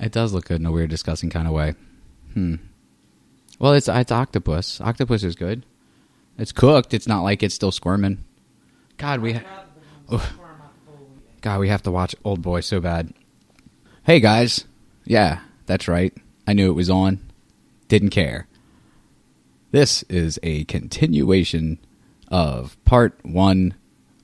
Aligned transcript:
It 0.00 0.12
does 0.12 0.32
look 0.32 0.46
good 0.46 0.60
in 0.60 0.66
a 0.66 0.72
weird, 0.72 0.90
disgusting 0.90 1.30
kind 1.30 1.46
of 1.46 1.52
way. 1.52 1.74
Hmm. 2.34 2.56
Well, 3.58 3.72
it's 3.72 3.88
it's 3.88 4.12
octopus. 4.12 4.80
Octopus 4.80 5.24
is 5.24 5.34
good. 5.34 5.64
It's 6.38 6.52
cooked. 6.52 6.94
It's 6.94 7.08
not 7.08 7.22
like 7.22 7.42
it's 7.42 7.54
still 7.54 7.72
squirming. 7.72 8.24
God, 8.96 9.20
we. 9.20 9.32
Ha- 9.34 10.24
God, 11.40 11.60
we 11.60 11.68
have 11.68 11.82
to 11.82 11.90
watch 11.90 12.14
Old 12.24 12.42
Boy 12.42 12.60
so 12.60 12.80
bad. 12.80 13.12
Hey 14.04 14.20
guys, 14.20 14.64
yeah, 15.04 15.40
that's 15.66 15.88
right. 15.88 16.14
I 16.46 16.52
knew 16.52 16.70
it 16.70 16.74
was 16.74 16.88
on. 16.90 17.20
Didn't 17.88 18.10
care. 18.10 18.46
This 19.70 20.02
is 20.04 20.38
a 20.42 20.64
continuation 20.64 21.78
of 22.28 22.82
part 22.84 23.18
one 23.22 23.74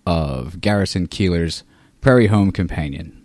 of 0.07 0.61
Garrison 0.61 1.07
Keillor's 1.07 1.65
Prairie 2.01 2.29
Home 2.29 2.51
Companion. 2.51 3.24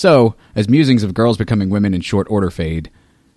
So, 0.00 0.34
as 0.56 0.66
musings 0.66 1.02
of 1.02 1.12
girls 1.12 1.36
becoming 1.36 1.68
women 1.68 1.92
in 1.92 2.00
short 2.00 2.26
order 2.30 2.50
fade, 2.50 2.90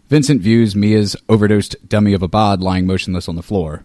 Vincent 0.08 0.40
views 0.40 0.78
Mia's 0.78 1.14
overdosed 1.28 1.76
dummy 1.90 2.14
of 2.14 2.24
a 2.24 2.30
bod 2.30 2.62
lying 2.62 2.88
motionless 2.88 3.28
on 3.28 3.36
the 3.36 3.44
floor, 3.44 3.84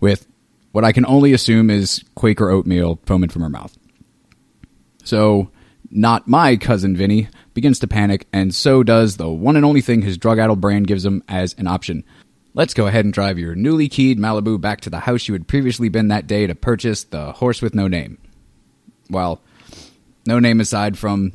with 0.00 0.26
what 0.72 0.82
I 0.82 0.90
can 0.90 1.06
only 1.06 1.32
assume 1.32 1.70
is 1.70 2.02
Quaker 2.16 2.50
oatmeal 2.50 2.98
foaming 3.06 3.30
from 3.30 3.42
her 3.42 3.48
mouth. 3.48 3.78
So, 5.04 5.52
not 5.88 6.26
my 6.26 6.56
cousin 6.56 6.96
Vinny 6.96 7.28
begins 7.54 7.78
to 7.78 7.86
panic, 7.86 8.26
and 8.32 8.52
so 8.52 8.82
does 8.82 9.16
the 9.16 9.30
one 9.30 9.54
and 9.54 9.64
only 9.64 9.80
thing 9.80 10.02
his 10.02 10.18
drug 10.18 10.40
addled 10.40 10.60
brain 10.60 10.82
gives 10.82 11.06
him 11.06 11.22
as 11.28 11.54
an 11.58 11.68
option. 11.68 12.02
Let's 12.54 12.74
go 12.74 12.88
ahead 12.88 13.04
and 13.04 13.14
drive 13.14 13.38
your 13.38 13.54
newly 13.54 13.88
keyed 13.88 14.18
Malibu 14.18 14.60
back 14.60 14.80
to 14.80 14.90
the 14.90 14.98
house 14.98 15.28
you 15.28 15.34
had 15.34 15.46
previously 15.46 15.90
been 15.90 16.08
that 16.08 16.26
day 16.26 16.48
to 16.48 16.56
purchase 16.56 17.04
the 17.04 17.30
horse 17.30 17.62
with 17.62 17.72
no 17.72 17.86
name. 17.86 18.18
Well, 19.08 19.40
no 20.26 20.40
name 20.40 20.58
aside 20.58 20.98
from 20.98 21.34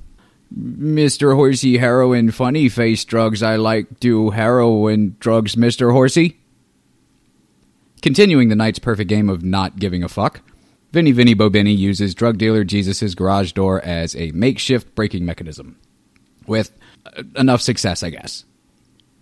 Mr. 0.58 1.36
Horsey 1.36 1.78
heroin 1.78 2.32
funny 2.32 2.70
face 2.70 3.06
drugs 3.06 3.44
I 3.44 3.56
like 3.58 4.00
do 4.00 4.32
heroin 4.32 5.16
drugs 5.20 5.56
Mr. 5.56 5.92
Horsey. 5.92 6.40
Continuing 8.02 8.50
the 8.50 8.56
night's 8.56 8.80
perfect 8.80 9.10
game 9.10 9.30
of 9.30 9.44
not 9.44 9.78
giving 9.78 10.04
a 10.04 10.10
fuck, 10.10 10.42
Vinny 10.92 11.12
Vinny 11.12 11.36
Bobini 11.36 11.78
uses 11.78 12.16
drug 12.16 12.38
dealer 12.38 12.64
Jesus' 12.64 13.14
garage 13.14 13.52
door 13.52 13.80
as 13.82 14.16
a 14.16 14.32
makeshift 14.32 14.96
braking 14.96 15.26
mechanism. 15.26 15.78
With 16.48 16.72
uh, 17.06 17.24
enough 17.36 17.62
success, 17.62 18.02
I 18.02 18.10
guess. 18.10 18.46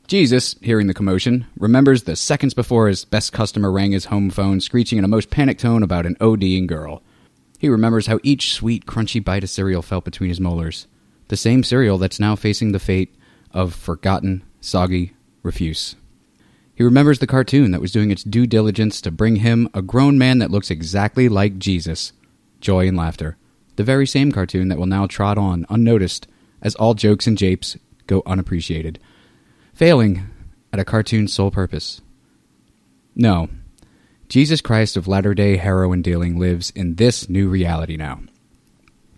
Jesus, 0.08 0.56
hearing 0.62 0.88
the 0.88 0.94
commotion, 0.94 1.48
remembers 1.58 2.04
the 2.04 2.16
seconds 2.16 2.54
before 2.54 2.88
his 2.88 3.04
best 3.04 3.34
customer 3.34 3.70
rang 3.70 3.92
his 3.92 4.06
home 4.06 4.30
phone, 4.30 4.62
screeching 4.62 4.98
in 4.98 5.04
a 5.04 5.10
most 5.10 5.30
panicked 5.30 5.60
tone 5.60 5.84
about 5.84 6.06
an 6.06 6.16
ODing 6.22 6.68
girl. 6.68 7.04
He 7.60 7.68
remembers 7.68 8.08
how 8.08 8.20
each 8.24 8.54
sweet, 8.54 8.86
crunchy 8.86 9.22
bite 9.22 9.44
of 9.44 9.50
cereal 9.50 9.82
felt 9.82 10.06
between 10.06 10.30
his 10.30 10.40
molars. 10.40 10.88
The 11.28 11.38
same 11.38 11.64
cereal 11.64 11.98
that's 11.98 12.20
now 12.20 12.36
facing 12.36 12.72
the 12.72 12.80
fate 12.80 13.16
of 13.52 13.74
forgotten, 13.74 14.44
soggy 14.62 15.14
refuse. 15.44 15.96
He 16.76 16.84
remembers 16.84 17.20
the 17.20 17.28
cartoon 17.28 17.72
that 17.72 17.82
was 17.82 17.92
doing 17.92 18.12
its 18.12 18.24
due 18.24 18.46
diligence 18.46 19.02
to 19.02 19.12
bring 19.12 19.38
him 19.38 19.68
a 19.74 19.82
grown 19.82 20.18
man 20.18 20.38
that 20.40 20.52
looks 20.52 20.70
exactly 20.70 21.28
like 21.28 21.58
Jesus. 21.58 22.14
Joy 22.62 22.88
and 22.88 22.96
laughter. 22.96 23.38
The 23.76 23.84
very 23.84 24.08
same 24.08 24.32
cartoon 24.32 24.68
that 24.70 24.78
will 24.78 24.86
now 24.86 25.08
trot 25.08 25.38
on, 25.38 25.66
unnoticed, 25.70 26.28
as 26.62 26.76
all 26.76 26.94
jokes 26.94 27.28
and 27.28 27.38
japes 27.38 27.78
go 28.06 28.24
unappreciated 28.26 29.00
failing 29.78 30.28
at 30.74 30.80
a 30.80 30.86
cartoon's 30.86 31.32
sole 31.32 31.52
purpose. 31.52 32.02
No, 33.16 33.48
Jesus 34.28 34.60
Christ 34.60 34.98
of 34.98 35.08
latter 35.08 35.36
day 35.36 35.58
heroin 35.58 36.02
dealing 36.02 36.40
lives 36.40 36.72
in 36.72 36.96
this 36.96 37.30
new 37.30 37.48
reality 37.48 37.96
now. 37.96 38.22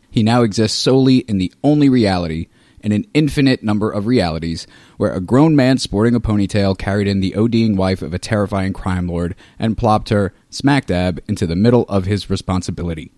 He 0.09 0.23
now 0.23 0.41
exists 0.41 0.77
solely 0.77 1.19
in 1.19 1.37
the 1.37 1.53
only 1.63 1.89
reality 1.89 2.47
in 2.81 2.91
an 2.91 3.05
infinite 3.13 3.63
number 3.63 3.91
of 3.91 4.07
realities 4.07 4.65
where 4.97 5.13
a 5.13 5.21
grown 5.21 5.55
man 5.55 5.77
sporting 5.77 6.15
a 6.15 6.19
ponytail 6.19 6.77
carried 6.77 7.07
in 7.07 7.19
the 7.19 7.31
ODing 7.31 7.75
wife 7.75 8.01
of 8.01 8.13
a 8.13 8.19
terrifying 8.19 8.73
crime 8.73 9.07
lord 9.07 9.35
and 9.57 9.77
plopped 9.77 10.09
her 10.09 10.33
smack 10.49 10.85
dab 10.85 11.21
into 11.27 11.45
the 11.45 11.55
middle 11.55 11.83
of 11.89 12.05
his 12.05 12.29
responsibility. 12.29 13.11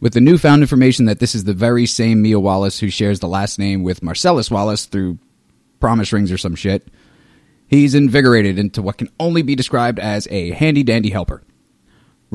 With 0.00 0.12
the 0.12 0.20
newfound 0.20 0.62
information 0.62 1.06
that 1.06 1.20
this 1.20 1.34
is 1.34 1.44
the 1.44 1.54
very 1.54 1.86
same 1.86 2.20
Mia 2.20 2.38
Wallace 2.38 2.80
who 2.80 2.90
shares 2.90 3.20
the 3.20 3.28
last 3.28 3.58
name 3.58 3.82
with 3.82 4.02
Marcellus 4.02 4.50
Wallace 4.50 4.84
through 4.84 5.18
promise 5.80 6.12
rings 6.12 6.30
or 6.30 6.38
some 6.38 6.54
shit. 6.54 6.86
He's 7.66 7.94
invigorated 7.94 8.58
into 8.58 8.82
what 8.82 8.98
can 8.98 9.08
only 9.18 9.42
be 9.42 9.54
described 9.54 9.98
as 9.98 10.28
a 10.30 10.50
handy 10.50 10.82
dandy 10.82 11.10
helper. 11.10 11.42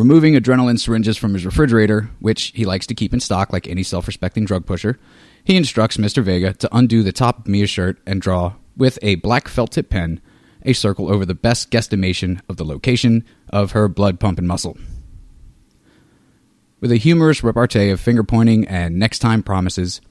Removing 0.01 0.33
adrenaline 0.33 0.79
syringes 0.79 1.15
from 1.15 1.35
his 1.35 1.45
refrigerator, 1.45 2.09
which 2.19 2.53
he 2.55 2.65
likes 2.65 2.87
to 2.87 2.95
keep 2.95 3.13
in 3.13 3.19
stock 3.19 3.53
like 3.53 3.67
any 3.67 3.83
self 3.83 4.07
respecting 4.07 4.45
drug 4.45 4.65
pusher, 4.65 4.97
he 5.43 5.55
instructs 5.55 5.97
Mr. 5.97 6.23
Vega 6.23 6.53
to 6.53 6.75
undo 6.75 7.03
the 7.03 7.11
top 7.11 7.37
of 7.37 7.47
Mia's 7.47 7.69
shirt 7.69 7.99
and 8.07 8.19
draw, 8.19 8.55
with 8.75 8.97
a 9.03 9.13
black 9.17 9.47
felt 9.47 9.73
tip 9.73 9.91
pen, 9.91 10.19
a 10.65 10.73
circle 10.73 11.13
over 11.13 11.23
the 11.23 11.35
best 11.35 11.69
guesstimation 11.69 12.41
of 12.49 12.57
the 12.57 12.65
location 12.65 13.23
of 13.49 13.73
her 13.73 13.87
blood 13.87 14.19
pumping 14.19 14.47
muscle. 14.47 14.75
With 16.79 16.91
a 16.91 16.97
humorous 16.97 17.43
repartee 17.43 17.91
of 17.91 18.01
finger 18.01 18.23
pointing 18.23 18.67
and 18.67 18.97
next 18.97 19.19
time 19.19 19.43
promises, 19.43 20.01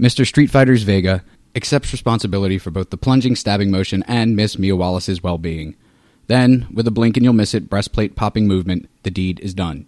Mr. 0.00 0.26
Street 0.26 0.50
Fighter's 0.50 0.82
Vega 0.82 1.22
accepts 1.54 1.92
responsibility 1.92 2.56
for 2.56 2.70
both 2.70 2.88
the 2.88 2.96
plunging 2.96 3.36
stabbing 3.36 3.70
motion 3.70 4.02
and 4.08 4.34
Miss 4.34 4.58
Mia 4.58 4.76
Wallace's 4.76 5.22
well 5.22 5.36
being. 5.36 5.76
Then, 6.26 6.66
with 6.72 6.86
a 6.86 6.90
blink 6.90 7.16
and 7.16 7.24
you'll 7.24 7.32
miss 7.32 7.54
it 7.54 7.70
breastplate 7.70 8.16
popping 8.16 8.46
movement, 8.46 8.88
the 9.02 9.10
deed 9.10 9.40
is 9.40 9.54
done. 9.54 9.86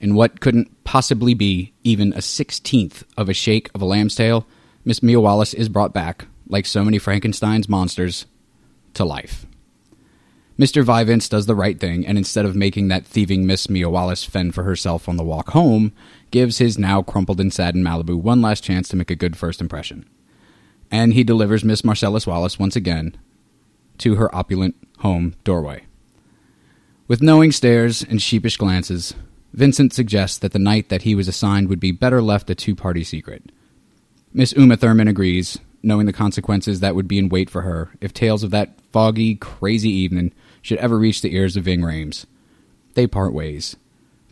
In 0.00 0.14
what 0.14 0.40
couldn't 0.40 0.84
possibly 0.84 1.34
be 1.34 1.72
even 1.82 2.12
a 2.12 2.22
sixteenth 2.22 3.04
of 3.16 3.28
a 3.28 3.34
shake 3.34 3.70
of 3.74 3.82
a 3.82 3.86
lamb's 3.86 4.14
tail, 4.14 4.46
Miss 4.84 5.02
Mia 5.02 5.20
Wallace 5.20 5.54
is 5.54 5.68
brought 5.68 5.92
back, 5.92 6.26
like 6.48 6.66
so 6.66 6.84
many 6.84 6.98
Frankenstein's 6.98 7.68
monsters, 7.68 8.26
to 8.94 9.04
life. 9.04 9.46
Mr. 10.58 10.84
Vivance 10.84 11.28
does 11.28 11.46
the 11.46 11.54
right 11.54 11.80
thing, 11.80 12.06
and 12.06 12.16
instead 12.16 12.44
of 12.44 12.54
making 12.54 12.88
that 12.88 13.06
thieving 13.06 13.44
Miss 13.44 13.68
Mia 13.68 13.88
Wallace 13.90 14.24
fend 14.24 14.54
for 14.54 14.62
herself 14.62 15.08
on 15.08 15.16
the 15.16 15.24
walk 15.24 15.50
home, 15.50 15.92
gives 16.30 16.58
his 16.58 16.78
now 16.78 17.02
crumpled 17.02 17.40
and 17.40 17.52
saddened 17.52 17.84
Malibu 17.84 18.20
one 18.20 18.40
last 18.40 18.62
chance 18.62 18.88
to 18.88 18.96
make 18.96 19.10
a 19.10 19.16
good 19.16 19.36
first 19.36 19.60
impression 19.60 20.06
and 20.94 21.14
he 21.14 21.24
delivers 21.24 21.64
Miss 21.64 21.84
Marcellus 21.84 22.24
Wallace 22.24 22.56
once 22.56 22.76
again 22.76 23.16
to 23.98 24.14
her 24.14 24.32
opulent 24.32 24.76
home 24.98 25.34
doorway. 25.44 25.84
With 27.06 27.22
knowing 27.22 27.52
stares 27.52 28.02
and 28.02 28.20
sheepish 28.20 28.56
glances, 28.56 29.14
Vincent 29.52 29.92
suggests 29.92 30.38
that 30.38 30.52
the 30.52 30.58
night 30.58 30.88
that 30.88 31.02
he 31.02 31.14
was 31.14 31.28
assigned 31.28 31.68
would 31.68 31.80
be 31.80 31.92
better 31.92 32.22
left 32.22 32.50
a 32.50 32.54
two 32.54 32.74
party 32.74 33.04
secret. 33.04 33.52
Miss 34.32 34.52
Uma 34.54 34.76
Thurman 34.76 35.06
agrees, 35.06 35.58
knowing 35.82 36.06
the 36.06 36.12
consequences 36.12 36.80
that 36.80 36.94
would 36.96 37.06
be 37.06 37.18
in 37.18 37.28
wait 37.28 37.48
for 37.50 37.62
her 37.62 37.90
if 38.00 38.12
tales 38.12 38.42
of 38.42 38.50
that 38.50 38.80
foggy, 38.90 39.36
crazy 39.36 39.90
evening 39.90 40.32
should 40.62 40.78
ever 40.78 40.98
reach 40.98 41.22
the 41.22 41.34
ears 41.34 41.56
of 41.56 41.64
Ving 41.64 41.82
Rhames. 41.82 42.24
They 42.94 43.06
part 43.06 43.32
ways, 43.32 43.76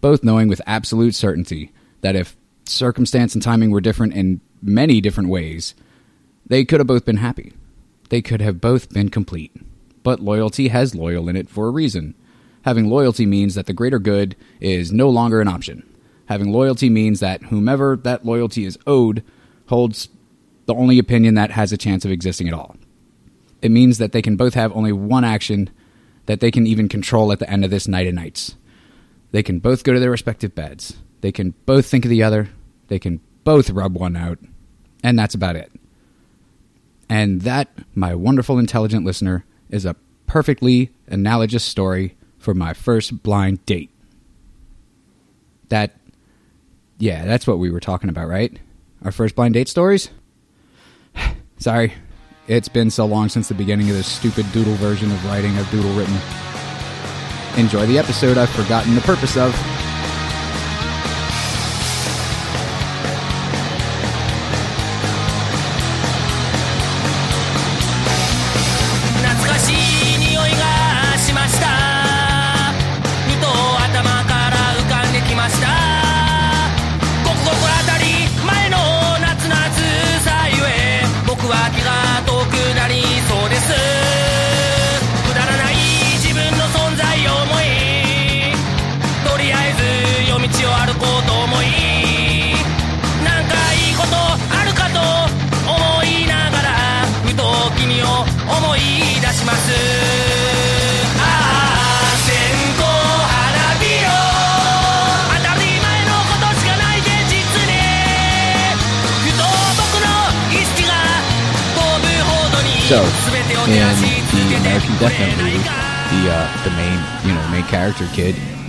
both 0.01 0.25
knowing 0.25 0.49
with 0.49 0.63
absolute 0.67 1.15
certainty 1.15 1.73
that 2.01 2.17
if 2.17 2.37
circumstance 2.65 3.35
and 3.35 3.43
timing 3.43 3.71
were 3.71 3.81
different 3.81 4.15
in 4.15 4.41
many 4.63 5.01
different 5.01 5.29
ways, 5.29 5.75
they 6.47 6.65
could 6.65 6.81
have 6.81 6.87
both 6.87 7.05
been 7.05 7.19
happy. 7.19 7.53
They 8.09 8.23
could 8.23 8.41
have 8.41 8.61
both 8.61 8.93
been 8.93 9.09
complete. 9.09 9.53
But 10.03 10.21
loyalty 10.21 10.69
has 10.69 10.95
loyal 10.95 11.29
in 11.29 11.37
it 11.37 11.49
for 11.49 11.67
a 11.69 11.71
reason. 11.71 12.15
Having 12.65 12.89
loyalty 12.89 13.27
means 13.27 13.55
that 13.55 13.67
the 13.67 13.73
greater 13.73 13.99
good 13.99 14.37
is 14.61 14.93
no 14.93 15.09
longer 15.09 15.41
an 15.41 15.49
option. 15.49 15.89
Having 16.27 16.53
loyalty 16.53 16.89
means 16.89 17.21
that 17.21 17.45
whomever 17.45 17.97
that 17.97 18.25
loyalty 18.25 18.65
is 18.65 18.79
owed 18.87 19.23
holds 19.67 20.09
the 20.67 20.75
only 20.75 20.99
opinion 20.99 21.35
that 21.35 21.51
has 21.51 21.73
a 21.73 21.77
chance 21.77 22.05
of 22.05 22.11
existing 22.11 22.49
at 22.49 22.55
all. 22.55 22.77
It 23.61 23.71
means 23.71 23.99
that 23.99 24.13
they 24.13 24.23
can 24.23 24.37
both 24.37 24.55
have 24.55 24.75
only 24.75 24.93
one 24.93 25.25
action 25.25 25.71
that 26.27 26.41
they 26.41 26.51
can 26.51 26.67
even 26.67 26.89
control 26.89 27.33
at 27.33 27.39
the 27.39 27.51
end 27.51 27.65
of 27.65 27.71
this 27.71 27.89
night 27.89 28.07
of 28.07 28.15
nights. 28.15 28.57
They 29.33 29.43
can 29.43 29.59
both 29.59 29.83
go 29.83 29.93
to 29.93 30.01
their 30.01 30.11
respective 30.11 30.55
beds. 30.55 30.97
They 31.21 31.33
can 31.33 31.55
both 31.67 31.87
think 31.87 32.05
of 32.05 32.11
the 32.11 32.23
other. 32.23 32.51
They 32.89 32.99
can 32.99 33.21
both 33.45 33.71
rub 33.71 33.97
one 33.97 34.17
out. 34.17 34.39
And 35.03 35.19
that's 35.19 35.35
about 35.35 35.57
it. 35.57 35.73
And 37.09 37.43
that, 37.43 37.69
my 37.95 38.15
wonderful 38.15 38.59
intelligent 38.59 39.05
listener, 39.05 39.45
is 39.73 39.85
a 39.85 39.97
perfectly 40.27 40.91
analogous 41.09 41.65
story 41.65 42.17
for 42.39 42.55
my 42.55 42.73
first 42.73 43.23
blind 43.23 43.65
date. 43.67 43.91
That, 45.71 45.97
yeah, 46.99 47.25
that's 47.25 47.47
what 47.47 47.59
we 47.59 47.71
were 47.71 47.81
talking 47.81 48.11
about, 48.11 48.29
right? 48.29 48.57
Our 49.05 49.11
first 49.11 49.35
blind 49.35 49.55
date 49.55 49.69
stories? 49.69 50.11
Sorry, 51.59 51.95
it's 52.47 52.69
been 52.69 52.91
so 52.91 53.07
long 53.07 53.29
since 53.29 53.49
the 53.49 53.55
beginning 53.55 53.89
of 53.91 53.97
this 53.97 54.07
stupid 54.07 54.47
doodle 54.53 54.75
version 54.75 55.11
of 55.11 55.25
writing 55.25 55.57
a 55.57 55.65
doodle 55.71 55.93
written. 55.95 56.17
Enjoy 57.57 57.87
the 57.87 57.99
episode 57.99 58.39
I've 58.39 58.51
forgotten 58.51 58.95
the 58.95 59.01
purpose 59.01 59.37
of. 59.37 59.72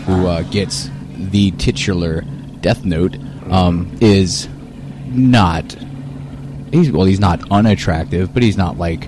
Who 0.06 0.28
uh, 0.28 0.42
gets 0.44 0.90
the 1.16 1.52
titular 1.52 2.22
Death 2.62 2.84
Note 2.86 3.18
um, 3.50 3.96
is 4.02 4.48
not 5.08 5.76
he's 6.72 6.92
well 6.92 7.06
he's 7.06 7.20
not 7.20 7.42
unattractive, 7.52 8.34
but 8.34 8.44
he's 8.44 8.58
not 8.58 8.78
like 8.78 9.08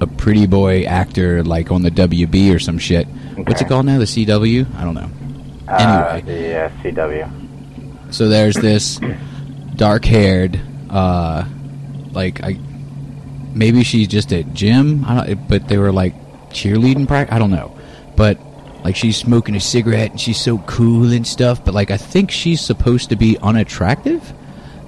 a 0.00 0.06
pretty 0.06 0.46
boy 0.46 0.84
actor 0.84 1.42
like 1.44 1.70
on 1.70 1.82
the 1.82 1.90
WB 1.90 2.54
or 2.54 2.58
some 2.58 2.78
shit. 2.78 3.06
What's 3.36 3.60
it 3.60 3.68
called 3.68 3.86
now? 3.86 3.98
The 3.98 4.04
CW? 4.04 4.74
I 4.76 4.84
don't 4.84 4.94
know. 4.94 5.10
Uh, 5.68 6.16
Anyway. 6.20 6.40
the 6.40 6.56
uh, 6.64 6.68
CW. 6.82 8.12
So 8.14 8.28
there's 8.28 8.54
this 8.54 9.00
dark-haired, 9.76 10.60
uh, 10.90 11.44
like 12.12 12.42
I, 12.44 12.58
maybe 13.52 13.82
she's 13.82 14.06
just 14.08 14.32
at 14.32 14.52
gym. 14.54 15.04
I 15.04 15.24
don't, 15.26 15.48
but 15.48 15.68
they 15.68 15.78
were 15.78 15.92
like 15.92 16.14
cheerleading 16.50 17.08
practice. 17.08 17.34
I 17.34 17.38
don't 17.38 17.50
know, 17.50 17.76
but 18.16 18.38
like 18.84 18.94
she's 18.94 19.16
smoking 19.16 19.54
a 19.56 19.60
cigarette 19.60 20.10
and 20.12 20.20
she's 20.20 20.38
so 20.38 20.58
cool 20.58 21.10
and 21.10 21.26
stuff. 21.26 21.64
But 21.64 21.74
like 21.74 21.90
I 21.90 21.96
think 21.96 22.30
she's 22.30 22.60
supposed 22.60 23.08
to 23.08 23.16
be 23.16 23.36
unattractive, 23.42 24.32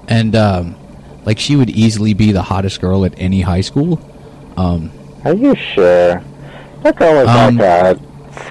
and 0.07 0.37
um, 0.37 0.77
like 1.25 1.39
she 1.39 1.57
would 1.57 1.71
easily 1.71 2.13
be 2.15 2.31
the 2.33 2.43
hottest 2.43 2.81
girl 2.81 3.05
at 3.05 3.15
any 3.19 3.41
high 3.41 3.63
school. 3.63 3.99
Um, 4.57 4.91
Are 5.25 5.35
you 5.35 5.55
sure? 5.57 6.23
That 6.83 6.97
girl 6.97 7.15
was 7.15 7.29
Um, 7.29 7.57
like 7.57 7.97
a 7.97 8.01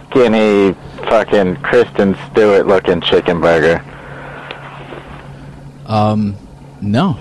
skinny, 0.09 0.75
fucking 1.07 1.55
Kristen 1.57 2.17
Stewart 2.31 2.67
looking 2.67 2.99
chicken 3.01 3.39
burger. 3.39 3.81
um, 5.85 6.35
no, 6.81 7.17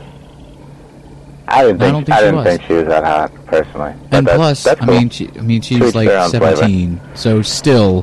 I 1.47 1.65
didn't 1.65 1.83
I 1.83 1.91
think 1.91 1.93
don't 1.93 2.05
think 2.05 2.11
I 2.11 2.19
she 2.19 2.25
didn't 2.25 2.37
was. 2.37 2.45
think 2.47 2.63
she 2.63 2.73
was 2.75 2.87
that 2.87 3.05
hot 3.05 3.47
personally. 3.47 3.95
But 4.11 4.17
and 4.19 4.27
that's, 4.27 4.37
plus, 4.37 4.65
that's 4.65 4.83
I 4.83 4.87
mean, 4.87 5.11
she, 5.11 5.29
I 5.37 5.41
mean, 5.43 5.61
she's 5.61 5.79
Tweets 5.81 5.95
like 5.95 6.09
own 6.09 6.31
flavor. 6.31 6.57
17, 6.57 7.01
so 7.15 7.43
still 7.43 8.03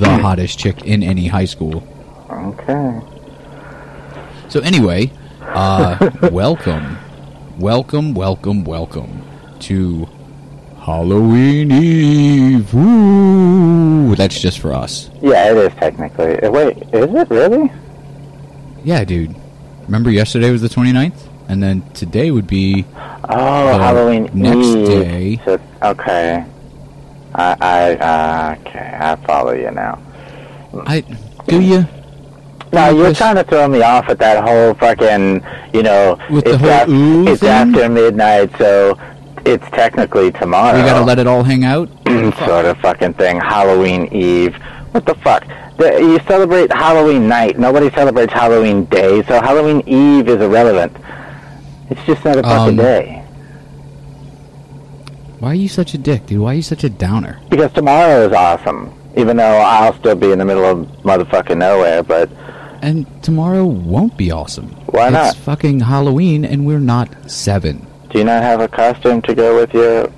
the 0.00 0.18
hottest 0.20 0.58
chick 0.58 0.84
in 0.84 1.02
any 1.02 1.26
high 1.28 1.44
school. 1.44 1.82
okay. 2.30 3.00
So 4.48 4.60
anyway, 4.60 5.10
uh, 5.40 6.10
welcome, 6.32 6.98
welcome, 7.58 8.14
welcome, 8.14 8.64
welcome 8.64 9.22
to 9.60 10.06
Halloween 10.80 11.70
Eve. 11.72 12.72
Woo! 12.74 14.14
That's 14.16 14.38
just 14.40 14.58
for 14.58 14.72
us. 14.74 15.10
Yeah, 15.22 15.50
it 15.52 15.56
is 15.56 15.72
technically. 15.74 16.38
uh, 16.42 16.50
Wait, 16.50 16.76
is 16.92 17.14
it 17.14 17.30
really? 17.30 17.70
Yeah, 18.84 19.04
dude. 19.04 19.34
Remember 19.84 20.10
yesterday 20.10 20.50
was 20.50 20.60
the 20.62 20.68
29th? 20.68 21.28
And 21.48 21.62
then 21.62 21.82
today 21.92 22.30
would 22.30 22.46
be 22.46 22.84
Oh, 22.94 23.78
Halloween 23.78 24.30
next 24.34 24.66
Eve. 24.68 24.86
day. 24.86 25.40
So, 25.44 25.60
okay. 25.82 26.44
I, 27.34 27.56
I, 27.60 27.94
uh, 27.96 28.56
okay, 28.60 28.98
I 29.00 29.16
follow 29.26 29.52
you 29.52 29.70
now. 29.70 29.98
I 30.86 31.00
do 31.46 31.60
you 31.60 31.86
No, 32.72 32.90
you're 32.90 33.06
Chris- 33.06 33.18
trying 33.18 33.36
to 33.36 33.44
throw 33.44 33.68
me 33.68 33.82
off 33.82 34.08
with 34.08 34.18
that 34.18 34.42
whole 34.44 34.74
fucking, 34.74 35.42
you 35.72 35.82
know, 35.82 36.18
With 36.30 36.44
the 36.44 36.52
it's, 36.54 36.60
whole 36.60 36.70
af- 36.70 36.88
ooh 36.88 37.28
it's 37.28 37.40
thing? 37.40 37.48
after 37.50 37.88
midnight, 37.88 38.50
so 38.58 38.98
it's 39.44 39.64
technically 39.70 40.30
tomorrow. 40.32 40.76
we 40.76 40.82
gotta 40.84 41.04
let 41.04 41.18
it 41.18 41.26
all 41.26 41.42
hang 41.42 41.64
out? 41.64 41.88
sort 42.46 42.64
of 42.66 42.78
fucking 42.78 43.14
thing. 43.14 43.40
Halloween 43.40 44.06
Eve. 44.12 44.54
What 44.92 45.06
the 45.06 45.14
fuck? 45.16 45.44
The, 45.78 45.98
you 46.00 46.20
celebrate 46.28 46.70
Halloween 46.72 47.28
night. 47.28 47.58
Nobody 47.58 47.90
celebrates 47.90 48.32
Halloween 48.32 48.84
day, 48.86 49.22
so 49.24 49.40
Halloween 49.40 49.82
Eve 49.86 50.28
is 50.28 50.40
irrelevant. 50.40 50.94
It's 51.90 52.04
just 52.04 52.24
not 52.24 52.36
a 52.36 52.42
fucking 52.42 52.68
Um, 52.70 52.76
day. 52.76 53.21
Why 55.42 55.50
are 55.50 55.54
you 55.54 55.66
such 55.68 55.92
a 55.92 55.98
dick, 55.98 56.26
dude? 56.26 56.38
Why 56.38 56.52
are 56.52 56.54
you 56.54 56.62
such 56.62 56.84
a 56.84 56.88
downer? 56.88 57.40
Because 57.50 57.72
tomorrow 57.72 58.26
is 58.28 58.32
awesome. 58.32 58.94
Even 59.16 59.38
though 59.38 59.56
I'll 59.58 59.92
still 59.98 60.14
be 60.14 60.30
in 60.30 60.38
the 60.38 60.44
middle 60.44 60.64
of 60.64 60.86
motherfucking 61.02 61.58
nowhere, 61.58 62.04
but 62.04 62.30
And 62.80 63.06
tomorrow 63.24 63.64
won't 63.66 64.16
be 64.16 64.30
awesome. 64.30 64.68
Why 64.94 65.06
it's 65.08 65.12
not? 65.14 65.36
fucking 65.38 65.80
Halloween 65.80 66.44
and 66.44 66.64
we're 66.64 66.78
not 66.78 67.08
seven. 67.28 67.84
do 68.10 68.18
you 68.18 68.24
not 68.24 68.44
have 68.44 68.60
a 68.60 68.68
costume 68.68 69.20
to 69.22 69.34
go 69.34 69.56
with 69.56 69.74
your 69.74 70.12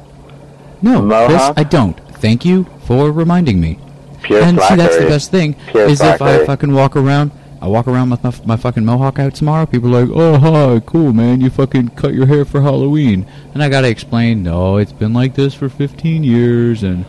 No, 0.83 1.01
Chris, 1.27 1.53
I 1.57 1.65
don't. 1.65 1.99
Thank 2.19 2.45
you 2.45 2.67
for 2.85 3.11
reminding 3.11 3.59
me. 3.59 3.79
pure 4.23 4.43
and 4.43 4.61
see, 4.61 4.75
that's 4.77 4.99
the 4.99 5.07
best 5.07 5.31
thing 5.31 5.55
Pure 5.69 5.87
is 5.87 6.03
if 6.03 6.21
I 6.21 6.45
fucking 6.45 6.75
walk 6.75 6.97
around, 6.97 7.33
I 7.65 7.67
walk 7.67 7.89
around 7.89 8.11
with 8.11 8.23
my, 8.23 8.35
my 8.45 8.57
fucking 8.57 8.85
mohawk 8.85 9.19
out 9.19 9.35
tomorrow. 9.35 9.65
People 9.65 9.97
are 9.97 10.05
like, 10.05 10.15
"Oh, 10.15 10.37
hi, 10.37 10.81
cool, 10.85 11.15
man! 11.15 11.41
You 11.41 11.49
fucking 11.49 11.89
cut 11.97 12.13
your 12.13 12.27
hair 12.27 12.45
for 12.45 12.61
Halloween," 12.61 13.25
and 13.55 13.63
I 13.63 13.71
gotta 13.71 13.89
explain, 13.89 14.43
"No, 14.43 14.77
it's 14.77 14.93
been 14.93 15.15
like 15.15 15.35
this 15.35 15.55
for 15.55 15.71
15 15.71 16.25
years, 16.25 16.83
and 16.83 17.07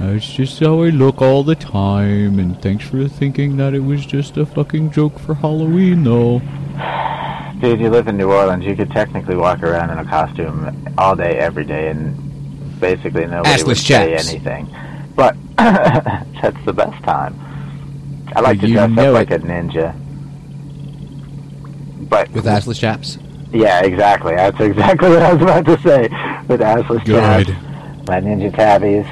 it's 0.00 0.32
just 0.32 0.60
how 0.60 0.80
I 0.80 0.88
look 0.88 1.20
all 1.20 1.44
the 1.44 1.54
time." 1.54 2.38
And 2.38 2.58
thanks 2.62 2.86
for 2.86 3.06
thinking 3.06 3.58
that 3.58 3.74
it 3.74 3.84
was 3.84 4.06
just 4.06 4.38
a 4.38 4.46
fucking 4.46 4.92
joke 4.92 5.18
for 5.18 5.34
Halloween, 5.34 6.04
though. 6.04 6.40
Dude, 7.60 7.78
you 7.78 7.90
live 7.90 8.08
in 8.08 8.16
New 8.16 8.32
Orleans. 8.32 8.64
You 8.64 8.74
could 8.74 8.90
technically 8.90 9.36
walk 9.36 9.62
around 9.62 9.90
in 9.90 9.98
a 9.98 10.06
costume 10.06 10.74
all 10.96 11.16
day, 11.16 11.36
every 11.36 11.66
day, 11.66 11.88
and 11.88 12.80
basically 12.80 13.26
nobody 13.26 13.60
Assless 13.60 13.66
would 13.66 13.76
say 13.76 14.14
anything. 14.14 14.74
But 15.14 15.36
that's 15.58 16.64
the 16.64 16.72
best 16.72 17.02
time. 17.04 17.38
I 18.38 18.40
like 18.40 18.60
to 18.60 18.68
You 18.68 18.74
dress 18.74 18.90
know 18.90 19.08
up 19.08 19.14
like 19.14 19.30
it. 19.30 19.42
a 19.42 19.46
ninja. 19.46 19.94
But 22.08 22.30
With 22.32 22.44
assless 22.44 22.78
chaps. 22.78 23.18
yeah, 23.52 23.82
exactly. 23.84 24.34
That's 24.34 24.58
exactly 24.60 25.08
what 25.14 25.22
I 25.22 25.32
was 25.32 25.42
about 25.42 25.64
to 25.66 25.78
say. 25.80 26.02
With 26.48 26.60
assless 26.60 27.04
chaps, 27.06 27.48
my 28.08 28.20
ninja 28.20 28.50
tabis. 28.50 29.06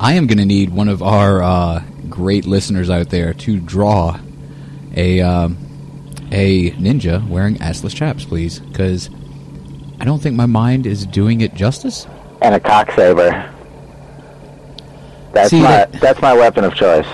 I 0.00 0.14
am 0.14 0.26
going 0.26 0.38
to 0.38 0.44
need 0.46 0.70
one 0.70 0.88
of 0.88 1.02
our 1.02 1.42
uh, 1.42 1.82
great 2.08 2.46
listeners 2.46 2.88
out 2.90 3.10
there 3.10 3.32
to 3.34 3.58
draw 3.60 4.18
a 4.94 5.20
um, 5.20 5.56
a 6.32 6.70
ninja 6.72 7.26
wearing 7.28 7.56
assless 7.56 7.94
chaps, 7.94 8.24
please, 8.24 8.60
because 8.60 9.10
I 10.00 10.04
don't 10.04 10.22
think 10.22 10.36
my 10.36 10.46
mind 10.46 10.86
is 10.86 11.04
doing 11.06 11.40
it 11.40 11.54
justice. 11.54 12.06
and 12.42 12.54
a 12.54 12.60
cock 12.60 12.90
saber. 12.92 13.52
That's 15.32 15.50
See, 15.50 15.60
my 15.60 15.68
that- 15.68 15.92
that's 16.00 16.20
my 16.22 16.32
weapon 16.34 16.64
of 16.64 16.74
choice. 16.74 17.06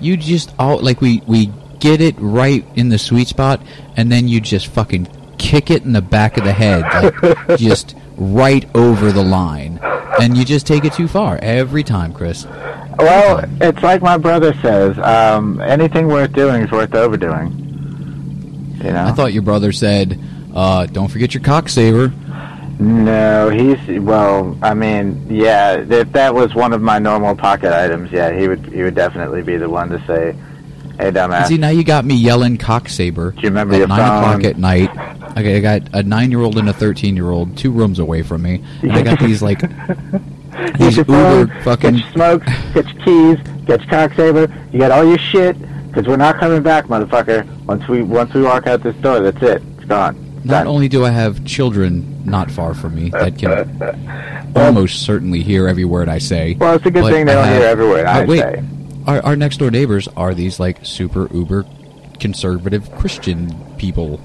You 0.00 0.16
just 0.16 0.54
all 0.58 0.78
like 0.78 1.00
we 1.00 1.22
we 1.26 1.50
get 1.78 2.00
it 2.00 2.14
right 2.18 2.64
in 2.76 2.88
the 2.88 2.98
sweet 2.98 3.28
spot, 3.28 3.60
and 3.96 4.10
then 4.10 4.28
you 4.28 4.40
just 4.40 4.66
fucking 4.68 5.08
kick 5.38 5.70
it 5.70 5.84
in 5.84 5.92
the 5.92 6.02
back 6.02 6.36
of 6.38 6.44
the 6.44 6.52
head, 6.52 6.82
like 6.82 7.58
just 7.58 7.96
right 8.16 8.64
over 8.74 9.12
the 9.12 9.22
line, 9.22 9.78
and 10.20 10.36
you 10.36 10.44
just 10.44 10.66
take 10.66 10.84
it 10.84 10.92
too 10.92 11.08
far 11.08 11.38
every 11.42 11.82
time, 11.82 12.12
Chris. 12.12 12.46
Well, 12.98 13.44
it's 13.60 13.82
like 13.82 14.02
my 14.02 14.16
brother 14.16 14.54
says. 14.62 14.98
Um, 14.98 15.60
anything 15.60 16.06
worth 16.06 16.32
doing 16.32 16.62
is 16.62 16.70
worth 16.70 16.94
overdoing. 16.94 17.50
You 18.82 18.92
know. 18.92 19.04
I 19.04 19.12
thought 19.12 19.32
your 19.32 19.42
brother 19.42 19.72
said, 19.72 20.18
uh, 20.54 20.86
"Don't 20.86 21.08
forget 21.08 21.34
your 21.34 21.42
cock 21.42 21.68
saber." 21.68 22.12
No, 22.78 23.50
he's 23.50 24.00
well. 24.00 24.56
I 24.62 24.74
mean, 24.74 25.26
yeah. 25.30 25.74
If 25.76 26.12
that 26.12 26.34
was 26.34 26.54
one 26.54 26.72
of 26.72 26.82
my 26.82 26.98
normal 26.98 27.34
pocket 27.36 27.72
items, 27.72 28.10
yeah, 28.10 28.32
he 28.32 28.48
would. 28.48 28.66
He 28.66 28.82
would 28.82 28.94
definitely 28.94 29.42
be 29.42 29.56
the 29.56 29.68
one 29.70 29.90
to 29.90 29.98
say, 30.06 30.32
"Hey, 30.98 31.10
dumbass." 31.12 31.46
See, 31.46 31.56
now 31.56 31.68
you 31.68 31.84
got 31.84 32.04
me 32.04 32.14
yelling 32.16 32.56
cock 32.58 32.88
saber. 32.88 33.30
Do 33.30 33.40
you 33.42 33.48
remember 33.48 33.74
at 33.74 33.78
your 33.78 33.88
nine 33.88 33.98
phone? 33.98 34.18
o'clock 34.40 34.44
at 34.44 34.58
night? 34.58 34.90
Okay, 35.38 35.56
I 35.56 35.60
got 35.60 35.82
a 35.92 36.02
nine-year-old 36.02 36.58
and 36.58 36.68
a 36.68 36.72
thirteen-year-old, 36.72 37.56
two 37.56 37.70
rooms 37.70 37.98
away 38.00 38.22
from 38.22 38.42
me. 38.42 38.62
And 38.82 38.92
I 38.92 39.02
got 39.02 39.18
these 39.20 39.40
like 39.42 39.60
Get 39.60 40.74
these 40.78 40.96
your 40.96 41.04
phone, 41.04 41.48
uber 41.48 41.60
fucking. 41.62 41.92
get 41.94 42.00
your 42.04 42.12
smokes, 42.12 42.46
get 42.74 42.86
your 42.94 43.04
keys, 43.04 43.46
get 43.66 43.80
your 43.80 43.88
cock 43.90 44.14
saber. 44.14 44.52
You 44.72 44.78
got 44.80 44.90
all 44.90 45.04
your 45.04 45.18
shit 45.18 45.56
because 45.88 46.06
we're 46.08 46.16
not 46.16 46.38
coming 46.38 46.62
back, 46.62 46.86
motherfucker. 46.86 47.46
Once 47.66 47.86
we 47.88 48.02
once 48.02 48.34
we 48.34 48.42
walk 48.42 48.66
out 48.66 48.82
this 48.82 48.96
door, 48.96 49.20
that's 49.20 49.42
it. 49.42 49.62
It's 49.76 49.84
gone. 49.86 50.20
Not 50.44 50.66
only 50.66 50.88
do 50.88 51.04
I 51.04 51.10
have 51.10 51.44
children 51.44 52.22
not 52.24 52.50
far 52.50 52.74
from 52.74 52.94
me 52.94 53.08
that 53.10 53.38
can 53.38 54.52
almost 54.56 55.02
certainly 55.04 55.42
hear 55.42 55.66
every 55.68 55.84
word 55.86 56.08
I 56.08 56.18
say. 56.18 56.54
Well, 56.58 56.74
it's 56.76 56.84
a 56.86 56.90
good 56.90 57.04
thing 57.04 57.26
they 57.26 57.32
don't 57.32 57.44
have- 57.44 57.58
hear 57.58 57.66
every 57.66 57.88
word 57.88 58.06
I 58.06 58.20
but 58.20 58.28
wait, 58.28 58.40
say. 58.40 58.64
Our, 59.06 59.22
our 59.22 59.36
next 59.36 59.56
door 59.58 59.70
neighbors 59.70 60.06
are 60.16 60.34
these 60.34 60.60
like 60.60 60.84
super 60.84 61.28
uber 61.34 61.64
conservative 62.20 62.90
Christian 62.96 63.54
people. 63.78 64.20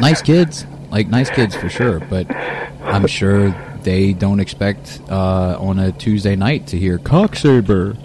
nice 0.00 0.22
kids, 0.30 0.66
like 0.90 1.08
nice 1.08 1.30
kids 1.30 1.54
for 1.54 1.68
sure. 1.68 2.00
But 2.00 2.34
I'm 2.82 3.06
sure 3.06 3.54
they 3.82 4.12
don't 4.14 4.40
expect 4.40 5.00
uh, 5.10 5.56
on 5.58 5.78
a 5.78 5.92
Tuesday 5.92 6.36
night 6.36 6.66
to 6.68 6.78
hear 6.78 6.98
cock 6.98 7.36
saber. 7.36 7.96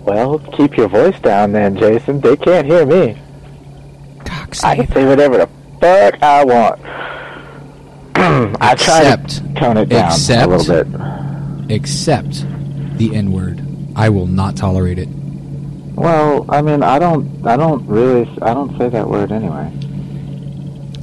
Well, 0.00 0.38
keep 0.38 0.76
your 0.76 0.88
voice 0.88 1.18
down, 1.20 1.52
then, 1.52 1.76
Jason. 1.76 2.20
They 2.20 2.36
can't 2.36 2.66
hear 2.66 2.86
me. 2.86 3.18
Cock 4.24 4.54
I 4.64 4.76
can 4.76 4.92
say 4.92 5.04
whatever 5.04 5.38
the 5.38 5.48
fuck 5.86 6.22
I 6.22 6.44
want. 6.44 6.80
I 8.60 8.74
try 8.74 9.00
Except- 9.02 9.28
to 9.28 9.54
tone 9.54 9.76
it 9.76 9.88
down 9.88 10.12
except- 10.12 10.46
a 10.46 10.56
little 10.56 10.84
bit. 10.84 11.00
Except 11.70 12.44
the 12.98 13.14
N 13.14 13.32
word. 13.32 13.60
I 13.96 14.08
will 14.08 14.26
not 14.26 14.56
tolerate 14.56 14.98
it. 14.98 15.08
Well, 15.94 16.44
I 16.48 16.60
mean, 16.62 16.82
I 16.82 16.98
don't, 16.98 17.46
I 17.46 17.56
don't 17.56 17.86
really, 17.88 18.28
I 18.42 18.52
don't 18.54 18.76
say 18.78 18.88
that 18.90 19.08
word 19.08 19.32
anyway. 19.32 19.72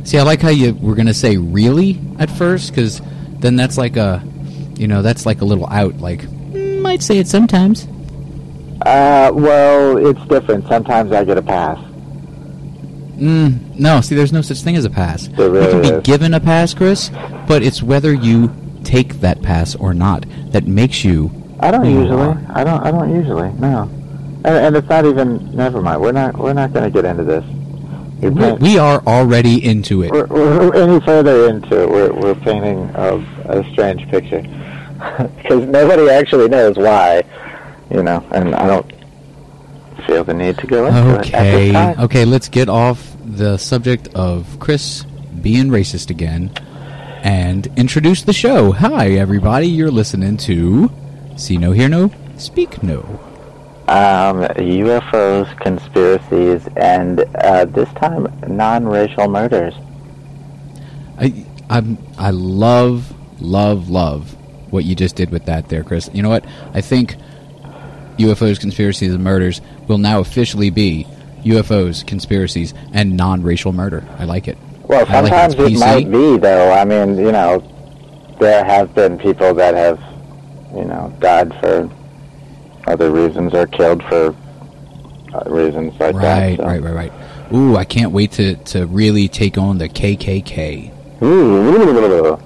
See, 0.03 0.17
I 0.19 0.23
like 0.23 0.41
how 0.41 0.49
you 0.49 0.73
were 0.75 0.95
gonna 0.95 1.13
say 1.13 1.37
"really" 1.37 1.99
at 2.19 2.29
first, 2.29 2.69
because 2.69 3.01
then 3.39 3.55
that's 3.55 3.77
like 3.77 3.97
a, 3.97 4.23
you 4.75 4.87
know, 4.87 5.01
that's 5.01 5.25
like 5.25 5.41
a 5.41 5.45
little 5.45 5.67
out. 5.67 5.97
Like, 5.97 6.21
mm, 6.21 6.81
might 6.81 7.01
say 7.01 7.17
it 7.17 7.27
sometimes. 7.27 7.87
Uh, 8.85 9.31
well, 9.33 9.97
it's 9.97 10.21
different. 10.27 10.67
Sometimes 10.67 11.11
I 11.11 11.23
get 11.23 11.37
a 11.37 11.41
pass. 11.41 11.79
Mm, 13.15 13.79
no, 13.79 14.01
see, 14.01 14.15
there's 14.15 14.33
no 14.33 14.41
such 14.41 14.61
thing 14.61 14.75
as 14.75 14.85
a 14.85 14.89
pass. 14.89 15.27
There 15.27 15.53
you 15.53 15.69
can 15.69 15.81
be 15.81 15.87
is. 15.89 16.03
given 16.03 16.33
a 16.33 16.39
pass, 16.39 16.73
Chris, 16.73 17.09
but 17.47 17.61
it's 17.63 17.83
whether 17.83 18.13
you 18.13 18.51
take 18.83 19.21
that 19.21 19.41
pass 19.41 19.75
or 19.75 19.93
not 19.93 20.25
that 20.51 20.65
makes 20.65 21.03
you. 21.03 21.31
I 21.59 21.71
don't 21.71 21.85
usually. 21.85 22.21
are. 22.21 22.41
I 22.49 22.63
don't. 22.63 22.83
I 22.83 22.91
don't 22.91 23.15
usually. 23.15 23.51
No. 23.53 23.83
And, 24.45 24.47
and 24.47 24.75
it's 24.75 24.89
not 24.89 25.05
even. 25.05 25.55
Never 25.55 25.81
mind. 25.81 26.01
We're 26.01 26.11
not. 26.11 26.37
We're 26.37 26.53
not 26.53 26.73
going 26.73 26.85
to 26.85 26.91
get 26.91 27.05
into 27.05 27.23
this. 27.23 27.45
Paint- 28.31 28.61
we 28.61 28.77
are 28.77 29.01
already 29.05 29.63
into 29.65 30.03
it. 30.03 30.11
we're, 30.11 30.25
we're 30.27 30.73
any 30.75 31.01
further 31.01 31.49
into 31.49 31.83
it, 31.83 31.89
we're, 31.89 32.13
we're 32.13 32.35
painting 32.35 32.89
a, 32.95 33.17
a 33.49 33.69
strange 33.73 34.07
picture 34.09 34.41
because 35.37 35.67
nobody 35.67 36.09
actually 36.09 36.47
knows 36.47 36.77
why, 36.77 37.23
you 37.91 38.01
know. 38.01 38.25
And 38.31 38.55
I 38.55 38.67
don't 38.67 38.89
feel 40.05 40.23
the 40.23 40.33
need 40.33 40.57
to 40.59 40.67
go 40.67 40.87
into 40.87 41.15
it. 41.15 41.27
Okay, 41.27 41.95
okay, 41.99 42.25
let's 42.25 42.49
get 42.49 42.69
off 42.69 43.15
the 43.23 43.57
subject 43.57 44.09
of 44.15 44.59
Chris 44.59 45.03
being 45.41 45.67
racist 45.67 46.09
again 46.09 46.51
and 47.23 47.67
introduce 47.77 48.23
the 48.23 48.33
show. 48.33 48.71
Hi, 48.71 49.11
everybody. 49.11 49.67
You're 49.67 49.91
listening 49.91 50.37
to 50.37 50.91
See 51.35 51.57
No, 51.57 51.71
Hear 51.71 51.89
No, 51.89 52.11
Speak 52.37 52.83
No. 52.83 52.99
Um, 53.87 54.43
UFOs, 54.57 55.59
conspiracies, 55.59 56.67
and 56.77 57.21
uh, 57.35 57.65
this 57.65 57.89
time 57.93 58.27
non-racial 58.47 59.27
murders. 59.27 59.73
I, 61.19 61.45
I'm, 61.69 61.97
I 62.17 62.31
love, 62.31 63.13
love, 63.41 63.89
love 63.89 64.35
what 64.71 64.85
you 64.85 64.95
just 64.95 65.15
did 65.15 65.29
with 65.29 65.45
that 65.45 65.69
there, 65.69 65.83
Chris. 65.83 66.09
You 66.13 66.23
know 66.23 66.29
what? 66.29 66.45
I 66.73 66.81
think 66.81 67.15
UFOs, 68.17 68.59
conspiracies, 68.59 69.13
and 69.13 69.23
murders 69.23 69.61
will 69.87 69.97
now 69.97 70.19
officially 70.19 70.69
be 70.69 71.05
UFOs, 71.43 72.05
conspiracies, 72.05 72.73
and 72.93 73.17
non-racial 73.17 73.73
murder. 73.73 74.05
I 74.17 74.25
like 74.25 74.47
it. 74.47 74.57
Well, 74.83 75.05
I 75.07 75.21
like 75.21 75.27
sometimes 75.29 75.53
it's 75.55 75.75
it 75.75 75.79
might 75.79 76.11
be, 76.11 76.37
though. 76.37 76.71
I 76.71 76.85
mean, 76.85 77.17
you 77.17 77.31
know, 77.31 77.59
there 78.39 78.63
have 78.63 78.93
been 78.95 79.17
people 79.17 79.53
that 79.55 79.75
have, 79.75 79.99
you 80.75 80.85
know, 80.85 81.13
died 81.19 81.53
for 81.59 81.89
other 82.87 83.11
reasons 83.11 83.53
or 83.53 83.67
killed 83.67 84.03
for 84.03 84.35
uh, 85.33 85.43
reasons 85.49 85.93
like 85.99 86.15
Right, 86.15 86.57
that. 86.57 86.57
so. 86.57 86.63
right, 86.65 86.81
right, 86.81 86.93
right. 86.93 87.53
Ooh, 87.53 87.75
I 87.77 87.85
can't 87.85 88.11
wait 88.11 88.31
to, 88.33 88.55
to 88.55 88.85
really 88.87 89.27
take 89.27 89.57
on 89.57 89.77
the 89.77 89.87
KKK. 89.89 91.21
Ooh, 91.21 92.39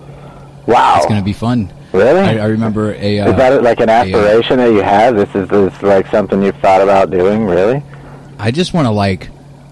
wow. 0.67 0.97
It's 0.97 1.05
going 1.05 1.19
to 1.19 1.25
be 1.25 1.33
fun. 1.33 1.71
Really? 1.97 2.19
I, 2.21 2.37
I 2.43 2.45
remember 2.47 2.93
a. 2.93 3.19
Uh, 3.19 3.29
is 3.31 3.35
that 3.37 3.63
like 3.63 3.79
an 3.79 3.89
a, 3.89 3.93
uh, 3.93 3.95
aspiration 3.95 4.57
that 4.57 4.71
you 4.71 4.81
have? 4.81 5.15
This 5.15 5.33
is 5.35 5.47
this 5.49 5.81
like 5.81 6.07
something 6.07 6.41
you've 6.43 6.55
thought 6.57 6.81
about 6.81 7.09
doing? 7.11 7.45
Really? 7.45 7.83
I 8.39 8.51
just 8.51 8.73
want 8.73 8.85
to 8.85 8.91
like. 8.91 9.29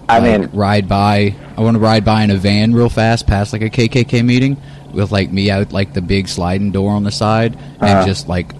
I 0.08 0.18
like, 0.18 0.40
mean, 0.40 0.50
ride 0.52 0.88
by. 0.88 1.34
I 1.56 1.60
want 1.62 1.74
to 1.74 1.80
ride 1.80 2.04
by 2.04 2.22
in 2.22 2.30
a 2.30 2.36
van 2.36 2.72
real 2.74 2.88
fast, 2.88 3.26
past 3.26 3.52
like 3.52 3.62
a 3.62 3.70
KKK 3.70 4.24
meeting, 4.24 4.56
with 4.92 5.10
like 5.10 5.30
me 5.32 5.50
out 5.50 5.72
like 5.72 5.94
the 5.94 6.02
big 6.02 6.28
sliding 6.28 6.70
door 6.70 6.92
on 6.92 7.02
the 7.04 7.10
side, 7.10 7.54
and 7.80 7.82
Uh-huh. 7.82 8.06
just 8.06 8.28
like, 8.28 8.52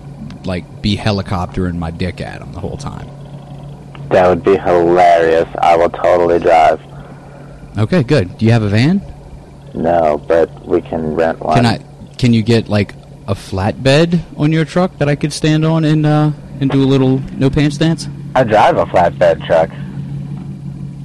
like 0.44 0.82
be 0.82 0.96
helicoptering 0.96 1.76
my 1.76 1.90
dick 1.90 2.20
at 2.20 2.40
them 2.40 2.52
the 2.52 2.60
whole 2.60 2.76
time. 2.76 3.08
that 4.10 4.28
would 4.28 4.42
be 4.44 4.56
hilarious. 4.56 5.48
I 5.62 5.76
will 5.76 5.90
totally 5.90 6.38
drive. 6.38 6.80
Okay, 7.78 8.02
good. 8.02 8.38
Do 8.38 8.46
you 8.46 8.52
have 8.52 8.62
a 8.62 8.68
van? 8.68 9.02
No, 9.74 10.18
but 10.26 10.48
we 10.66 10.80
can 10.80 11.14
rent 11.14 11.38
one. 11.40 11.54
Can 11.56 11.66
I? 11.66 11.78
Can 12.16 12.32
you 12.32 12.42
get 12.42 12.68
like 12.68 12.94
a 13.26 13.34
flatbed 13.34 14.20
on 14.36 14.52
your 14.52 14.64
truck 14.64 14.96
that 14.98 15.08
I 15.08 15.16
could 15.16 15.32
stand 15.32 15.64
on 15.64 15.84
and 15.84 16.06
uh, 16.06 16.30
and 16.60 16.70
do 16.70 16.82
a 16.82 16.86
little 16.86 17.18
no 17.36 17.50
pants 17.50 17.76
dance? 17.76 18.08
I 18.34 18.44
drive 18.44 18.76
a 18.76 18.86
flatbed 18.86 19.44
truck. 19.46 19.70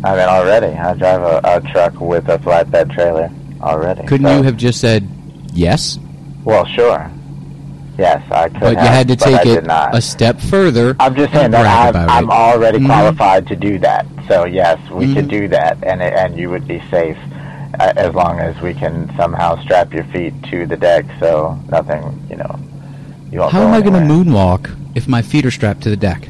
I 0.03 0.11
mean, 0.15 0.27
already. 0.27 0.67
I 0.77 0.93
drive 0.95 1.21
a, 1.21 1.41
a 1.43 1.61
truck 1.71 1.99
with 1.99 2.27
a 2.29 2.37
flatbed 2.39 2.93
trailer 2.93 3.31
already. 3.61 4.05
Couldn't 4.07 4.27
So- 4.27 4.37
you 4.37 4.43
have 4.43 4.57
just 4.57 4.79
said 4.81 5.07
yes? 5.53 5.99
Well, 6.43 6.65
sure. 6.65 7.09
Yes, 7.99 8.23
I 8.31 8.49
could 8.49 8.61
But 8.61 8.71
you 8.71 8.77
had 8.79 9.07
to 9.09 9.15
take 9.15 9.45
it 9.45 9.65
a 9.69 10.01
step 10.01 10.39
further. 10.39 10.95
I'm 10.99 11.13
just 11.15 11.31
saying 11.33 11.51
that 11.51 11.95
I'm 12.09 12.25
it. 12.25 12.29
already 12.31 12.79
Mhm. 12.79 12.85
qualified 12.87 13.45
to 13.47 13.55
do 13.55 13.77
that. 13.79 14.07
So 14.27 14.45
yes, 14.45 14.79
we 14.89 15.05
Mhm. 15.07 15.13
could 15.13 15.27
do 15.27 15.47
that, 15.49 15.77
and 15.83 16.01
it- 16.01 16.13
and 16.13 16.35
you 16.37 16.49
would 16.49 16.67
be 16.67 16.81
safe 16.89 17.17
as 17.79 18.13
long 18.13 18.39
as 18.39 18.59
we 18.61 18.73
can 18.73 19.13
somehow 19.17 19.61
strap 19.63 19.93
your 19.93 20.03
feet 20.05 20.33
to 20.51 20.65
the 20.65 20.77
deck, 20.77 21.05
so 21.19 21.57
nothing, 21.69 22.01
you 22.29 22.35
know, 22.37 22.59
you 23.31 23.39
won't. 23.39 23.51
How 23.51 23.59
go 23.61 23.67
am 23.67 23.73
I 23.73 23.81
going 23.81 23.93
to 23.93 23.99
anywhere. 23.99 24.23
moonwalk 24.25 24.77
if 24.95 25.07
my 25.07 25.21
feet 25.21 25.45
are 25.45 25.51
strapped 25.51 25.81
to 25.83 25.89
the 25.89 25.97
deck? 25.97 26.27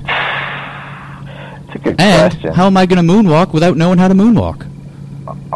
It's 1.68 1.76
a 1.76 1.80
good 1.80 2.00
And 2.02 2.32
question. 2.32 2.54
how 2.54 2.68
am 2.68 2.78
I 2.78 2.86
going 2.86 3.06
to 3.06 3.14
moonwalk 3.14 3.54
without 3.54 3.78
knowing 3.78 3.98
how 3.98 4.08
to 4.08 4.14
moonwalk? 4.14 4.68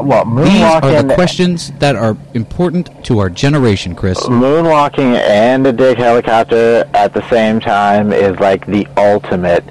well, 0.01 0.24
moonwalking. 0.25 0.46
These 0.46 0.62
are 0.62 1.04
the 1.04 1.13
questions 1.15 1.72
that 1.80 1.96
are 1.96 2.18
important 2.34 3.04
to 3.06 3.20
our 3.20 3.30
generation, 3.30 3.96
Chris. 3.96 4.20
moonwalking, 4.24 5.15
and 5.20 5.65
a 5.68 5.74
dick 5.74 5.98
helicopter 5.98 6.89
at 6.94 7.13
the 7.13 7.27
same 7.30 7.60
time 7.60 8.12
is 8.13 8.39
like 8.39 8.65
the 8.65 8.88
ultimate 8.98 9.65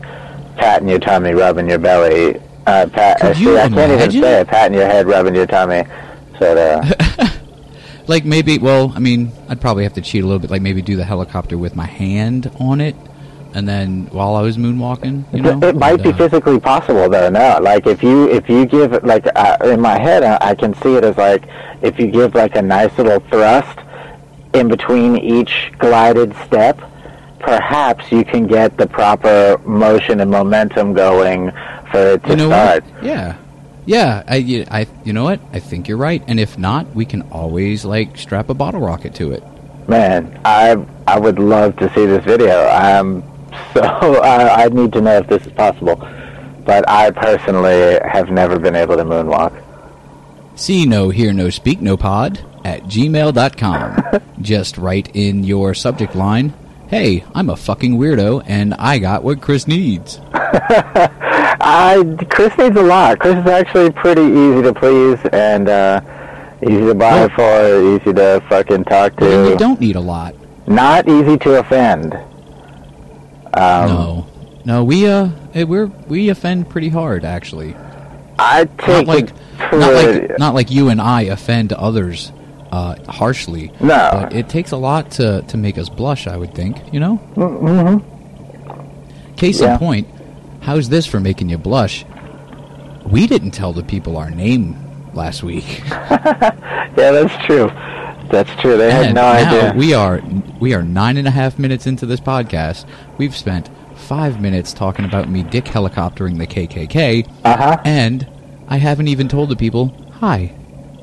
patting 0.56 0.88
your 0.88 0.98
tummy, 0.98 1.32
rubbing 1.32 1.68
your 1.68 1.78
belly. 1.78 2.40
Uh, 2.66 2.86
pat, 2.92 3.20
Could 3.20 3.36
uh, 3.36 3.38
you 3.38 3.54
see, 3.56 3.60
I 3.60 3.68
can't 3.68 3.92
even 3.92 4.10
say 4.10 4.40
it. 4.40 4.48
Patting 4.48 4.76
your 4.78 4.86
head, 4.86 5.06
rubbing 5.06 5.34
your 5.34 5.46
tummy. 5.46 5.84
So 6.38 6.56
uh, 6.56 7.28
Like 8.06 8.24
maybe, 8.24 8.58
well, 8.58 8.92
I 8.94 8.98
mean, 8.98 9.32
I'd 9.48 9.60
probably 9.60 9.84
have 9.84 9.94
to 9.94 10.02
cheat 10.02 10.22
a 10.22 10.26
little 10.26 10.38
bit. 10.38 10.50
Like 10.50 10.62
maybe 10.62 10.82
do 10.82 10.96
the 10.96 11.04
helicopter 11.04 11.56
with 11.56 11.74
my 11.74 11.86
hand 11.86 12.50
on 12.60 12.80
it, 12.80 12.94
and 13.54 13.66
then 13.66 14.06
while 14.06 14.36
I 14.36 14.42
was 14.42 14.58
moonwalking, 14.58 15.24
you 15.32 15.40
know, 15.40 15.58
it 15.62 15.74
might 15.74 15.94
and, 15.94 16.02
be 16.02 16.10
uh, 16.10 16.16
physically 16.16 16.60
possible 16.60 17.08
though. 17.08 17.30
No, 17.30 17.58
like 17.62 17.86
if 17.86 18.02
you 18.02 18.28
if 18.28 18.48
you 18.48 18.66
give 18.66 19.02
like 19.04 19.26
uh, 19.34 19.56
in 19.64 19.80
my 19.80 19.98
head, 19.98 20.22
I, 20.22 20.50
I 20.50 20.54
can 20.54 20.74
see 20.74 20.96
it 20.96 21.04
as 21.04 21.16
like 21.16 21.44
if 21.80 21.98
you 21.98 22.08
give 22.08 22.34
like 22.34 22.56
a 22.56 22.62
nice 22.62 22.96
little 22.98 23.20
thrust 23.20 23.78
in 24.52 24.68
between 24.68 25.16
each 25.16 25.72
glided 25.78 26.36
step, 26.44 26.78
perhaps 27.40 28.12
you 28.12 28.22
can 28.22 28.46
get 28.46 28.76
the 28.76 28.86
proper 28.86 29.58
motion 29.64 30.20
and 30.20 30.30
momentum 30.30 30.92
going 30.92 31.50
for 31.90 32.12
it 32.12 32.22
to 32.24 32.30
you 32.30 32.36
know 32.36 32.48
start. 32.48 32.84
what? 32.84 33.04
Yeah, 33.04 33.38
yeah. 33.86 34.22
I, 34.26 34.36
you- 34.36 34.66
I, 34.70 34.86
you 35.04 35.12
know 35.12 35.24
what? 35.24 35.40
I 35.52 35.60
think 35.60 35.88
you're 35.88 35.96
right. 35.98 36.22
And 36.26 36.38
if 36.40 36.56
not, 36.58 36.94
we 36.94 37.04
can 37.04 37.22
always 37.30 37.84
like 37.84 38.16
strap 38.18 38.48
a 38.50 38.54
bottle 38.54 38.80
rocket 38.80 39.14
to 39.16 39.32
it. 39.32 39.42
Man, 39.88 40.40
I 40.44 40.76
I 41.06 41.18
would 41.18 41.38
love 41.38 41.76
to 41.76 41.92
see 41.94 42.06
this 42.06 42.24
video. 42.24 42.68
Um, 42.70 43.22
so 43.74 43.82
I, 44.22 44.64
I 44.64 44.68
need 44.68 44.92
to 44.94 45.00
know 45.00 45.16
if 45.18 45.26
this 45.28 45.44
is 45.46 45.52
possible. 45.52 45.96
But 46.64 46.88
I 46.88 47.10
personally 47.10 47.98
have 48.08 48.30
never 48.30 48.58
been 48.58 48.74
able 48.74 48.96
to 48.96 49.04
moonwalk. 49.04 49.52
See 50.56 50.86
no, 50.86 51.10
hear 51.10 51.32
no, 51.34 51.50
speak 51.50 51.82
no 51.82 51.96
pod 51.98 52.40
at 52.64 52.84
gmail.com. 52.84 54.20
Just 54.40 54.78
write 54.78 55.14
in 55.14 55.44
your 55.44 55.74
subject 55.74 56.14
line, 56.14 56.54
hey, 56.88 57.24
I'm 57.34 57.50
a 57.50 57.56
fucking 57.56 57.98
weirdo 57.98 58.42
and 58.46 58.72
I 58.74 58.98
got 58.98 59.22
what 59.24 59.42
Chris 59.42 59.66
needs. 59.68 60.18
I 61.66 62.04
Chris 62.30 62.56
needs 62.58 62.76
a 62.76 62.82
lot. 62.82 63.18
Chris 63.18 63.36
is 63.38 63.46
actually 63.46 63.90
pretty 63.90 64.22
easy 64.22 64.62
to 64.62 64.74
please 64.74 65.18
and 65.32 65.68
uh, 65.68 66.00
easy 66.62 66.80
to 66.80 66.94
buy 66.94 67.26
Well- 67.26 67.28
for, 67.30 67.96
easy 67.96 68.12
to 68.12 68.42
fucking 68.48 68.84
talk 68.84 69.16
to. 69.16 69.50
you 69.50 69.56
don't 69.56 69.80
need 69.80 69.96
a 69.96 70.00
lot. 70.00 70.34
Not 70.68 71.08
easy 71.08 71.36
to 71.38 71.58
offend. 71.58 72.14
Um, 73.54 73.88
no. 73.88 74.26
No, 74.66 74.82
we, 74.84 75.06
uh, 75.06 75.28
we're, 75.54 75.86
we 76.08 76.30
offend 76.30 76.70
pretty 76.70 76.88
hard, 76.88 77.24
actually. 77.24 77.76
I 78.38 78.64
Not 78.64 78.78
take 78.78 79.06
like, 79.06 79.28
it 79.28 79.34
not 79.72 79.92
like, 79.94 80.38
not 80.38 80.54
like 80.54 80.70
you 80.70 80.88
and 80.88 81.00
I 81.02 81.22
offend 81.22 81.72
others, 81.74 82.32
uh, 82.72 82.96
harshly. 83.06 83.72
No. 83.80 84.08
But 84.12 84.32
it 84.32 84.48
takes 84.48 84.70
a 84.72 84.78
lot 84.78 85.10
to, 85.12 85.42
to 85.48 85.56
make 85.58 85.76
us 85.76 85.90
blush, 85.90 86.26
I 86.26 86.36
would 86.38 86.54
think, 86.54 86.92
you 86.94 87.00
know? 87.00 87.18
Mm-hmm. 87.36 89.34
Case 89.36 89.60
Yeah. 89.60 89.74
in 89.74 89.78
point, 89.78 90.08
how's 90.64 90.88
this 90.88 91.06
for 91.06 91.20
making 91.20 91.48
you 91.48 91.58
blush? 91.58 92.04
We 93.06 93.26
didn't 93.26 93.52
tell 93.52 93.72
the 93.72 93.82
people 93.82 94.16
our 94.16 94.30
name 94.30 94.76
last 95.14 95.42
week. 95.42 95.82
Yeah, 96.96 97.10
that's 97.10 97.44
true. 97.44 97.66
That's 98.30 98.48
true. 98.60 98.76
They 98.76 98.88
had 98.92 99.06
and 99.06 99.14
no 99.16 99.22
now 99.22 99.32
idea. 99.58 99.74
we 99.76 99.94
are 99.94 100.22
we 100.60 100.74
are 100.74 100.82
nine 100.84 101.16
and 101.16 101.26
a 101.26 101.30
half 101.32 101.58
minutes 101.58 101.88
into 101.88 102.06
this 102.06 102.20
podcast. 102.20 102.86
We've 103.18 103.34
spent 103.34 103.68
five 103.96 104.40
minutes 104.40 104.72
talking 104.72 105.04
about 105.04 105.28
me 105.28 105.42
dick 105.42 105.64
helicoptering 105.64 106.38
the 106.38 106.46
KKK, 106.46 107.28
Uh 107.44 107.56
huh. 107.56 107.76
and 107.84 108.28
I 108.68 108.76
haven't 108.76 109.08
even 109.08 109.26
told 109.26 109.48
the 109.48 109.56
people, 109.56 109.88
"Hi, 110.20 110.52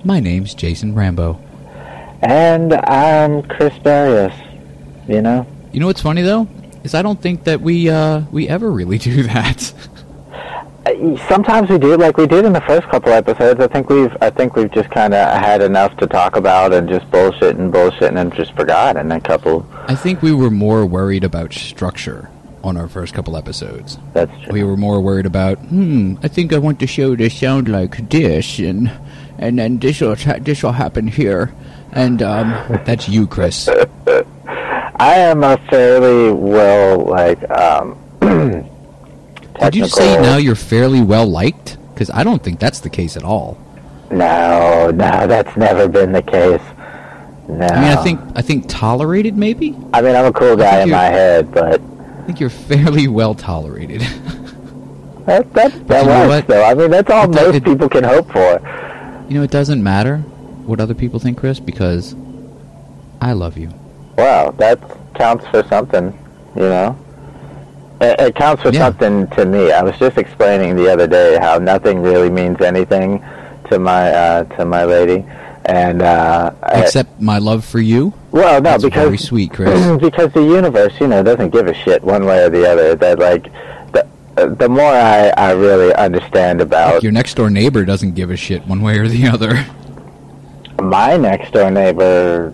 my 0.06 0.22
name's 0.22 0.54
Jason 0.54 0.96
Rambo." 0.96 1.38
And 2.22 2.72
I'm 2.74 3.44
Chris 3.44 3.78
Barrios. 3.80 4.32
You 5.10 5.22
know. 5.22 5.46
You 5.74 5.82
know 5.82 5.88
what's 5.88 6.02
funny 6.02 6.22
though 6.22 6.48
is 6.84 6.94
I 6.94 7.02
don't 7.02 7.22
think 7.22 7.44
that 7.46 7.62
we 7.62 7.90
uh, 7.90 8.22
we 8.32 8.48
ever 8.48 8.72
really 8.72 8.98
do 8.98 9.24
that. 9.34 9.74
Sometimes 11.28 11.70
we 11.70 11.78
do, 11.78 11.96
like 11.96 12.18
we 12.18 12.26
did 12.26 12.44
in 12.44 12.54
the 12.54 12.62
first 12.62 12.88
couple 12.90 13.12
episodes. 13.12 13.60
I 13.60 13.68
think 13.68 13.88
we've, 13.90 14.16
I 14.20 14.32
think 14.32 14.56
we've 14.56 14.72
just 14.72 14.90
kind 14.90 15.14
of 15.14 15.28
had 15.38 15.62
enough 15.62 15.96
to 15.98 16.08
talk 16.08 16.36
about 16.36 16.74
and 16.74 16.90
just 16.90 17.10
bullshit 17.12 17.56
and 17.56 17.72
bullshit 17.72 18.14
and 18.16 18.34
just 18.34 18.56
forgot 18.56 18.98
in 18.98 19.12
a 19.12 19.22
couple. 19.22 19.68
I 19.88 19.96
think 19.96 20.24
we 20.24 20.34
were 20.34 20.50
more 20.50 20.86
worried 20.86 21.24
about 21.24 21.54
structure 21.54 22.30
on 22.64 22.78
our 22.78 22.88
first 22.88 23.14
couple 23.14 23.38
episodes. 23.38 24.00
That's 24.14 24.32
true. 24.42 24.54
We 24.54 24.64
were 24.64 24.78
more 24.78 25.02
worried 25.02 25.28
about, 25.28 25.60
hmm, 25.60 26.16
I 26.24 26.28
think 26.28 26.52
I 26.52 26.58
want 26.58 26.80
the 26.80 26.88
show 26.88 27.16
to 27.16 27.30
sound 27.30 27.70
like 27.70 28.10
this, 28.10 28.60
and 28.60 28.92
and 29.38 29.60
then 29.60 29.78
this 29.78 30.02
will 30.02 30.16
this 30.16 30.64
will 30.64 30.72
happen 30.72 31.08
here, 31.08 31.54
and 31.92 32.22
um, 32.22 32.50
that's 32.86 33.08
you, 33.08 33.28
Chris. 33.28 33.70
I 35.02 35.16
am 35.16 35.44
a 35.44 35.58
fairly 35.70 36.32
well 36.32 37.00
like. 37.00 37.50
Um, 37.50 37.98
Did 39.60 39.76
you 39.76 39.88
say 39.88 40.22
now 40.22 40.38
you're 40.38 40.54
fairly 40.54 41.02
well 41.02 41.26
liked? 41.26 41.78
Because 41.92 42.12
I 42.12 42.24
don't 42.24 42.44
think 42.44 42.60
that's 42.60 42.82
the 42.82 42.90
case 42.92 43.18
at 43.18 43.24
all. 43.24 43.58
No, 44.12 44.92
no, 44.92 45.26
that's 45.26 45.58
never 45.58 45.88
been 45.88 46.12
the 46.12 46.22
case. 46.22 46.62
No. 47.50 47.66
I 47.66 47.82
mean, 47.82 47.98
I 47.98 48.04
think 48.04 48.20
I 48.36 48.42
think 48.44 48.66
tolerated, 48.68 49.36
maybe. 49.36 49.76
I 49.92 50.04
mean, 50.04 50.16
I'm 50.16 50.26
a 50.26 50.34
cool 50.34 50.56
guy 50.56 50.82
in 50.84 50.92
my 50.92 51.06
head, 51.06 51.52
but 51.52 51.82
I 51.82 52.24
think 52.28 52.40
you're 52.40 52.52
fairly 52.52 53.08
well 53.08 53.34
tolerated. 53.34 54.02
that 55.26 55.52
that, 55.54 55.88
that 55.88 56.06
works, 56.30 56.48
though. 56.48 56.64
I 56.64 56.76
mean, 56.76 56.92
that's 56.92 57.10
all 57.10 57.24
It 57.26 57.34
most 57.36 57.56
it- 57.56 57.64
people 57.64 57.90
can 57.90 58.04
hope 58.04 58.32
for. 58.32 59.26
you 59.30 59.36
know, 59.40 59.44
it 59.44 59.52
doesn't 59.52 59.82
matter 59.82 60.18
what 60.68 60.80
other 60.80 60.94
people 60.94 61.20
think, 61.20 61.40
Chris, 61.40 61.60
because 61.60 62.16
I 63.20 63.34
love 63.34 63.58
you. 63.58 63.74
Wow, 64.22 64.52
that 64.58 64.80
counts 65.16 65.46
for 65.48 65.64
something, 65.64 66.06
you 66.56 66.62
know? 66.62 66.98
It, 68.00 68.20
it 68.20 68.36
counts 68.36 68.62
for 68.64 68.70
Yeah. 68.72 68.80
something 68.86 69.28
to 69.38 69.46
me. 69.46 69.72
I 69.72 69.82
was 69.84 69.98
just 69.98 70.18
explaining 70.18 70.76
the 70.76 70.92
other 70.92 71.08
day 71.08 71.38
how 71.40 71.58
nothing 71.58 72.02
really 72.02 72.30
means 72.30 72.62
anything 72.62 73.24
to 73.70 73.80
my 73.80 74.12
uh, 74.12 74.44
to 74.58 74.66
my 74.66 74.84
lady, 74.86 75.24
and 75.66 76.02
uh, 76.02 76.52
I- 76.64 76.82
Except 76.82 77.20
my 77.22 77.38
love 77.38 77.64
for 77.64 77.80
you. 77.80 78.14
well, 78.32 78.56
no, 78.56 78.72
That's 78.72 78.84
because 78.84 79.04
very 79.06 79.18
sweet, 79.18 79.54
Chris. 79.54 79.98
because 80.08 80.32
the 80.34 80.44
universe, 80.44 80.94
you 81.00 81.08
know, 81.08 81.22
doesn't 81.24 81.52
give 81.52 81.68
a 81.68 81.74
shit 81.74 82.04
one 82.04 82.26
way 82.26 82.44
or 82.44 82.50
the 82.50 82.70
other. 82.70 82.96
That 82.96 83.20
like 83.20 83.46
the 83.94 84.06
uh, 84.38 84.48
the 84.56 84.68
more 84.70 84.92
I 84.92 85.30
I 85.38 85.52
really 85.52 85.94
understand 85.94 86.60
about 86.62 87.02
Your 87.04 87.12
next 87.12 87.36
door 87.36 87.50
neighbor 87.50 87.86
doesn't 87.86 88.14
give 88.16 88.30
a 88.32 88.38
shit 88.38 88.66
one 88.68 88.82
way 88.82 88.98
or 88.98 89.08
the 89.08 89.28
other. 89.28 89.54
my 90.82 91.18
next 91.18 91.54
door 91.54 91.70
neighbor 91.72 92.54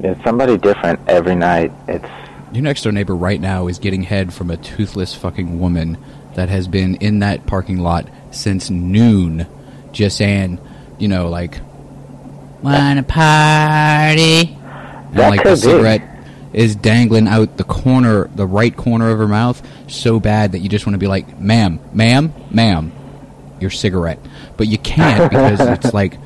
is 0.00 0.16
somebody 0.24 0.56
different 0.58 1.00
every 1.08 1.34
night. 1.34 1.72
It's 1.88 2.04
Your 2.52 2.62
next 2.62 2.82
door 2.82 2.92
neighbor 2.92 3.14
right 3.16 3.40
now 3.40 3.66
is 3.66 3.78
getting 3.78 4.02
head 4.02 4.32
from 4.32 4.50
a 4.50 4.56
toothless 4.56 5.14
fucking 5.14 5.58
woman 5.60 5.98
that 6.34 6.48
has 6.48 6.68
been 6.68 6.96
in 6.96 7.20
that 7.20 7.46
parking 7.46 7.78
lot 7.78 8.08
since 8.30 8.68
noon, 8.70 9.46
just 9.92 10.16
saying, 10.18 10.58
you 10.98 11.08
know, 11.08 11.28
like, 11.28 11.60
wanna 12.62 13.02
party? 13.02 14.56
And 14.56 15.14
That 15.14 15.30
like 15.30 15.40
could 15.42 15.52
the 15.52 15.54
be. 15.54 15.60
cigarette 15.60 16.02
is 16.52 16.76
dangling 16.76 17.28
out 17.28 17.56
the 17.56 17.64
corner, 17.64 18.28
the 18.34 18.46
right 18.46 18.74
corner 18.76 19.10
of 19.10 19.18
her 19.18 19.28
mouth, 19.28 19.60
so 19.88 20.20
bad 20.20 20.52
that 20.52 20.60
you 20.60 20.68
just 20.68 20.86
want 20.86 20.94
to 20.94 20.98
be 20.98 21.06
like, 21.06 21.38
ma'am, 21.40 21.80
ma'am, 21.92 22.32
ma'am, 22.50 22.92
your 23.60 23.70
cigarette. 23.70 24.18
But 24.56 24.68
you 24.68 24.78
can't 24.78 25.30
because 25.30 25.60
it's 25.60 25.92
like, 25.92 26.18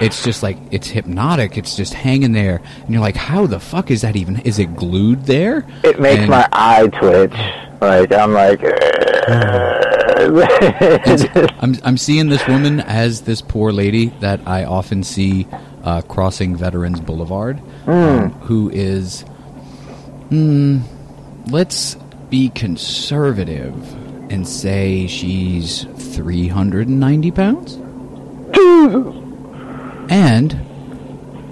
it's 0.00 0.24
just 0.24 0.42
like, 0.42 0.56
it's 0.70 0.88
hypnotic. 0.88 1.58
It's 1.58 1.76
just 1.76 1.92
hanging 1.94 2.32
there. 2.32 2.62
And 2.84 2.90
you're 2.90 3.02
like, 3.02 3.16
how 3.16 3.46
the 3.46 3.60
fuck 3.60 3.90
is 3.90 4.00
that 4.02 4.16
even? 4.16 4.40
Is 4.40 4.58
it 4.58 4.74
glued 4.76 5.24
there? 5.26 5.66
it 5.82 6.00
makes 6.00 6.20
And- 6.20 6.30
my 6.30 6.48
eye 6.52 6.88
twitch. 6.88 7.34
Like 7.80 8.10
I'm 8.12 8.32
like. 8.32 8.62
I'm 11.60 11.74
I'm 11.84 11.96
seeing 11.98 12.28
this 12.28 12.46
woman 12.46 12.80
as 12.80 13.22
this 13.22 13.42
poor 13.42 13.72
lady 13.72 14.06
that 14.20 14.40
I 14.46 14.64
often 14.64 15.02
see 15.04 15.46
uh, 15.84 16.00
crossing 16.02 16.56
Veterans 16.56 17.00
Boulevard, 17.00 17.60
um, 17.86 18.30
who 18.42 18.70
is, 18.70 19.22
hmm, 20.30 20.78
let's 21.50 21.96
be 22.30 22.48
conservative 22.50 23.74
and 24.30 24.46
say 24.46 25.06
she's 25.06 25.84
390 26.14 27.30
pounds, 27.30 27.74
and 30.10 30.58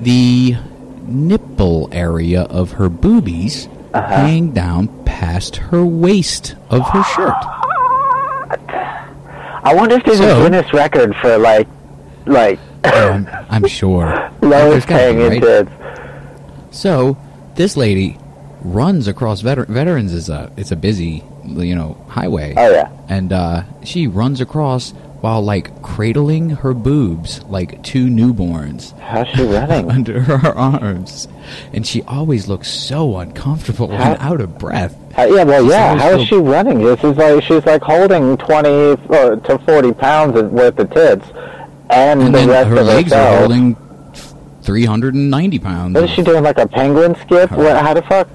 the 0.00 0.56
nipple 1.06 1.88
area 1.92 2.42
of 2.42 2.72
her 2.72 2.88
boobies 2.88 3.68
hang 3.92 4.50
down 4.52 4.88
past 5.04 5.56
her 5.56 5.84
waist 5.84 6.56
of 6.70 6.82
her 6.90 7.02
shirt. 7.04 7.34
I 9.66 9.72
wonder 9.74 9.96
if 9.96 10.04
there's 10.04 10.18
So- 10.18 10.40
a 10.40 10.42
Guinness 10.44 10.72
record 10.74 11.14
for 11.16 11.38
like, 11.38 11.66
like 12.26 12.58
Um, 12.84 13.26
I'm 13.48 13.66
sure. 13.68 14.30
lowest 14.42 14.88
hanging 14.88 15.28
right? 15.28 15.40
tits. 15.42 15.70
So 16.70 17.16
this 17.54 17.76
lady 17.76 18.18
runs 18.62 19.08
across 19.08 19.42
veter- 19.42 19.66
veterans 19.68 20.12
is 20.12 20.28
a 20.28 20.50
it's 20.56 20.70
a 20.72 20.76
busy 20.76 21.22
you 21.46 21.74
know 21.74 21.96
highway. 22.08 22.54
Oh 22.56 22.70
yeah. 22.72 22.90
And 23.08 23.32
uh, 23.32 23.62
she 23.84 24.06
runs 24.06 24.40
across 24.40 24.92
while 25.20 25.40
like 25.42 25.80
cradling 25.82 26.50
her 26.50 26.74
boobs 26.74 27.42
like 27.44 27.82
two 27.82 28.06
newborns 28.08 28.98
How's 28.98 29.26
she 29.28 29.42
running? 29.42 29.90
under 29.96 30.20
her 30.20 30.54
arms, 30.56 31.28
and 31.72 31.86
she 31.86 32.02
always 32.02 32.46
looks 32.48 32.68
so 32.70 33.16
uncomfortable 33.18 33.88
How- 33.88 34.12
and 34.12 34.20
out 34.22 34.40
of 34.40 34.58
breath. 34.58 34.94
Uh, 35.16 35.22
yeah, 35.30 35.44
well, 35.44 35.62
She's 35.62 35.70
yeah. 35.70 35.96
How 35.96 36.10
is 36.18 36.26
she 36.28 36.34
running? 36.36 36.82
This 36.82 37.02
is 37.04 37.16
like 37.16 37.42
she's 37.44 37.64
like 37.64 37.82
holding 37.82 38.36
twenty 38.36 39.00
uh, 39.10 39.36
to 39.36 39.58
forty 39.60 39.92
pounds 39.92 40.34
worth 40.50 40.78
of 40.78 40.90
tits, 40.90 41.26
and, 41.90 42.20
And 42.22 42.34
the 42.34 42.38
then 42.40 42.48
rest 42.48 42.68
her 42.68 42.76
of 42.78 42.86
legs 42.86 43.12
herself. 43.12 43.34
are 43.34 43.38
holding 43.38 43.76
390 44.62 45.58
pounds. 45.58 45.94
What 45.94 46.04
is 46.04 46.10
she 46.10 46.22
doing? 46.22 46.42
Like 46.42 46.58
a 46.58 46.66
penguin 46.66 47.14
skip? 47.16 47.50
What? 47.52 47.76
How 47.76 47.94
the 47.94 48.02
fuck? 48.02 48.28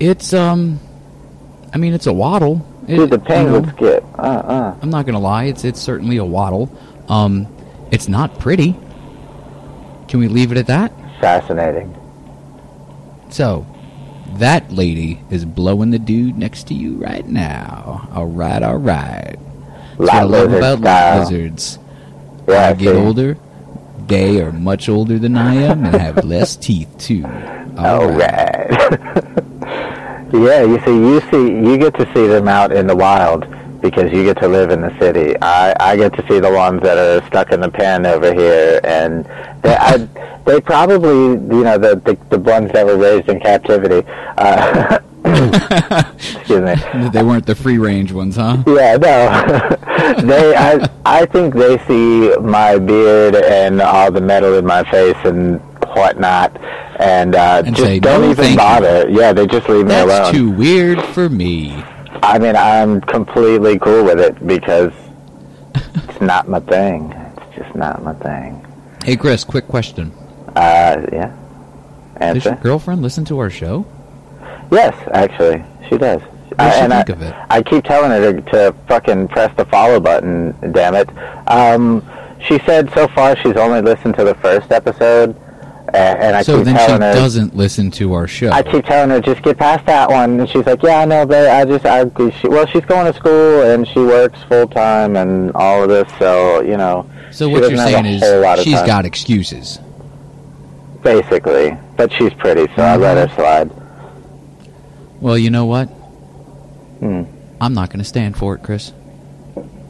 It's 0.00 0.32
um, 0.34 0.80
I 1.72 1.78
mean 1.78 1.92
it's 1.94 2.06
a 2.06 2.12
waddle. 2.12 2.66
It- 2.88 2.96
Dude, 2.96 3.10
the 3.10 3.16
you 3.18 3.22
penguin 3.22 3.62
know, 3.66 3.72
skip. 3.72 4.04
Uh, 4.18 4.22
uh. 4.22 4.76
I'm 4.80 4.90
not 4.90 5.06
gonna 5.06 5.18
lie, 5.20 5.44
it's 5.44 5.64
it's 5.64 5.80
certainly 5.80 6.16
a 6.18 6.24
waddle. 6.24 6.70
Um, 7.08 7.46
it's 7.90 8.08
not 8.08 8.38
pretty. 8.38 8.76
Can 10.08 10.20
we 10.20 10.28
leave 10.28 10.52
it 10.52 10.58
at 10.58 10.66
that? 10.68 10.92
Fascinating. 11.20 11.94
So, 13.30 13.66
that 14.34 14.70
lady 14.72 15.20
is 15.30 15.44
blowing 15.44 15.90
the 15.90 15.98
dude 15.98 16.38
next 16.38 16.68
to 16.68 16.74
you 16.74 16.94
right 16.94 17.26
now. 17.26 18.08
All 18.14 18.26
right, 18.26 18.62
all 18.62 18.76
right. 18.78 19.36
That's 19.36 19.98
what 19.98 20.10
I 20.14 20.22
love 20.22 20.52
about 20.52 20.78
style. 20.78 21.18
lizards. 21.20 21.78
Yeah, 22.48 22.54
I 22.54 22.68
I 22.68 22.72
get 22.74 22.94
older. 22.96 23.36
They 24.06 24.40
are 24.40 24.52
much 24.52 24.88
older 24.88 25.18
than 25.18 25.36
I 25.36 25.54
am 25.54 25.84
and 25.84 25.96
have 25.96 26.24
less 26.24 26.54
teeth 26.54 26.88
too. 26.98 27.24
All 27.76 28.06
right. 28.08 29.24
yeah, 30.32 30.62
you 30.62 30.80
see, 30.84 30.94
you 30.94 31.20
see, 31.30 31.68
you 31.68 31.78
get 31.78 31.94
to 31.94 32.12
see 32.14 32.26
them 32.26 32.48
out 32.48 32.72
in 32.72 32.86
the 32.86 32.96
wild 32.96 33.46
because 33.80 34.12
you 34.12 34.24
get 34.24 34.38
to 34.38 34.48
live 34.48 34.70
in 34.70 34.80
the 34.80 34.96
city. 34.98 35.36
I, 35.40 35.74
I 35.78 35.96
get 35.96 36.12
to 36.14 36.26
see 36.26 36.40
the 36.40 36.50
ones 36.50 36.82
that 36.82 36.98
are 36.98 37.24
stuck 37.26 37.52
in 37.52 37.60
the 37.60 37.70
pen 37.70 38.06
over 38.06 38.32
here, 38.32 38.80
and 38.84 39.24
they, 39.62 39.76
I, 39.76 40.08
they 40.44 40.60
probably, 40.60 41.32
you 41.56 41.64
know, 41.64 41.78
the, 41.78 41.96
the 41.96 42.18
the 42.30 42.38
ones 42.38 42.72
that 42.72 42.84
were 42.86 42.96
raised 42.96 43.28
in 43.28 43.40
captivity. 43.40 44.06
Uh, 44.38 44.98
excuse 46.14 46.62
me. 46.62 46.74
They 47.10 47.22
weren't 47.22 47.46
the 47.46 47.54
free 47.54 47.78
range 47.78 48.12
ones, 48.12 48.36
huh? 48.36 48.62
Yeah, 48.66 48.96
no. 48.96 50.22
they, 50.26 50.54
I, 50.54 50.88
I 51.04 51.26
think 51.26 51.54
they 51.54 51.78
see 51.86 52.34
my 52.38 52.78
beard 52.78 53.34
and 53.36 53.80
all 53.80 54.10
the 54.10 54.20
metal 54.20 54.54
in 54.54 54.66
my 54.66 54.84
face 54.90 55.16
and 55.24 55.60
whatnot, 55.94 56.56
and, 56.98 57.34
uh, 57.34 57.62
And 57.64 57.74
just 57.76 57.86
say, 57.88 57.98
don't 58.00 58.20
"No, 58.22 58.30
even 58.30 58.36
thank 58.36 58.50
you." 58.52 58.56
bother. 58.58 59.08
Yeah, 59.08 59.32
they 59.32 59.46
just 59.46 59.68
leave 59.68 59.86
me 59.86 59.94
alone. 59.94 60.08
That's 60.08 60.30
too 60.30 60.50
weird 60.50 61.02
for 61.02 61.28
me. 61.28 61.72
I 62.22 62.38
mean, 62.38 62.56
I'm 62.56 63.00
completely 63.02 63.78
cool 63.78 64.04
with 64.04 64.18
it 64.20 64.44
because 64.46 64.92
it's 65.74 66.20
not 66.20 66.48
my 66.48 66.60
thing. 66.60 67.12
It's 67.36 67.56
just 67.64 67.74
not 67.76 68.02
my 68.02 68.14
thing. 68.14 68.64
Hey, 69.04 69.16
Chris, 69.16 69.44
quick 69.44 69.68
question. 69.68 70.12
Uh, 70.56 70.96
yeah. 71.12 71.36
Answer. 72.16 72.34
Does 72.34 72.44
your 72.46 72.54
girlfriend 72.56 73.02
listen 73.02 73.24
to 73.26 73.38
our 73.38 73.50
show? 73.50 73.86
Yes, 74.72 74.94
actually, 75.12 75.62
she 75.88 75.96
does. 75.98 76.20
She 76.48 76.54
and 76.58 76.92
think 76.92 77.10
I, 77.10 77.12
of 77.12 77.22
it? 77.22 77.34
I 77.50 77.62
keep 77.62 77.84
telling 77.84 78.10
her 78.10 78.32
to, 78.32 78.40
to 78.52 78.74
fucking 78.88 79.28
press 79.28 79.54
the 79.56 79.64
follow 79.66 80.00
button. 80.00 80.54
Damn 80.72 80.94
it. 80.94 81.08
Um, 81.48 82.02
she 82.40 82.58
said 82.60 82.90
so 82.94 83.06
far 83.08 83.36
she's 83.36 83.56
only 83.56 83.82
listened 83.82 84.14
to 84.16 84.24
the 84.24 84.34
first 84.36 84.72
episode, 84.72 85.36
and 85.94 86.36
I 86.36 86.42
so 86.42 86.56
keep 86.56 86.64
then 86.66 86.76
she 86.76 86.92
her. 86.92 86.98
doesn't 86.98 87.56
listen 87.56 87.90
to 87.92 88.12
our 88.14 88.26
show. 88.26 88.50
I 88.50 88.62
keep 88.62 88.84
telling 88.84 89.10
her 89.10 89.20
just 89.20 89.42
get 89.42 89.56
past 89.58 89.86
that 89.86 90.10
one, 90.10 90.40
and 90.40 90.48
she's 90.48 90.66
like, 90.66 90.82
"Yeah, 90.82 91.00
I 91.00 91.04
know, 91.04 91.26
but 91.26 91.48
I 91.48 91.64
just, 91.64 91.84
I, 91.86 92.04
she, 92.40 92.48
well, 92.48 92.66
she's 92.66 92.84
going 92.84 93.10
to 93.10 93.16
school 93.18 93.62
and 93.62 93.86
she 93.86 94.00
works 94.00 94.38
full 94.44 94.66
time 94.66 95.16
and 95.16 95.52
all 95.54 95.82
of 95.84 95.88
this, 95.88 96.10
so 96.18 96.60
you 96.60 96.76
know." 96.76 97.08
so 97.30 97.48
what 97.48 97.68
you're 97.68 97.76
saying 97.76 98.06
a 98.06 98.18
whole 98.18 98.40
lot 98.40 98.58
is 98.58 98.64
she's 98.64 98.74
time. 98.74 98.86
got 98.86 99.04
excuses. 99.04 99.78
basically, 101.02 101.76
but 101.96 102.12
she's 102.12 102.32
pretty, 102.34 102.72
so 102.74 102.82
I 102.82 102.96
let 102.96 103.28
her 103.28 103.34
slide. 103.34 103.70
Well, 105.20 105.38
you 105.38 105.50
know 105.50 105.64
what? 105.66 105.86
Hmm. 105.86 107.24
I'm 107.60 107.74
not 107.74 107.88
going 107.90 107.98
to 108.00 108.04
stand 108.04 108.36
for 108.36 108.54
it, 108.54 108.62
Chris. 108.62 108.92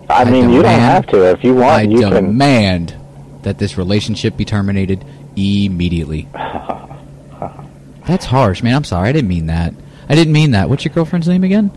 I, 0.08 0.24
mean, 0.24 0.50
you 0.50 0.62
don't 0.62 0.78
have 0.78 1.06
to. 1.08 1.30
If 1.30 1.42
you 1.42 1.54
want, 1.54 1.64
I 1.72 1.82
you 1.82 2.00
can. 2.00 2.12
demand 2.12 2.94
that 3.42 3.58
this 3.58 3.76
relationship 3.76 4.36
be 4.36 4.44
terminated 4.44 5.04
immediately. 5.36 6.28
That's 8.06 8.24
harsh, 8.24 8.62
man. 8.62 8.74
I'm 8.76 8.84
sorry. 8.84 9.08
I 9.08 9.12
didn't 9.12 9.28
mean 9.28 9.46
that. 9.46 9.74
I 10.08 10.14
didn't 10.14 10.32
mean 10.32 10.52
that. 10.52 10.68
What's 10.68 10.84
your 10.84 10.94
girlfriend's 10.94 11.28
name 11.28 11.44
again? 11.44 11.70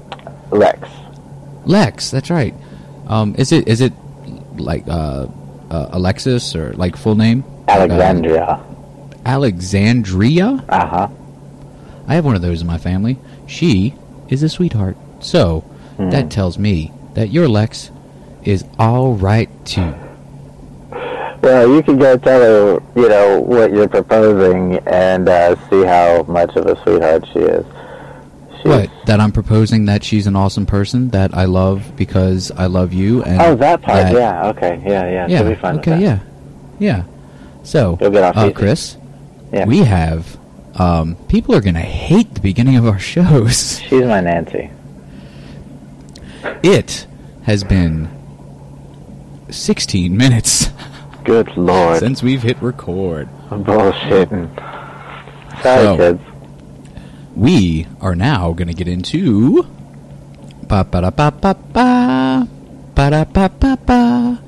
Lex. 0.52 0.88
Lex. 1.66 2.12
That's 2.12 2.30
right. 2.30 2.54
Um, 3.08 3.36
is 3.38 3.52
it 3.52 3.68
is 3.68 3.82
it 3.82 3.94
like 4.56 4.88
uh, 4.88 5.28
uh, 5.72 5.90
Alexis 5.92 6.56
or 6.56 6.74
like 6.74 6.96
full 6.96 7.16
name? 7.16 7.44
Alexandria. 7.68 8.64
Alexandria. 9.26 10.64
Uh 10.70 10.86
huh. 10.88 11.08
I 12.08 12.16
have 12.16 12.26
one 12.26 12.36
of 12.36 12.42
those 12.42 12.62
in 12.62 12.68
my 12.68 12.78
family. 12.78 13.18
She 13.48 13.96
is 14.30 14.44
a 14.44 14.50
sweetheart. 14.50 14.98
So 15.20 15.62
Hmm. 15.98 16.12
that 16.12 16.32
tells 16.32 16.58
me 16.58 16.94
that 17.16 17.30
your 17.30 17.50
Lex 17.50 17.92
is 18.44 18.64
all 18.78 19.16
right 19.16 19.50
too. 19.66 19.94
Well, 21.42 21.70
you 21.74 21.82
can 21.82 21.98
go 21.98 22.18
tell 22.18 22.42
her, 22.42 22.84
you 22.96 23.08
know, 23.10 23.40
what 23.40 23.72
you're 23.72 23.88
proposing 23.88 24.78
and 24.88 25.28
uh, 25.30 25.56
see 25.70 25.84
how 25.84 26.24
much 26.28 26.56
of 26.56 26.66
a 26.66 26.76
sweetheart 26.84 27.26
she 27.32 27.40
is. 27.40 27.66
She's, 28.58 28.66
What? 28.66 28.90
That 29.06 29.22
I'm 29.22 29.32
proposing 29.32 29.86
that 29.86 30.04
she's 30.04 30.28
an 30.28 30.36
awesome 30.36 30.66
person 30.66 31.10
that 31.12 31.34
I 31.34 31.46
love 31.46 31.94
because 31.96 32.52
I 32.52 32.66
love 32.66 32.92
you 32.92 33.24
and 33.24 33.42
Oh, 33.42 33.56
that 33.56 33.82
part. 33.82 34.04
that- 34.04 34.14
yeah. 34.14 34.48
Okay. 34.50 34.82
Yeah. 34.86 35.06
Yeah. 35.10 35.28
Yeah. 35.28 35.38
She'll 35.40 35.50
be 35.50 35.56
fine 35.56 35.78
okay, 35.80 36.00
yeah. 36.02 36.20
Yeah. 36.78 37.04
So, 37.64 37.98
You'll 38.02 38.12
get 38.12 38.24
off 38.24 38.36
uh. 38.38 38.52
Chris, 38.52 38.98
Yeah. 39.54 39.66
we 39.66 39.80
have 39.80 40.38
um, 40.76 41.16
people 41.28 41.56
are 41.56 41.62
going 41.62 41.76
to 41.76 41.80
hate 41.82 42.34
the 42.36 42.42
beginning 42.42 42.76
of 42.76 42.86
our 42.86 43.00
shows. 43.14 43.80
She's 43.80 44.04
my 44.06 44.20
Nancy. 44.20 44.72
It 46.64 47.06
has 47.44 47.64
been 47.64 48.10
16 49.50 50.16
minutes 50.16 50.70
Good 51.24 51.56
lord. 51.58 52.00
since 52.00 52.24
we've 52.24 52.42
hit 52.42 52.62
record. 52.62 53.28
Bullshitting. 53.50 54.50
Sorry, 55.62 55.84
So- 55.84 55.98
kids. 55.98 56.22
we 57.36 57.88
are 58.02 58.16
now 58.16 58.54
going 58.54 58.68
to 58.68 58.74
get 58.74 58.88
into 58.88 59.64
ba 60.68 60.84
ba 60.84 61.02
da 61.02 61.10
ba 61.10 61.32
ba 61.32 61.56
ba 61.74 62.48
ba 62.96 63.10
da 63.10 63.24
ba 63.26 63.50
ba 63.60 63.78
ba 63.86 64.40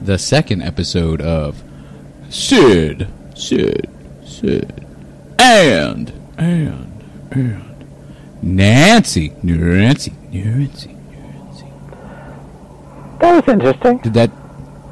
the 0.00 0.18
second 0.18 0.62
episode 0.62 1.20
of 1.20 1.62
Sid 2.30 3.06
Sid 3.34 3.88
Sid 4.24 4.84
and 5.38 6.12
and 6.36 7.02
and 7.30 7.64
Nancy 8.42 9.32
Nancy 9.42 10.12
Nancy 10.32 10.94
Nancy. 11.12 11.66
That 13.20 13.34
was 13.44 13.48
interesting. 13.52 13.98
Did 13.98 14.14
that 14.14 14.30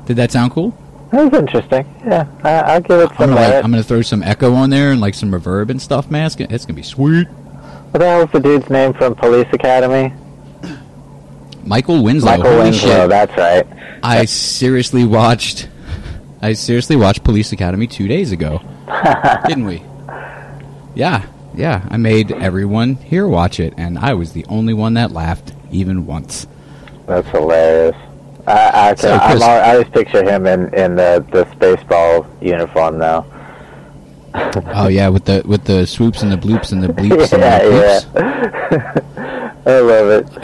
did 0.07 0.17
that 0.17 0.31
sound 0.33 0.53
cool? 0.53 0.75
That 1.13 1.31
was 1.31 1.41
interesting. 1.41 1.87
Yeah. 2.05 2.27
I, 2.43 2.51
I'll 2.75 2.81
give 2.81 3.01
it 3.01 3.11
I'm 3.11 3.17
some 3.17 3.31
gonna 3.31 3.35
like. 3.37 3.65
I'm 3.65 3.71
gonna 3.71 3.83
throw 3.83 4.03
some 4.03 4.23
echo 4.23 4.53
on 4.55 4.71
there 4.71 4.91
and 4.93 5.01
like 5.01 5.15
some 5.15 5.31
reverb 5.31 5.71
and 5.71 5.81
stuff, 5.81 6.11
man. 6.11 6.27
It's 6.27 6.35
gonna, 6.35 6.53
it's 6.53 6.65
gonna 6.67 6.77
be 6.77 6.83
sweet. 6.83 7.29
What 7.29 8.01
the 8.01 8.07
hell's 8.07 8.31
the 8.33 8.41
dude's 8.41 8.69
name 8.69 8.93
from 8.95 9.15
Police 9.15 9.47
Academy? 9.53 10.13
Michael 11.65 12.03
Winslow. 12.03 12.31
Michael 12.33 12.45
holy 12.51 12.63
Winslow. 12.65 12.89
shit. 12.89 13.09
That's 13.09 13.37
right. 13.37 13.67
I 14.03 14.25
seriously 14.25 15.05
watched. 15.05 15.69
I 16.43 16.53
seriously 16.53 16.97
watched 16.97 17.25
Police 17.25 17.53
Academy 17.53 17.87
two 17.87 18.07
days 18.09 18.31
ago, 18.33 18.61
didn't 19.49 19.65
we? 19.65 19.83
Yeah, 20.95 21.27
yeah. 21.55 21.87
I 21.91 21.97
made 21.97 22.31
everyone 22.33 22.95
here 22.97 23.27
watch 23.27 23.59
it, 23.59 23.75
and 23.77 23.99
I 23.99 24.15
was 24.15 24.33
the 24.33 24.45
only 24.49 24.75
one 24.75 24.95
that 24.95 25.11
laughed 25.13 25.55
even 25.71 26.07
once. 26.07 26.47
That's 27.07 27.27
hilarious. 27.29 27.97
I, 28.47 28.91
I, 28.91 28.95
can, 28.95 28.97
So, 28.99 29.19
Chris- 29.19 29.43
I 29.43 29.73
always 29.73 29.89
picture 29.89 30.23
him 30.23 30.47
in, 30.47 30.73
in 30.75 30.95
the, 30.95 31.25
the 31.33 31.45
Spaceball 31.57 32.27
uniform 32.41 32.99
now. 32.99 33.27
Oh 34.75 34.89
yeah, 34.89 35.09
with 35.09 35.25
the 35.25 35.43
with 35.47 35.65
the 35.65 35.87
swoops 35.87 36.23
and 36.23 36.31
the 36.31 36.37
bloops 36.37 36.71
and 36.73 36.83
the 36.83 36.89
bleeps 36.89 37.33
and 37.33 37.43
yeah, 37.43 38.01
the 38.01 39.03
yeah. 39.17 39.53
I 39.67 39.81
love 39.81 40.09
it. 40.11 40.39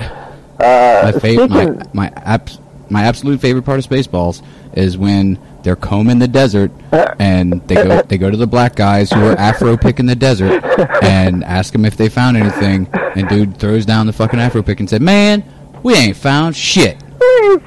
Uh, 0.58 1.10
my 1.12 1.18
favorite, 1.20 1.50
my 1.50 1.82
my 1.92 2.12
abs- 2.16 2.58
my 2.88 3.04
absolute 3.04 3.40
favorite 3.40 3.64
part 3.64 3.78
of 3.78 3.86
Spaceballs 3.86 4.42
is 4.72 4.96
when 4.96 5.38
they're 5.62 5.76
combing 5.76 6.18
the 6.18 6.28
desert 6.28 6.70
and 7.18 7.60
they 7.68 7.74
go 7.74 8.00
they 8.02 8.16
go 8.16 8.30
to 8.30 8.36
the 8.36 8.46
black 8.46 8.76
guys 8.76 9.10
who 9.10 9.20
are 9.26 9.38
afro 9.38 9.76
picking 9.76 10.06
the 10.06 10.16
desert 10.16 10.64
and 11.02 11.44
ask 11.44 11.72
them 11.72 11.84
if 11.84 11.96
they 11.96 12.08
found 12.08 12.36
anything. 12.38 12.88
And 13.14 13.28
dude 13.28 13.58
throws 13.58 13.84
down 13.84 14.06
the 14.06 14.12
fucking 14.14 14.40
afro 14.40 14.62
pick 14.62 14.80
and 14.80 14.88
said, 14.88 15.02
"Man, 15.02 15.44
we 15.82 15.94
ain't 15.94 16.16
found 16.16 16.56
shit." 16.56 17.01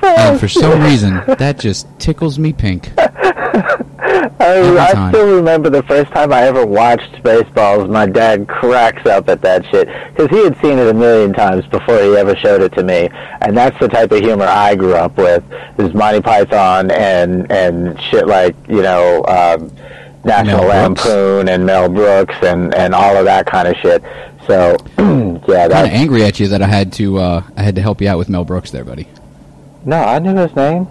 And 0.03 0.39
for 0.39 0.47
some 0.47 0.81
reason, 0.81 1.21
that 1.37 1.57
just 1.59 1.87
tickles 1.99 2.37
me 2.39 2.53
pink. 2.53 2.91
I, 4.07 4.77
I 4.77 5.09
still 5.09 5.35
remember 5.35 5.69
the 5.69 5.83
first 5.83 6.11
time 6.11 6.31
I 6.31 6.43
ever 6.43 6.65
watched 6.65 7.11
Spaceballs. 7.23 7.89
My 7.89 8.05
dad 8.05 8.47
cracks 8.47 9.05
up 9.05 9.29
at 9.29 9.41
that 9.41 9.65
shit 9.67 9.87
because 10.15 10.29
he 10.29 10.43
had 10.43 10.59
seen 10.61 10.77
it 10.77 10.87
a 10.87 10.93
million 10.93 11.33
times 11.33 11.65
before 11.67 12.01
he 12.01 12.15
ever 12.15 12.35
showed 12.35 12.61
it 12.61 12.73
to 12.73 12.83
me, 12.83 13.09
and 13.41 13.57
that's 13.57 13.77
the 13.79 13.87
type 13.87 14.11
of 14.11 14.19
humor 14.19 14.45
I 14.45 14.75
grew 14.75 14.95
up 14.95 15.17
with: 15.17 15.43
is 15.77 15.93
Monty 15.93 16.21
Python 16.21 16.91
and 16.91 17.51
and 17.51 17.99
shit 18.01 18.27
like 18.27 18.55
you 18.67 18.81
know 18.81 19.23
um, 19.25 19.71
National 20.23 20.67
Mel 20.67 20.87
Brooks. 20.89 21.05
Lampoon 21.05 21.49
and 21.49 21.65
Mel 21.65 21.89
Brooks 21.89 22.35
and 22.41 22.73
and 22.75 22.93
all 22.93 23.15
of 23.15 23.25
that 23.25 23.45
kind 23.45 23.67
of 23.67 23.75
shit. 23.77 24.03
So 24.47 24.77
yeah, 25.47 25.67
Kind 25.69 25.87
of 25.87 25.93
angry 25.93 26.23
at 26.23 26.39
you 26.39 26.49
that 26.49 26.61
I 26.61 26.67
had 26.67 26.93
to 26.93 27.17
uh, 27.17 27.43
I 27.57 27.63
had 27.63 27.75
to 27.75 27.81
help 27.81 28.01
you 28.01 28.09
out 28.09 28.17
with 28.17 28.29
Mel 28.29 28.45
Brooks 28.45 28.71
there, 28.71 28.83
buddy. 28.83 29.07
No, 29.85 29.97
I 29.97 30.19
knew 30.19 30.35
his 30.35 30.55
name. 30.55 30.87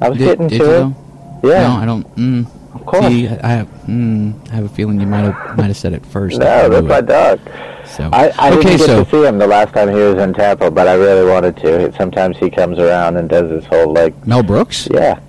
I 0.00 0.08
was 0.10 0.18
Did, 0.18 0.24
getting 0.38 0.48
did 0.48 0.58
to 0.60 0.64
you 0.64 0.96
it. 1.42 1.48
Yeah, 1.48 1.68
No, 1.68 1.74
I 1.76 1.84
don't. 1.86 2.16
Mm, 2.16 2.74
of 2.74 2.86
course. 2.86 3.06
see, 3.06 3.28
I 3.28 3.48
have. 3.48 3.68
Mm, 3.86 4.50
I 4.50 4.54
have 4.56 4.64
a 4.64 4.68
feeling 4.68 5.00
you 5.00 5.06
might 5.06 5.24
have 5.24 5.56
might 5.56 5.66
have 5.66 5.76
said 5.76 5.92
it 5.92 6.04
first. 6.06 6.38
no, 6.38 6.68
that's 6.68 6.86
my 6.86 7.00
dog. 7.00 7.40
So 7.86 8.08
I, 8.12 8.28
I 8.38 8.50
okay, 8.52 8.62
didn't 8.62 8.78
get 8.78 8.86
so 8.86 9.04
to 9.04 9.10
see 9.10 9.24
him 9.24 9.38
the 9.38 9.46
last 9.46 9.72
time 9.72 9.88
he 9.88 9.94
was 9.94 10.18
in 10.18 10.34
Tampa, 10.34 10.70
but 10.70 10.86
I 10.86 10.94
really 10.94 11.28
wanted 11.28 11.56
to. 11.58 11.92
Sometimes 11.96 12.36
he 12.36 12.50
comes 12.50 12.78
around 12.78 13.16
and 13.16 13.28
does 13.28 13.50
his 13.50 13.64
whole 13.64 13.92
like, 13.92 14.26
Mel 14.26 14.42
Brooks, 14.42 14.88
yeah, 14.92 15.20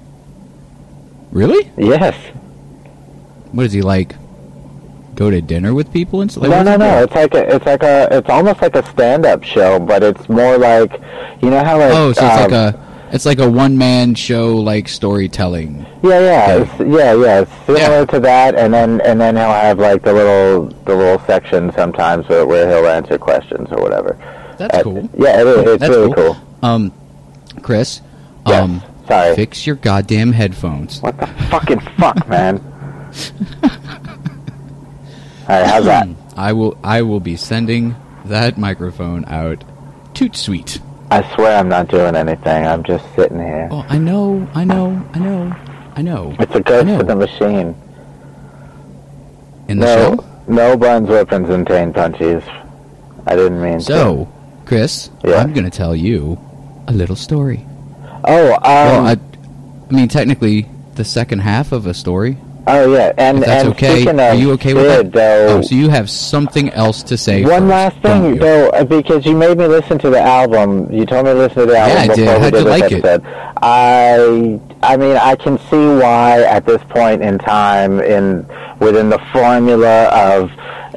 really? 1.32 1.72
yes, 1.78 2.16
What 3.52 3.66
is 3.66 3.72
he 3.74 3.82
like? 3.82 4.16
Go 5.16 5.30
to 5.30 5.42
dinner 5.42 5.74
with 5.74 5.92
people 5.92 6.22
and 6.22 6.32
stuff? 6.32 6.44
Like, 6.44 6.52
no, 6.52 6.64
no, 6.64 6.78
no. 6.78 7.04
It's 7.04 7.14
like 7.14 7.34
a, 7.34 7.56
it's 7.56 7.66
like 7.66 7.84
a, 7.84 8.08
it's 8.12 8.30
almost 8.30 8.62
like 8.62 8.76
a 8.76 8.84
stand-up 8.92 9.44
show, 9.44 9.78
but 9.80 10.02
it's 10.02 10.30
more 10.30 10.58
like, 10.58 10.94
you 11.42 11.50
know 11.50 11.62
how 11.64 11.78
like, 11.78 11.92
Oh, 11.94 12.14
so 12.14 12.26
it's 12.26 12.36
um, 12.36 12.52
like 12.52 12.52
a 12.52 12.89
it's 13.12 13.26
like 13.26 13.40
a 13.40 13.50
one 13.50 13.78
man 13.78 14.16
show, 14.16 14.56
like 14.58 14.88
storytelling. 14.88 15.86
yeah, 16.04 16.10
yeah, 16.20 16.20
Yeah. 16.20 16.56
it's, 16.64 16.80
yeah, 16.80 17.14
yeah, 17.16 17.40
it's 17.42 17.52
similar 17.66 17.80
Yeah. 18.00 18.06
to 18.06 18.20
that, 18.22 18.56
and 18.56 18.74
then 18.74 19.02
and 19.02 19.20
then 19.20 19.36
he'll 19.36 19.46
have 19.46 19.80
like 19.80 20.04
the 20.04 20.14
little 20.14 20.66
the 20.86 20.96
little 20.96 21.20
section 21.26 21.72
sometimes 21.74 22.28
where, 22.30 22.46
where 22.46 22.68
he'll 22.70 22.88
answer 22.90 23.18
questions 23.18 23.70
or 23.72 23.82
whatever. 23.82 24.18
That's 24.58 24.78
Uh, 24.78 24.84
cool. 24.84 25.10
Yeah, 25.18 25.42
it. 25.42 25.48
It's 25.48 25.80
That's 25.82 25.90
really 25.90 26.14
cool. 26.14 26.34
cool. 26.36 26.38
Um, 26.70 26.92
Chris, 27.62 28.02
Yes. 28.48 28.62
um, 28.64 28.82
Sorry. 29.08 29.36
fix 29.36 29.66
your 29.66 29.76
goddamn 29.78 30.32
headphones. 30.34 31.02
What 31.02 31.18
the 31.20 31.28
fucking 31.50 31.80
fuck, 31.98 32.28
man? 32.28 32.62
All 35.48 35.56
right, 35.56 35.66
how's 35.66 35.86
that? 35.86 36.08
I 36.38 36.54
will 36.54 36.78
I 36.84 37.02
will 37.02 37.20
be 37.20 37.36
sending 37.36 37.96
that 38.26 38.58
microphone 38.58 39.26
out. 39.26 39.64
Toot 40.14 40.36
sweet. 40.36 40.80
I 41.12 41.34
swear 41.36 41.58
I'm 41.58 41.70
not 41.70 41.88
doing 41.88 42.16
anything. 42.16 42.66
I'm 42.68 42.84
just 42.84 43.04
sitting 43.16 43.40
here. 43.40 43.68
Oh, 43.72 43.86
I 43.90 43.98
know, 43.98 44.48
I 44.54 44.64
know, 44.64 45.04
I 45.14 45.20
know, 45.20 45.56
I 45.96 46.02
know. 46.02 46.36
It's 46.40 46.54
a 46.56 46.60
ghost 46.62 46.88
in 46.88 47.08
the 47.08 47.16
machine. 47.16 47.76
In 49.68 49.80
the 49.80 49.86
no, 49.86 50.16
show. 50.16 50.26
no 50.48 50.78
buns, 50.78 51.10
weapons, 51.10 51.50
and 51.50 51.66
tane 51.66 51.94
punches. 51.94 52.44
I 53.26 53.36
didn't 53.36 53.62
mean 53.62 53.80
So, 53.82 54.28
Chris, 54.66 55.10
Yeah. 55.24 55.36
I'm 55.38 55.54
going 55.54 55.66
to 55.70 55.76
tell 55.76 55.96
you 55.96 56.40
a 56.88 56.94
little 56.94 57.16
story. 57.16 57.66
Oh, 58.26 58.54
um, 58.54 58.62
well, 58.62 59.06
I, 59.08 59.18
I 59.90 59.94
mean, 59.94 60.08
technically, 60.08 60.68
the 60.96 61.06
second 61.06 61.40
half 61.40 61.72
of 61.72 61.86
a 61.88 61.94
story. 61.94 62.38
Oh 62.72 62.94
yeah, 62.94 63.14
and 63.18 63.40
If 63.40 63.46
that's 63.46 63.64
and 63.66 63.74
okay, 63.74 64.30
are 64.30 64.36
you 64.36 64.52
okay 64.54 64.74
with 64.74 64.86
it? 64.86 65.12
Though, 65.12 65.58
Oh, 65.58 65.62
so 65.62 65.76
you 65.76 65.90
have 65.90 66.10
something 66.10 66.70
else 66.72 67.04
to 67.04 67.18
say. 67.18 67.44
one 67.44 67.52
first, 67.62 67.66
last 67.70 67.98
thing, 68.02 68.38
though, 68.38 68.70
uh, 68.70 68.84
because 68.84 69.26
you 69.26 69.36
made 69.36 69.58
me 69.58 69.68
listen 69.68 69.98
to 70.00 70.10
the 70.10 70.22
album. 70.22 70.92
You 70.92 71.06
told 71.06 71.26
me 71.26 71.32
to 71.34 71.38
listen 71.38 71.60
to 71.60 71.66
the 71.66 71.78
album 71.78 71.98
I 71.98 72.08
did. 72.16 72.26
before 72.26 72.36
we 72.36 72.40
How'd 72.42 72.54
did 72.54 72.64
you 72.64 72.70
like 72.70 72.92
it? 72.92 73.06
episode. 73.06 73.24
I, 73.62 74.60
I 74.84 74.98
mean, 74.98 75.18
I 75.18 75.36
can 75.36 75.58
see 75.70 75.88
why 76.02 76.42
at 76.44 76.66
this 76.66 76.82
point 76.90 77.22
in 77.22 77.38
time, 77.40 78.00
in 78.00 78.46
within 78.80 79.10
the 79.10 79.20
formula 79.34 80.06
of 80.10 80.52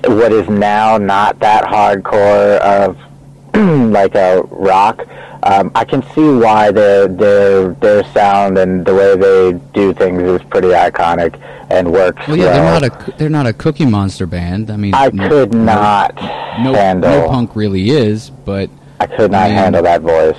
what 0.04 0.32
is 0.32 0.48
now 0.48 0.98
not 0.98 1.38
that 1.40 1.64
hardcore 1.64 2.58
of 2.58 2.96
like 3.92 4.14
a 4.14 4.42
rock. 4.50 5.04
Um, 5.44 5.72
I 5.74 5.84
can 5.84 6.02
see 6.14 6.28
why 6.28 6.70
their 6.70 7.08
their 7.08 7.72
their 7.74 8.04
sound 8.12 8.58
and 8.58 8.84
the 8.86 8.94
way 8.94 9.16
they 9.16 9.52
do 9.74 9.92
things 9.92 10.22
is 10.22 10.40
pretty 10.50 10.68
iconic 10.68 11.40
and 11.70 11.90
works 11.90 12.26
Well, 12.28 12.36
yeah, 12.36 12.44
well. 12.44 12.80
they're 12.80 12.90
not 12.90 13.08
a 13.08 13.12
they're 13.18 13.28
not 13.30 13.46
a 13.46 13.52
Cookie 13.52 13.86
Monster 13.86 14.26
band. 14.26 14.70
I 14.70 14.76
mean, 14.76 14.94
I 14.94 15.10
no- 15.12 15.28
could 15.28 15.52
not 15.52 16.14
No, 16.60 16.74
handle. 16.74 17.10
no 17.10 17.28
punk 17.28 17.56
really 17.56 17.90
is, 17.90 18.30
but 18.30 18.70
I 19.00 19.06
could 19.06 19.32
not 19.32 19.50
handle 19.50 19.82
that 19.82 20.02
voice. 20.02 20.38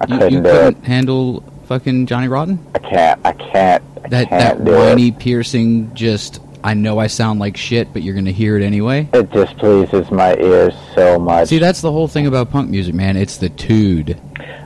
I 0.00 0.06
You, 0.08 0.18
couldn't 0.18 0.32
you 0.32 0.42
couldn't 0.42 0.84
handle 0.84 1.44
fucking 1.66 2.06
Johnny 2.06 2.26
Rotten? 2.26 2.58
I 2.74 2.78
can't. 2.80 3.20
I 3.24 3.32
can't. 3.32 3.84
I 4.04 4.08
That 4.08 4.28
can't 4.28 4.64
that 4.64 4.72
whiny, 4.72 5.08
it. 5.08 5.18
piercing, 5.20 5.94
just 5.94 6.40
I 6.64 6.74
know 6.74 6.98
I 6.98 7.08
sound 7.08 7.40
like 7.40 7.56
shit, 7.56 7.92
but 7.92 8.02
you're 8.02 8.14
gonna 8.14 8.30
hear 8.30 8.56
it 8.56 8.62
anyway. 8.62 9.08
It 9.12 9.30
just 9.32 9.56
pleases 9.58 10.10
my 10.10 10.36
ears 10.36 10.74
so 10.94 11.18
much. 11.18 11.48
See, 11.48 11.58
that's 11.58 11.80
the 11.80 11.90
whole 11.90 12.08
thing 12.08 12.26
about 12.26 12.50
punk 12.50 12.70
music, 12.70 12.94
man. 12.94 13.16
It's 13.16 13.36
the 13.36 13.48
tude. 13.48 14.20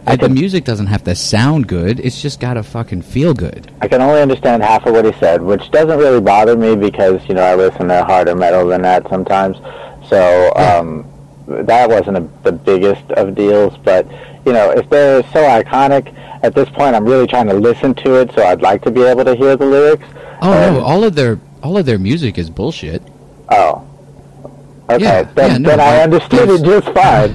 Like, 0.06 0.20
the 0.20 0.28
music 0.28 0.64
doesn't 0.64 0.86
have 0.86 1.02
to 1.04 1.16
sound 1.16 1.66
good. 1.66 1.98
It's 1.98 2.22
just 2.22 2.38
gotta 2.38 2.62
fucking 2.62 3.02
feel 3.02 3.34
good. 3.34 3.72
I 3.80 3.88
can 3.88 4.00
only 4.00 4.20
understand 4.20 4.62
half 4.62 4.86
of 4.86 4.92
what 4.92 5.04
he 5.04 5.12
said, 5.18 5.42
which 5.42 5.70
doesn't 5.72 5.98
really 5.98 6.20
bother 6.20 6.56
me 6.56 6.76
because 6.76 7.26
you 7.28 7.34
know 7.34 7.42
I 7.42 7.54
listen 7.56 7.88
to 7.88 8.04
harder 8.04 8.34
metal 8.36 8.66
than 8.68 8.82
that 8.82 9.08
sometimes. 9.08 9.56
So 10.08 10.52
um, 10.54 11.04
that 11.48 11.88
wasn't 11.88 12.18
a, 12.18 12.28
the 12.44 12.52
biggest 12.52 13.10
of 13.12 13.34
deals, 13.34 13.76
but 13.78 14.06
you 14.44 14.52
know 14.52 14.70
if 14.70 14.88
they're 14.90 15.22
so 15.32 15.40
iconic, 15.40 16.14
at 16.44 16.54
this 16.54 16.68
point 16.68 16.94
I'm 16.94 17.04
really 17.04 17.26
trying 17.26 17.48
to 17.48 17.54
listen 17.54 17.94
to 17.94 18.20
it, 18.20 18.32
so 18.34 18.44
I'd 18.44 18.62
like 18.62 18.82
to 18.82 18.90
be 18.92 19.02
able 19.02 19.24
to 19.24 19.34
hear 19.34 19.56
the 19.56 19.66
lyrics. 19.66 20.04
Oh 20.42 20.52
And- 20.52 20.76
no, 20.76 20.82
all 20.84 21.02
of 21.02 21.14
their 21.16 21.40
all 21.62 21.76
of 21.78 21.86
their 21.86 21.98
music 21.98 22.38
is 22.38 22.50
bullshit. 22.50 23.02
Oh. 23.50 23.82
Okay, 24.88 25.02
Yeah, 25.02 25.22
then, 25.22 25.50
yeah, 25.50 25.58
no, 25.58 25.68
then 25.70 25.80
I 25.80 25.94
like, 25.94 26.02
understood 26.04 26.48
it 26.48 26.64
just 26.64 26.88
fine. 26.94 27.34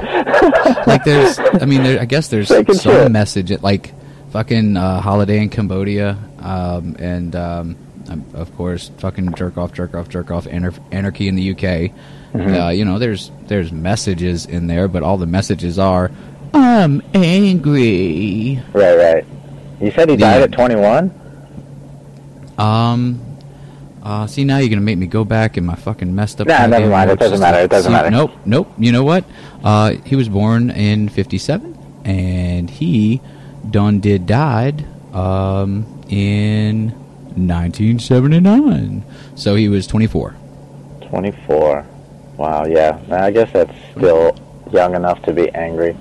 Like 0.88 1.04
there's, 1.04 1.38
I 1.40 1.66
mean, 1.66 1.84
there, 1.84 2.00
I 2.02 2.06
guess 2.06 2.30
there's 2.30 2.48
some 2.48 2.66
Taking 2.66 2.80
shit. 2.82 3.12
message 3.12 3.52
at 3.52 3.62
like 3.62 3.94
fucking 4.32 4.78
uh, 4.78 5.02
holiday 5.02 5.40
in 5.40 5.50
Cambodia, 5.50 6.18
um, 6.40 6.96
and 6.98 7.36
um, 7.36 7.76
um, 8.10 8.26
of 8.34 8.56
course 8.56 8.90
fucking 8.98 9.34
jerk 9.36 9.58
off, 9.58 9.74
jerk 9.74 9.94
off, 9.94 10.08
jerk 10.10 10.32
off, 10.32 10.46
anar- 10.46 10.80
anarchy 10.92 11.28
in 11.28 11.36
the 11.36 11.52
UK. 11.52 11.58
Mm-hmm. 12.34 12.54
Uh, 12.54 12.70
you 12.70 12.86
know, 12.86 12.98
there's 13.00 13.30
there's 13.48 13.72
messages 13.72 14.46
in 14.46 14.68
there, 14.68 14.88
but 14.88 15.04
all 15.04 15.18
the 15.18 15.28
messages 15.28 15.78
are, 15.78 16.10
I'm 16.54 17.02
angry. 17.14 18.62
right, 18.74 18.96
right. 18.98 19.26
You 19.82 19.92
said 19.92 20.10
he 20.10 20.16
died 20.16 20.38
Yeah. 20.38 20.44
at 20.46 20.52
21. 20.54 21.12
Um. 22.58 23.31
Uh, 24.04 24.26
see 24.26 24.44
now 24.44 24.58
you're 24.58 24.70
gonna 24.70 24.82
make 24.82 24.98
me 24.98 25.06
go 25.08 25.24
back 25.24 25.58
in 25.58 25.66
my 25.66 25.76
fucking 25.76 26.14
messed 26.16 26.42
up. 26.42 26.48
Nah, 26.48 26.66
never 26.66 26.90
mind. 26.90 27.12
It 27.12 27.20
doesn't 27.20 27.40
matter. 27.40 27.60
It 27.60 27.70
doesn't 27.70 27.92
see- 27.92 27.96
matter. 27.96 28.10
Nope, 28.10 28.32
nope. 28.46 28.72
You 28.78 28.92
know 28.92 29.04
what? 29.04 29.24
Uh, 29.64 29.92
he 30.06 30.16
was 30.16 30.28
born 30.28 30.72
in 30.72 31.08
'57, 31.10 31.78
and 32.06 32.70
he 32.70 33.22
done 33.70 34.00
did 34.00 34.26
died 34.26 34.86
um 35.14 35.86
in 36.10 36.90
1979. 37.36 39.04
So 39.36 39.56
he 39.56 39.70
was 39.70 39.86
24. 39.88 40.36
24. 41.10 41.86
Wow, 42.38 42.66
yeah. 42.66 42.98
I 43.12 43.30
guess 43.32 43.52
that's 43.52 43.74
still 43.92 44.36
young 44.72 44.96
enough 44.96 45.22
to 45.24 45.34
be 45.34 45.50
angry. 45.52 45.96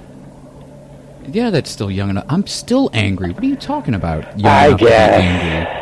Yeah, 1.29 1.51
that's 1.51 1.71
still 1.71 1.91
young 1.91 2.11
enough. 2.11 2.25
I'm 2.29 2.47
still 2.47 2.89
angry. 2.93 3.33
What 3.33 3.43
are 3.43 3.47
you 3.47 3.57
talking 3.57 3.95
about? 3.95 4.39
Young 4.39 4.51
I 4.53 4.71
to 4.71 4.77
guess. 4.77 5.21
angry. 5.23 5.77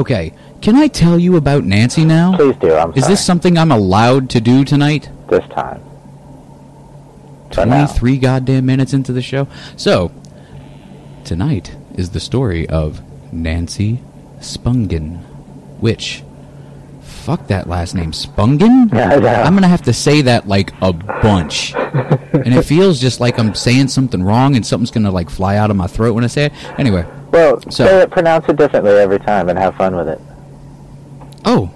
Okay, 0.00 0.32
can 0.64 0.76
I 0.76 0.86
tell 0.88 1.18
you 1.18 1.36
about 1.36 1.64
Nancy 1.64 2.06
now? 2.06 2.34
Please 2.36 2.56
do. 2.56 2.74
I'm 2.74 2.90
Is 2.94 3.02
sorry. 3.04 3.12
this 3.12 3.22
something 3.24 3.58
I'm 3.58 3.70
allowed 3.70 4.30
to 4.30 4.40
do 4.40 4.64
tonight? 4.64 5.10
this 5.28 5.46
time? 5.50 5.82
For 7.52 7.66
now. 7.66 7.84
23 7.86 8.16
goddamn 8.18 8.64
minutes 8.64 8.94
into 8.94 9.12
the 9.12 9.20
show. 9.20 9.46
So, 9.76 10.10
tonight 11.24 11.76
is 11.96 12.10
the 12.10 12.20
story 12.20 12.66
of 12.68 13.02
Nancy 13.30 14.00
Spungen, 14.40 15.18
which, 15.80 16.22
fuck 17.02 17.46
that 17.48 17.68
last 17.68 17.94
name, 17.94 18.12
Spungen? 18.12 18.90
I'm 18.94 19.54
gonna 19.54 19.68
have 19.68 19.82
to 19.82 19.92
say 19.92 20.22
that 20.22 20.48
like 20.48 20.72
a 20.80 20.94
bunch. 20.94 21.74
and 21.74 22.54
it 22.54 22.62
feels 22.64 22.98
just 23.00 23.20
like 23.20 23.38
I'm 23.38 23.54
saying 23.54 23.88
something 23.88 24.22
wrong 24.22 24.56
and 24.56 24.64
something's 24.66 24.90
gonna 24.90 25.10
like 25.10 25.28
fly 25.28 25.56
out 25.56 25.70
of 25.70 25.76
my 25.76 25.86
throat 25.88 26.14
when 26.14 26.24
I 26.24 26.28
say 26.28 26.46
it. 26.46 26.52
Anyway, 26.78 27.04
Well, 27.32 27.60
So- 27.70 27.84
say 27.86 28.02
it, 28.02 28.10
pronounce 28.10 28.48
it 28.48 28.56
differently 28.56 28.92
every 28.92 29.18
time 29.18 29.50
and 29.50 29.58
have 29.58 29.74
fun 29.76 29.94
with 29.94 30.08
it. 30.08 30.20
Oh, 31.44 31.66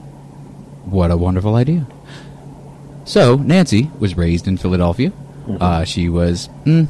what 0.84 1.10
a 1.10 1.16
wonderful 1.16 1.54
idea. 1.54 1.86
So, 3.04 3.36
Nancy 3.36 3.90
was 3.98 4.16
raised 4.16 4.46
in 4.46 4.56
Philadelphia. 4.56 5.12
Uh, 5.60 5.84
she 5.84 6.10
was 6.10 6.50
mm, 6.64 6.86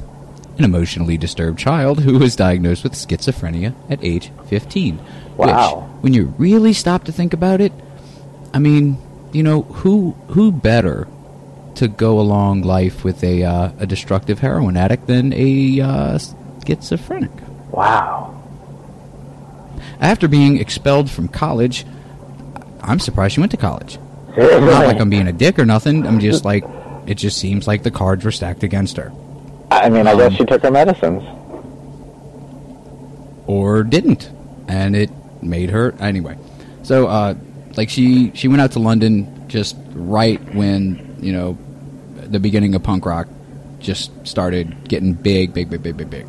an 0.59 0.65
emotionally 0.65 1.17
disturbed 1.17 1.59
child 1.59 2.01
who 2.01 2.19
was 2.19 2.35
diagnosed 2.35 2.83
with 2.83 2.95
schizophrenia 2.95 3.73
at 3.89 4.03
age 4.03 4.33
15. 4.49 4.99
Wow. 5.37 5.83
Which, 5.83 6.03
when 6.03 6.15
you 6.15 6.35
really 6.39 6.73
stop 6.73 7.05
to 7.05 7.13
think 7.13 7.33
about 7.33 7.61
it, 7.61 7.73
I 8.53 8.59
mean, 8.59 8.99
you 9.33 9.43
know, 9.43 9.63
who 9.63 10.13
who 10.29 10.51
better 10.51 11.07
to 11.77 11.87
go 11.87 12.19
along 12.19 12.63
life 12.63 13.05
with 13.05 13.23
a 13.23 13.45
uh, 13.45 13.71
a 13.79 13.87
destructive 13.87 14.41
heroin 14.41 14.77
addict 14.77 15.07
than 15.07 15.33
a 15.33 15.81
uh, 15.81 16.19
schizophrenic? 16.67 17.31
Wow. 17.71 18.35
After 20.01 20.27
being 20.27 20.59
expelled 20.59 21.11
from 21.11 21.29
college, 21.29 21.85
I'm 22.83 22.99
surprised 23.01 23.35
she 23.35 23.41
went 23.41 23.53
to 23.53 23.57
college. 23.59 23.99
Not 24.37 24.87
like 24.87 25.01
I'm 25.01 25.11
being 25.11 25.29
a 25.29 25.33
dick 25.33 25.59
or 25.59 25.67
nothing. 25.67 26.07
I'm 26.07 26.21
just 26.21 26.45
like, 26.45 26.65
it 27.07 27.15
just 27.17 27.39
seems 27.39 27.67
like 27.67 27.83
the 27.83 27.91
cards 27.91 28.25
were 28.25 28.31
stacked 28.33 28.63
against 28.63 28.97
her. 28.97 29.13
I 29.71 29.89
mean, 29.89 30.07
I 30.07 30.13
Um, 30.13 30.19
guess 30.19 30.33
she 30.35 30.45
took 30.45 30.63
her 30.63 30.71
medicines. 30.71 31.23
Or 33.47 33.83
didn't. 33.83 34.31
And 34.69 34.95
it 34.95 35.11
made 35.43 35.71
her, 35.71 35.95
anyway. 36.01 36.37
So, 36.83 37.07
uh, 37.07 37.35
like, 37.77 37.89
she, 37.89 38.31
she 38.35 38.49
went 38.49 38.61
out 38.61 38.73
to 38.73 38.79
London 38.79 39.49
just 39.49 39.77
right 39.93 40.41
when, 40.55 41.17
you 41.21 41.33
know, 41.33 41.59
the 42.17 42.39
beginning 42.39 42.75
of 42.75 42.83
punk 42.83 43.07
rock 43.07 43.29
just 43.81 44.11
started 44.27 44.89
getting 44.89 45.15
big, 45.15 45.55
big, 45.55 45.71
big, 45.71 45.83
big, 45.83 45.97
big, 45.97 46.11
big. 46.11 46.27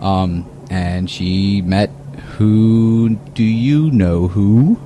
Um, 0.00 0.48
and 0.70 1.08
she 1.10 1.62
met 1.62 1.90
who 2.36 3.10
do 3.34 3.42
you 3.44 3.90
know 3.90 4.28
who? 4.28 4.78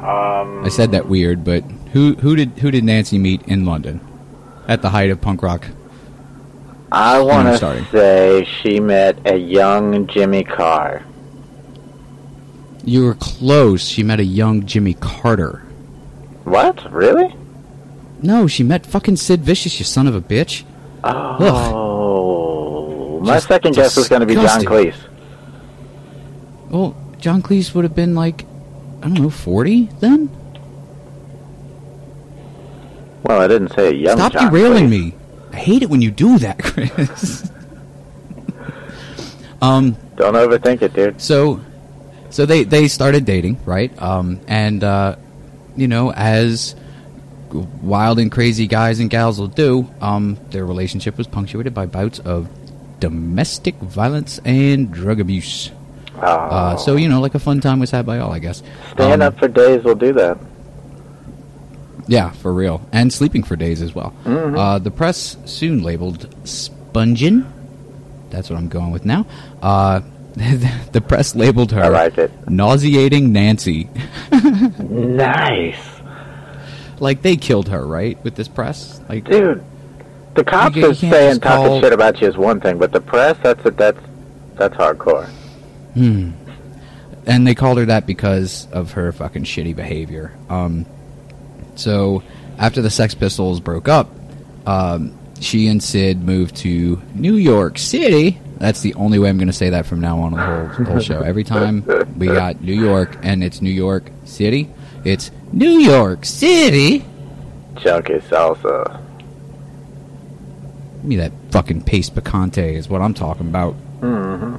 Um, 0.00 0.64
I 0.64 0.68
said 0.68 0.92
that 0.92 1.06
weird, 1.08 1.44
but 1.44 1.62
who 1.92 2.14
who 2.14 2.34
did 2.36 2.50
who 2.58 2.70
did 2.70 2.84
Nancy 2.84 3.18
meet 3.18 3.42
in 3.42 3.64
London 3.66 4.00
at 4.66 4.80
the 4.82 4.90
height 4.90 5.10
of 5.10 5.20
punk 5.20 5.42
rock? 5.42 5.66
I 6.92 7.20
want 7.20 7.48
to 7.48 7.56
starting. 7.56 7.84
say 7.86 8.44
she 8.44 8.80
met 8.80 9.18
a 9.26 9.36
young 9.36 10.06
Jimmy 10.06 10.42
Carr. 10.42 11.04
You 12.84 13.04
were 13.04 13.14
close. 13.14 13.82
She 13.84 14.02
met 14.02 14.18
a 14.20 14.24
young 14.24 14.64
Jimmy 14.66 14.94
Carter. 14.94 15.62
What? 16.44 16.90
Really? 16.90 17.34
No, 18.22 18.46
she 18.46 18.62
met 18.62 18.86
fucking 18.86 19.16
Sid 19.16 19.42
Vicious, 19.42 19.78
you 19.78 19.84
son 19.84 20.06
of 20.06 20.14
a 20.14 20.20
bitch. 20.20 20.64
Oh. 21.04 22.00
My 23.20 23.34
Just 23.34 23.48
second 23.48 23.74
guess 23.74 23.96
was 23.96 24.08
going 24.08 24.20
to 24.20 24.26
be 24.26 24.34
John. 24.34 24.62
Cleese. 24.62 24.96
Well, 26.70 26.96
John 27.18 27.42
Cleese 27.42 27.74
would 27.74 27.84
have 27.84 27.94
been 27.94 28.14
like, 28.14 28.46
I 29.02 29.08
don't 29.08 29.14
know, 29.14 29.30
40 29.30 29.88
then? 30.00 30.28
Well, 33.24 33.40
I 33.40 33.48
didn't 33.48 33.72
say 33.72 33.88
a 33.88 33.92
young 33.92 34.16
Stop 34.16 34.32
John 34.32 34.50
derailing 34.50 34.90
me. 34.90 35.14
I 35.52 35.56
hate 35.56 35.82
it 35.82 35.90
when 35.90 36.02
you 36.02 36.10
do 36.10 36.38
that, 36.38 36.62
Chris. 36.62 37.50
um, 39.62 39.96
Don't 40.16 40.34
overthink 40.34 40.82
it, 40.82 40.92
dude. 40.92 41.20
so 41.20 41.60
so 42.30 42.46
they 42.46 42.62
they 42.64 42.86
started 42.86 43.24
dating 43.24 43.58
right 43.64 43.90
um 44.00 44.38
and 44.46 44.84
uh 44.84 45.16
you 45.76 45.88
know 45.88 46.12
as 46.12 46.76
wild 47.82 48.20
and 48.20 48.30
crazy 48.30 48.68
guys 48.68 49.00
and 49.00 49.10
gals 49.10 49.40
will 49.40 49.48
do 49.48 49.90
um 50.00 50.38
their 50.50 50.64
relationship 50.64 51.18
was 51.18 51.26
punctuated 51.26 51.74
by 51.74 51.86
bouts 51.86 52.20
of 52.20 52.48
domestic 53.00 53.74
violence 53.76 54.38
and 54.44 54.92
drug 54.92 55.18
abuse 55.18 55.72
Oh. 56.22 56.26
uh 56.26 56.76
so 56.76 56.96
you 56.96 57.08
know 57.08 57.20
like 57.20 57.34
a 57.34 57.38
fun 57.38 57.60
time 57.60 57.80
was 57.80 57.90
had 57.90 58.04
by 58.06 58.18
all 58.18 58.32
i 58.32 58.38
guess 58.38 58.62
Staying 58.92 59.14
Um, 59.14 59.22
up 59.22 59.38
for 59.38 59.48
days 59.48 59.82
will 59.84 59.94
do 59.94 60.12
that. 60.14 60.38
yeah 62.08 62.30
for 62.30 62.52
real 62.52 62.80
and 62.92 63.12
sleeping 63.12 63.42
for 63.42 63.56
days 63.56 63.80
as 63.82 63.94
well 63.94 64.12
Mhm. 64.24 64.58
uh 64.58 64.78
the 64.78 64.90
press 64.90 65.36
soon 65.46 65.82
labeled 65.82 66.28
spongin 66.44 67.46
that's 68.30 68.50
what 68.50 68.58
i'm 68.58 68.68
going 68.68 68.90
with 68.90 69.04
now 69.04 69.26
uh 69.62 70.00
the 70.92 71.00
press 71.06 71.34
labeled 71.34 71.72
her 71.72 71.82
I 71.82 71.88
like 71.88 72.16
it. 72.18 72.30
nauseating 72.48 73.32
nancy 73.32 73.88
Nice. 74.78 75.76
like 77.00 77.22
they 77.22 77.36
killed 77.36 77.68
her, 77.68 77.84
right? 77.84 78.22
With 78.24 78.34
this 78.36 78.46
press, 78.48 79.00
like 79.08 79.24
Dude, 79.24 79.62
the 80.34 80.44
cops 80.44 80.76
You- 80.76 80.82
you 80.82 80.88
are 80.90 80.94
saying 80.94 81.40
talking 81.40 81.80
shit 81.80 81.92
about 81.92 82.20
you 82.20 82.28
is 82.28 82.36
one 82.36 82.60
thing, 82.60 82.78
but 82.78 82.92
the 82.92 83.00
press, 83.00 83.36
that's 83.42 83.62
that's 83.76 83.98
that's 84.56 84.74
hardcore. 84.76 85.28
Hmm. 85.94 86.30
And 87.26 87.46
they 87.46 87.54
called 87.54 87.78
her 87.78 87.86
that 87.86 88.06
because 88.06 88.66
of 88.72 88.92
her 88.92 89.12
fucking 89.12 89.44
shitty 89.44 89.76
behavior. 89.76 90.32
Um, 90.48 90.86
so 91.76 92.22
after 92.58 92.82
the 92.82 92.90
Sex 92.90 93.14
Pistols 93.14 93.60
broke 93.60 93.88
up, 93.88 94.10
um, 94.66 95.16
she 95.40 95.68
and 95.68 95.82
Sid 95.82 96.22
moved 96.22 96.56
to 96.56 97.00
New 97.14 97.34
York 97.34 97.78
City. 97.78 98.40
That's 98.58 98.82
the 98.82 98.94
only 98.94 99.18
way 99.18 99.30
I'm 99.30 99.38
going 99.38 99.48
to 99.48 99.54
say 99.54 99.70
that 99.70 99.86
from 99.86 100.00
now 100.00 100.18
on 100.18 100.32
the 100.32 100.38
whole, 100.38 100.84
the 100.84 100.84
whole 100.90 101.00
show. 101.00 101.20
Every 101.20 101.44
time 101.44 101.84
we 102.18 102.26
got 102.26 102.60
New 102.60 102.74
York 102.74 103.16
and 103.22 103.42
it's 103.42 103.62
New 103.62 103.70
York 103.70 104.10
City, 104.24 104.68
it's 105.04 105.30
New 105.52 105.78
York 105.78 106.26
City. 106.26 107.04
Chunky 107.76 108.18
salsa. 108.18 109.00
Give 110.96 111.04
me 111.04 111.16
that 111.16 111.32
fucking 111.50 111.82
Pace 111.84 112.10
picante 112.10 112.74
is 112.74 112.88
what 112.88 113.00
I'm 113.00 113.14
talking 113.14 113.48
about. 113.48 113.74
Mm-hmm. 114.00 114.56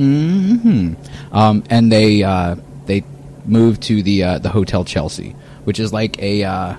Hmm 0.00 0.94
Um, 1.30 1.62
and 1.68 1.92
they 1.92 2.22
uh, 2.22 2.56
they 2.86 3.04
moved 3.44 3.82
to 3.84 4.02
the 4.02 4.24
uh, 4.24 4.38
the 4.38 4.48
Hotel 4.48 4.84
Chelsea, 4.84 5.36
which 5.64 5.78
is 5.78 5.92
like 5.92 6.18
a 6.22 6.42
uh, 6.44 6.76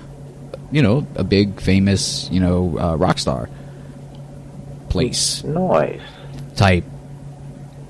you 0.72 0.82
know 0.82 1.06
a 1.16 1.24
big 1.24 1.62
famous 1.62 2.28
you 2.32 2.40
know 2.40 2.78
uh, 2.80 2.96
rock 2.96 3.20
star 3.20 3.48
place. 4.90 5.44
Noise. 5.44 6.02
type 6.56 6.84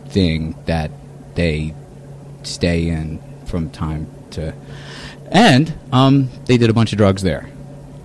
thing 0.09 0.55
that 0.65 0.91
they 1.35 1.73
stay 2.43 2.89
in 2.89 3.19
from 3.45 3.69
time 3.69 4.05
to 4.31 4.53
and 5.31 5.73
um 5.93 6.29
they 6.45 6.57
did 6.57 6.69
a 6.69 6.73
bunch 6.73 6.91
of 6.91 6.97
drugs 6.97 7.21
there. 7.23 7.49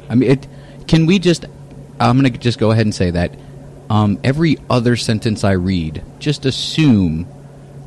I 0.08 0.14
mean 0.14 0.30
it 0.30 0.46
can 0.86 1.06
we 1.06 1.18
just 1.18 1.44
i'm 1.98 2.16
gonna 2.16 2.30
just 2.30 2.58
go 2.60 2.70
ahead 2.70 2.86
and 2.86 2.94
say 2.94 3.10
that 3.10 3.32
um 3.90 4.18
every 4.24 4.56
other 4.68 4.96
sentence 4.96 5.44
i 5.44 5.52
read 5.52 6.02
just 6.18 6.44
assume 6.46 7.26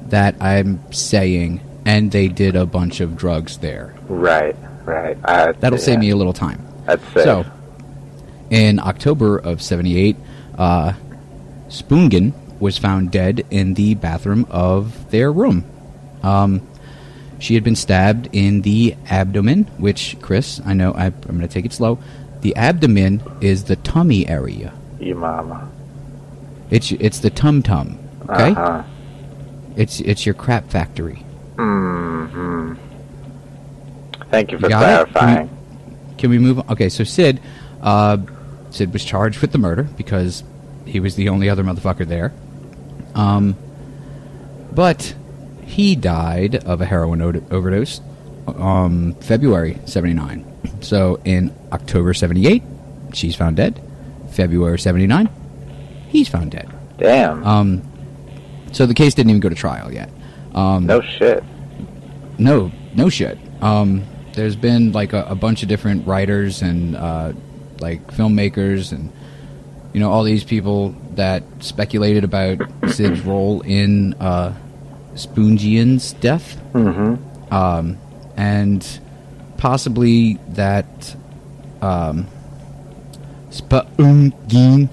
that 0.07 0.35
i'm 0.41 0.79
saying 0.91 1.59
and 1.85 2.11
they 2.11 2.27
did 2.27 2.55
a 2.55 2.65
bunch 2.65 2.99
of 2.99 3.15
drugs 3.17 3.57
there 3.57 3.93
Right, 4.07 4.55
right. 4.85 5.15
That'll 5.59 5.77
yeah, 5.79 5.85
save 5.85 5.99
me 5.99 6.09
a 6.09 6.15
little 6.15 6.33
time 6.33 6.65
That's 6.85 7.03
safe. 7.13 7.23
so, 7.23 7.45
in 8.49 8.79
October 8.79 9.37
of 9.37 9.61
78, 9.61 10.15
uh, 10.57 10.93
Spoongen 11.67 12.33
was 12.59 12.79
found 12.79 13.11
dead 13.11 13.45
in 13.51 13.75
the 13.75 13.93
bathroom 13.93 14.47
of 14.49 15.11
their 15.11 15.31
room. 15.31 15.63
Um, 16.23 16.67
she 17.37 17.53
had 17.53 17.63
been 17.63 17.75
stabbed 17.75 18.29
in 18.33 18.61
the 18.63 18.95
abdomen, 19.07 19.65
which, 19.77 20.17
Chris, 20.21 20.59
I 20.65 20.73
know 20.73 20.91
I, 20.93 21.05
I'm 21.05 21.21
going 21.21 21.41
to 21.41 21.47
take 21.47 21.65
it 21.65 21.73
slow. 21.73 21.99
The 22.41 22.55
abdomen 22.55 23.21
is 23.41 23.65
the 23.65 23.75
tummy 23.75 24.27
area. 24.27 24.73
you 24.99 25.13
mama. 25.13 25.69
It's 26.69 26.91
it's 26.91 27.19
the 27.19 27.29
tum 27.29 27.63
tum. 27.63 27.97
Okay, 28.29 28.51
Uh-huh. 28.51 28.83
it's 29.75 29.99
it's 30.01 30.25
your 30.25 30.35
crap 30.35 30.69
factory. 30.69 31.25
hmm 31.57 32.73
Thank 34.31 34.51
you 34.51 34.59
for 34.59 34.65
You 34.67 34.69
got 34.69 34.81
it? 34.83 35.11
clarifying. 35.13 35.49
Can 36.19 36.29
we 36.29 36.37
move 36.37 36.59
on? 36.59 36.65
Okay, 36.69 36.89
so 36.89 37.03
Sid, 37.03 37.39
uh, 37.81 38.17
Sid 38.69 38.93
was 38.93 39.03
charged 39.03 39.39
with 39.41 39.51
the 39.51 39.57
murder 39.57 39.83
because 39.83 40.43
he 40.85 40.99
was 40.99 41.15
the 41.15 41.29
only 41.29 41.49
other 41.49 41.63
motherfucker 41.63 42.05
there. 42.07 42.31
Um, 43.15 43.55
but 44.71 45.15
he 45.65 45.95
died 45.95 46.55
of 46.65 46.81
a 46.81 46.85
heroin 46.85 47.21
o- 47.23 47.41
overdose, 47.49 48.01
um, 48.47 49.15
February 49.21 49.79
'79. 49.85 50.45
So 50.81 51.19
in 51.25 51.51
October 51.71 52.13
'78, 52.13 52.61
she's 53.13 53.35
found 53.35 53.55
dead. 53.57 53.81
February 54.29 54.77
'79, 54.77 55.27
he's 56.09 56.27
found 56.27 56.51
dead. 56.51 56.69
Damn. 56.97 57.45
Um, 57.45 57.81
so 58.71 58.85
the 58.85 58.93
case 58.93 59.13
didn't 59.13 59.29
even 59.29 59.39
go 59.39 59.49
to 59.49 59.55
trial 59.55 59.91
yet. 59.93 60.09
Um, 60.53 60.85
no 60.85 60.99
shit. 61.01 61.43
no, 62.37 62.71
no 62.95 63.09
shit. 63.09 63.37
Um, 63.61 64.03
there's 64.33 64.55
been 64.55 64.91
like 64.91 65.13
a, 65.13 65.23
a 65.25 65.35
bunch 65.35 65.63
of 65.63 65.69
different 65.69 66.05
writers 66.07 66.61
and 66.61 66.95
uh, 66.95 67.33
like 67.79 68.05
filmmakers 68.07 68.91
and 68.91 69.11
you 69.93 69.99
know 69.99 70.11
all 70.11 70.23
these 70.23 70.43
people 70.43 70.95
that 71.15 71.43
speculated 71.59 72.23
about 72.23 72.59
Sid's 72.89 73.21
role 73.21 73.61
in 73.61 74.13
uh, 74.15 74.53
Spoongian's 75.15 76.13
death, 76.13 76.57
Mm-hmm. 76.73 77.53
um, 77.53 77.97
and 78.37 78.85
possibly 79.57 80.35
that 80.49 81.15
um, 81.81 82.27
Spoongian 83.49 84.89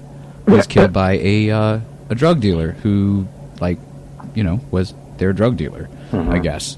was 0.47 0.67
killed 0.67 0.93
by 0.93 1.13
a 1.13 1.51
uh, 1.51 1.79
a 2.09 2.15
drug 2.15 2.39
dealer 2.39 2.71
who 2.71 3.27
like 3.59 3.79
you 4.33 4.43
know 4.43 4.61
was 4.71 4.93
their 5.17 5.33
drug 5.33 5.57
dealer, 5.57 5.89
I 6.11 6.39
guess. 6.39 6.77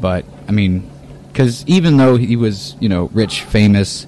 But 0.00 0.24
I 0.48 0.52
mean, 0.52 0.90
because 1.28 1.64
even 1.66 1.96
though 1.96 2.16
he 2.16 2.36
was 2.36 2.76
you 2.80 2.88
know 2.88 3.10
rich, 3.12 3.42
famous, 3.42 4.06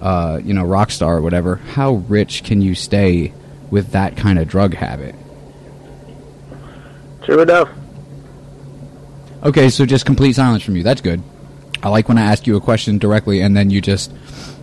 uh, 0.00 0.40
you 0.42 0.54
know 0.54 0.64
rock 0.64 0.90
star 0.90 1.16
or 1.16 1.22
whatever, 1.22 1.56
how 1.56 1.94
rich 1.94 2.44
can 2.44 2.60
you 2.60 2.74
stay 2.74 3.32
with 3.70 3.92
that 3.92 4.16
kind 4.16 4.38
of 4.38 4.48
drug 4.48 4.74
habit? 4.74 5.14
True 7.22 7.40
enough. 7.40 7.68
Okay, 9.42 9.68
so 9.68 9.86
just 9.86 10.04
complete 10.06 10.34
silence 10.34 10.62
from 10.62 10.76
you. 10.76 10.82
That's 10.82 11.00
good. 11.00 11.22
I 11.82 11.90
like 11.90 12.08
when 12.08 12.18
I 12.18 12.22
ask 12.22 12.46
you 12.46 12.56
a 12.56 12.60
question 12.60 12.98
directly 12.98 13.40
and 13.40 13.56
then 13.56 13.70
you 13.70 13.80
just. 13.80 14.12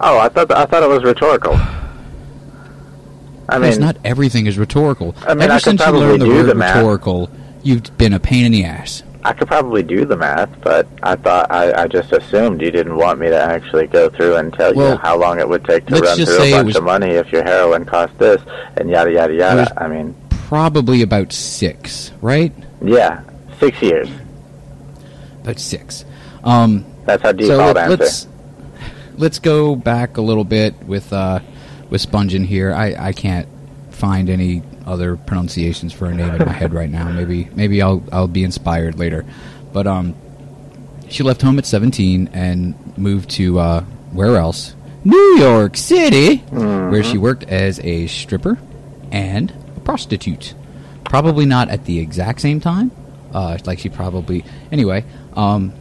Oh, 0.01 0.19
I 0.19 0.27
thought 0.29 0.51
I 0.51 0.65
thought 0.65 0.83
it 0.83 0.89
was 0.89 1.03
rhetorical. 1.03 1.57
I 3.55 3.69
mean, 3.71 3.79
not 3.79 3.97
everything 4.03 4.45
is 4.47 4.57
rhetorical. 4.57 5.15
I 5.27 5.33
mean, 5.33 5.43
Ever 5.43 5.53
I 5.53 5.55
could 5.57 5.63
since 5.63 5.81
you 5.85 5.91
learned 5.91 6.21
the 6.21 6.27
word 6.27 6.43
the 6.47 6.55
rhetorical, 6.55 7.29
you've 7.63 7.97
been 7.97 8.13
a 8.13 8.19
pain 8.19 8.45
in 8.45 8.51
the 8.51 8.65
ass. 8.65 9.03
I 9.23 9.33
could 9.33 9.47
probably 9.47 9.81
do 9.81 10.05
the 10.05 10.15
math, 10.15 10.49
but 10.61 10.87
I 11.01 11.15
thought 11.15 11.51
I, 11.51 11.83
I 11.83 11.87
just 11.87 12.11
assumed 12.11 12.61
you 12.61 12.69
didn't 12.69 12.95
want 12.95 13.19
me 13.19 13.27
to 13.29 13.41
actually 13.41 13.87
go 13.87 14.07
through 14.09 14.35
and 14.35 14.53
tell 14.53 14.71
Well, 14.75 14.91
you 14.91 14.97
how 14.97 15.17
long 15.17 15.39
it 15.39 15.49
would 15.49 15.65
take 15.65 15.87
to 15.87 15.95
run 15.95 16.15
through 16.23 16.35
a 16.43 16.51
bunch 16.51 16.65
was- 16.67 16.75
of 16.75 16.83
money 16.83 17.09
if 17.11 17.31
your 17.31 17.43
heroin 17.43 17.85
cost 17.85 18.15
this 18.19 18.39
and 18.77 18.87
yada 18.89 19.11
yada 19.11 19.33
yada. 19.33 19.73
I 19.83 19.87
mean, 19.87 20.15
Probably 20.29 21.01
about 21.01 21.33
six, 21.33 22.11
right? 22.21 22.53
yeah, 22.83 23.21
six 23.59 23.81
years. 23.81 24.07
About 25.41 25.59
six. 25.59 26.05
Um, 26.43 26.85
That's 27.05 27.23
how 27.23 27.31
deep 27.31 27.47
so 27.47 27.59
I'll 27.59 27.73
let, 27.73 27.77
answer. 27.77 27.97
let's 27.97 28.27
let's 29.17 29.39
go 29.39 29.75
back 29.75 30.17
a 30.17 30.21
little 30.21 30.43
bit 30.43 30.75
with 30.83 31.11
uh, 31.11 31.39
with 31.89 32.05
Spungen 32.05 32.45
here. 32.45 32.73
I, 32.73 32.95
I 32.97 33.13
can't 33.13 33.47
find 33.91 34.29
any 34.29 34.61
other 34.85 35.15
pronunciations 35.15 35.93
for 35.93 36.05
a 36.05 36.13
name 36.13 36.35
in 36.35 36.45
my 36.45 36.51
head 36.51 36.73
right 36.73 36.89
now. 36.89 37.09
Maybe 37.09 37.49
maybe 37.55 37.81
I'll 37.81 38.03
I'll 38.11 38.27
be 38.27 38.43
inspired 38.43 38.99
later. 38.99 39.25
But 39.73 39.87
um, 39.87 40.15
she 41.09 41.23
left 41.23 41.41
home 41.41 41.57
at 41.57 41.65
17 41.65 42.29
and 42.33 42.97
moved 42.97 43.29
to 43.31 43.59
uh, 43.59 43.81
where 44.11 44.37
else? 44.37 44.75
New 45.03 45.37
York 45.37 45.77
City, 45.77 46.37
where 46.37 47.03
she 47.03 47.17
worked 47.17 47.43
as 47.43 47.79
a 47.81 48.07
stripper 48.07 48.57
and 49.11 49.51
a 49.75 49.79
prostitute. 49.81 50.55
Probably 51.03 51.45
not 51.45 51.69
at 51.69 51.85
the 51.85 51.99
exact 51.99 52.41
same 52.41 52.59
time. 52.59 52.91
Uh, 53.33 53.57
like 53.65 53.79
she 53.79 53.89
probably 53.89 54.43
anyway. 54.71 55.05
Um, 55.33 55.73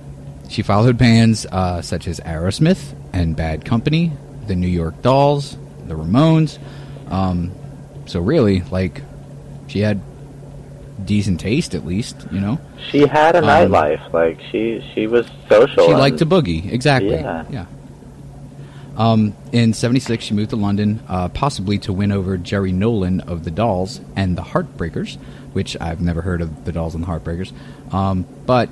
she 0.49 0.63
followed 0.63 0.99
bands 0.99 1.47
uh, 1.47 1.81
such 1.81 2.07
as 2.07 2.21
Aerosmith 2.21 2.95
and 3.13 3.35
Bad 3.35 3.65
Company, 3.65 4.13
the 4.47 4.55
New 4.55 4.69
York 4.69 5.01
Dolls, 5.01 5.57
the 5.87 5.95
Ramones. 5.95 6.59
Um, 7.11 7.53
so 8.07 8.21
really, 8.21 8.61
like, 8.71 9.03
she 9.67 9.81
had 9.81 10.01
decent 11.05 11.41
taste 11.41 11.75
at 11.75 11.85
least, 11.85 12.27
you 12.31 12.41
know. 12.41 12.59
she 12.91 13.07
had 13.07 13.35
a 13.35 13.39
um, 13.39 13.45
nightlife. 13.45 14.13
Like 14.13 14.41
she 14.51 14.85
she 14.95 15.07
was 15.07 15.27
social. 15.49 15.85
She 15.85 15.91
and- 15.91 16.01
liked 16.01 16.19
to 16.19 16.27
boogie, 16.27 16.71
exactly. 16.73 17.15
Yeah. 17.15 17.45
yeah. 17.51 17.67
Um, 18.97 19.35
in 19.51 19.73
'76, 19.73 20.25
she 20.25 20.35
moved 20.35 20.51
to 20.51 20.57
London, 20.57 21.03
uh, 21.09 21.29
possibly 21.29 21.79
to 21.79 21.93
win 21.93 22.13
over 22.13 22.37
Jerry 22.37 22.71
Nolan 22.71 23.21
of 23.21 23.45
the 23.45 23.51
Dolls 23.51 24.01
and 24.15 24.39
the 24.39 24.43
Heartbreakers, 24.43 25.17
which 25.53 25.77
I've 25.81 26.01
never 26.01 26.23
heard 26.23 26.41
of 26.41 26.65
the 26.65 26.71
Dolls 26.71 26.95
and 26.95 27.03
the 27.03 27.09
Heartbreakers. 27.09 27.53
Um, 27.93 28.25
but 28.47 28.69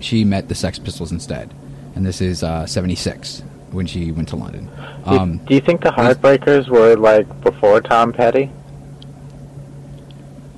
she 0.00 0.24
met 0.24 0.48
the 0.48 0.54
Sex 0.54 0.78
Pistols 0.78 1.12
instead, 1.12 1.52
and 1.94 2.06
this 2.06 2.22
is 2.22 2.42
uh, 2.42 2.66
'76 2.66 3.42
when 3.76 3.86
she 3.86 4.10
went 4.10 4.28
to 4.30 4.36
London. 4.36 4.68
Do, 5.08 5.10
Um, 5.10 5.38
do 5.46 5.54
you 5.54 5.60
think 5.60 5.82
the 5.82 5.90
Heartbreakers 5.90 6.68
were 6.68 6.96
like 6.96 7.28
before 7.42 7.80
Tom 7.80 8.12
Petty? 8.12 8.50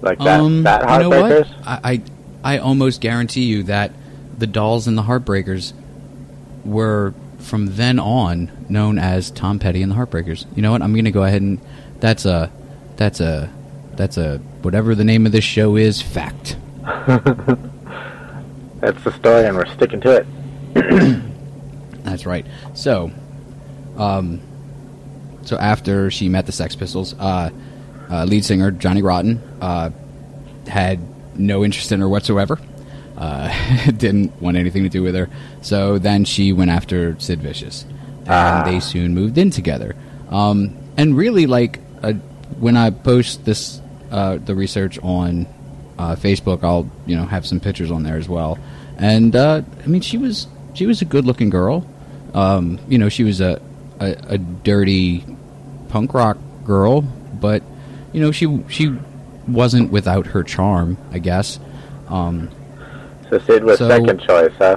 Like 0.01 0.19
that 0.21 0.41
um, 0.41 0.63
that 0.63 0.83
you 0.83 1.11
know? 1.11 1.11
Heartbreakers? 1.11 1.53
I, 1.67 2.03
I 2.45 2.55
I 2.55 2.59
almost 2.59 3.01
guarantee 3.01 3.45
you 3.45 3.65
that 3.65 3.93
the 4.39 4.47
Dolls 4.47 4.87
and 4.87 4.97
the 4.97 5.03
Heartbreakers 5.03 5.73
were 6.65 7.13
from 7.39 7.75
then 7.77 7.99
on 7.99 8.51
known 8.69 8.99
as 8.99 9.31
Tom 9.31 9.59
Petty 9.59 9.83
and 9.83 9.91
the 9.91 9.97
Heartbreakers. 9.97 10.47
You 10.55 10.63
know 10.63 10.71
what? 10.71 10.83
I'm 10.83 10.93
going 10.93 11.05
to 11.05 11.11
go 11.11 11.25
ahead 11.25 11.43
and 11.43 11.61
that's 12.01 12.25
a 12.25 12.51
that's 12.97 13.21
a 13.21 13.51
that's 13.97 14.17
a 14.17 14.39
whatever 14.63 14.95
the 14.95 15.05
name 15.05 15.27
of 15.27 15.33
this 15.33 15.45
show 15.45 15.77
is 15.77 16.01
fact. 16.01 16.57
That's 18.81 19.03
the 19.03 19.13
story, 19.13 19.45
and 19.45 19.57
we're 19.57 19.67
sticking 19.75 20.01
to 20.03 20.25
it. 20.75 21.23
That's 22.11 22.27
right. 22.27 22.47
So, 22.75 23.11
um, 23.97 24.41
so 25.43 25.57
after 25.57 26.11
she 26.11 26.29
met 26.29 26.47
the 26.47 26.53
Sex 26.53 26.75
Pistols, 26.77 27.15
uh, 27.19 27.51
uh, 28.11 28.25
lead 28.25 28.45
singer 28.45 28.71
Johnny 28.71 29.03
Rotten 29.03 29.39
uh, 29.61 29.91
had 30.67 30.99
no 31.39 31.65
interest 31.65 31.93
in 31.93 32.01
her 32.01 32.09
whatsoever. 32.09 32.59
Uh, 33.17 33.53
didn't 33.97 34.41
want 34.41 34.57
anything 34.57 34.85
to 34.85 34.89
do 34.89 35.03
with 35.03 35.15
her. 35.15 35.29
So 35.61 35.99
then 35.99 36.25
she 36.25 36.53
went 36.53 36.71
after 36.71 37.19
Sid 37.19 37.41
Vicious, 37.43 37.85
and 38.21 38.29
Ah. 38.29 38.63
they 38.65 38.81
soon 38.81 39.15
moved 39.15 39.39
in 39.39 39.51
together. 39.51 39.97
Um, 40.31 40.77
and 40.97 41.17
really, 41.17 41.47
like 41.47 41.81
uh, 42.03 42.13
when 42.61 42.77
I 42.77 42.91
post 42.91 43.45
this, 43.45 43.81
uh, 44.11 44.37
the 44.37 44.55
research 44.55 44.99
on 45.03 45.47
uh, 45.99 46.15
Facebook, 46.15 46.63
I'll 46.63 46.89
you 47.07 47.17
know 47.17 47.25
have 47.25 47.45
some 47.47 47.59
pictures 47.61 47.91
on 47.91 48.03
there 48.05 48.17
as 48.17 48.29
well. 48.29 48.59
And 48.99 49.35
uh, 49.35 49.63
I 49.83 49.87
mean, 49.87 50.01
she 50.01 50.17
was 50.19 50.47
she 50.75 50.87
was 50.87 51.03
a 51.03 51.05
good 51.05 51.25
looking 51.25 51.51
girl. 51.51 51.85
Um, 52.35 52.79
you 52.89 52.99
know, 52.99 53.09
she 53.09 53.25
was 53.25 53.41
a, 53.41 53.61
a 54.01 54.17
a 54.29 54.39
dirty 54.39 55.25
punk 55.89 56.13
rock 56.15 56.37
girl, 56.65 57.01
but 57.03 57.63
you 58.13 58.21
know 58.21 58.31
she 58.33 58.63
she 58.69 58.95
wasn't 59.47 59.91
without 59.91 60.27
her 60.29 60.43
charm, 60.43 60.97
I 61.11 61.19
guess. 61.19 61.59
Um, 62.09 62.51
So 63.31 63.39
Sid 63.39 63.65
was 63.65 63.79
So- 63.79 63.89
second 63.89 64.21
choice, 64.21 64.53
huh? 64.59 64.77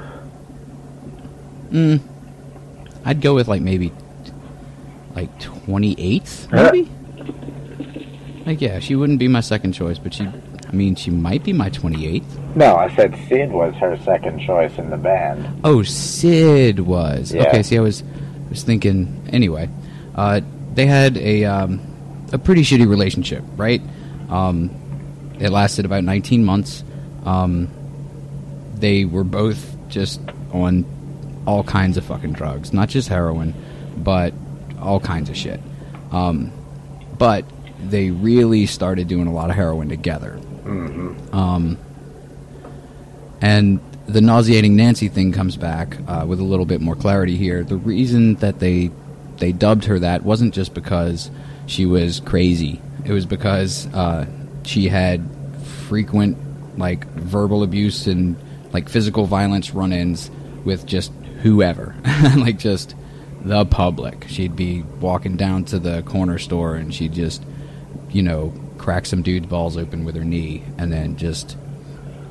mm, 1.71 1.99
I'd 3.05 3.21
go 3.21 3.35
with 3.35 3.47
like 3.47 3.61
maybe 3.61 3.91
like 5.15 5.37
twenty 5.39 5.95
eighth, 5.97 6.47
maybe. 6.51 6.89
like 8.45 8.61
yeah, 8.61 8.79
she 8.79 8.95
wouldn't 8.95 9.19
be 9.19 9.27
my 9.27 9.41
second 9.41 9.73
choice, 9.73 9.97
but 9.99 10.13
she. 10.13 10.27
I 10.71 10.75
mean, 10.75 10.95
she 10.95 11.11
might 11.11 11.43
be 11.43 11.51
my 11.51 11.69
twenty 11.69 12.07
eighth. 12.07 12.39
No, 12.55 12.75
I 12.77 12.93
said 12.95 13.15
Sid 13.27 13.51
was 13.51 13.73
her 13.75 13.97
second 14.03 14.39
choice 14.39 14.77
in 14.77 14.89
the 14.89 14.97
band. 14.97 15.61
Oh, 15.63 15.83
Sid 15.83 16.79
was. 16.79 17.33
Yeah. 17.33 17.47
Okay, 17.47 17.63
see, 17.63 17.77
I 17.77 17.81
was 17.81 18.03
was 18.49 18.63
thinking. 18.63 19.27
Anyway, 19.31 19.69
uh, 20.15 20.41
they 20.73 20.85
had 20.85 21.17
a 21.17 21.45
um, 21.45 21.81
a 22.31 22.37
pretty 22.37 22.61
shitty 22.61 22.87
relationship, 22.87 23.43
right? 23.57 23.81
Um, 24.29 24.69
it 25.39 25.49
lasted 25.49 25.85
about 25.85 26.03
19 26.03 26.45
months. 26.45 26.83
Um, 27.25 27.67
they 28.75 29.05
were 29.05 29.23
both 29.23 29.75
just 29.89 30.21
on 30.53 30.85
all 31.45 31.63
kinds 31.63 31.97
of 31.97 32.05
fucking 32.05 32.33
drugs, 32.33 32.71
not 32.71 32.89
just 32.89 33.09
heroin, 33.09 33.53
but 33.97 34.33
all 34.79 34.99
kinds 34.99 35.29
of 35.29 35.35
shit. 35.35 35.59
Um, 36.11 36.51
but 37.17 37.45
they 37.83 38.11
really 38.11 38.65
started 38.65 39.07
doing 39.07 39.27
a 39.27 39.33
lot 39.33 39.49
of 39.49 39.55
heroin 39.55 39.89
together. 39.89 40.39
Um, 40.65 41.77
and 43.41 43.79
the 44.07 44.21
nauseating 44.21 44.75
Nancy 44.75 45.07
thing 45.07 45.31
comes 45.31 45.57
back 45.57 45.97
uh, 46.07 46.25
with 46.27 46.39
a 46.39 46.43
little 46.43 46.65
bit 46.65 46.81
more 46.81 46.95
clarity 46.95 47.37
here. 47.37 47.63
The 47.63 47.77
reason 47.77 48.35
that 48.35 48.59
they 48.59 48.91
they 49.37 49.51
dubbed 49.51 49.85
her 49.85 49.97
that 49.99 50.23
wasn't 50.23 50.53
just 50.53 50.73
because 50.73 51.31
she 51.65 51.85
was 51.85 52.19
crazy. 52.19 52.79
It 53.05 53.11
was 53.11 53.25
because 53.25 53.87
uh, 53.93 54.27
she 54.63 54.87
had 54.87 55.27
frequent 55.87 56.37
like 56.77 57.05
verbal 57.07 57.63
abuse 57.63 58.07
and 58.07 58.35
like 58.71 58.87
physical 58.87 59.25
violence 59.25 59.71
run-ins 59.73 60.29
with 60.63 60.85
just 60.85 61.11
whoever, 61.41 61.95
like 62.37 62.59
just 62.59 62.95
the 63.43 63.65
public. 63.65 64.25
She'd 64.27 64.55
be 64.55 64.83
walking 64.99 65.37
down 65.37 65.65
to 65.65 65.79
the 65.79 66.03
corner 66.03 66.37
store 66.37 66.75
and 66.75 66.93
she'd 66.93 67.13
just, 67.13 67.43
you 68.11 68.21
know, 68.21 68.53
crack 68.81 69.05
some 69.05 69.21
dude's 69.21 69.45
balls 69.45 69.77
open 69.77 70.03
with 70.03 70.15
her 70.15 70.23
knee 70.23 70.63
and 70.77 70.91
then 70.91 71.15
just 71.15 71.55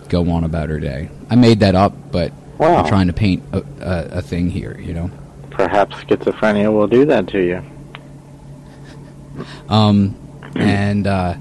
go 0.09 0.29
on 0.31 0.43
about 0.43 0.69
her 0.69 0.81
day. 0.81 1.09
I 1.31 1.37
made 1.37 1.61
that 1.61 1.77
up, 1.77 2.11
but 2.11 2.33
Wow. 2.59 2.77
I'm 2.77 2.87
trying 2.87 3.07
to 3.07 3.15
paint 3.15 3.43
a, 3.53 3.59
a, 3.81 4.19
a 4.19 4.23
thing 4.23 4.51
here, 4.51 4.79
you 4.79 4.93
know. 4.93 5.11
Perhaps 5.51 5.97
schizophrenia 5.97 6.71
will 6.71 6.89
do 6.89 7.07
that 7.07 7.27
to 7.29 7.41
you. 7.41 7.63
Um, 9.71 10.15
and 10.55 11.07
uh, 11.07 11.37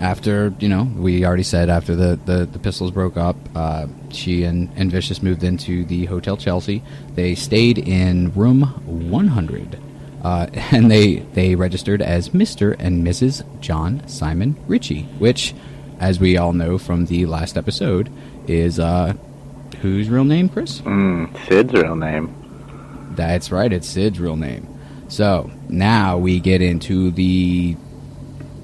after 0.00 0.54
you 0.60 0.68
know, 0.68 0.84
we 0.84 1.24
already 1.24 1.42
said 1.42 1.68
after 1.68 1.96
the 1.96 2.16
the, 2.26 2.46
the 2.46 2.60
pistols 2.60 2.92
broke 2.92 3.16
up, 3.16 3.36
uh, 3.56 3.88
she 4.10 4.44
and, 4.44 4.70
and 4.76 4.92
Vicious 4.92 5.20
moved 5.20 5.42
into 5.42 5.84
the 5.84 6.04
Hotel 6.04 6.36
Chelsea. 6.36 6.82
They 7.14 7.34
stayed 7.34 7.78
in 7.78 8.32
room 8.34 8.62
100, 8.62 9.80
uh, 10.22 10.46
and 10.72 10.90
they 10.90 11.16
they 11.34 11.54
registered 11.54 12.00
as 12.02 12.30
Mr. 12.30 12.74
and 12.78 13.06
Mrs. 13.06 13.42
John 13.60 14.06
Simon 14.08 14.56
Ritchie, 14.66 15.02
which, 15.18 15.54
as 16.00 16.18
we 16.20 16.36
all 16.36 16.52
know 16.52 16.78
from 16.78 17.06
the 17.06 17.26
last 17.26 17.56
episode, 17.56 18.10
is 18.46 18.78
uh, 18.78 19.14
whose 19.82 20.08
real 20.08 20.24
name, 20.24 20.48
Chris? 20.48 20.80
Mm, 20.80 21.36
Sid's 21.46 21.72
real 21.72 21.96
name. 21.96 22.34
That's 23.16 23.50
right, 23.52 23.72
it's 23.72 23.88
Sid's 23.88 24.18
real 24.18 24.36
name. 24.36 24.66
So 25.08 25.50
now 25.68 26.16
we 26.16 26.40
get 26.40 26.62
into 26.62 27.10
the 27.10 27.74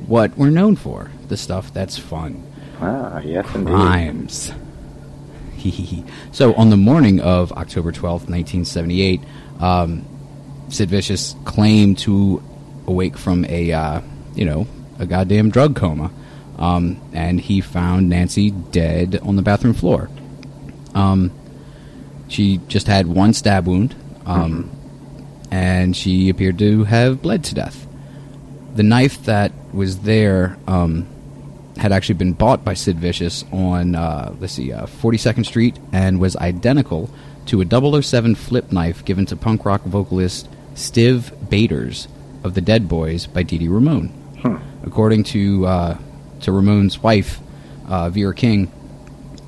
what 0.06 0.36
we're 0.38 0.48
known 0.50 0.76
for, 0.76 1.10
the 1.28 1.36
stuff 1.36 1.72
that's 1.74 1.98
fun, 1.98 2.42
Ah, 2.80 3.18
yes 3.20 3.46
indeed. 3.54 3.70
crimes. 3.70 4.52
so 6.32 6.54
on 6.54 6.70
the 6.70 6.76
morning 6.76 7.20
of 7.20 7.52
October 7.52 7.92
twelfth, 7.92 8.28
nineteen 8.28 8.64
seventy-eight, 8.64 9.20
um, 9.60 10.04
Sid 10.68 10.90
Vicious 10.90 11.34
claimed 11.44 11.98
to 11.98 12.42
awake 12.86 13.16
from 13.16 13.44
a 13.46 13.72
uh, 13.72 14.00
you 14.34 14.44
know 14.44 14.66
a 14.98 15.06
goddamn 15.06 15.50
drug 15.50 15.76
coma, 15.76 16.10
um, 16.58 17.00
and 17.12 17.40
he 17.40 17.60
found 17.60 18.08
Nancy 18.08 18.50
dead 18.50 19.20
on 19.22 19.36
the 19.36 19.42
bathroom 19.42 19.74
floor. 19.74 20.10
Um, 20.94 21.32
she 22.28 22.58
just 22.68 22.86
had 22.86 23.06
one 23.06 23.32
stab 23.32 23.66
wound, 23.66 23.94
um, 24.26 24.70
and 25.50 25.96
she 25.96 26.28
appeared 26.28 26.58
to 26.58 26.84
have 26.84 27.22
bled 27.22 27.44
to 27.44 27.54
death. 27.54 27.86
The 28.74 28.82
knife 28.82 29.24
that 29.24 29.52
was 29.72 30.00
there 30.00 30.58
um, 30.66 31.06
had 31.78 31.92
actually 31.92 32.16
been 32.16 32.32
bought 32.32 32.64
by 32.64 32.74
Sid 32.74 32.98
Vicious 32.98 33.44
on, 33.52 33.94
uh, 33.94 34.34
let's 34.40 34.52
see, 34.52 34.72
uh, 34.72 34.86
42nd 34.86 35.46
Street 35.46 35.78
and 35.92 36.20
was 36.20 36.36
identical 36.36 37.10
to 37.46 37.62
a 37.62 38.02
007 38.02 38.34
flip 38.34 38.72
knife 38.72 39.04
given 39.04 39.24
to 39.26 39.36
punk 39.36 39.64
rock 39.64 39.82
vocalist 39.82 40.48
Stiv 40.78 41.32
Bators 41.50 42.06
of 42.44 42.54
the 42.54 42.60
Dead 42.60 42.88
Boys 42.88 43.26
by 43.26 43.42
Dee 43.42 43.58
Dee 43.58 43.68
Ramone. 43.68 44.12
According 44.84 45.24
to, 45.24 45.66
uh, 45.66 45.98
to 46.42 46.52
Ramone's 46.52 47.02
wife, 47.02 47.40
uh, 47.88 48.08
Vera 48.10 48.32
King, 48.34 48.70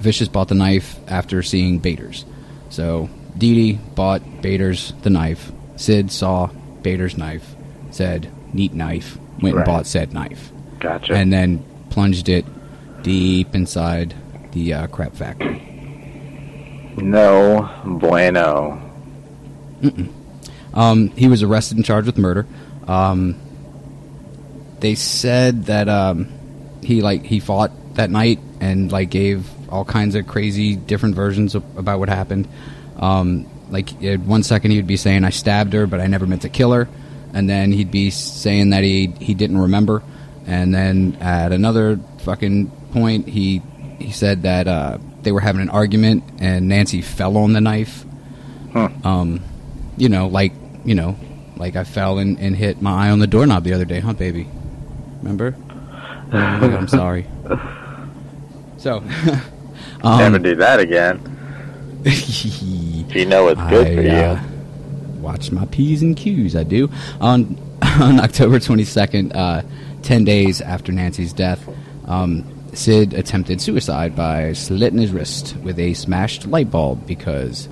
Vicious 0.00 0.28
bought 0.28 0.48
the 0.48 0.54
knife 0.54 0.96
after 1.08 1.42
seeing 1.42 1.78
Bators'. 1.78 2.24
So 2.68 3.08
Dee 3.38 3.54
Dee 3.54 3.78
bought 3.94 4.22
Bators 4.42 4.92
the 5.02 5.10
knife. 5.10 5.52
Sid 5.76 6.10
saw 6.10 6.48
Bators' 6.82 7.16
knife, 7.16 7.54
said, 7.90 8.28
neat 8.52 8.74
knife, 8.74 9.16
went 9.40 9.54
Right. 9.54 9.60
and 9.60 9.66
bought 9.66 9.86
said 9.86 10.12
knife. 10.12 10.50
Gotcha. 10.80 11.14
And 11.14 11.32
then 11.32 11.62
plunged 11.90 12.28
it 12.28 12.44
deep 13.02 13.54
inside 13.54 14.14
the 14.52 14.74
uh, 14.74 14.86
crap 14.88 15.14
factory. 15.14 15.62
no 16.96 17.68
bueno. 17.86 18.78
Um, 20.74 21.08
he 21.10 21.28
was 21.28 21.42
arrested 21.42 21.76
and 21.76 21.84
charged 21.84 22.06
with 22.06 22.18
murder. 22.18 22.46
Um, 22.86 23.40
they 24.80 24.94
said 24.94 25.66
that 25.66 25.88
um, 25.88 26.28
he 26.82 27.02
like 27.02 27.24
he 27.24 27.40
fought 27.40 27.70
that 27.94 28.10
night 28.10 28.38
and 28.60 28.90
like 28.90 29.10
gave 29.10 29.46
all 29.70 29.84
kinds 29.84 30.14
of 30.14 30.26
crazy 30.26 30.76
different 30.76 31.14
versions 31.14 31.54
of, 31.54 31.64
about 31.76 31.98
what 31.98 32.08
happened. 32.08 32.48
Um, 32.98 33.46
like 33.70 34.02
at 34.02 34.20
one 34.20 34.42
second 34.42 34.70
he 34.70 34.76
would 34.78 34.86
be 34.86 34.96
saying 34.96 35.24
I 35.24 35.30
stabbed 35.30 35.72
her, 35.72 35.86
but 35.86 36.00
I 36.00 36.06
never 36.06 36.26
meant 36.26 36.42
to 36.42 36.48
kill 36.48 36.72
her, 36.72 36.88
and 37.32 37.48
then 37.48 37.72
he'd 37.72 37.90
be 37.90 38.10
saying 38.10 38.70
that 38.70 38.82
he 38.82 39.08
he 39.20 39.34
didn't 39.34 39.58
remember, 39.58 40.02
and 40.46 40.74
then 40.74 41.16
at 41.20 41.52
another 41.52 41.98
fucking 42.18 42.70
point 42.92 43.28
he 43.28 43.62
he 43.98 44.10
said 44.12 44.42
that 44.42 44.66
uh, 44.66 44.98
they 45.22 45.32
were 45.32 45.40
having 45.40 45.60
an 45.60 45.70
argument 45.70 46.24
and 46.40 46.68
Nancy 46.68 47.02
fell 47.02 47.36
on 47.36 47.52
the 47.52 47.60
knife. 47.60 48.04
Um, 48.74 49.42
you 50.00 50.08
know, 50.08 50.26
like 50.28 50.52
you 50.84 50.94
know, 50.94 51.16
like 51.56 51.76
I 51.76 51.84
fell 51.84 52.18
and, 52.18 52.38
and 52.38 52.56
hit 52.56 52.80
my 52.80 53.06
eye 53.06 53.10
on 53.10 53.18
the 53.18 53.26
doorknob 53.26 53.64
the 53.64 53.74
other 53.74 53.84
day, 53.84 54.00
huh, 54.00 54.14
baby? 54.14 54.48
Remember? 55.18 55.54
Oh, 56.32 56.36
I'm 56.36 56.88
sorry. 56.88 57.26
So, 58.78 59.04
um, 60.02 60.18
Never 60.18 60.38
do 60.38 60.54
that 60.56 60.80
again. 60.80 61.20
You 63.10 63.26
know 63.26 63.48
it's 63.48 63.60
good 63.68 63.86
for 63.88 64.00
I, 64.00 64.04
you. 64.04 64.10
uh, 64.10 64.42
watch 65.16 65.50
my 65.50 65.66
P's 65.66 66.00
and 66.00 66.16
Q's, 66.16 66.56
I 66.56 66.62
do. 66.62 66.88
On, 67.20 67.58
on 67.82 68.20
October 68.20 68.58
22nd, 68.58 69.34
uh, 69.34 69.62
10 70.02 70.24
days 70.24 70.60
after 70.62 70.92
Nancy's 70.92 71.32
death, 71.34 71.68
um, 72.06 72.44
Sid 72.72 73.12
attempted 73.14 73.60
suicide 73.60 74.14
by 74.16 74.52
slitting 74.54 75.00
his 75.00 75.10
wrist 75.10 75.56
with 75.56 75.78
a 75.78 75.92
smashed 75.94 76.46
light 76.46 76.70
bulb 76.70 77.06
because 77.06 77.68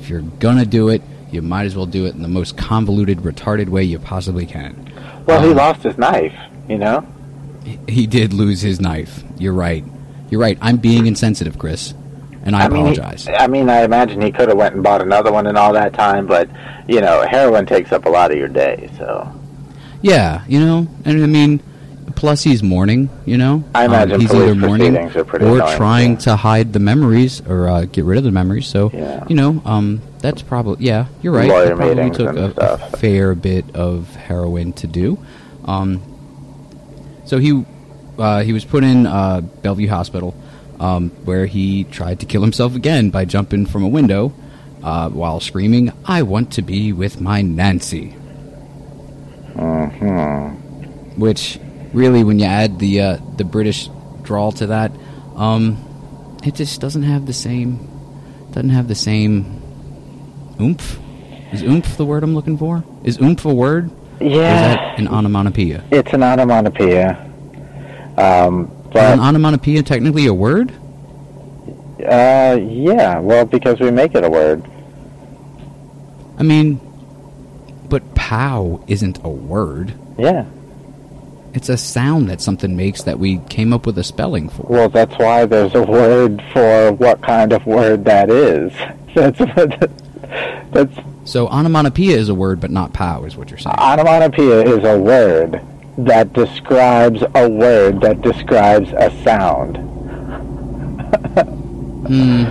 if 0.00 0.08
you're 0.08 0.22
gonna 0.22 0.64
do 0.66 0.88
it, 0.88 1.02
you 1.30 1.42
might 1.42 1.64
as 1.64 1.76
well 1.76 1.86
do 1.86 2.06
it 2.06 2.14
in 2.14 2.22
the 2.22 2.28
most 2.28 2.56
convoluted, 2.56 3.18
retarded 3.18 3.68
way 3.68 3.82
you 3.82 3.98
possibly 3.98 4.46
can. 4.46 4.92
well, 5.26 5.42
he 5.42 5.50
um, 5.50 5.56
lost 5.56 5.82
his 5.82 5.98
knife, 5.98 6.34
you 6.68 6.78
know? 6.78 7.06
He 7.86 8.06
did 8.06 8.32
lose 8.32 8.62
his 8.62 8.80
knife. 8.80 9.22
You're 9.38 9.52
right. 9.52 9.84
You're 10.30 10.40
right. 10.40 10.58
I'm 10.60 10.78
being 10.78 11.06
insensitive, 11.06 11.58
Chris, 11.58 11.92
and 12.44 12.56
I, 12.56 12.68
mean, 12.68 12.86
he- 12.86 12.92
apologize. 12.92 13.28
I 13.28 13.46
mean, 13.46 13.68
I 13.68 13.82
imagine 13.82 14.20
he 14.20 14.32
could 14.32 14.48
have 14.48 14.56
went 14.56 14.74
and 14.74 14.82
bought 14.82 15.02
another 15.02 15.32
one 15.32 15.46
in 15.46 15.56
all 15.56 15.72
that 15.74 15.92
time, 15.94 16.26
but, 16.26 16.48
you 16.86 17.00
know, 17.00 17.26
heroin 17.28 17.66
takes 17.66 17.92
up 17.92 18.06
a 18.06 18.10
lot 18.10 18.30
of 18.30 18.38
your 18.38 18.48
day, 18.48 18.90
so... 18.96 19.32
Yeah, 20.00 20.44
you 20.46 20.60
know, 20.60 20.86
and 21.04 21.22
I 21.22 21.26
mean, 21.26 21.60
plus 22.18 22.42
he's 22.42 22.62
mourning. 22.64 23.08
You 23.26 23.38
know, 23.38 23.64
I 23.74 23.86
Um, 23.86 24.20
he's 24.20 24.34
either 24.34 24.54
mourning 24.56 24.94
proceedings 24.94 25.16
are 25.16 25.24
pretty 25.24 25.44
or 25.46 25.58
trying 25.76 26.12
yeah. 26.12 26.18
to 26.18 26.36
hide 26.36 26.72
the 26.72 26.80
memories 26.80 27.40
or 27.46 27.68
uh, 27.68 27.84
get 27.84 28.04
rid 28.04 28.18
of 28.18 28.24
the 28.24 28.32
memories. 28.32 28.66
So, 28.66 28.90
Yeah. 28.92 29.24
you 29.28 29.36
know, 29.36 29.62
um, 29.64 30.02
that's 30.18 30.42
probably 30.42 30.84
yeah, 30.84 31.06
you're 31.22 31.32
right. 31.32 31.48
Lawyer 31.48 31.76
probably 31.76 32.10
took 32.10 32.36
a, 32.36 32.52
a 32.56 32.78
fair 32.98 33.36
bit 33.36 33.64
of 33.76 34.12
heroin 34.16 34.72
to 34.74 34.86
do. 34.88 35.16
Um, 35.64 36.02
so 37.24 37.38
he 37.38 37.64
uh, 38.18 38.42
he 38.42 38.52
was 38.52 38.64
put 38.64 38.82
in 38.82 39.06
uh, 39.06 39.40
Bellevue 39.62 39.88
Hospital, 39.88 40.34
um, 40.80 41.10
where 41.24 41.46
he 41.46 41.84
tried 41.84 42.18
to 42.20 42.26
kill 42.26 42.42
himself 42.42 42.74
again 42.74 43.10
by 43.10 43.24
jumping 43.26 43.64
from 43.64 43.84
a 43.84 43.88
window 43.88 44.32
uh, 44.82 45.08
while 45.08 45.38
screaming, 45.38 45.92
"I 46.04 46.22
want 46.22 46.50
to 46.54 46.62
be 46.62 46.92
with 46.92 47.20
my 47.20 47.42
Nancy." 47.42 48.16
hmm 49.54 50.48
which 51.16 51.58
really, 51.98 52.24
when 52.24 52.38
you 52.38 52.46
add 52.46 52.78
the 52.78 53.00
uh, 53.00 53.18
the 53.36 53.44
British 53.44 53.90
drawl 54.22 54.52
to 54.52 54.68
that, 54.68 54.92
um, 55.36 55.76
it 56.44 56.54
just 56.54 56.80
doesn't 56.80 57.02
have 57.02 57.26
the 57.26 57.32
same 57.32 57.88
doesn't 58.52 58.70
have 58.70 58.88
the 58.88 58.94
same 58.94 59.60
oomph. 60.60 60.98
Is 61.52 61.62
oomph 61.62 61.96
the 61.96 62.06
word 62.06 62.22
I'm 62.22 62.34
looking 62.34 62.56
for? 62.56 62.84
Is 63.04 63.20
oomph 63.20 63.44
a 63.44 63.52
word? 63.52 63.90
Yeah, 64.20 64.74
that 64.74 64.98
an 64.98 65.08
onomatopoeia? 65.08 65.84
it's 65.90 66.12
an 66.12 66.22
onomatopoeia. 66.22 67.24
Um, 68.16 68.70
Is 68.90 68.96
an 68.96 69.20
onomatopoeia 69.20 69.82
technically 69.82 70.26
a 70.26 70.34
word? 70.34 70.72
uh, 72.00 72.58
yeah, 72.60 73.18
well, 73.18 73.44
because 73.44 73.78
we 73.80 73.90
make 73.90 74.14
it 74.14 74.24
a 74.24 74.30
word. 74.30 74.68
I 76.38 76.42
mean, 76.42 76.80
but 77.88 78.14
pow 78.14 78.82
isn't 78.86 79.18
a 79.24 79.28
word. 79.28 79.94
Yeah. 80.18 80.46
It's 81.54 81.68
a 81.68 81.76
sound 81.76 82.28
that 82.28 82.40
something 82.40 82.76
makes 82.76 83.02
that 83.02 83.18
we 83.18 83.38
came 83.48 83.72
up 83.72 83.86
with 83.86 83.96
a 83.98 84.04
spelling 84.04 84.48
for. 84.48 84.62
Well, 84.68 84.88
that's 84.88 85.16
why 85.18 85.46
there's 85.46 85.74
a 85.74 85.82
word 85.82 86.42
for 86.52 86.92
what 86.92 87.22
kind 87.22 87.52
of 87.52 87.64
word 87.66 88.04
that 88.04 88.30
is. 88.30 88.72
That's 89.14 89.40
what. 89.40 89.90
That's 90.72 90.94
So 91.24 91.48
onomatopoeia 91.48 92.16
is 92.16 92.28
a 92.28 92.34
word, 92.34 92.60
but 92.60 92.70
not 92.70 92.92
pow, 92.92 93.24
is 93.24 93.36
what 93.36 93.48
you're 93.50 93.58
saying. 93.58 93.74
onomatopoeia 93.78 94.62
is 94.76 94.84
a 94.84 94.98
word 94.98 95.60
that 95.96 96.32
describes 96.34 97.22
a 97.34 97.48
word 97.48 98.00
that 98.02 98.20
describes 98.22 98.92
a 98.92 99.10
sound. 99.24 99.78
Hmm. 102.08 102.44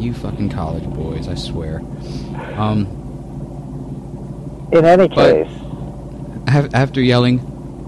you 0.00 0.12
fucking 0.14 0.48
college 0.48 0.84
boys, 0.94 1.28
I 1.28 1.34
swear. 1.34 1.78
Um, 2.56 2.86
In 4.72 4.84
any 4.84 5.08
case, 5.08 5.48
after 6.46 7.00
yelling, 7.00 7.40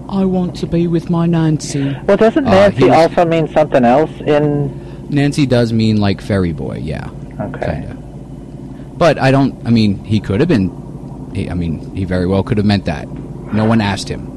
"I 0.09 0.25
want 0.25 0.55
to 0.57 0.67
be 0.67 0.87
with 0.87 1.09
my 1.09 1.25
Nancy," 1.25 1.95
well, 2.07 2.17
doesn't 2.17 2.45
Uh, 2.47 2.51
Nancy 2.51 2.77
he 2.77 2.85
was- 2.85 2.95
also 3.17 3.25
mean 3.25 3.47
something 3.49 3.83
else 3.85 4.11
in? 4.25 4.71
Nancy 5.09 5.45
does 5.45 5.71
mean 5.71 5.97
like 5.97 6.21
fairy 6.21 6.51
boy, 6.53 6.79
yeah. 6.81 7.07
Okay. 7.39 7.65
Kinda. 7.65 7.97
But 8.97 9.19
I 9.19 9.31
don't. 9.31 9.55
I 9.65 9.69
mean, 9.69 10.03
he 10.03 10.19
could 10.19 10.39
have 10.39 10.49
been. 10.49 10.71
He, 11.33 11.49
I 11.49 11.53
mean, 11.53 11.93
he 11.95 12.05
very 12.05 12.25
well 12.25 12.43
could 12.43 12.57
have 12.57 12.65
meant 12.65 12.85
that. 12.85 13.07
No 13.53 13.65
one 13.65 13.81
asked 13.81 14.07
him. 14.09 14.31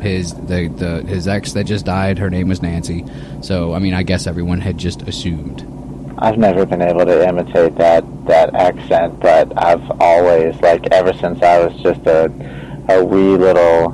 His 0.00 0.34
the 0.34 0.68
the 0.68 1.02
his 1.08 1.26
ex 1.28 1.52
that 1.52 1.64
just 1.64 1.86
died. 1.86 2.18
Her 2.18 2.28
name 2.28 2.48
was 2.48 2.60
Nancy. 2.62 3.04
So 3.40 3.72
I 3.74 3.78
mean, 3.78 3.94
I 3.94 4.02
guess 4.02 4.26
everyone 4.26 4.60
had 4.60 4.76
just 4.76 5.02
assumed. 5.08 5.64
I've 6.18 6.38
never 6.38 6.66
been 6.66 6.82
able 6.82 7.06
to 7.06 7.26
imitate 7.28 7.76
that 7.78 8.04
that 8.26 8.54
accent, 8.54 9.18
but 9.20 9.52
I've 9.56 9.82
always 10.00 10.54
like 10.60 10.86
ever 10.92 11.12
since 11.14 11.42
I 11.42 11.64
was 11.66 11.74
just 11.82 12.06
a 12.06 12.30
a 12.88 13.04
wee 13.04 13.36
little 13.36 13.90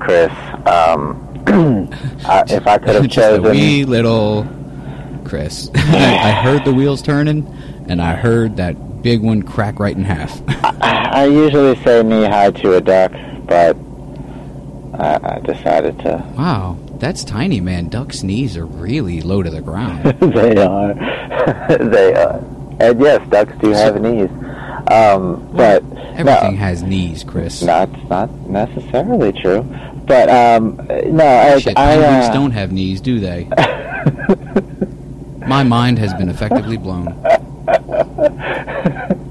Chris. 0.00 0.32
Um, 0.66 1.22
I, 2.26 2.44
if 2.48 2.66
I 2.66 2.78
could 2.78 2.94
have 2.94 3.02
just 3.08 3.18
a 3.18 3.38
chosen, 3.38 3.50
wee 3.50 3.84
little 3.84 4.46
Chris. 5.24 5.70
I, 5.74 6.18
I 6.28 6.30
heard 6.32 6.64
the 6.64 6.72
wheels 6.74 7.02
turning, 7.02 7.46
and 7.88 8.00
I 8.02 8.14
heard 8.14 8.56
that 8.56 9.02
big 9.02 9.22
one 9.22 9.42
crack 9.42 9.78
right 9.78 9.96
in 9.96 10.04
half. 10.04 10.40
I, 10.64 11.10
I 11.12 11.24
usually 11.26 11.76
say 11.82 12.02
knee 12.02 12.24
high 12.24 12.50
to 12.50 12.74
a 12.74 12.80
duck, 12.80 13.12
but 13.46 13.76
I, 14.98 15.36
I 15.36 15.40
decided 15.40 15.98
to. 16.00 16.24
wow, 16.36 16.78
that's 16.98 17.24
tiny, 17.24 17.60
man. 17.60 17.88
Ducks' 17.88 18.22
knees 18.22 18.56
are 18.56 18.66
really 18.66 19.20
low 19.20 19.42
to 19.42 19.50
the 19.50 19.60
ground. 19.60 20.04
they 20.20 20.56
are, 20.56 20.94
they 21.78 22.14
are, 22.14 22.38
and 22.80 23.00
yes, 23.00 23.26
ducks 23.28 23.52
do 23.58 23.70
have 23.70 24.00
knees. 24.00 24.30
Um, 24.88 25.50
but 25.52 25.82
Everything 26.16 26.54
no, 26.54 26.58
has 26.58 26.82
knees, 26.82 27.24
Chris. 27.24 27.60
That's 27.60 28.08
not 28.08 28.30
necessarily 28.48 29.32
true. 29.32 29.62
But 30.06 30.28
um, 30.28 30.76
no, 31.06 31.26
I, 31.26 31.58
Shit, 31.58 31.76
I 31.76 31.96
penguins 31.96 32.26
uh, 32.26 32.32
don't 32.32 32.52
have 32.52 32.72
knees, 32.72 33.00
do 33.00 33.18
they? 33.18 33.44
My 35.46 35.62
mind 35.62 35.98
has 35.98 36.12
been 36.14 36.28
effectively 36.28 36.76
blown. 36.76 37.06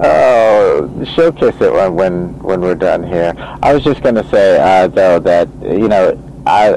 Oh, 0.00 1.04
she'll 1.14 1.28
it 1.28 1.72
when 1.72 1.94
when 1.94 2.38
when 2.40 2.60
we're 2.60 2.74
done 2.74 3.04
here. 3.04 3.32
I 3.62 3.72
was 3.72 3.84
just 3.84 4.02
going 4.02 4.16
to 4.16 4.28
say 4.28 4.58
uh, 4.58 4.88
though 4.88 5.20
that 5.20 5.48
you 5.62 5.88
know 5.88 6.18
I, 6.46 6.76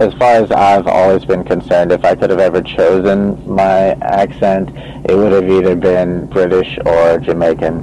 as 0.00 0.12
far 0.14 0.34
as 0.34 0.50
I've 0.50 0.86
always 0.86 1.24
been 1.24 1.44
concerned, 1.44 1.92
if 1.92 2.04
I 2.04 2.14
could 2.14 2.30
have 2.30 2.40
ever 2.40 2.60
chosen 2.62 3.48
my 3.52 3.90
accent, 4.02 4.70
it 5.08 5.14
would 5.16 5.32
have 5.32 5.48
either 5.48 5.76
been 5.76 6.26
British 6.26 6.78
or 6.84 7.18
Jamaican, 7.18 7.82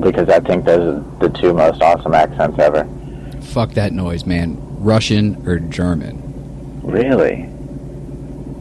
because 0.00 0.28
I 0.28 0.40
think 0.40 0.64
those 0.64 0.96
are 0.96 1.18
the 1.18 1.28
two 1.30 1.52
most 1.52 1.82
awesome 1.82 2.14
accents 2.14 2.58
ever. 2.58 2.88
Fuck 3.42 3.72
that 3.72 3.92
noise, 3.92 4.24
man. 4.26 4.56
Russian 4.78 5.46
or 5.48 5.58
German? 5.58 6.80
Really? 6.84 7.48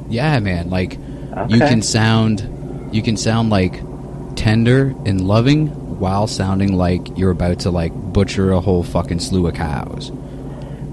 Yeah, 0.10 0.40
man. 0.40 0.70
Like 0.70 0.98
Okay. 1.32 1.54
you 1.54 1.60
can 1.60 1.82
sound, 1.84 2.90
you 2.92 3.02
can 3.04 3.16
sound 3.16 3.52
like 3.52 3.80
tender 4.36 4.96
and 5.06 5.22
loving 5.22 5.68
while 6.00 6.26
sounding 6.28 6.74
like 6.74 7.18
you're 7.18 7.30
about 7.32 7.60
to 7.60 7.70
like 7.72 7.94
butcher 7.94 8.52
a 8.52 8.60
whole 8.60 8.82
fucking 8.84 9.20
slew 9.20 9.46
of 9.48 9.54
cows. 9.54 10.12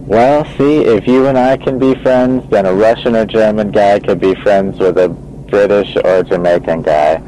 Well, 0.07 0.45
see, 0.57 0.85
if 0.85 1.07
you 1.07 1.27
and 1.27 1.37
I 1.37 1.57
can 1.57 1.79
be 1.79 1.95
friends, 2.03 2.49
then 2.51 2.65
a 2.65 2.73
Russian 2.73 3.17
or 3.17 3.27
German 3.27 3.73
guy 3.73 3.99
could 3.99 4.21
be 4.21 4.35
friends 4.37 4.79
with 4.79 4.97
a 4.99 5.09
British 5.09 5.97
or 6.05 6.23
Jamaican 6.23 6.83
guy. 6.83 7.21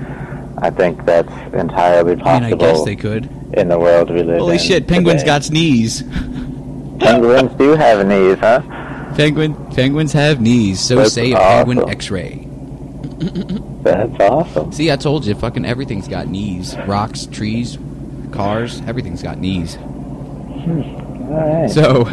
I 0.59 0.70
think 0.70 1.05
that's 1.05 1.33
entirely 1.55 2.12
I 2.12 2.14
mean, 2.16 2.24
possible 2.24 2.64
I 2.64 2.72
guess 2.72 2.85
they 2.85 2.97
could. 2.97 3.29
in 3.55 3.68
the 3.68 3.79
world 3.79 4.11
we 4.11 4.18
live 4.22 4.29
in. 4.31 4.39
Holy 4.39 4.59
shit, 4.59 4.87
penguins 4.87 5.22
today. 5.22 5.26
got 5.26 5.51
knees. 5.51 6.03
penguins 7.01 7.53
do 7.57 7.70
have 7.70 8.07
knees, 8.07 8.39
huh? 8.39 8.62
Penguin, 9.16 9.55
penguins 9.72 10.12
have 10.12 10.41
knees. 10.41 10.81
So 10.81 10.97
That's 10.97 11.12
say 11.14 11.33
a 11.33 11.37
penguin. 11.37 11.89
X-ray. 11.89 12.45
That's 13.83 14.20
awesome. 14.20 14.70
See, 14.72 14.91
I 14.93 14.97
told 14.97 15.24
you, 15.26 15.35
fucking 15.35 15.64
everything's 15.64 16.07
got 16.09 16.29
knees. 16.29 16.76
Rocks, 16.87 17.26
trees, 17.26 17.79
cars, 18.33 18.81
everything's 18.87 19.22
got 19.22 19.39
knees. 19.39 19.74
Hmm, 19.76 20.83
all 21.33 21.61
right. 21.62 21.70
So 21.70 22.05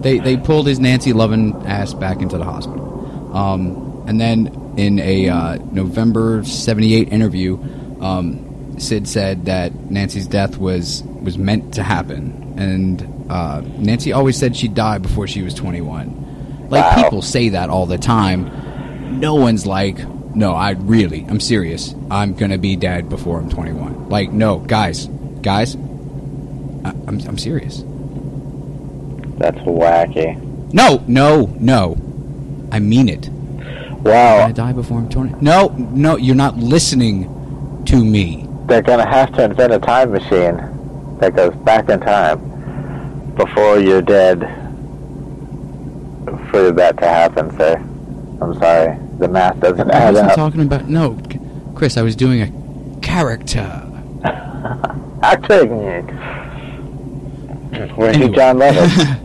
they 0.00 0.18
they 0.18 0.36
pulled 0.36 0.66
his 0.66 0.78
Nancy 0.80 1.12
Lovin 1.12 1.54
ass 1.66 1.94
back 1.94 2.20
into 2.22 2.38
the 2.38 2.44
hospital. 2.44 3.36
Um, 3.36 4.04
and 4.06 4.20
then 4.20 4.74
in 4.76 4.98
a 5.00 5.28
uh, 5.28 5.56
November 5.72 6.44
'78 6.44 7.12
interview, 7.12 7.58
um, 8.00 8.74
Sid 8.78 9.08
said 9.08 9.44
that 9.46 9.74
Nancy's 9.90 10.26
death 10.26 10.56
was 10.58 11.02
was 11.22 11.36
meant 11.36 11.74
to 11.74 11.82
happen, 11.82 12.54
and 12.56 13.26
uh, 13.30 13.60
Nancy 13.78 14.12
always 14.12 14.36
said 14.36 14.56
she'd 14.56 14.74
die 14.74 14.98
before 14.98 15.26
she 15.26 15.42
was 15.42 15.52
21. 15.54 16.68
Like 16.70 16.84
Wow. 16.84 17.02
people 17.02 17.22
say 17.22 17.50
that 17.50 17.70
all 17.70 17.86
the 17.86 17.98
time. 17.98 19.20
No 19.20 19.34
one's 19.36 19.66
like, 19.66 19.98
no, 20.34 20.52
I 20.52 20.70
really, 20.72 21.24
I'm 21.28 21.40
serious. 21.40 21.94
I'm 22.10 22.34
gonna 22.34 22.58
be 22.58 22.76
dead 22.76 23.08
before 23.08 23.38
I'm 23.38 23.48
21. 23.50 24.08
Like, 24.10 24.30
no, 24.32 24.58
guys, 24.58 25.06
guys, 25.42 25.74
I, 25.76 26.90
I'm 26.90 27.18
I'm 27.26 27.38
serious. 27.38 27.82
That's 29.38 29.58
wacky. 29.58 30.36
No, 30.72 31.02
no, 31.06 31.46
no. 31.58 31.96
I 32.70 32.78
mean 32.80 33.08
it. 33.08 33.28
Wow. 34.00 34.40
I 34.46 34.52
die 34.52 34.72
before 34.72 34.98
I'm 34.98 35.08
20. 35.08 35.36
No, 35.40 35.68
no, 35.78 36.16
you're 36.16 36.34
not 36.36 36.56
listening 36.56 37.82
to 37.86 38.04
me. 38.04 38.46
They're 38.66 38.82
going 38.82 38.98
to 38.98 39.08
have 39.10 39.32
to 39.34 39.44
invent 39.44 39.72
a 39.72 39.78
time 39.78 40.12
machine 40.12 41.16
that 41.20 41.34
goes 41.34 41.54
back 41.64 41.88
in 41.88 42.00
time 42.00 43.34
before 43.34 43.78
you're 43.80 44.02
dead 44.02 44.40
for 46.50 46.70
that 46.72 46.98
to 46.98 47.06
happen, 47.08 47.50
sir. 47.56 47.76
I'm 48.40 48.54
sorry. 48.58 48.98
The 49.18 49.28
math 49.28 49.58
doesn't 49.60 49.90
I 49.90 49.94
add 49.94 50.10
wasn't 50.14 50.30
up. 50.30 50.36
talking 50.36 50.60
about. 50.62 50.86
No, 50.88 51.18
Chris, 51.74 51.96
I 51.96 52.02
was 52.02 52.14
doing 52.14 52.42
a 52.42 53.00
character. 53.00 53.60
Acting. 55.22 55.70
Where's 57.96 58.16
Anyway. 58.16 58.34
John 58.36 58.58
Lennon? 58.58 58.90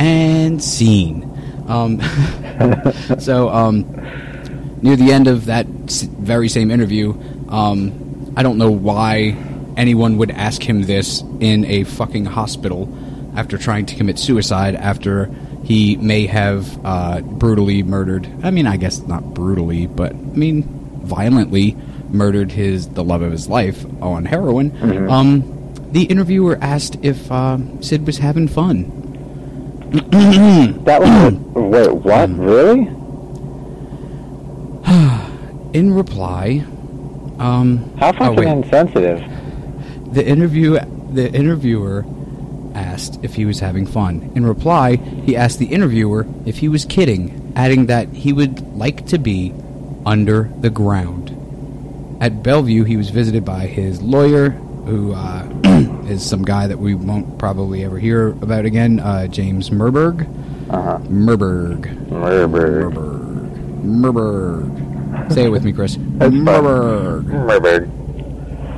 and 0.00 0.62
scene. 0.62 1.26
Um, 1.68 2.00
so, 3.18 3.48
um, 3.50 3.82
near 4.82 4.96
the 4.96 5.12
end 5.12 5.28
of 5.28 5.46
that 5.46 5.66
very 5.66 6.48
same 6.48 6.70
interview, 6.70 7.14
um, 7.48 8.32
I 8.36 8.42
don't 8.42 8.58
know 8.58 8.70
why 8.70 9.36
anyone 9.76 10.18
would 10.18 10.30
ask 10.30 10.62
him 10.62 10.82
this 10.82 11.22
in 11.40 11.64
a 11.66 11.84
fucking 11.84 12.24
hospital 12.24 12.88
after 13.36 13.58
trying 13.58 13.86
to 13.86 13.94
commit 13.94 14.18
suicide 14.18 14.74
after 14.74 15.26
he 15.62 15.96
may 15.96 16.26
have 16.26 16.84
uh, 16.84 17.20
brutally 17.20 17.82
murdered. 17.82 18.28
I 18.42 18.50
mean, 18.50 18.66
I 18.66 18.76
guess 18.76 19.00
not 19.00 19.34
brutally, 19.34 19.86
but 19.86 20.12
I 20.12 20.14
mean, 20.14 20.62
violently 21.04 21.76
murdered 22.08 22.50
his 22.50 22.88
the 22.88 23.04
love 23.04 23.22
of 23.22 23.30
his 23.30 23.48
life 23.48 23.84
on 24.02 24.24
heroin. 24.24 24.72
Um, 25.08 25.72
the 25.92 26.04
interviewer 26.04 26.58
asked 26.60 26.96
if 27.02 27.30
uh, 27.30 27.58
Sid 27.80 28.06
was 28.06 28.18
having 28.18 28.48
fun. 28.48 28.99
That 29.90 31.00
was 31.00 31.34
wait, 31.54 31.92
what? 31.94 32.28
Hmm. 32.28 32.40
Really? 32.40 32.80
In 35.72 35.94
reply, 35.94 36.64
um, 37.38 37.96
How 37.98 38.08
oh, 38.10 38.12
fucking 38.12 38.36
wait. 38.36 38.48
insensitive. 38.48 39.20
the 40.12 40.26
interview 40.26 40.78
the 41.12 41.32
interviewer 41.32 42.04
asked 42.74 43.18
if 43.22 43.34
he 43.34 43.44
was 43.44 43.58
having 43.60 43.84
fun. 43.86 44.30
In 44.36 44.46
reply, 44.46 44.96
he 44.96 45.36
asked 45.36 45.58
the 45.58 45.66
interviewer 45.66 46.26
if 46.46 46.58
he 46.58 46.68
was 46.68 46.84
kidding, 46.84 47.52
adding 47.56 47.86
that 47.86 48.08
he 48.08 48.32
would 48.32 48.60
like 48.76 49.06
to 49.06 49.18
be 49.18 49.52
under 50.06 50.50
the 50.60 50.70
ground. 50.70 51.36
At 52.20 52.42
Bellevue, 52.44 52.84
he 52.84 52.96
was 52.96 53.10
visited 53.10 53.44
by 53.44 53.66
his 53.66 54.02
lawyer, 54.02 54.50
who 54.86 55.12
uh, 55.12 55.48
is 56.08 56.28
some 56.28 56.42
guy 56.42 56.66
that 56.66 56.78
we 56.78 56.94
won't 56.94 57.38
probably 57.38 57.84
ever 57.84 57.98
hear 57.98 58.28
about 58.28 58.64
again, 58.64 59.00
uh, 59.00 59.26
James 59.26 59.70
Merberg. 59.70 60.22
Uh-huh. 60.70 60.98
Merberg. 61.08 61.96
Merberg. 62.08 62.92
Merberg. 63.82 63.82
Merberg. 63.82 65.32
Say 65.32 65.44
it 65.44 65.48
with 65.48 65.64
me, 65.64 65.72
Chris. 65.72 65.96
That's. 65.98 66.32
Merberg. 66.32 67.24
Merberg. 67.24 68.00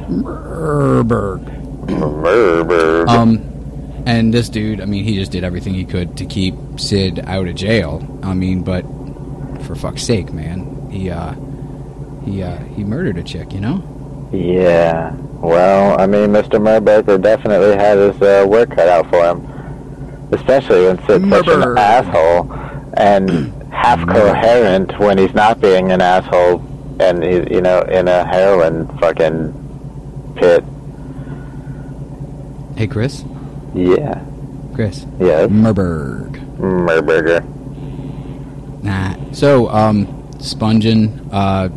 Merberg. 0.09 1.62
Merberg. 1.86 3.09
Um, 3.09 3.53
and 4.07 4.32
this 4.32 4.48
dude, 4.48 4.80
I 4.80 4.86
mean, 4.86 5.05
he 5.05 5.16
just 5.16 5.32
did 5.32 5.44
everything 5.44 5.74
he 5.74 5.84
could 5.84 6.16
to 6.16 6.24
keep 6.24 6.55
Sid 6.76 7.20
out 7.20 7.46
of 7.46 7.55
jail. 7.55 8.18
I 8.22 8.34
mean, 8.34 8.62
but 8.62 8.82
for 9.62 9.74
fuck's 9.74 10.03
sake, 10.03 10.32
man, 10.32 10.90
he 10.90 11.11
uh, 11.11 11.34
he 12.24 12.42
uh, 12.42 12.59
he 12.64 12.84
murdered 12.84 13.18
a 13.18 13.22
chick, 13.22 13.53
you 13.53 13.61
know. 13.61 13.82
Yeah. 14.32 15.14
Well, 15.43 16.01
I 16.01 16.07
mean, 16.07 16.30
Mr. 16.30 16.61
Merberger 16.61 17.20
definitely 17.20 17.74
had 17.74 17.99
his 17.99 18.22
uh, 18.22 18.47
work 18.49 18.70
cut 18.70 18.88
out 18.88 19.11
for 19.11 19.24
him. 19.26 19.45
Especially 20.32 20.86
when 20.86 20.99
Sid's 21.05 21.28
such 21.28 21.49
an 21.49 21.76
asshole 21.76 22.51
and 22.95 23.53
half 23.72 24.07
coherent 24.07 24.97
when 25.01 25.18
he's 25.18 25.34
not 25.34 25.61
being 25.61 25.90
an 25.90 26.01
asshole 26.01 26.62
and 27.01 27.24
he's, 27.24 27.45
you 27.51 27.61
know, 27.61 27.80
in 27.82 28.07
a 28.07 28.24
heroin 28.24 28.86
fucking 28.99 29.53
pit. 30.36 30.62
Hey, 32.76 32.86
Chris. 32.86 33.24
Yeah. 33.74 34.24
Chris. 34.74 35.07
Yes. 35.18 35.51
Merberg. 35.51 36.36
Merberger. 36.59 37.43
Nah. 38.84 39.16
So, 39.32 39.68
um, 39.70 40.07
Spongin, 40.38 41.28
uh, 41.32 41.68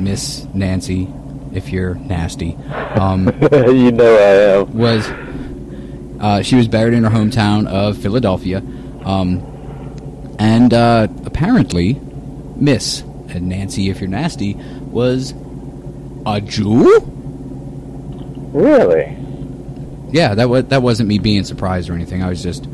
Miss 0.00 0.46
Nancy, 0.54 1.06
if 1.54 1.70
you're 1.70 1.94
nasty, 1.94 2.54
um, 2.96 3.26
you 3.52 3.92
know 3.92 4.16
I 4.16 4.60
am. 4.60 4.76
was 4.78 5.06
uh, 6.20 6.42
she 6.42 6.56
was 6.56 6.68
buried 6.68 6.94
in 6.94 7.04
her 7.04 7.10
hometown 7.10 7.66
of 7.66 7.98
Philadelphia, 7.98 8.58
um, 9.04 9.40
and 10.38 10.72
uh, 10.72 11.08
apparently, 11.24 11.94
Miss 12.56 13.00
and 13.28 13.48
Nancy, 13.48 13.90
if 13.90 14.00
you're 14.00 14.08
nasty, 14.10 14.54
was 14.54 15.34
a 16.26 16.40
Jew. 16.40 17.00
Really? 18.52 19.16
Yeah, 20.12 20.34
that 20.34 20.48
was 20.48 20.66
that 20.66 20.82
wasn't 20.82 21.08
me 21.08 21.18
being 21.18 21.44
surprised 21.44 21.90
or 21.90 21.94
anything. 21.94 22.22
I 22.22 22.28
was 22.28 22.42
just, 22.42 22.66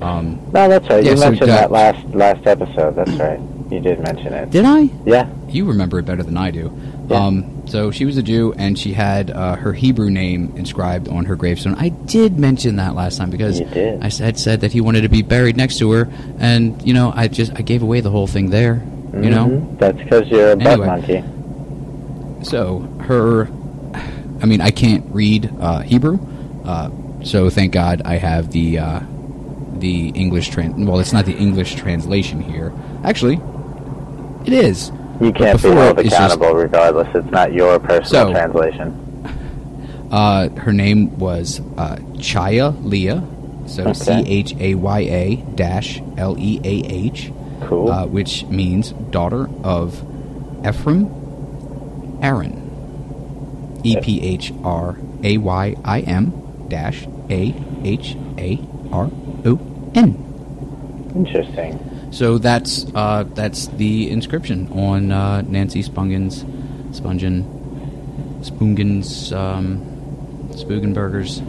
um, 0.00 0.40
No, 0.52 0.68
that's 0.68 0.88
right. 0.88 1.04
Yeah, 1.04 1.10
you 1.12 1.16
so 1.18 1.24
mentioned 1.30 1.50
that- 1.50 1.70
that 1.70 1.70
last 1.70 2.06
last 2.14 2.46
episode. 2.46 2.96
That's 2.96 3.10
right. 3.12 3.40
You 3.70 3.80
did 3.80 4.00
mention 4.00 4.32
it. 4.32 4.48
did 4.50 4.64
I? 4.64 4.88
Yeah. 5.04 5.28
You 5.48 5.66
remember 5.66 5.98
it 5.98 6.06
better 6.06 6.22
than 6.22 6.38
I 6.38 6.50
do. 6.50 6.68
Yeah. 7.08 7.24
Um, 7.26 7.66
so 7.66 7.90
she 7.90 8.04
was 8.04 8.16
a 8.18 8.22
Jew, 8.22 8.52
and 8.56 8.78
she 8.78 8.92
had 8.92 9.30
uh, 9.30 9.56
her 9.56 9.72
Hebrew 9.72 10.10
name 10.10 10.52
inscribed 10.56 11.08
on 11.08 11.24
her 11.24 11.36
gravestone. 11.36 11.74
I 11.76 11.88
did 11.88 12.38
mention 12.38 12.76
that 12.76 12.94
last 12.94 13.16
time 13.18 13.30
because 13.30 13.60
I 13.62 14.08
said 14.10 14.38
said 14.38 14.60
that 14.60 14.72
he 14.72 14.80
wanted 14.80 15.02
to 15.02 15.08
be 15.08 15.22
buried 15.22 15.56
next 15.56 15.78
to 15.78 15.90
her, 15.92 16.08
and 16.38 16.80
you 16.86 16.92
know, 16.94 17.12
I 17.14 17.28
just 17.28 17.52
I 17.54 17.62
gave 17.62 17.82
away 17.82 18.00
the 18.00 18.10
whole 18.10 18.26
thing 18.26 18.50
there. 18.50 18.82
You 19.14 19.30
know, 19.30 19.46
Mhm. 19.48 19.78
That's 19.78 19.96
because 19.98 20.28
you're 20.28 20.52
a 20.52 20.56
butt 20.56 20.66
Anyway. 20.66 20.86
monkey. 20.86 21.24
so 22.42 22.80
her, 23.00 23.48
I 24.42 24.46
mean, 24.46 24.60
I 24.60 24.70
can't 24.70 25.04
read 25.10 25.50
uh, 25.60 25.80
Hebrew, 25.80 26.18
uh, 26.64 26.90
so 27.22 27.48
thank 27.50 27.72
God 27.72 28.02
I 28.04 28.16
have 28.16 28.52
the 28.52 28.78
uh, 28.78 29.00
the 29.78 30.08
English 30.10 30.50
trans. 30.50 30.74
Well, 30.86 30.98
it's 31.00 31.12
not 31.14 31.24
the 31.24 31.36
English 31.36 31.74
translation 31.76 32.40
here. 32.40 32.72
Actually, 33.02 33.40
it 34.44 34.52
is. 34.52 34.92
You 35.20 35.32
can't 35.32 35.60
be 35.62 35.68
held 35.70 35.98
it's 35.98 36.10
just- 36.10 36.34
accountable 36.36 36.54
regardless. 36.58 37.08
It's 37.14 37.30
not 37.30 37.52
your 37.52 37.78
personal 37.78 38.26
So- 38.26 38.32
translation. 38.32 39.04
Uh, 40.10 40.48
her 40.50 40.72
name 40.72 41.18
was 41.18 41.60
uh, 41.76 41.96
Chaya 42.14 42.74
Leah, 42.82 43.22
so 43.66 43.92
C. 43.92 44.10
H 44.26 44.54
A 44.58 44.74
Y 44.74 45.00
A 45.00 45.36
dash 45.54 46.00
L 46.16 46.34
E 46.38 46.58
A 46.64 46.86
H, 46.86 47.30
Cool. 47.66 47.90
uh, 47.92 48.06
which 48.06 48.44
means 48.46 48.92
daughter 49.10 49.50
of 49.62 50.02
Ephraim 50.66 51.10
Aaron. 52.22 52.64
E 53.84 53.96
P 54.00 54.22
H 54.22 54.52
R 54.64 54.96
A 55.22 55.36
Y 55.36 55.76
I 55.84 56.00
M 56.00 56.32
dash 56.68 57.06
A 57.28 57.54
H 57.84 58.16
A 58.38 58.58
R 58.90 59.10
O 59.44 59.60
N. 59.94 61.12
Interesting. 61.14 61.78
So 62.10 62.38
that's 62.38 62.86
uh, 62.94 63.24
that's 63.34 63.66
the 63.68 64.10
inscription 64.10 64.68
on 64.72 65.12
uh, 65.12 65.42
Nancy 65.42 65.82
Spungen's 65.82 66.44
Spungen 66.98 67.44
Spungen's 68.40 69.32
um, 69.32 69.80
Spugenberger's. 70.52 71.40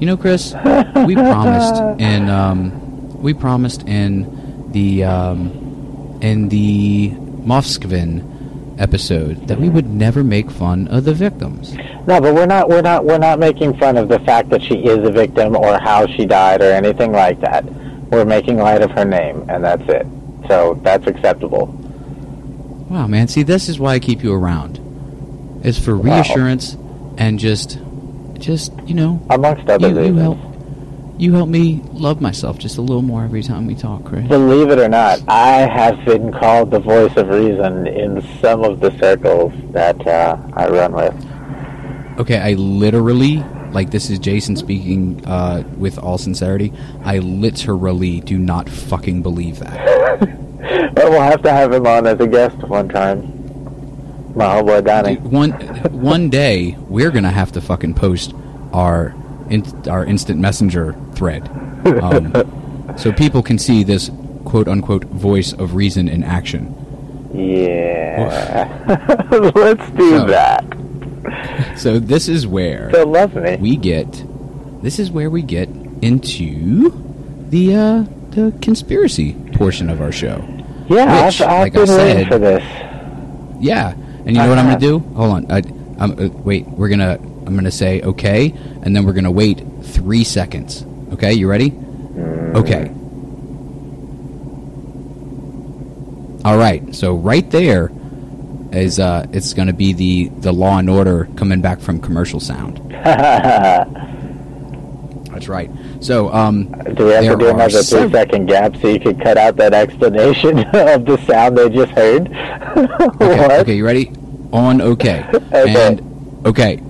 You 0.00 0.06
know, 0.06 0.16
Chris, 0.16 0.52
we 1.06 1.14
promised 1.14 2.00
in 2.00 2.28
um, 2.28 3.22
we 3.22 3.34
promised 3.34 3.86
in 3.86 4.70
the 4.72 5.04
um, 5.04 6.18
in 6.20 6.48
the 6.48 7.10
Moskvin 7.10 8.32
episode 8.78 9.46
that 9.46 9.60
we 9.60 9.68
would 9.68 9.88
never 9.88 10.24
make 10.24 10.50
fun 10.50 10.88
of 10.88 11.04
the 11.04 11.14
victims. 11.14 11.74
No, 12.06 12.20
but 12.20 12.34
we're 12.34 12.46
not. 12.46 12.68
We're 12.68 12.82
not. 12.82 13.04
We're 13.04 13.18
not 13.18 13.38
making 13.38 13.78
fun 13.78 13.96
of 13.96 14.08
the 14.08 14.18
fact 14.20 14.50
that 14.50 14.62
she 14.62 14.74
is 14.74 15.06
a 15.06 15.12
victim 15.12 15.56
or 15.56 15.78
how 15.78 16.06
she 16.06 16.26
died 16.26 16.60
or 16.60 16.72
anything 16.72 17.12
like 17.12 17.40
that. 17.40 17.64
We're 18.14 18.24
making 18.24 18.58
light 18.58 18.80
of 18.80 18.92
her 18.92 19.04
name, 19.04 19.44
and 19.48 19.64
that's 19.64 19.82
it. 19.88 20.06
So 20.46 20.78
that's 20.84 21.04
acceptable. 21.08 21.66
Wow, 22.88 23.08
man! 23.08 23.26
See, 23.26 23.42
this 23.42 23.68
is 23.68 23.80
why 23.80 23.94
I 23.94 23.98
keep 23.98 24.22
you 24.22 24.32
around. 24.32 24.78
It's 25.64 25.80
for 25.80 25.96
Wow. 25.96 26.14
reassurance 26.14 26.76
and 27.18 27.40
just, 27.40 27.78
just 28.38 28.72
you 28.86 28.94
know, 28.94 29.20
Amongst 29.30 29.68
other 29.68 29.88
you, 29.88 30.12
you 30.12 30.14
help 30.14 30.38
you 31.18 31.32
help 31.32 31.48
me 31.48 31.82
love 31.92 32.20
myself 32.20 32.56
just 32.58 32.78
a 32.78 32.82
little 32.82 33.02
more 33.02 33.24
every 33.24 33.42
time 33.42 33.66
we 33.66 33.74
talk, 33.74 34.04
Chris. 34.04 34.28
Believe 34.28 34.70
it 34.70 34.78
or 34.78 34.88
not, 34.88 35.20
I 35.26 35.62
have 35.62 36.04
been 36.04 36.32
called 36.32 36.70
the 36.70 36.78
voice 36.78 37.16
of 37.16 37.28
reason 37.28 37.88
in 37.88 38.22
some 38.40 38.62
of 38.62 38.78
the 38.78 38.96
circles 38.98 39.52
that 39.72 40.06
uh, 40.06 40.36
I 40.52 40.68
run 40.68 40.92
with. 40.92 42.20
Okay, 42.20 42.38
I 42.38 42.52
literally 42.52 43.42
like 43.74 43.90
this 43.90 44.08
is 44.08 44.18
Jason 44.18 44.56
speaking 44.56 45.22
uh, 45.26 45.64
with 45.76 45.98
all 45.98 46.16
sincerity. 46.16 46.72
I 47.02 47.18
literally 47.18 48.20
do 48.20 48.38
not 48.38 48.68
fucking 48.70 49.22
believe 49.22 49.58
that. 49.58 50.40
We'll 50.96 51.20
have 51.20 51.42
to 51.42 51.50
have 51.52 51.72
him 51.74 51.86
on 51.86 52.06
as 52.06 52.18
a 52.20 52.26
guest 52.26 52.56
one 52.56 52.88
time. 52.88 53.20
My 54.34 54.46
homeboy 54.46 54.82
Donnie. 54.86 55.16
one 55.16 55.50
one 55.92 56.30
day 56.30 56.74
we're 56.88 57.10
gonna 57.10 57.30
have 57.30 57.52
to 57.52 57.60
fucking 57.60 57.92
post 57.94 58.32
our 58.72 59.14
in, 59.50 59.62
our 59.90 60.06
instant 60.06 60.40
messenger 60.40 60.96
thread, 61.14 61.46
um, 62.02 62.94
so 62.96 63.12
people 63.12 63.42
can 63.42 63.58
see 63.58 63.84
this 63.84 64.10
quote 64.46 64.66
unquote 64.66 65.04
voice 65.04 65.52
of 65.52 65.74
reason 65.74 66.08
in 66.08 66.24
action. 66.24 66.74
Yeah. 67.34 69.28
Let's 69.54 69.90
do 69.90 70.10
So- 70.18 70.26
that. 70.28 70.64
So 71.76 71.98
this 71.98 72.28
is 72.28 72.46
where 72.46 72.90
So 72.92 73.04
love 73.06 73.34
me. 73.34 73.56
we 73.56 73.76
get 73.76 74.24
this 74.82 74.98
is 74.98 75.10
where 75.10 75.30
we 75.30 75.42
get 75.42 75.68
into 76.02 76.90
the 77.50 77.74
uh, 77.74 78.04
the 78.30 78.52
conspiracy 78.60 79.34
portion 79.54 79.88
of 79.90 80.00
our 80.00 80.12
show. 80.12 80.44
yeah, 80.88 81.26
which, 81.26 81.40
I've, 81.40 81.48
I've 81.48 81.60
like 81.60 81.76
I 81.76 81.84
been 81.84 81.96
waiting 81.96 82.16
said- 82.24 82.28
for 82.28 82.38
this. 82.38 82.62
Yeah, 83.60 83.92
and 83.92 84.26
you 84.28 84.34
know 84.34 84.48
what 84.48 84.58
I'm 84.58 84.66
Uh-huh. 84.66 84.76
gonna 84.78 84.80
do? 84.80 84.98
Hold 85.14 85.30
on. 85.32 85.50
I, 85.50 85.62
I'm, 85.98 86.12
uh, 86.18 86.28
wait, 86.42 86.66
we're 86.68 86.88
gonna. 86.88 87.18
I'm 87.46 87.54
gonna 87.54 87.70
say 87.70 88.00
okay, 88.02 88.52
and 88.82 88.94
then 88.96 89.04
we're 89.04 89.12
gonna 89.12 89.30
wait 89.30 89.62
three 89.82 90.24
seconds. 90.24 90.84
Okay, 91.12 91.32
you 91.32 91.48
ready? 91.48 91.72
Okay. 92.54 92.90
All 96.44 96.58
right. 96.58 96.94
So 96.94 97.14
right 97.14 97.48
there 97.50 97.90
is 98.74 98.98
uh, 98.98 99.26
it's 99.32 99.52
gonna 99.54 99.72
be 99.72 99.92
the 99.92 100.28
the 100.40 100.52
Law 100.52 100.78
and 100.78 100.90
Order 100.90 101.28
coming 101.36 101.60
back 101.60 101.80
from 101.80 102.00
commercial 102.00 102.40
sound. 102.40 102.80
That's 105.34 105.48
right. 105.48 105.70
So 106.00 106.32
um, 106.32 106.70
Do 106.94 107.06
we 107.06 107.12
have 107.12 107.24
to 107.24 107.36
do 107.36 107.48
another 107.48 107.82
three 107.82 108.10
second 108.10 108.46
gap 108.46 108.76
so 108.76 108.88
you 108.88 109.00
can 109.00 109.18
cut 109.18 109.36
out 109.36 109.56
that 109.56 109.74
explanation 109.74 110.58
of 110.72 111.04
the 111.04 111.18
sound 111.26 111.58
they 111.58 111.68
just 111.70 111.92
heard? 111.92 112.30
Okay, 113.20 113.60
okay, 113.60 113.76
you 113.76 113.84
ready? 113.84 114.10
On 114.52 114.80
okay. 114.80 115.24
Okay. 115.32 115.88
And 115.88 116.46
okay. 116.46 116.80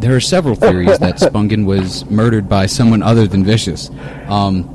There 0.00 0.14
are 0.14 0.20
several 0.20 0.54
theories 0.54 0.98
that 0.98 1.16
Spungen 1.16 1.64
was 1.64 2.04
murdered 2.10 2.48
by 2.48 2.66
someone 2.66 3.02
other 3.02 3.26
than 3.26 3.42
Vicious, 3.44 3.90
um, 4.28 4.73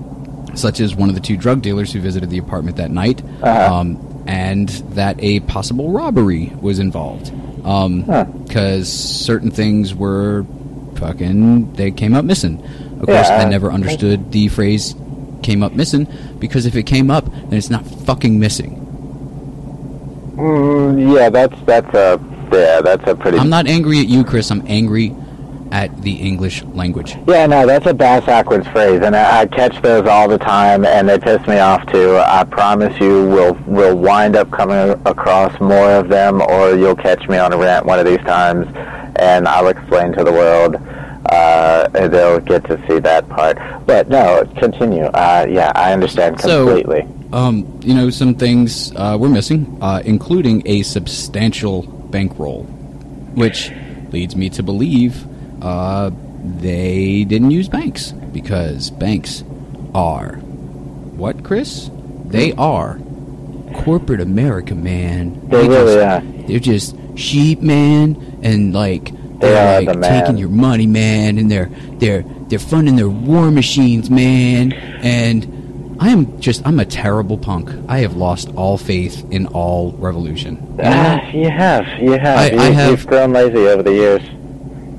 such 0.59 0.79
as 0.79 0.95
one 0.95 1.09
of 1.09 1.15
the 1.15 1.21
two 1.21 1.37
drug 1.37 1.61
dealers 1.61 1.91
who 1.93 1.99
visited 1.99 2.29
the 2.29 2.37
apartment 2.37 2.77
that 2.77 2.91
night, 2.91 3.21
Uh-huh. 3.41 3.73
um, 3.75 4.23
and 4.27 4.69
that 4.93 5.15
a 5.19 5.39
possible 5.41 5.91
robbery 5.91 6.51
was 6.61 6.79
involved. 6.79 7.31
Because 7.57 8.87
Huh. 8.87 9.25
certain 9.25 9.51
things 9.51 9.93
were 9.95 10.45
fucking 10.95 11.73
they 11.73 11.91
came 11.91 12.13
up 12.15 12.25
missing. 12.25 12.61
Of 12.99 13.05
course, 13.07 13.27
Yeah, 13.29 13.45
I 13.45 13.49
never 13.49 13.71
understood 13.71 14.31
the 14.31 14.47
phrase 14.49 14.95
"came 15.41 15.63
up 15.63 15.73
missing" 15.73 16.07
because 16.39 16.65
if 16.65 16.75
it 16.75 16.83
came 16.83 17.09
up, 17.09 17.25
then 17.49 17.57
it's 17.57 17.69
not 17.69 17.85
fucking 17.85 18.39
missing. 18.39 18.75
Mm, 20.35 21.13
yeah, 21.15 21.29
that's 21.29 21.55
that's 21.65 21.93
a 21.93 22.19
yeah, 22.51 22.81
that's 22.81 23.07
a 23.07 23.15
pretty. 23.15 23.37
I'm 23.37 23.49
not 23.49 23.67
angry 23.67 23.99
at 23.99 24.07
you, 24.07 24.23
Chris. 24.23 24.49
I'm 24.51 24.63
angry 24.67 25.13
at 25.71 26.01
the 26.01 26.13
English 26.15 26.63
language. 26.63 27.15
Yeah, 27.27 27.45
no, 27.45 27.65
that's 27.67 27.85
a 27.85 27.93
bass 27.93 28.25
backwards 28.25 28.67
phrase, 28.69 29.01
and 29.03 29.15
I, 29.15 29.41
I 29.41 29.45
catch 29.45 29.81
those 29.81 30.07
all 30.07 30.27
the 30.27 30.37
time, 30.37 30.85
and 30.85 31.07
they 31.07 31.19
piss 31.19 31.45
me 31.47 31.59
off 31.59 31.85
too. 31.91 32.17
I 32.17 32.43
promise 32.43 32.99
you, 32.99 33.27
we'll 33.27 33.53
we'll 33.65 33.97
wind 33.97 34.35
up 34.35 34.49
coming 34.51 34.99
across 35.05 35.59
more 35.59 35.91
of 35.91 36.09
them, 36.09 36.41
or 36.41 36.75
you'll 36.75 36.95
catch 36.95 37.27
me 37.27 37.37
on 37.37 37.53
a 37.53 37.57
rant 37.57 37.85
one 37.85 37.99
of 37.99 38.05
these 38.05 38.19
times, 38.19 38.67
and 39.17 39.47
I'll 39.47 39.67
explain 39.67 40.13
to 40.13 40.23
the 40.23 40.31
world. 40.31 40.75
Uh, 41.25 41.87
and 41.93 42.11
they'll 42.11 42.39
get 42.39 42.63
to 42.63 42.81
see 42.87 42.97
that 42.97 43.27
part. 43.29 43.57
But 43.85 44.09
no, 44.09 44.49
continue. 44.57 45.03
Uh, 45.03 45.45
yeah, 45.47 45.71
I 45.75 45.93
understand 45.93 46.39
So- 46.41 46.65
completely. 46.65 47.07
Um, 47.31 47.79
you 47.83 47.93
know, 47.93 48.09
some 48.09 48.33
things 48.33 48.91
uh, 48.95 49.15
we're 49.19 49.29
missing, 49.29 49.77
uh, 49.81 50.01
including 50.03 50.63
a 50.65 50.81
substantial 50.81 51.83
bankroll, 51.83 52.63
which 53.35 53.71
leads 54.11 54.35
me 54.35 54.49
to 54.49 54.63
believe 54.63 55.27
uh, 55.61 56.11
they 56.57 57.23
didn't 57.25 57.51
use 57.51 57.67
banks 57.67 58.11
because 58.11 58.89
banks 58.91 59.43
are 59.93 60.35
what, 61.17 61.43
Chris? 61.43 61.89
They 62.25 62.53
are 62.53 62.99
corporate 63.73 64.21
America, 64.21 64.73
man. 64.75 65.47
They 65.49 65.67
really 65.67 65.95
just, 65.95 65.97
are. 65.97 66.47
They're 66.47 66.59
just 66.59 66.95
sheep, 67.17 67.61
man, 67.61 68.39
and 68.41 68.73
like 68.73 69.11
They 69.39 69.49
they're 69.49 69.81
like 69.81 69.99
the 69.99 70.07
taking 70.07 70.37
your 70.37 70.49
money, 70.49 70.87
man, 70.87 71.37
and 71.37 71.51
they're 71.51 71.69
they're 71.97 72.23
they're 72.47 72.59
funding 72.59 72.95
their 72.95 73.09
war 73.09 73.51
machines, 73.51 74.09
man, 74.09 74.71
and. 74.73 75.55
I 76.01 76.11
am 76.11 76.39
just, 76.39 76.65
I'm 76.65 76.79
a 76.79 76.85
terrible 76.85 77.37
punk. 77.37 77.71
I 77.89 77.99
have 77.99 78.15
lost 78.15 78.47
all 78.55 78.77
faith 78.77 79.29
in 79.31 79.47
all 79.47 79.91
revolution. 79.97 80.55
You 80.77 80.83
know? 80.83 81.19
Ah, 81.21 81.29
you 81.31 81.49
have, 81.49 81.85
you 82.01 82.11
have. 82.13 82.39
I- 82.39 82.51
you, 82.51 82.57
I 82.57 82.65
have- 82.69 82.91
You've 82.91 83.05
grown 83.07 83.33
lazy 83.33 83.67
over 83.67 83.83
the 83.83 83.91
years. 83.93 84.21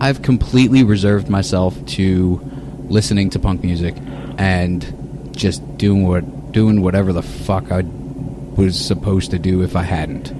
I've 0.00 0.22
completely 0.22 0.82
reserved 0.82 1.28
myself 1.28 1.84
to 1.86 2.40
listening 2.88 3.30
to 3.30 3.38
punk 3.38 3.62
music 3.62 3.94
and 4.38 5.30
just 5.36 5.76
doing 5.76 6.06
what, 6.06 6.52
doing 6.52 6.80
whatever 6.80 7.12
the 7.12 7.22
fuck 7.22 7.70
I 7.70 7.82
was 7.82 8.78
supposed 8.78 9.30
to 9.32 9.38
do 9.38 9.62
if 9.62 9.76
I 9.76 9.82
hadn't. 9.82 10.32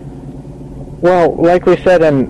Well, 1.03 1.35
like 1.37 1.67
we 1.67 1.77
said 1.77 2.03
in 2.03 2.27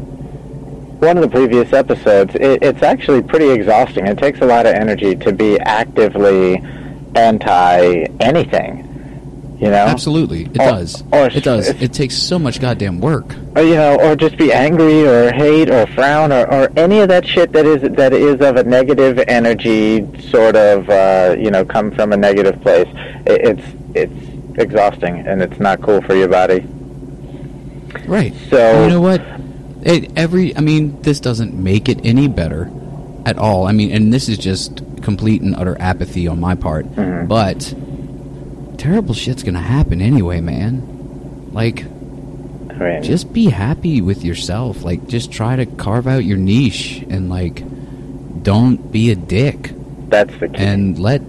one 1.00 1.16
of 1.16 1.22
the 1.22 1.28
previous 1.28 1.72
episodes, 1.72 2.34
it, 2.34 2.62
it's 2.62 2.82
actually 2.82 3.22
pretty 3.22 3.48
exhausting. 3.48 4.06
It 4.06 4.18
takes 4.18 4.40
a 4.40 4.46
lot 4.46 4.66
of 4.66 4.74
energy 4.74 5.16
to 5.16 5.32
be 5.32 5.58
actively 5.60 6.62
anti 7.14 8.06
anything. 8.20 8.89
You 9.60 9.66
know, 9.68 9.74
Absolutely, 9.76 10.44
it 10.44 10.58
Or- 10.58 10.70
does. 10.70 11.04
or 11.12 11.26
it 11.26 11.44
does. 11.44 11.68
It 11.68 11.92
takes 11.92 12.14
so 12.16 12.38
much 12.38 12.60
goddamn 12.62 12.98
work. 13.00 13.34
or, 13.54 13.62
you 13.62 13.74
know, 13.74 13.96
or 14.00 14.16
just 14.16 14.38
be 14.38 14.50
angry 14.54 15.06
or 15.06 15.30
hate 15.32 15.68
or 15.68 15.86
frown 15.88 16.32
or, 16.32 16.50
or 16.50 16.72
any 16.76 17.00
of 17.00 17.08
that 17.08 17.26
shit 17.26 17.52
that 17.52 17.66
is 17.66 17.82
that 17.96 18.14
is 18.14 18.40
of 18.40 18.56
a 18.56 18.64
negative 18.64 19.22
energy, 19.28 20.06
sort 20.30 20.56
of, 20.56 20.88
uh, 20.88 21.36
you 21.38 21.50
know, 21.50 21.62
come 21.66 21.90
from 21.90 22.12
a 22.14 22.16
negative 22.16 22.58
place. 22.62 22.88
It, 23.26 23.58
it's 23.58 23.66
it's 23.94 24.58
exhausting 24.58 25.26
and 25.26 25.42
it's 25.42 25.60
not 25.60 25.82
cool 25.82 26.00
for 26.02 26.14
your 26.14 26.28
body. 26.28 26.64
Right. 28.06 28.32
So- 28.48 28.84
you 28.84 28.88
know 28.88 29.00
what? 29.00 29.20
It, 29.82 30.12
every 30.16 30.56
I 30.56 30.60
mean, 30.60 31.00
this 31.02 31.20
doesn't 31.20 31.54
make 31.54 31.88
it 31.88 32.00
any 32.04 32.28
better 32.28 32.70
at 33.26 33.36
all. 33.38 33.66
I 33.66 33.72
mean, 33.72 33.90
and 33.92 34.12
this 34.12 34.28
is 34.28 34.38
just 34.38 34.82
complete 35.02 35.42
and 35.42 35.54
utter 35.56 35.76
apathy 35.80 36.26
on 36.28 36.40
my 36.40 36.54
part. 36.54 36.86
Mhm. 36.96 37.28
But 37.28 37.74
terrible 38.80 39.12
shit's 39.14 39.42
gonna 39.42 39.60
happen 39.60 40.00
anyway, 40.00 40.40
man. 40.40 41.50
Like, 41.52 41.84
just 43.02 43.30
be 43.34 43.50
happy 43.50 44.00
with 44.00 44.24
yourself. 44.24 44.82
Like, 44.82 45.06
just 45.06 45.30
try 45.30 45.54
to 45.56 45.66
carve 45.66 46.06
out 46.06 46.24
your 46.24 46.38
niche 46.38 47.04
and 47.10 47.28
like, 47.28 47.62
don't 48.42 48.90
be 48.90 49.10
a 49.10 49.16
dick 49.16 49.72
that's 50.08 50.34
the 50.40 50.48
key. 50.48 50.56
and 50.56 50.98
let 50.98 51.20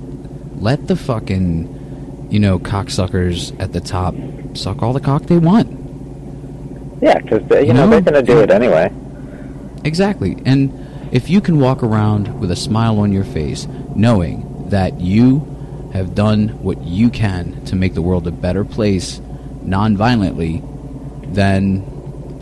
let 0.61 0.87
the 0.87 0.95
fucking 0.95 2.27
you 2.31 2.39
know 2.39 2.57
cocksuckers 2.57 3.53
at 3.59 3.73
the 3.73 3.81
top 3.81 4.15
suck 4.53 4.81
all 4.81 4.93
the 4.93 5.01
cock 5.01 5.23
they 5.23 5.37
want. 5.37 5.67
Yeah, 7.01 7.17
because 7.19 7.41
you 7.49 7.55
uh, 7.57 7.59
You 7.59 7.73
know, 7.73 7.85
know? 7.89 7.99
they're 7.99 8.13
to 8.13 8.25
do 8.25 8.39
it 8.39 8.49
anyway. 8.49 8.89
Exactly. 9.83 10.37
And 10.45 10.71
if 11.11 11.29
you 11.29 11.41
can 11.41 11.59
walk 11.59 11.83
around 11.83 12.39
with 12.39 12.51
a 12.51 12.55
smile 12.55 12.99
on 12.99 13.11
your 13.11 13.25
face, 13.25 13.67
knowing 13.93 14.69
that 14.69 15.01
you 15.01 15.50
have 15.93 16.15
done 16.15 16.49
what 16.63 16.81
you 16.83 17.09
can 17.09 17.63
to 17.65 17.75
make 17.75 17.93
the 17.93 18.01
world 18.01 18.27
a 18.27 18.31
better 18.31 18.63
place 18.63 19.19
non-violently, 19.61 20.61
then 21.27 21.85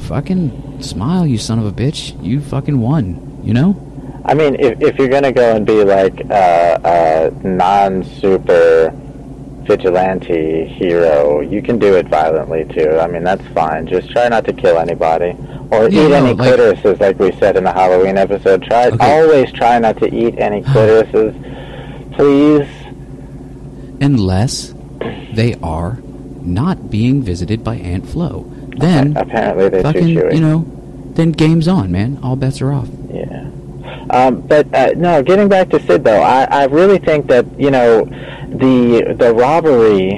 fucking 0.01 0.81
smile, 0.81 1.25
you 1.27 1.37
son 1.37 1.59
of 1.59 1.65
a 1.65 1.71
bitch. 1.71 2.21
You 2.23 2.41
fucking 2.41 2.79
won, 2.79 3.41
you 3.43 3.53
know? 3.53 3.75
I 4.25 4.33
mean, 4.33 4.55
if 4.59 4.81
if 4.81 4.97
you're 4.97 5.07
going 5.07 5.23
to 5.23 5.31
go 5.31 5.55
and 5.55 5.65
be 5.65 5.83
like 5.83 6.19
uh, 6.29 6.77
a 6.83 7.31
non-super 7.47 8.93
vigilante 9.63 10.65
hero, 10.65 11.41
you 11.41 11.61
can 11.61 11.79
do 11.79 11.95
it 11.95 12.07
violently 12.07 12.65
too. 12.65 12.97
I 12.99 13.07
mean, 13.07 13.23
that's 13.23 13.45
fine. 13.49 13.87
Just 13.87 14.09
try 14.11 14.27
not 14.27 14.45
to 14.45 14.53
kill 14.53 14.77
anybody 14.77 15.35
or 15.71 15.89
Yeah, 15.89 16.05
eat 16.05 16.09
no, 16.09 16.15
any 16.25 16.33
like- 16.33 16.53
clitorises, 16.59 16.99
like 16.99 17.19
we 17.19 17.31
said 17.33 17.55
in 17.55 17.63
the 17.63 17.71
Halloween 17.71 18.17
episode. 18.17 18.63
Try 18.63 18.87
Okay. 18.87 18.97
always 19.21 19.51
try 19.51 19.79
not 19.79 19.97
to 19.97 20.13
eat 20.13 20.37
any 20.39 20.61
clitorises, 20.73 21.33
please. 22.15 22.67
Unless 24.01 24.73
they 25.33 25.55
are 25.61 25.99
not 26.41 26.89
being 26.89 27.21
visited 27.21 27.63
by 27.63 27.75
Aunt 27.75 28.07
Flo. 28.07 28.45
Then 28.77 29.15
Apparently, 29.17 29.69
they're 29.69 29.83
fucking, 29.83 30.15
too 30.15 30.21
chewy. 30.21 30.33
you 30.35 30.39
know, 30.41 30.65
then 31.13 31.31
game's 31.31 31.67
on, 31.67 31.91
man. 31.91 32.19
All 32.23 32.35
bets 32.35 32.61
are 32.61 32.71
off. 32.71 32.87
Yeah. 33.11 33.49
Um, 34.11 34.41
but 34.41 34.73
uh, 34.73 34.93
no, 34.95 35.21
getting 35.21 35.49
back 35.49 35.69
to 35.69 35.79
Sid 35.85 36.03
though, 36.03 36.21
I, 36.21 36.43
I 36.45 36.65
really 36.65 36.97
think 36.97 37.27
that 37.27 37.45
you 37.59 37.69
know 37.69 38.05
the 38.49 39.15
the 39.17 39.33
robbery 39.33 40.15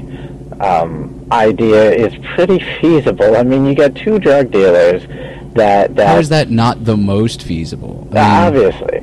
um, 0.61 1.27
idea 1.31 1.91
is 1.91 2.13
pretty 2.35 2.59
feasible. 2.79 3.35
I 3.35 3.43
mean, 3.43 3.65
you 3.65 3.75
got 3.75 3.95
two 3.95 4.19
drug 4.19 4.51
dealers 4.51 5.03
that 5.55 5.95
that 5.95 6.07
How 6.07 6.17
is 6.19 6.29
that 6.29 6.49
not 6.49 6.85
the 6.85 6.95
most 6.95 7.41
feasible? 7.43 8.07
I 8.11 8.13
mean, 8.13 8.23
obviously, 8.71 9.00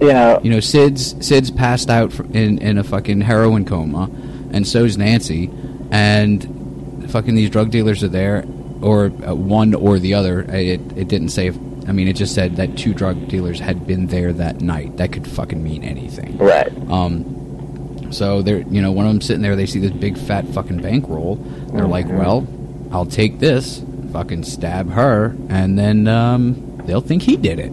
you 0.00 0.08
know, 0.08 0.40
You 0.42 0.50
know, 0.50 0.60
Sid's 0.60 1.14
Sid's 1.26 1.50
passed 1.50 1.90
out 1.90 2.18
in 2.34 2.58
in 2.58 2.78
a 2.78 2.84
fucking 2.84 3.20
heroin 3.22 3.64
coma, 3.64 4.10
and 4.52 4.66
so's 4.66 4.96
Nancy, 4.96 5.50
and 5.90 7.06
fucking 7.10 7.34
these 7.34 7.50
drug 7.50 7.70
dealers 7.70 8.02
are 8.04 8.08
there, 8.08 8.44
or 8.80 9.06
uh, 9.26 9.34
one 9.34 9.74
or 9.74 9.98
the 9.98 10.14
other. 10.14 10.42
It 10.42 10.80
it 10.96 11.08
didn't 11.08 11.30
say. 11.30 11.48
If, 11.48 11.56
I 11.88 11.92
mean, 11.92 12.06
it 12.06 12.16
just 12.16 12.34
said 12.34 12.56
that 12.56 12.76
two 12.76 12.92
drug 12.92 13.28
dealers 13.28 13.58
had 13.60 13.86
been 13.86 14.08
there 14.08 14.32
that 14.34 14.60
night. 14.60 14.98
That 14.98 15.10
could 15.10 15.26
fucking 15.26 15.62
mean 15.62 15.82
anything. 15.84 16.36
right? 16.36 16.70
Um, 16.90 18.12
so 18.12 18.42
they're 18.42 18.60
you 18.60 18.80
know 18.82 18.92
one 18.92 19.06
of 19.06 19.12
them 19.12 19.20
sitting 19.22 19.42
there. 19.42 19.56
They 19.56 19.66
see 19.66 19.80
this 19.80 19.90
big 19.92 20.16
fat 20.18 20.46
fucking 20.48 20.80
bankroll. 20.82 21.36
They're 21.72 21.86
like, 21.88 22.06
Mhm. 22.06 22.18
well, 22.18 22.46
I'll 22.92 23.06
take 23.06 23.38
this. 23.38 23.82
Fucking 24.12 24.44
stab 24.44 24.90
her, 24.92 25.34
and 25.50 25.78
then 25.78 26.08
um, 26.08 26.80
they'll 26.86 27.00
think 27.02 27.22
he 27.22 27.36
did 27.36 27.58
it. 27.58 27.72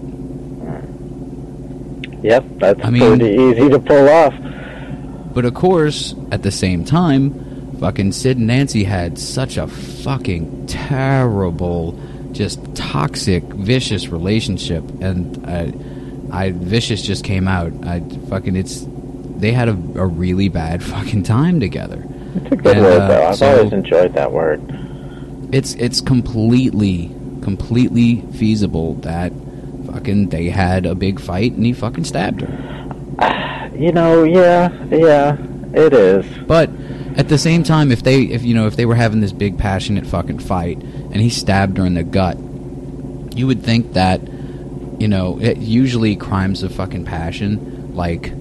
Yep, 2.26 2.46
that's 2.58 2.84
I 2.84 2.90
mean- 2.90 3.18
pretty 3.20 3.36
easy 3.36 3.70
to 3.70 3.80
pull 3.80 4.10
off. 4.10 4.34
But 5.34 5.46
of 5.46 5.54
course, 5.54 6.16
at 6.32 6.44
the 6.44 6.52
same 6.52 6.86
time, 6.86 7.78
fucking 7.80 8.14
Sid 8.14 8.38
and 8.38 8.48
Nancy 8.48 8.84
had 8.86 9.20
such 9.20 9.58
a 9.58 9.68
fucking 9.68 10.66
terrible, 10.68 12.00
just 12.32 12.60
toxic, 12.74 13.44
vicious 13.44 14.08
relationship, 14.08 14.84
and 15.02 15.46
I, 15.46 15.74
I 16.32 16.52
vicious 16.52 17.02
just 17.02 17.24
came 17.26 17.48
out. 17.50 17.74
I 17.86 18.00
fucking 18.30 18.56
it's 18.56 18.86
they 19.38 19.52
had 19.52 19.68
a, 19.68 19.74
a 19.74 20.06
really 20.06 20.48
bad 20.48 20.82
fucking 20.94 21.24
time 21.24 21.60
together. 21.60 22.02
It's 22.36 22.52
a 22.52 22.56
good 22.56 22.78
And, 22.78 22.86
word 22.86 23.02
uh, 23.02 23.08
though. 23.10 23.26
I've 23.28 23.36
so- 23.36 23.58
always 23.58 23.74
enjoyed 23.74 24.14
that 24.14 24.32
word. 24.32 24.62
It's 25.52 25.74
it's 25.76 26.00
completely 26.02 27.14
completely 27.42 28.22
feasible 28.34 28.96
that 28.96 29.32
fucking 29.96 30.28
they 30.28 30.50
had 30.50 30.86
a 30.86 30.94
big 30.94 31.22
fight 31.22 31.54
and 31.54 31.66
he 31.66 31.72
fucking 31.72 32.04
stabbed 32.04 32.42
her. 32.42 33.72
You 33.74 33.94
know, 33.94 34.24
yeah, 34.24 34.72
yeah, 34.92 35.38
it 35.74 35.94
is. 35.94 36.26
But 36.46 36.70
at 37.16 37.30
the 37.30 37.38
same 37.38 37.64
time, 37.64 37.92
if 37.92 38.04
they, 38.04 38.24
if 38.24 38.44
you 38.44 38.54
know, 38.54 38.68
if 38.68 38.76
they 38.76 38.86
were 38.86 38.96
having 38.96 39.22
this 39.22 39.32
big 39.32 39.58
passionate 39.58 40.06
fucking 40.06 40.40
fight, 40.40 40.78
and 40.82 41.16
he 41.16 41.30
stabbed 41.30 41.78
her 41.78 41.86
in 41.86 41.94
the 41.94 42.04
gut, 42.04 42.38
you 43.38 43.48
would 43.48 43.64
think 43.64 43.94
that, 43.94 44.22
you 45.00 45.08
know, 45.08 45.40
it, 45.40 45.58
usually 45.58 46.16
crimes 46.16 46.62
of 46.62 46.74
fucking 46.74 47.06
passion, 47.06 47.96
like 47.96 48.32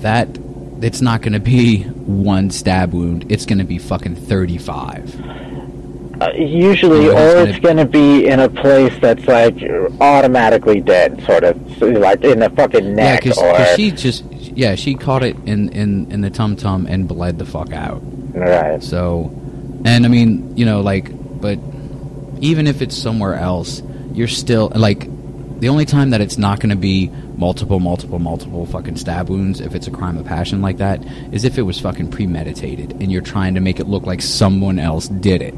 that, 0.00 0.28
it's 0.82 1.00
not 1.00 1.22
going 1.22 1.32
to 1.32 1.40
be 1.40 1.82
one 1.84 2.50
stab 2.50 2.92
wound. 2.92 3.30
It's 3.32 3.46
going 3.46 3.58
to 3.58 3.64
be 3.64 3.78
fucking 3.78 4.16
thirty-five. 4.16 5.49
Uh, 6.20 6.30
usually, 6.34 7.08
or 7.08 7.48
it's 7.48 7.58
going 7.60 7.78
to 7.78 7.86
be 7.86 8.26
in 8.26 8.40
a 8.40 8.48
place 8.48 8.92
that's 9.00 9.26
like 9.26 9.56
automatically 10.00 10.80
dead, 10.80 11.22
sort 11.24 11.44
of, 11.44 11.58
so, 11.78 11.86
like 11.86 12.22
in 12.22 12.40
the 12.40 12.50
fucking 12.50 12.94
neck. 12.94 13.24
Yeah, 13.24 13.30
because 13.34 13.38
or 13.38 13.76
she 13.76 13.90
just 13.90 14.24
yeah 14.32 14.74
she 14.74 14.94
caught 14.94 15.22
it 15.22 15.36
in 15.46 15.70
in 15.70 16.12
in 16.12 16.20
the 16.20 16.28
tum 16.28 16.56
tum 16.56 16.86
and 16.86 17.08
bled 17.08 17.38
the 17.38 17.46
fuck 17.46 17.72
out. 17.72 18.02
right. 18.34 18.82
So, 18.82 19.30
and 19.86 20.04
I 20.04 20.08
mean, 20.08 20.56
you 20.58 20.66
know, 20.66 20.82
like, 20.82 21.08
but 21.40 21.58
even 22.40 22.66
if 22.66 22.82
it's 22.82 22.96
somewhere 22.96 23.34
else, 23.34 23.82
you're 24.12 24.28
still 24.28 24.70
like 24.74 25.08
the 25.60 25.68
only 25.68 25.84
time 25.84 26.10
that 26.10 26.20
it's 26.20 26.38
not 26.38 26.58
going 26.58 26.70
to 26.70 26.76
be 26.76 27.08
multiple, 27.36 27.80
multiple, 27.80 28.18
multiple 28.18 28.66
fucking 28.66 28.96
stab 28.96 29.28
wounds 29.28 29.60
if 29.60 29.74
it's 29.74 29.86
a 29.86 29.90
crime 29.90 30.16
of 30.16 30.26
passion 30.26 30.62
like 30.62 30.78
that 30.78 31.04
is 31.32 31.44
if 31.44 31.58
it 31.58 31.62
was 31.62 31.78
fucking 31.78 32.10
premeditated 32.10 32.92
and 32.92 33.12
you're 33.12 33.22
trying 33.22 33.54
to 33.54 33.60
make 33.60 33.78
it 33.78 33.86
look 33.86 34.04
like 34.04 34.22
someone 34.22 34.78
else 34.78 35.08
did 35.08 35.42
it. 35.42 35.54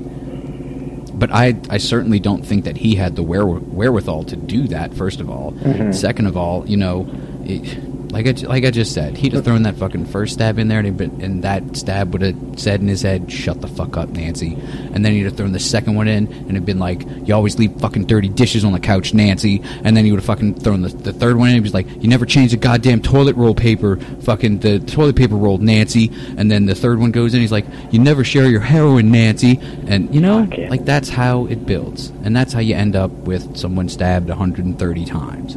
But 1.14 1.30
I, 1.30 1.56
I 1.68 1.78
certainly 1.78 2.18
don't 2.20 2.44
think 2.44 2.64
that 2.64 2.78
he 2.78 2.94
had 2.96 3.16
the 3.16 3.22
where, 3.22 3.46
wherewithal 3.46 4.24
to 4.24 4.36
do 4.36 4.68
that. 4.68 4.94
First 4.94 5.20
of 5.20 5.30
all, 5.30 5.52
mm-hmm. 5.52 5.92
second 5.92 6.26
of 6.26 6.36
all, 6.36 6.66
you 6.68 6.76
know, 6.76 7.08
it, 7.44 7.78
like 8.12 8.26
I, 8.26 8.46
like 8.46 8.64
I 8.66 8.70
just 8.70 8.92
said, 8.92 9.16
he'd 9.16 9.32
have 9.32 9.44
thrown 9.44 9.62
that 9.62 9.76
fucking 9.76 10.04
first 10.04 10.34
stab 10.34 10.58
in 10.58 10.68
there, 10.68 10.80
and, 10.80 10.96
been, 10.98 11.18
and 11.22 11.42
that 11.44 11.78
stab 11.78 12.12
would 12.12 12.20
have 12.20 12.36
said 12.56 12.82
in 12.82 12.86
his 12.86 13.00
head, 13.00 13.32
"Shut 13.32 13.62
the 13.62 13.68
fuck 13.68 13.96
up, 13.96 14.10
Nancy." 14.10 14.54
And 14.92 15.02
then 15.02 15.12
he'd 15.12 15.24
have 15.24 15.36
thrown 15.36 15.52
the 15.52 15.58
second 15.58 15.94
one 15.94 16.08
in, 16.08 16.26
and 16.26 16.50
it'd 16.50 16.66
been 16.66 16.78
like, 16.78 17.06
"You 17.24 17.34
always 17.34 17.58
leave 17.58 17.72
fucking 17.80 18.04
dirty 18.04 18.28
dishes 18.28 18.66
on 18.66 18.72
the 18.72 18.80
couch, 18.80 19.14
Nancy." 19.14 19.62
And 19.82 19.96
then 19.96 20.04
he 20.04 20.12
would 20.12 20.20
have 20.20 20.26
fucking 20.26 20.56
thrown 20.56 20.82
the, 20.82 20.90
the 20.90 21.12
third 21.14 21.38
one 21.38 21.48
in, 21.48 21.56
and 21.56 21.64
he 21.64 21.66
was 21.66 21.72
like, 21.72 21.88
"You 22.02 22.08
never 22.08 22.26
change 22.26 22.50
the 22.50 22.58
goddamn 22.58 23.00
toilet 23.00 23.34
roll 23.36 23.54
paper, 23.54 23.96
fucking 24.20 24.58
the 24.58 24.78
toilet 24.80 25.16
paper 25.16 25.34
roll, 25.34 25.56
Nancy." 25.56 26.10
And 26.36 26.50
then 26.50 26.66
the 26.66 26.74
third 26.74 27.00
one 27.00 27.12
goes 27.12 27.32
in, 27.32 27.40
he's 27.40 27.50
like, 27.52 27.66
"You 27.90 27.98
never 27.98 28.24
share 28.24 28.46
your 28.46 28.60
heroin, 28.60 29.10
Nancy." 29.10 29.58
And 29.86 30.14
you 30.14 30.20
know, 30.20 30.46
yeah. 30.54 30.68
like 30.68 30.84
that's 30.84 31.08
how 31.08 31.46
it 31.46 31.64
builds, 31.64 32.10
and 32.24 32.36
that's 32.36 32.52
how 32.52 32.60
you 32.60 32.74
end 32.74 32.94
up 32.94 33.10
with 33.10 33.56
someone 33.56 33.88
stabbed 33.88 34.28
130 34.28 35.06
times. 35.06 35.56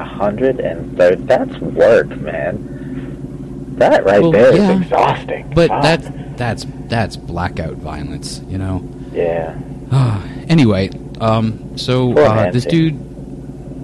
A 0.00 0.04
hundred 0.04 0.60
and 0.60 0.96
thirty. 0.96 1.22
That's 1.24 1.58
work, 1.58 2.08
man. 2.08 3.74
That 3.76 4.02
right 4.04 4.22
Well, 4.22 4.32
there 4.32 4.52
is 4.52 4.58
yeah. 4.58 4.80
exhausting. 4.80 5.52
But 5.54 5.68
that's 5.68 6.08
that's 6.36 6.66
that's 6.88 7.16
blackout 7.16 7.74
violence, 7.74 8.40
you 8.48 8.56
know. 8.56 8.88
yeah. 9.12 9.58
anyway, 10.48 10.88
um, 11.20 11.76
so 11.76 12.16
uh, 12.16 12.50
this 12.50 12.64
dude, 12.64 12.98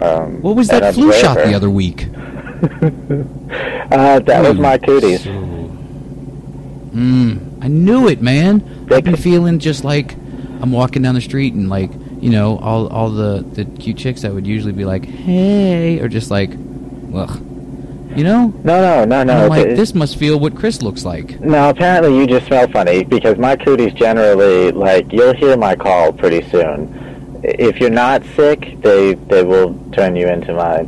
Um, 0.00 0.40
What 0.42 0.56
was 0.56 0.68
that 0.68 0.94
flu 0.94 1.12
shot 1.12 1.36
the 1.36 1.54
other 1.54 1.70
week? 1.70 2.08
Uh, 3.92 4.18
that 4.20 4.42
was 4.42 4.58
my 4.58 4.78
cooties. 4.78 5.26
Mm, 6.92 7.62
I 7.62 7.68
knew 7.68 8.08
it, 8.08 8.20
man. 8.20 8.86
I've 8.90 9.04
been 9.04 9.16
feeling 9.16 9.58
just 9.58 9.84
like 9.84 10.14
I'm 10.60 10.70
walking 10.72 11.02
down 11.02 11.14
the 11.14 11.20
street 11.20 11.54
and 11.54 11.68
like 11.68 11.90
you 12.20 12.30
know 12.30 12.58
all 12.58 12.86
all 12.88 13.10
the 13.10 13.42
the 13.52 13.64
cute 13.64 13.96
chicks 13.96 14.22
that 14.22 14.32
would 14.32 14.46
usually 14.46 14.72
be 14.72 14.84
like, 14.84 15.04
"Hey," 15.04 15.98
or 16.00 16.08
just 16.08 16.30
like, 16.30 16.50
"Ugh," 17.14 17.40
you 18.14 18.24
know. 18.24 18.52
No, 18.62 18.80
no, 18.80 19.04
no, 19.04 19.20
And 19.20 19.28
no. 19.28 19.44
I'm 19.44 19.48
like, 19.48 19.68
this 19.74 19.94
must 19.94 20.16
feel 20.18 20.38
what 20.38 20.54
Chris 20.54 20.82
looks 20.82 21.04
like. 21.04 21.40
No, 21.40 21.70
apparently 21.70 22.16
you 22.16 22.26
just 22.26 22.46
smell 22.46 22.68
funny 22.68 23.04
because 23.04 23.38
my 23.38 23.56
cooties 23.56 23.92
generally 23.94 24.70
like 24.70 25.10
you'll 25.12 25.34
hear 25.34 25.56
my 25.56 25.74
call 25.74 26.12
pretty 26.12 26.48
soon. 26.50 27.40
If 27.42 27.80
you're 27.80 27.90
not 27.90 28.22
sick, 28.36 28.80
they 28.82 29.14
they 29.14 29.42
will 29.42 29.74
turn 29.92 30.14
you 30.14 30.28
into 30.28 30.52
my 30.52 30.86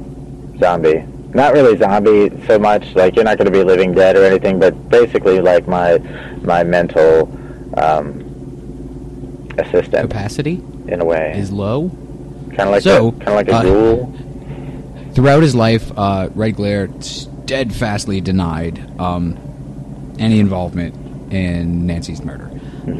zombie. 0.60 1.02
Not 1.34 1.52
really 1.52 1.76
zombie 1.76 2.30
so 2.46 2.58
much. 2.58 2.94
Like 2.94 3.16
you're 3.16 3.24
not 3.24 3.38
going 3.38 3.46
to 3.46 3.50
be 3.52 3.64
living 3.64 3.92
dead 3.92 4.16
or 4.16 4.24
anything, 4.24 4.58
but 4.60 4.88
basically 4.88 5.40
like 5.40 5.66
my 5.66 5.98
my 6.42 6.62
mental 6.62 7.28
um, 7.76 8.20
assistant 9.58 10.10
Capacity 10.10 10.62
in 10.86 11.00
a 11.00 11.04
way. 11.04 11.34
is 11.36 11.50
low. 11.50 11.90
Kind 12.48 12.60
of 12.60 12.70
like 12.70 12.82
So, 12.82 13.12
kind 13.12 13.28
of 13.28 13.34
like 13.34 13.48
a 13.48 13.54
uh, 13.56 13.62
ghoul. 13.62 14.14
Throughout 15.12 15.42
his 15.42 15.54
life, 15.54 15.90
uh, 15.96 16.28
Redglare 16.28 17.02
steadfastly 17.02 18.20
denied 18.20 19.00
um, 19.00 19.36
any 20.18 20.38
involvement 20.38 21.32
in 21.32 21.86
Nancy's 21.86 22.22
murder. 22.22 22.50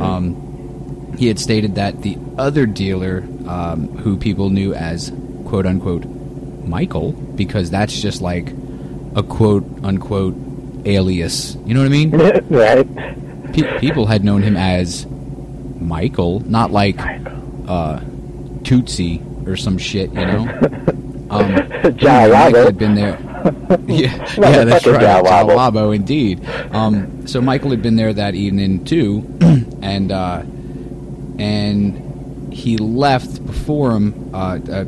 Um, 0.01 1.15
he 1.19 1.29
had 1.29 1.39
stated 1.39 1.77
that 1.77 2.03
the 2.03 2.19
other 2.37 2.67
dealer, 2.67 3.19
um, 3.47 3.89
who 3.99 4.17
people 4.17 4.51
knew 4.51 4.75
as 4.75 5.13
"quote 5.45 5.67
unquote" 5.67 6.05
Michael, 6.67 7.13
because 7.13 7.71
that's 7.71 8.01
just 8.01 8.21
like 8.21 8.53
a 9.17 9.23
quote 9.23 9.65
unquote 9.83 10.35
alias. 10.85 11.57
You 11.65 11.75
know 11.75 11.81
what 11.81 11.87
I 11.87 11.89
mean? 11.89 12.11
right. 12.51 13.53
Pe- 13.53 13.79
people 13.79 14.07
had 14.07 14.25
known 14.25 14.43
him 14.43 14.57
as 14.57 15.07
Michael, 15.81 16.41
not 16.41 16.71
like 16.71 16.99
uh, 17.69 18.01
Tootsie 18.65 19.23
or 19.47 19.57
some 19.57 19.79
shit, 19.79 20.11
you 20.11 20.27
know. 20.27 20.71
Um, 21.31 21.53
Michael 21.55 22.67
had 22.67 22.79
been 22.79 22.95
there. 22.95 23.19
Yeah, 23.87 24.15
yeah, 24.39 24.65
that's 24.65 24.87
right. 24.87 25.01
Jow 25.01 25.23
Jow 25.23 25.45
Wabo. 25.45 25.57
Wabo, 25.57 25.95
indeed. 25.95 26.47
Um, 26.73 27.27
so 27.27 27.43
Michael 27.43 27.71
had 27.71 27.83
been 27.83 27.97
there 27.97 28.13
that 28.13 28.35
evening 28.35 28.87
too, 28.87 29.27
and 29.83 30.11
uh, 30.11 30.43
and 31.39 32.53
he 32.55 32.79
left 32.79 33.45
before 33.45 33.91
him. 33.91 34.35
Uh, 34.35 34.59
uh, 34.71 34.85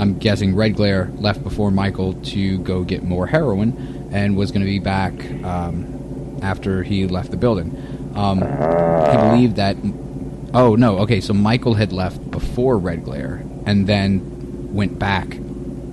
I'm 0.00 0.18
guessing 0.18 0.54
Redglare 0.54 1.20
left 1.20 1.42
before 1.42 1.70
Michael 1.70 2.14
to 2.14 2.58
go 2.58 2.82
get 2.82 3.02
more 3.02 3.26
heroin, 3.26 4.08
and 4.12 4.36
was 4.36 4.50
going 4.50 4.62
to 4.62 4.66
be 4.66 4.78
back 4.78 5.12
um, 5.44 6.38
after 6.42 6.82
he 6.82 7.06
left 7.06 7.30
the 7.30 7.36
building. 7.36 7.76
Um, 8.14 8.38
he 8.38 9.16
believed 9.16 9.56
that. 9.56 9.76
Oh 10.54 10.74
no. 10.74 10.98
Okay, 11.00 11.20
so 11.20 11.34
Michael 11.34 11.74
had 11.74 11.92
left 11.92 12.30
before 12.30 12.78
Redglare, 12.78 13.46
and 13.66 13.86
then 13.86 14.74
went 14.74 14.98
back. 14.98 15.36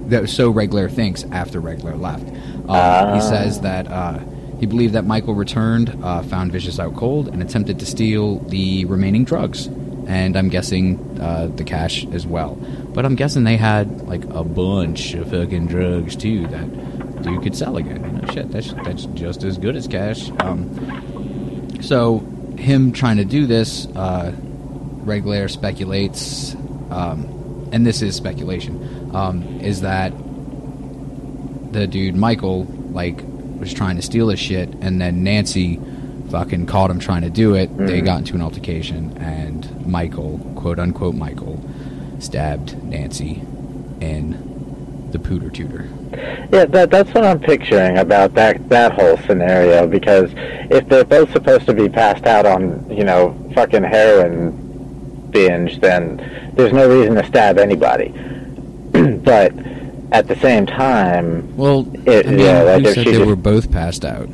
That, 0.08 0.30
so 0.30 0.54
Redglare 0.54 0.90
thinks 0.90 1.26
after 1.26 1.60
Red 1.60 1.82
Glare 1.82 1.98
left. 1.98 2.28
Um, 2.70 3.16
He 3.16 3.22
says 3.22 3.60
that 3.62 3.88
uh, 3.88 4.20
he 4.58 4.66
believed 4.66 4.94
that 4.94 5.06
Michael 5.06 5.36
returned, 5.36 6.00
uh, 6.02 6.24
found 6.24 6.54
Vicious 6.54 6.80
out 6.80 6.96
cold, 6.96 7.28
and 7.28 7.42
attempted 7.42 7.78
to 7.80 7.86
steal 7.86 8.40
the 8.40 8.86
remaining 8.86 9.26
drugs. 9.26 9.68
And 10.08 10.38
I'm 10.38 10.48
guessing 10.48 11.20
uh, 11.20 11.48
the 11.54 11.66
cash 11.66 12.06
as 12.14 12.26
well. 12.26 12.58
But 12.98 13.06
I'm 13.06 13.14
guessing 13.14 13.44
they 13.44 13.58
had 13.58 14.08
like 14.08 14.24
a 14.32 14.44
bunch 14.44 15.14
of 15.14 15.30
fucking 15.30 15.68
drugs 15.68 16.16
too 16.16 16.48
that 16.48 17.22
dude 17.22 17.44
could 17.44 17.56
sell 17.56 17.78
again. 17.78 18.04
You 18.04 18.12
know, 18.24 18.34
shit, 18.34 18.52
that's 18.52 18.74
that's 18.74 19.06
just 19.14 19.44
as 19.44 19.60
good 19.60 19.76
as 19.76 19.88
cash. 19.88 20.32
Um, 20.40 21.78
so 21.80 22.22
him 22.58 22.92
trying 22.94 23.18
to 23.18 23.24
do 23.24 23.46
this, 23.46 23.86
uh, 23.96 24.32
Redglare 25.06 25.48
speculates, 25.48 26.56
um, 26.90 27.70
and 27.72 27.86
this 27.86 28.02
is 28.02 28.16
speculation, 28.16 29.12
um, 29.16 29.44
is 29.62 29.82
that 29.82 30.12
the 31.72 31.86
dude 31.86 32.16
Michael 32.16 32.64
like 32.94 33.24
was 33.60 33.76
trying 33.76 33.98
to 33.98 34.02
steal 34.02 34.30
his 34.30 34.40
shit, 34.40 34.70
and 34.82 35.00
then 35.00 35.24
Nancy 35.24 35.80
fucking 36.32 36.66
caught 36.66 36.90
him 36.90 36.98
trying 36.98 37.22
to 37.22 37.30
do 37.30 37.54
it. 37.54 37.78
They 37.78 38.02
Mhm. 38.02 38.06
got 38.06 38.18
into 38.22 38.34
an 38.34 38.42
altercation, 38.42 39.16
and 39.20 39.86
Michael, 39.86 40.40
quote 40.56 40.80
unquote 40.80 41.14
Michael, 41.14 41.60
stabbed 42.20 42.82
Nancy 42.84 43.42
in 44.02 45.08
the 45.12 45.18
pooter 45.20 45.54
tutor. 45.54 45.88
Yeah, 46.52 46.66
that 46.66 46.90
that's 46.90 47.14
what 47.14 47.24
I'm 47.26 47.40
picturing 47.40 47.98
about 47.98 48.34
that 48.36 48.68
that 48.70 48.94
whole 48.94 49.18
scenario. 49.18 49.88
Because 49.88 50.32
if 50.36 50.88
they're 50.90 51.04
both 51.06 51.32
supposed 51.32 51.66
to 51.68 51.74
be 51.74 51.90
passed 51.90 52.26
out 52.26 52.46
on, 52.46 52.90
you 52.90 53.04
know, 53.04 53.36
fucking 53.54 53.84
heroin 53.84 54.52
binge, 55.32 55.80
then 55.82 56.52
there's 56.56 56.74
no 56.74 56.88
reason 56.90 57.16
to 57.16 57.26
stab 57.26 57.58
anybody. 57.58 58.10
but 59.24 59.52
at 60.12 60.28
the 60.28 60.36
same 60.42 60.66
time, 60.66 61.56
Well, 61.58 61.86
It- 62.06 62.26
I 62.26 62.30
mean, 62.30 62.40
yeah, 62.40 62.62
like 62.64 62.86
said 62.88 62.96
they 62.96 63.04
just- 63.12 63.26
were 63.26 63.36
both 63.36 63.72
passed 63.72 64.06
out? 64.06 64.30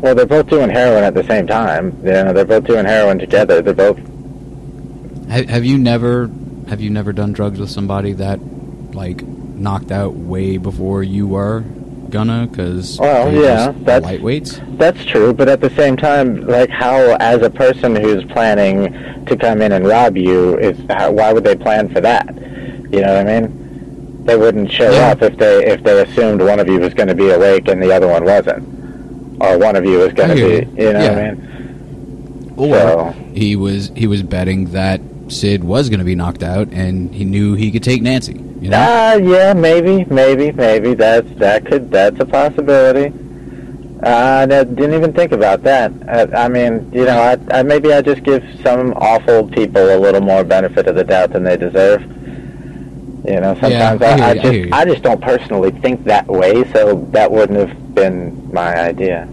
well, 0.00 0.14
they're 0.14 0.26
both 0.26 0.48
doing 0.48 0.70
heroin 0.70 1.04
at 1.04 1.12
the 1.14 1.24
same 1.24 1.46
time. 1.46 1.92
You 2.04 2.12
know, 2.12 2.32
they're 2.32 2.44
both 2.46 2.64
doing 2.64 2.86
heroin 2.86 3.18
together. 3.18 3.60
They're 3.60 3.74
both 3.74 3.98
Have, 5.28 5.48
have 5.50 5.64
you 5.64 5.76
never 5.76 6.30
have 6.68 6.80
you 6.80 6.90
never 6.90 7.12
done 7.12 7.32
drugs 7.32 7.58
with 7.58 7.70
somebody 7.70 8.12
that 8.14 8.38
like 8.94 9.22
knocked 9.22 9.90
out 9.90 10.14
way 10.14 10.56
before 10.58 11.02
you 11.02 11.26
were 11.26 11.60
gonna? 12.10 12.46
Because 12.50 12.98
Well, 12.98 13.32
yeah, 13.32 13.72
that's- 13.84 14.02
lightweights. 14.20 14.78
That's 14.78 15.04
true, 15.04 15.32
but 15.32 15.48
at 15.48 15.60
the 15.60 15.70
same 15.70 15.96
time, 15.96 16.46
like 16.46 16.70
how, 16.70 17.16
as 17.20 17.42
a 17.42 17.50
person 17.50 17.96
who's 17.96 18.24
planning 18.24 19.24
to 19.26 19.36
come 19.36 19.60
in 19.62 19.72
and 19.72 19.86
rob 19.86 20.16
you, 20.16 20.56
is 20.58 20.78
how, 20.90 21.10
why 21.12 21.32
would 21.32 21.44
they 21.44 21.56
plan 21.56 21.88
for 21.88 22.00
that? 22.00 22.26
You 22.90 23.00
know 23.02 23.14
what 23.14 23.26
I 23.28 23.40
mean? 23.40 24.24
They 24.24 24.36
wouldn't 24.36 24.70
show 24.70 24.90
Yeah. 24.90 25.08
up 25.12 25.22
if 25.22 25.36
they 25.38 25.64
if 25.66 25.82
they 25.82 26.02
assumed 26.02 26.42
one 26.42 26.60
of 26.60 26.68
you 26.68 26.78
was 26.80 26.92
going 26.94 27.08
to 27.08 27.14
be 27.14 27.30
awake 27.30 27.66
and 27.68 27.82
the 27.82 27.92
other 27.94 28.06
one 28.08 28.24
wasn't, 28.24 28.62
or 29.40 29.58
one 29.58 29.74
of 29.76 29.84
you 29.86 29.98
was 29.98 30.12
going 30.12 30.30
to 30.30 30.34
be. 30.34 30.82
you. 30.82 30.92
Know 30.92 30.98
what 30.98 31.18
I 31.18 31.30
mean? 31.32 32.52
Or 32.56 32.74
So- 32.74 33.14
he 33.34 33.56
was 33.56 33.90
he 33.94 34.06
was 34.06 34.22
betting 34.22 34.66
that 34.72 35.00
Sid 35.28 35.64
was 35.64 35.88
gonna 35.88 36.04
be 36.04 36.14
knocked 36.14 36.42
out, 36.42 36.68
and 36.72 37.14
he 37.14 37.24
knew 37.24 37.54
he 37.54 37.70
could 37.70 37.82
take 37.82 38.02
Nancy. 38.02 38.34
You 38.60 38.70
know? 38.70 38.76
Ah, 38.78 39.14
yeah, 39.14 39.52
maybe, 39.52 40.04
maybe, 40.06 40.50
maybe 40.52 40.94
that's 40.94 41.30
that 41.36 41.64
could 41.66 41.90
that's 41.90 42.18
a 42.20 42.26
possibility. 42.26 43.14
Uh, 44.02 44.46
I 44.48 44.64
didn't 44.64 44.94
even 44.94 45.12
think 45.12 45.32
about 45.32 45.62
that. 45.64 45.92
I, 46.08 46.44
I 46.44 46.48
mean, 46.48 46.90
you 46.92 47.04
know, 47.04 47.18
I, 47.18 47.36
I 47.58 47.62
maybe 47.64 47.92
I 47.92 48.00
just 48.00 48.22
give 48.22 48.44
some 48.62 48.92
awful 48.94 49.48
people 49.48 49.82
a 49.94 49.98
little 49.98 50.20
more 50.20 50.44
benefit 50.44 50.86
of 50.86 50.94
the 50.94 51.04
doubt 51.04 51.32
than 51.32 51.42
they 51.44 51.56
deserve. 51.56 52.02
You 52.02 53.40
know, 53.40 53.56
sometimes 53.60 54.00
I 54.00 54.06
I, 54.06 54.30
I 54.30 54.32
you, 54.34 54.40
I 54.40 54.52
just. 54.60 54.72
I 54.72 54.84
just 54.84 55.02
don't 55.02 55.20
personally 55.20 55.70
think 55.72 56.04
that 56.04 56.26
way, 56.26 56.64
so 56.72 57.06
that 57.10 57.30
wouldn't 57.30 57.58
have 57.58 57.94
been 57.94 58.52
my 58.52 58.74
idea. 58.74 59.28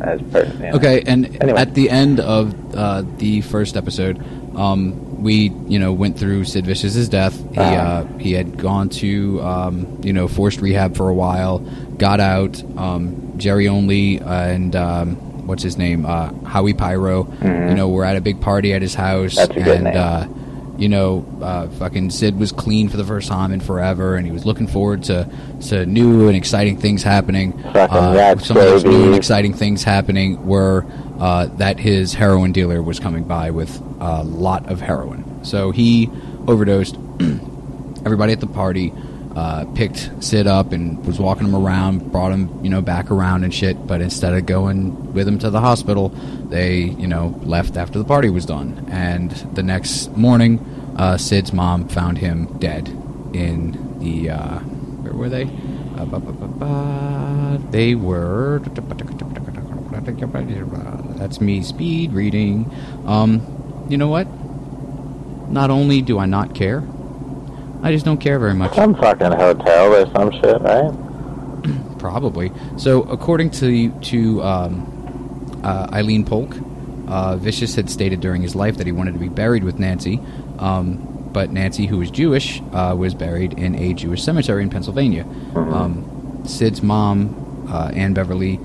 As 0.00 0.20
per, 0.22 0.44
you 0.44 0.58
know. 0.58 0.72
Okay, 0.72 1.02
and 1.06 1.26
Anyway. 1.42 1.60
at 1.60 1.74
the 1.74 1.88
end 1.88 2.18
of 2.18 2.74
uh, 2.74 3.02
the 3.18 3.42
first 3.42 3.76
episode, 3.76 4.18
um, 4.56 5.01
we 5.22 5.50
you 5.66 5.78
know 5.78 5.92
went 5.92 6.18
through 6.18 6.44
Sid 6.44 6.66
Vicious's 6.66 7.08
death. 7.08 7.38
He 7.52 7.58
Uh-huh. 7.58 7.74
uh, 7.74 8.18
he 8.18 8.32
had 8.32 8.58
gone 8.58 8.88
to 9.00 9.40
um, 9.42 10.00
you 10.02 10.12
know 10.12 10.28
forced 10.28 10.60
rehab 10.60 10.96
for 10.96 11.08
a 11.08 11.14
while, 11.14 11.58
got 11.98 12.20
out. 12.20 12.62
Um, 12.76 13.32
Jerry 13.38 13.66
Only 13.68 14.20
and 14.20 14.76
um, 14.76 15.16
what's 15.46 15.62
his 15.62 15.76
name, 15.78 16.04
uh, 16.06 16.32
Howie 16.44 16.74
Pyro. 16.74 17.24
Mhm. 17.24 17.70
You 17.70 17.74
know, 17.74 17.88
we're 17.88 18.04
at 18.04 18.16
a 18.16 18.20
big 18.20 18.40
party 18.40 18.72
at 18.72 18.82
his 18.82 18.94
house, 18.94 19.34
That's 19.36 19.50
a 19.50 19.54
good 19.54 19.66
and 19.76 19.84
name. 19.84 19.96
uh, 19.96 20.26
you 20.78 20.88
know, 20.88 21.24
uh, 21.42 21.66
fucking 21.68 22.10
Sid 22.10 22.38
was 22.38 22.50
clean 22.52 22.88
for 22.88 22.96
the 22.96 23.04
first 23.04 23.28
time 23.28 23.52
in 23.52 23.60
forever, 23.60 24.16
and 24.16 24.24
he 24.26 24.32
was 24.32 24.44
looking 24.46 24.66
forward 24.66 25.02
to 25.04 25.28
to 25.68 25.86
new 25.86 26.28
and 26.28 26.36
exciting 26.36 26.76
things 26.76 27.02
happening. 27.02 27.52
Uh, 27.74 28.36
some 28.38 28.56
of 28.56 28.62
those 28.64 28.84
new 28.84 29.06
and 29.06 29.14
exciting 29.14 29.52
things 29.54 29.82
happening 29.84 30.44
were 30.46 30.84
uh, 31.22 31.46
that 31.46 31.78
his 31.78 32.14
heroin 32.14 32.50
dealer 32.50 32.82
was 32.82 32.98
coming 32.98 33.22
by 33.22 33.48
with 33.52 33.80
a 34.00 34.24
lot 34.24 34.68
of 34.68 34.80
heroin. 34.80 35.44
So 35.44 35.70
he 35.70 36.10
overdosed. 36.48 36.96
Everybody 38.04 38.32
at 38.32 38.40
the 38.40 38.48
party 38.48 38.92
uh, 39.36 39.66
picked 39.76 40.10
Sid 40.18 40.48
up 40.48 40.72
and 40.72 41.06
was 41.06 41.20
walking 41.20 41.46
him 41.46 41.54
around, 41.54 42.10
brought 42.10 42.32
him, 42.32 42.64
you 42.64 42.70
know, 42.70 42.82
back 42.82 43.12
around 43.12 43.44
and 43.44 43.54
shit. 43.54 43.86
But 43.86 44.00
instead 44.00 44.34
of 44.34 44.46
going 44.46 45.14
with 45.14 45.28
him 45.28 45.38
to 45.38 45.50
the 45.50 45.60
hospital, 45.60 46.08
they, 46.08 46.80
you 46.80 47.06
know, 47.06 47.38
left 47.42 47.76
after 47.76 48.00
the 48.00 48.04
party 48.04 48.28
was 48.28 48.44
done. 48.44 48.84
And 48.90 49.30
the 49.54 49.62
next 49.62 50.16
morning, 50.16 50.58
uh, 50.96 51.18
Sid's 51.18 51.52
mom 51.52 51.86
found 51.86 52.18
him 52.18 52.58
dead 52.58 52.88
in 53.32 54.00
the. 54.00 54.30
Uh, 54.30 54.58
where 54.58 55.14
were 55.14 55.28
they? 55.28 55.48
Uh. 56.60 57.58
They 57.70 57.94
were. 57.94 58.60
That's 61.22 61.40
me 61.40 61.62
speed 61.62 62.12
reading. 62.12 62.68
Um, 63.06 63.86
you 63.88 63.96
know 63.96 64.08
what? 64.08 64.26
Not 65.48 65.70
only 65.70 66.02
do 66.02 66.18
I 66.18 66.26
not 66.26 66.52
care, 66.52 66.82
I 67.80 67.92
just 67.92 68.04
don't 68.04 68.18
care 68.18 68.40
very 68.40 68.54
much. 68.54 68.74
Some 68.74 68.96
fucking 68.96 69.30
hotel 69.30 69.94
or 69.94 70.10
some 70.10 70.32
shit, 70.32 70.60
right? 70.62 70.90
Probably. 72.00 72.50
So, 72.76 73.04
according 73.04 73.52
to 73.52 73.90
to 74.00 74.42
um, 74.42 75.60
uh, 75.62 75.90
Eileen 75.92 76.24
Polk, 76.24 76.56
uh, 77.06 77.36
Vicious 77.36 77.76
had 77.76 77.88
stated 77.88 78.20
during 78.20 78.42
his 78.42 78.56
life 78.56 78.78
that 78.78 78.86
he 78.88 78.92
wanted 78.92 79.12
to 79.12 79.20
be 79.20 79.28
buried 79.28 79.62
with 79.62 79.78
Nancy, 79.78 80.18
um, 80.58 81.28
but 81.32 81.52
Nancy, 81.52 81.86
who 81.86 81.98
was 81.98 82.10
Jewish, 82.10 82.60
uh, 82.72 82.96
was 82.98 83.14
buried 83.14 83.52
in 83.52 83.76
a 83.76 83.94
Jewish 83.94 84.24
cemetery 84.24 84.64
in 84.64 84.70
Pennsylvania. 84.70 85.24
Um, 85.54 86.42
Sid's 86.46 86.82
mom, 86.82 87.68
uh, 87.70 87.92
Anne 87.94 88.12
Beverly, 88.12 88.58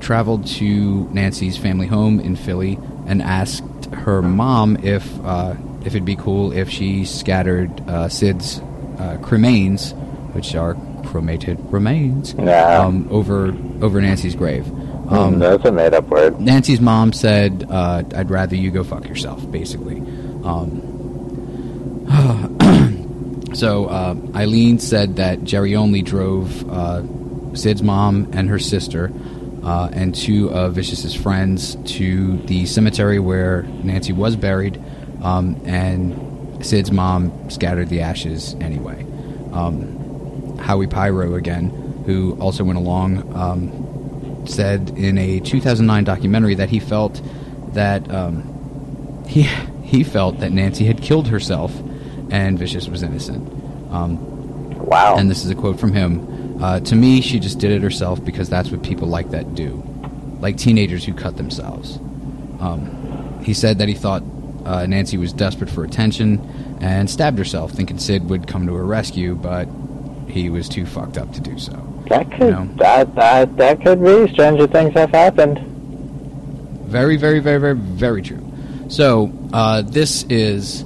traveled 0.00 0.46
to 0.46 1.04
Nancy's 1.12 1.56
family 1.56 1.86
home 1.86 2.20
in 2.20 2.36
Philly 2.36 2.78
and 3.06 3.22
asked 3.22 3.64
her 3.92 4.22
mom 4.22 4.76
if 4.84 5.06
uh, 5.24 5.54
if 5.80 5.88
it'd 5.88 6.04
be 6.04 6.16
cool 6.16 6.52
if 6.52 6.70
she 6.70 7.04
scattered 7.04 7.70
uh, 7.88 8.08
Sid's 8.08 8.58
uh, 8.98 9.18
cremains, 9.20 9.92
which 10.34 10.54
are 10.54 10.74
cremated 11.04 11.58
remains, 11.72 12.34
um, 12.84 13.06
over 13.10 13.54
over 13.82 14.00
Nancy's 14.00 14.34
grave. 14.34 14.66
Um, 15.10 15.18
Um, 15.18 15.38
that's 15.38 15.64
a 15.66 15.70
made 15.72 15.92
up 15.92 16.08
word. 16.08 16.40
Nancy's 16.40 16.80
mom 16.80 17.12
said, 17.12 17.66
uh, 17.68 18.02
"I'd 18.16 18.30
rather 18.30 18.56
you 18.56 18.70
go 18.70 18.82
fuck 18.84 19.06
yourself," 19.06 19.48
basically. 19.50 19.98
Um, 20.44 20.90
so 23.54 23.86
uh, 23.86 24.14
Eileen 24.34 24.78
said 24.78 25.16
that 25.16 25.44
Jerry 25.44 25.76
Only 25.76 26.02
drove 26.02 26.68
uh, 26.70 27.02
Sid's 27.54 27.82
mom 27.82 28.28
and 28.32 28.48
her 28.48 28.58
sister 28.58 29.12
uh, 29.64 29.88
and 29.92 30.14
two 30.14 30.50
of 30.50 30.74
Vicious's 30.74 31.14
friends 31.14 31.76
to 31.96 32.36
the 32.38 32.66
cemetery 32.66 33.18
where 33.18 33.62
Nancy 33.82 34.12
was 34.12 34.36
buried, 34.36 34.82
um, 35.22 35.60
and 35.64 36.64
Sid's 36.64 36.90
mom 36.92 37.50
scattered 37.50 37.88
the 37.88 38.00
ashes 38.02 38.54
anyway. 38.60 39.02
Um, 39.52 40.56
Howie 40.58 40.86
Pyro 40.86 41.34
again, 41.34 41.70
who 42.06 42.36
also 42.40 42.64
went 42.64 42.78
along. 42.78 43.34
Um, 43.34 43.90
said 44.46 44.90
in 44.90 45.16
a 45.16 45.40
2009 45.40 46.04
documentary 46.04 46.54
that 46.54 46.68
he 46.68 46.78
felt 46.78 47.18
that 47.72 48.10
um, 48.12 49.24
he 49.26 49.42
he 49.82 50.04
felt 50.04 50.40
that 50.40 50.52
Nancy 50.52 50.84
had 50.84 51.00
killed 51.00 51.28
herself 51.28 51.72
and 52.30 52.58
Vicious 52.58 52.86
was 52.88 53.02
innocent. 53.02 53.48
Um, 53.90 54.18
Wow. 54.84 55.16
and 55.16 55.30
this 55.30 55.44
is 55.46 55.50
a 55.50 55.54
quote 55.54 55.80
from 55.80 55.94
him. 55.94 56.26
Uh, 56.64 56.80
to 56.80 56.96
me, 56.96 57.20
she 57.20 57.38
just 57.38 57.58
did 57.58 57.70
it 57.70 57.82
herself 57.82 58.24
because 58.24 58.48
that's 58.48 58.70
what 58.70 58.82
people 58.82 59.06
like 59.06 59.28
that 59.32 59.54
do, 59.54 59.84
like 60.40 60.56
teenagers 60.56 61.04
who 61.04 61.12
cut 61.12 61.36
themselves. 61.36 61.98
Um, 62.58 63.38
he 63.44 63.52
said 63.52 63.76
that 63.80 63.88
he 63.88 63.92
thought 63.92 64.22
uh, 64.64 64.86
Nancy 64.86 65.18
was 65.18 65.34
desperate 65.34 65.68
for 65.68 65.84
attention 65.84 66.40
and 66.80 67.10
stabbed 67.10 67.36
herself, 67.36 67.72
thinking 67.72 67.98
Sid 67.98 68.30
would 68.30 68.48
come 68.48 68.66
to 68.66 68.72
her 68.76 68.86
rescue, 68.86 69.34
but 69.34 69.68
he 70.26 70.48
was 70.48 70.66
too 70.66 70.86
fucked 70.86 71.18
up 71.18 71.30
to 71.34 71.40
do 71.42 71.58
so. 71.58 71.72
that 72.08 72.30
could 72.30 72.54
know. 72.54 72.66
that 72.76 73.14
that 73.14 73.54
that 73.58 73.82
could 73.82 74.02
be. 74.02 74.32
Stranger 74.32 74.66
things 74.66 74.94
have 74.94 75.10
happened. 75.10 75.58
Very, 76.86 77.18
very, 77.18 77.40
very, 77.40 77.60
very, 77.60 77.74
very 77.74 78.22
true. 78.22 78.42
So, 78.88 79.30
uh, 79.52 79.82
this 79.82 80.22
is 80.30 80.82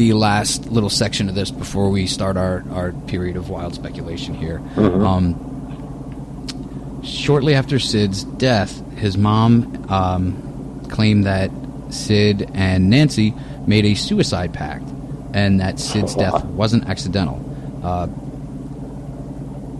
the 0.00 0.14
last 0.14 0.70
little 0.72 0.88
section 0.88 1.28
of 1.28 1.34
this 1.34 1.50
before 1.50 1.90
we 1.90 2.06
start 2.06 2.38
our, 2.38 2.64
our 2.72 2.92
period 3.06 3.36
of 3.36 3.50
wild 3.50 3.74
speculation 3.74 4.32
here. 4.34 4.58
Mhm. 4.76 5.04
Um, 5.06 7.02
shortly 7.04 7.54
after 7.54 7.78
Sid's 7.78 8.24
death, 8.24 8.82
his 8.96 9.18
mom 9.18 9.84
um, 9.90 10.80
claimed 10.88 11.24
that 11.26 11.50
Sid 11.90 12.50
and 12.54 12.88
Nancy 12.88 13.34
made 13.66 13.84
a 13.84 13.94
suicide 13.94 14.54
pact 14.54 14.88
and 15.34 15.60
that 15.60 15.78
Sid's 15.78 16.14
death 16.14 16.46
wasn't 16.46 16.88
accidental. 16.88 17.38
Uh, 17.84 18.06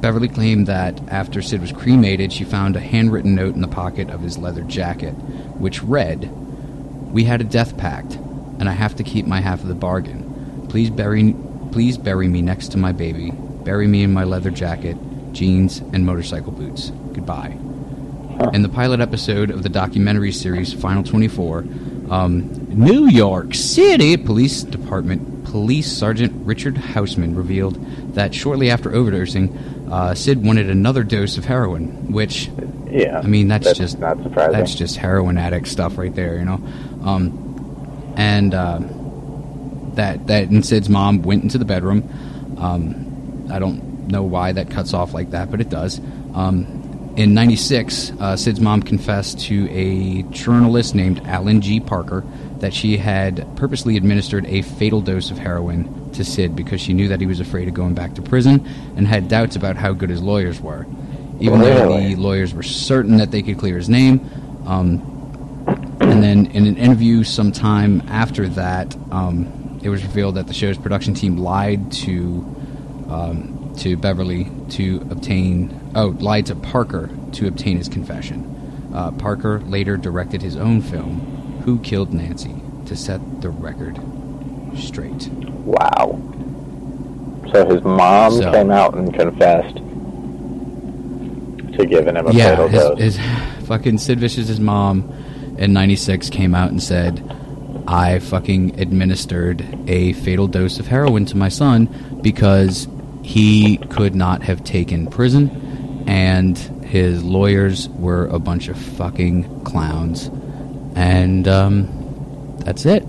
Beverly 0.02 0.28
claimed 0.28 0.66
that 0.66 1.00
after 1.08 1.40
Sid 1.40 1.62
was 1.62 1.72
cremated, 1.72 2.30
she 2.30 2.44
found 2.44 2.76
a 2.76 2.80
handwritten 2.80 3.34
note 3.34 3.54
in 3.54 3.62
the 3.62 3.68
pocket 3.68 4.10
of 4.10 4.20
his 4.20 4.36
leather 4.36 4.64
jacket, 4.64 5.12
which 5.58 5.82
read, 5.82 6.28
"We 7.10 7.24
had 7.24 7.40
a 7.40 7.44
death 7.44 7.78
pact, 7.78 8.18
and 8.60 8.68
I 8.68 8.72
have 8.72 8.94
to 8.96 9.02
keep 9.02 9.26
my 9.26 9.40
half 9.40 9.62
of 9.62 9.68
the 9.68 9.74
bargain. 9.74 10.66
Please 10.68 10.90
bury, 10.90 11.34
please 11.72 11.98
bury 11.98 12.28
me 12.28 12.42
next 12.42 12.68
to 12.72 12.78
my 12.78 12.92
baby. 12.92 13.32
Bury 13.64 13.88
me 13.88 14.04
in 14.04 14.12
my 14.12 14.24
leather 14.24 14.50
jacket, 14.50 14.96
jeans, 15.32 15.78
and 15.78 16.06
motorcycle 16.06 16.52
boots. 16.52 16.90
Goodbye." 17.12 17.56
In 18.54 18.62
the 18.62 18.68
pilot 18.70 19.00
episode 19.00 19.50
of 19.50 19.62
the 19.62 19.68
documentary 19.68 20.32
series 20.32 20.72
Final 20.72 21.02
24, 21.02 21.58
um, 22.08 22.66
New 22.70 23.06
York 23.08 23.54
City 23.54 24.16
Police 24.16 24.62
Department 24.62 25.44
Police 25.44 25.90
Sergeant 25.90 26.32
Richard 26.46 26.78
Houseman 26.78 27.34
revealed 27.34 27.74
that 28.14 28.34
shortly 28.34 28.70
after 28.70 28.90
overdosing, 28.90 29.90
uh, 29.90 30.14
Sid 30.14 30.42
wanted 30.44 30.70
another 30.70 31.02
dose 31.02 31.36
of 31.36 31.44
heroin, 31.44 32.12
which 32.12 32.50
Yeah. 32.90 33.20
I 33.22 33.26
mean 33.26 33.48
that's, 33.48 33.66
That's 33.66 33.78
just 33.78 33.98
not 33.98 34.22
surprising. 34.22 34.52
That's 34.52 34.74
just 34.74 34.96
heroin 34.96 35.36
addict 35.36 35.68
stuff 35.68 35.98
right 35.98 36.14
there, 36.14 36.36
you 36.38 36.44
know. 36.44 36.60
Um, 37.04 37.49
and 38.16 38.54
uh, 38.54 38.80
that 39.94 40.26
that 40.26 40.48
and 40.48 40.64
Sid's 40.64 40.88
mom 40.88 41.22
went 41.22 41.42
into 41.42 41.58
the 41.58 41.64
bedroom. 41.64 42.08
Um, 42.58 43.48
I 43.50 43.58
don't 43.58 44.08
know 44.08 44.22
why 44.22 44.52
that 44.52 44.70
cuts 44.70 44.94
off 44.94 45.14
like 45.14 45.30
that, 45.30 45.50
but 45.50 45.60
it 45.60 45.68
does. 45.68 46.00
Um, 46.34 47.12
in 47.16 47.34
'96, 47.34 48.12
uh, 48.20 48.36
Sid's 48.36 48.60
mom 48.60 48.82
confessed 48.82 49.40
to 49.40 49.68
a 49.70 50.22
journalist 50.30 50.94
named 50.94 51.20
Alan 51.26 51.60
G. 51.60 51.80
Parker 51.80 52.24
that 52.58 52.72
she 52.72 52.96
had 52.96 53.46
purposely 53.56 53.96
administered 53.96 54.46
a 54.46 54.62
fatal 54.62 55.00
dose 55.00 55.30
of 55.30 55.38
heroin 55.38 56.10
to 56.12 56.24
Sid 56.24 56.54
because 56.54 56.80
she 56.80 56.92
knew 56.92 57.08
that 57.08 57.20
he 57.20 57.26
was 57.26 57.40
afraid 57.40 57.68
of 57.68 57.74
going 57.74 57.94
back 57.94 58.14
to 58.14 58.22
prison 58.22 58.66
and 58.96 59.06
had 59.06 59.28
doubts 59.28 59.56
about 59.56 59.76
how 59.76 59.92
good 59.92 60.10
his 60.10 60.22
lawyers 60.22 60.60
were. 60.60 60.86
Even 61.40 61.60
though 61.60 61.98
the 61.98 62.16
lawyers 62.16 62.52
were 62.52 62.62
certain 62.62 63.16
that 63.16 63.30
they 63.30 63.42
could 63.42 63.58
clear 63.58 63.76
his 63.76 63.88
name, 63.88 64.20
um, 64.66 65.09
and 66.10 66.22
then 66.22 66.46
in 66.46 66.66
an 66.66 66.76
interview 66.76 67.22
sometime 67.24 68.02
after 68.08 68.48
that, 68.48 68.96
um, 69.10 69.80
it 69.82 69.88
was 69.88 70.02
revealed 70.02 70.34
that 70.36 70.46
the 70.46 70.54
show's 70.54 70.76
production 70.76 71.14
team 71.14 71.38
lied 71.38 71.90
to 71.92 72.44
um, 73.08 73.74
to 73.78 73.96
Beverly 73.96 74.48
to 74.70 75.06
obtain 75.10 75.90
oh 75.94 76.08
lied 76.18 76.46
to 76.46 76.54
Parker 76.56 77.10
to 77.32 77.46
obtain 77.46 77.76
his 77.76 77.88
confession. 77.88 78.90
Uh, 78.94 79.12
Parker 79.12 79.60
later 79.60 79.96
directed 79.96 80.42
his 80.42 80.56
own 80.56 80.82
film, 80.82 81.62
Who 81.64 81.78
Killed 81.80 82.12
Nancy, 82.12 82.54
to 82.86 82.96
set 82.96 83.20
the 83.40 83.48
record 83.50 84.00
straight. 84.76 85.28
Wow. 85.28 86.20
So 87.52 87.66
his 87.68 87.82
mom 87.82 88.32
So- 88.32 88.50
came 88.52 88.70
out 88.70 88.94
and 88.96 89.12
confessed 89.14 89.76
to 91.76 91.86
giving 91.86 92.16
him 92.16 92.26
a 92.26 92.32
yeah, 92.32 92.50
fatal 92.56 92.68
dose. 92.68 92.98
his, 92.98 93.16
his 93.16 93.26
fucking 93.68 93.98
Sid 93.98 94.18
Vicious's 94.20 94.58
mom 94.60 95.12
in 95.60 95.72
'96 95.72 96.28
came 96.30 96.54
out 96.54 96.70
and 96.70 96.82
said, 96.82 97.22
"I 97.86 98.18
fucking 98.18 98.80
administered 98.80 99.64
a 99.86 100.12
fatal 100.14 100.46
dose 100.48 100.78
of 100.80 100.86
heroin 100.88 101.24
to 101.26 101.36
my 101.36 101.48
son 101.48 101.86
because 102.22 102.88
he 103.22 103.76
could 103.76 104.14
not 104.14 104.42
have 104.42 104.64
taken 104.64 105.06
prison, 105.06 106.02
and 106.06 106.56
his 106.84 107.22
lawyers 107.22 107.88
were 107.90 108.26
a 108.26 108.38
bunch 108.38 108.68
of 108.68 108.76
fucking 108.76 109.62
clowns, 109.64 110.28
and 110.96 111.46
um, 111.46 112.56
that's 112.64 112.84
it. 112.86 113.04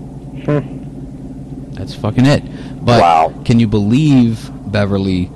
That's 1.74 1.94
fucking 1.94 2.26
it. 2.26 2.42
But 2.84 3.00
Wow. 3.00 3.32
can 3.44 3.58
you 3.58 3.66
believe 3.66 4.50
Beverly 4.70 5.30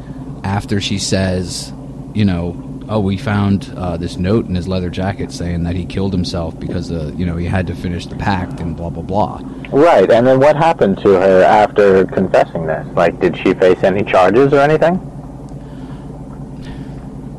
after 0.45 0.81
she 0.81 0.99
says, 0.99 1.73
you 2.15 2.25
know, 2.25 2.53
oh, 2.89 3.01
we 3.01 3.17
found 3.17 3.73
uh, 3.77 3.97
this 3.97 4.17
note 4.17 4.47
in 4.47 4.55
his 4.55 4.69
leather 4.69 4.91
jacket 4.91 5.33
saying 5.33 5.65
that 5.65 5.75
he 5.75 5.85
killed 5.85 6.13
himself 6.13 6.59
because, 6.59 6.91
uh, 6.93 7.13
you 7.17 7.27
know, 7.27 7.37
he 7.37 7.47
had 7.47 7.67
to 7.67 7.75
finish 7.75 8.07
the 8.07 8.17
pact 8.17 8.61
and 8.61 8.77
blah, 8.77 8.91
blah, 8.91 9.03
blah. 9.03 9.41
Right, 9.73 10.11
and 10.11 10.27
then 10.27 10.39
what 10.39 10.57
happened 10.57 10.99
to 10.99 11.09
her 11.11 11.43
after 11.43 12.05
confessing 12.07 12.67
this? 12.67 12.87
Like, 12.95 13.19
did 13.21 13.37
she 13.37 13.55
face 13.55 13.83
any 13.83 14.05
charges 14.05 14.53
or 14.53 14.61
anything? 14.61 15.01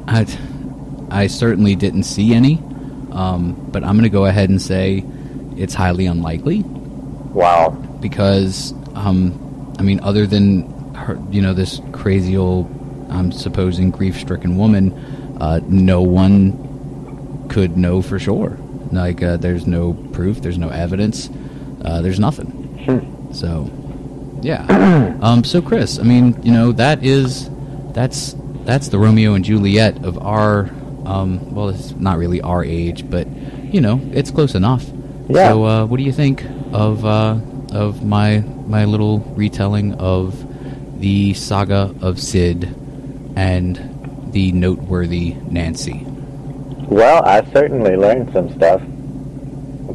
I, 0.07 0.25
I 1.09 1.27
certainly 1.27 1.75
didn't 1.75 2.03
see 2.03 2.33
any, 2.33 2.55
um, 3.11 3.53
but 3.71 3.83
I'm 3.83 3.93
going 3.95 4.03
to 4.03 4.09
go 4.09 4.25
ahead 4.25 4.49
and 4.49 4.61
say 4.61 5.03
it's 5.57 5.73
highly 5.73 6.05
unlikely 6.05 6.61
Wow. 7.33 7.69
because, 8.01 8.73
um, 8.95 9.73
I 9.79 9.81
mean, 9.81 9.99
other 10.01 10.25
than 10.27 10.93
her, 10.93 11.19
you 11.29 11.41
know, 11.41 11.53
this 11.53 11.81
crazy 11.91 12.37
old, 12.37 12.69
I'm 13.09 13.31
supposing 13.31 13.91
grief-stricken 13.91 14.57
woman, 14.57 14.91
uh, 15.39 15.59
no 15.67 16.01
one 16.01 17.47
could 17.49 17.77
know 17.77 18.01
for 18.01 18.19
sure. 18.19 18.57
Like, 18.91 19.21
uh, 19.21 19.37
there's 19.37 19.67
no 19.67 19.93
proof, 19.93 20.41
there's 20.41 20.57
no 20.57 20.69
evidence, 20.69 21.29
uh, 21.83 22.01
there's 22.01 22.19
nothing. 22.19 22.81
Sure. 22.85 23.01
So, 23.33 23.69
yeah. 24.41 25.17
um, 25.21 25.43
so, 25.43 25.61
Chris, 25.61 25.99
I 25.99 26.03
mean, 26.03 26.41
you 26.43 26.51
know, 26.51 26.71
that 26.73 27.03
is 27.03 27.49
that's 27.93 28.35
that's 28.63 28.89
the 28.89 28.99
Romeo 28.99 29.33
and 29.33 29.43
Juliet 29.43 30.03
of 30.03 30.17
our, 30.19 30.69
um, 31.05 31.53
well, 31.53 31.69
it's 31.69 31.91
not 31.91 32.17
really 32.17 32.41
our 32.41 32.63
age, 32.63 33.09
but 33.09 33.27
you 33.27 33.81
know, 33.81 33.99
it's 34.13 34.31
close 34.31 34.55
enough. 34.55 34.85
Yeah. 35.29 35.49
So, 35.49 35.65
uh, 35.65 35.85
what 35.85 35.97
do 35.97 36.03
you 36.03 36.13
think 36.13 36.43
of 36.71 37.05
uh, 37.05 37.39
of 37.71 38.05
my 38.05 38.39
my 38.39 38.85
little 38.85 39.19
retelling 39.35 39.93
of 39.95 40.45
the 40.99 41.33
saga 41.33 41.93
of 42.01 42.19
Sid 42.19 42.75
and 43.35 43.96
the 44.37 44.51
noteworthy 44.51 45.33
Nancy? 45.49 46.03
Well, 46.87 47.25
I 47.25 47.43
certainly 47.51 47.95
learned 47.95 48.31
some 48.33 48.53
stuff. 48.53 48.83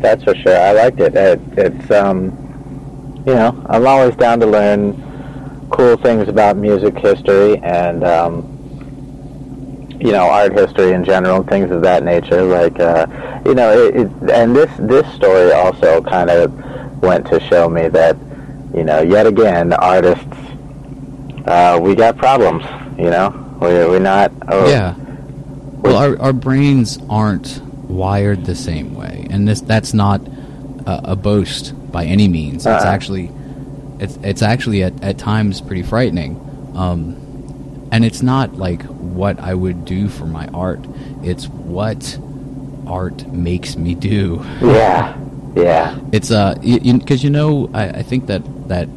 That's 0.03 0.25
for 0.25 0.35
sure. 0.35 0.59
I 0.59 0.73
liked 0.73 0.99
it. 0.99 1.15
it 1.15 1.41
it's, 1.57 1.91
um, 1.93 3.23
you 3.25 3.35
know, 3.35 3.65
I'm 3.69 3.87
always 3.87 4.17
down 4.17 4.41
to 4.41 4.47
learn 4.47 5.69
cool 5.71 5.97
things 5.97 6.27
about 6.27 6.57
music 6.57 6.99
history 6.99 7.59
and, 7.59 8.03
um, 8.03 9.97
you 10.01 10.11
know, 10.11 10.25
art 10.29 10.55
history 10.55 10.91
in 10.91 11.05
general, 11.05 11.37
and 11.37 11.49
things 11.49 11.71
of 11.71 11.83
that 11.83 12.03
nature. 12.03 12.43
Like, 12.43 12.81
uh, 12.81 13.07
you 13.47 13.55
know, 13.55 13.71
it, 13.79 13.95
it, 13.95 14.31
and 14.33 14.57
this 14.57 14.71
this 14.77 15.07
story 15.15 15.53
also 15.53 16.03
kind 16.03 16.31
of 16.31 16.53
went 17.01 17.29
to 17.29 17.39
show 17.49 17.69
me 17.69 17.87
that, 17.91 18.17
you 18.75 18.83
know, 18.83 19.03
yet 19.03 19.29
again, 19.29 19.73
artists, 19.73 20.37
uh, 21.47 21.79
we 21.81 21.95
got 21.95 22.17
problems. 22.17 22.65
You 22.99 23.11
know, 23.11 23.42
we 23.63 23.69
we're 23.69 23.99
not. 23.99 24.33
Oh, 24.49 24.69
Yeah. 24.69 24.95
Well, 25.83 25.97
our, 25.97 26.21
our 26.21 26.33
brains 26.33 26.99
aren't 27.11 27.61
wired 27.89 28.45
the 28.45 28.55
same 28.55 28.95
way, 28.95 29.27
and 29.31 29.49
this 29.49 29.61
that's 29.61 29.93
not 29.93 30.21
a, 30.87 31.13
a 31.13 31.17
boast 31.17 31.75
by 31.91 32.05
any 32.05 32.29
means. 32.29 32.67
It's 32.67 32.67
Uh-uh. 32.67 32.85
actually 32.85 33.31
it's 33.99 34.19
it's 34.23 34.43
actually 34.43 34.83
at, 34.85 35.03
at 35.03 35.19
times 35.19 35.61
pretty 35.61 35.83
frightening, 35.83 36.37
um, 36.75 37.89
and 37.91 38.05
it's 38.05 38.23
not 38.23 38.55
like 38.57 38.83
what 38.83 39.39
I 39.41 39.55
would 39.55 39.85
do 39.85 40.09
for 40.09 40.25
my 40.27 40.47
art. 40.55 40.81
It's 41.23 41.49
what 41.49 42.19
art 42.87 43.27
makes 43.33 43.77
me 43.77 43.95
do. 43.95 44.45
Yeah, 44.61 45.17
yeah, 45.57 45.99
It's 46.13 46.31
uh, 46.31 46.55
because 46.63 47.23
you, 47.25 47.31
know, 47.31 47.71
I, 47.75 47.89
I 47.89 48.03
think 48.03 48.27
that 48.27 48.43
that 48.69 48.89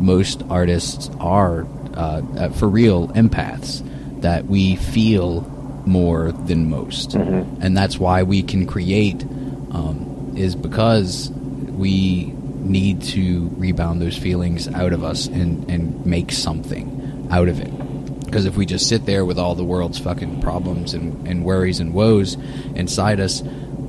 most 0.00 0.42
artists 0.50 1.10
are 1.20 1.66
uh, 1.94 2.22
uh, 2.36 2.50
for 2.50 2.68
real 2.68 3.08
empaths. 3.08 3.82
That 4.20 4.46
we 4.46 4.76
feel 4.76 5.42
more 5.84 6.32
than 6.32 6.68
most, 6.70 7.10
Mhm. 7.10 7.44
and 7.60 7.76
that's 7.76 7.98
why 8.00 8.22
we 8.22 8.42
can 8.42 8.66
create. 8.66 9.24
Um, 9.70 10.32
is 10.36 10.54
because 10.54 11.30
we 11.78 12.32
need 12.62 13.00
to 13.02 13.50
rebound 13.56 14.02
those 14.02 14.16
feelings 14.16 14.68
out 14.74 14.92
of 14.92 15.04
us 15.04 15.26
and 15.28 15.64
and 15.70 16.04
make 16.04 16.32
something 16.32 17.28
out 17.30 17.48
of 17.48 17.60
it. 17.60 17.70
Because 18.24 18.44
if 18.44 18.56
we 18.56 18.66
just 18.66 18.88
sit 18.88 19.06
there 19.06 19.24
with 19.24 19.38
all 19.38 19.54
the 19.54 19.64
world's 19.64 19.98
fucking 19.98 20.40
problems 20.40 20.94
and, 20.94 21.26
and 21.28 21.44
worries 21.44 21.78
and 21.78 21.94
woes 21.94 22.36
inside 22.74 23.20
us, 23.20 23.42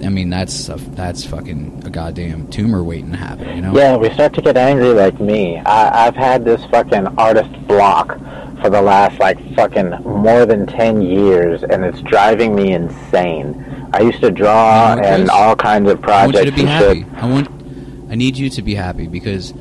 I 0.06 0.10
mean 0.10 0.30
that's 0.30 0.70
a, 0.70 0.76
that's 0.76 1.26
fucking 1.26 1.82
a 1.86 1.90
goddamn 1.90 2.48
tumor 2.50 2.84
waiting 2.84 3.12
to 3.12 3.18
happen, 3.18 3.56
you 3.56 3.62
know? 3.64 3.74
yeah. 3.76 3.98
We 3.98 4.12
start 4.12 4.34
to 4.34 4.42
get 4.44 4.56
angry 4.56 4.90
like 4.94 5.20
me. 5.20 5.58
I, 5.58 6.06
I've 6.08 6.16
had 6.16 6.46
this 6.46 6.64
fucking 6.66 7.08
artist 7.18 7.50
block 7.68 8.20
for 8.62 8.70
the 8.70 8.82
last 8.82 9.20
like 9.20 9.38
fucking 9.56 9.90
more 10.04 10.46
than 10.46 10.66
ten 10.66 11.02
years, 11.02 11.64
and 11.64 11.84
it's 11.84 12.02
driving 12.02 12.56
me 12.56 12.74
insane. 12.74 13.90
I 13.94 14.02
used 14.02 14.22
to 14.22 14.32
draw 14.32 14.96
and 14.96 15.30
all 15.30 15.56
kinds 15.56 15.90
of 15.90 16.04
I 16.04 16.26
want 16.26 16.34
projects 16.34 16.46
you 16.46 16.52
to 16.52 16.58
be 16.58 16.66
happy. 16.66 17.00
shit. 17.04 17.14
I 17.14 17.30
want, 17.30 18.12
I 18.12 18.16
need 18.16 18.38
you 18.38 18.50
to 18.50 18.62
be 18.62 18.76
happy 18.76 19.08
because 19.08 19.54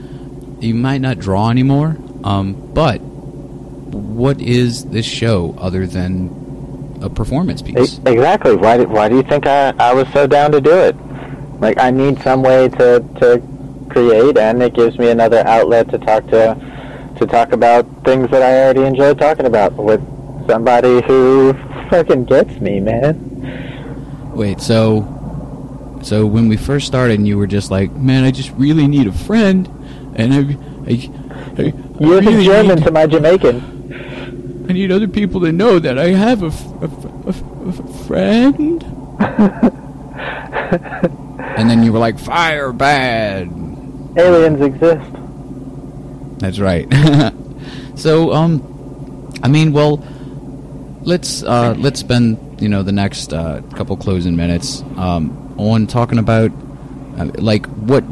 you 0.60 0.74
might 0.74 1.01
not 1.01 1.18
draw 1.18 1.51
anymore. 1.51 1.97
Um, 2.24 2.55
but 2.74 3.01
what 3.01 4.40
is 4.40 4.85
this 4.86 5.06
show 5.06 5.55
other 5.59 5.86
than 5.86 6.98
a 7.02 7.09
performance 7.09 7.62
piece? 7.62 7.98
Exactly. 7.98 8.56
Why? 8.56 8.77
Did, 8.78 8.89
why 8.89 9.09
do 9.09 9.16
you 9.16 9.23
think 9.23 9.47
I, 9.47 9.73
I 9.78 9.94
was 9.94 10.09
so 10.12 10.27
down 10.27 10.52
to 10.52 10.60
do 10.60 10.73
it? 10.73 10.97
Like 11.60 11.78
I 11.78 11.90
need 11.90 12.20
some 12.23 12.43
way 12.43 12.68
to 12.68 13.01
to 13.20 13.43
create, 13.90 14.36
and 14.36 14.62
it 14.62 14.74
gives 14.74 14.98
me 14.98 15.10
another 15.10 15.47
outlet 15.47 15.89
to 15.90 15.98
talk 15.98 16.27
to 16.28 16.76
to 17.19 17.27
talk 17.27 17.53
about 17.53 17.87
things 18.05 18.31
that 18.31 18.43
I 18.43 18.63
already 18.63 18.83
enjoy 18.83 19.15
talking 19.15 19.47
about 19.47 19.73
with 19.75 20.01
somebody 20.47 21.03
who 21.03 21.53
fucking 21.91 22.25
gets 22.25 22.61
me, 22.61 22.81
man. 22.81 24.33
Wait, 24.35 24.61
so 24.61 25.13
so 26.03 26.27
when 26.27 26.49
we 26.49 26.57
first 26.57 26.87
started, 26.87 27.19
and 27.19 27.27
you 27.27 27.39
were 27.39 27.47
just 27.47 27.71
like, 27.71 27.93
"Man, 27.93 28.25
I 28.25 28.31
just 28.31 28.51
really 28.53 28.87
need 28.87 29.07
a 29.07 29.13
friend," 29.13 29.67
and 30.15 30.33
I, 30.33 30.39
I, 30.89 31.11
I 31.59 31.75
You're 31.99 32.21
really 32.21 32.37
the 32.37 32.45
German 32.45 32.83
to 32.83 32.91
my 32.91 33.07
Jamaican. 33.07 34.67
I 34.69 34.73
need 34.73 34.93
other 34.93 35.09
people 35.09 35.41
to 35.43 35.53
know 35.53 35.79
that 35.79 35.99
I 35.99 36.09
have 36.09 36.43
a 36.43 36.53
a 37.27 37.73
friend. 38.07 38.83
and 41.57 41.71
then 41.71 41.83
you 41.83 41.93
were 41.93 41.99
like, 41.99 42.19
"Fire 42.19 42.73
bad." 42.73 43.49
Aliens 44.17 44.61
exist. 44.61 45.11
That's 46.39 46.59
right. 46.59 46.87
so, 47.95 48.33
um, 48.33 49.33
I 49.43 49.49
mean, 49.49 49.73
well, 49.73 50.05
let's 51.03 51.43
uh, 51.43 51.75
let's 51.79 52.01
spend 52.01 52.61
you 52.61 52.69
know 52.69 52.83
the 52.83 52.93
next 52.93 53.33
uh, 53.33 53.63
couple 53.75 53.97
closing 53.97 54.37
minutes 54.37 54.83
um, 54.97 55.55
on 55.59 55.87
talking 55.87 56.19
about 56.19 56.51
uh, 57.19 57.31
like 57.39 57.67
what 57.67 58.05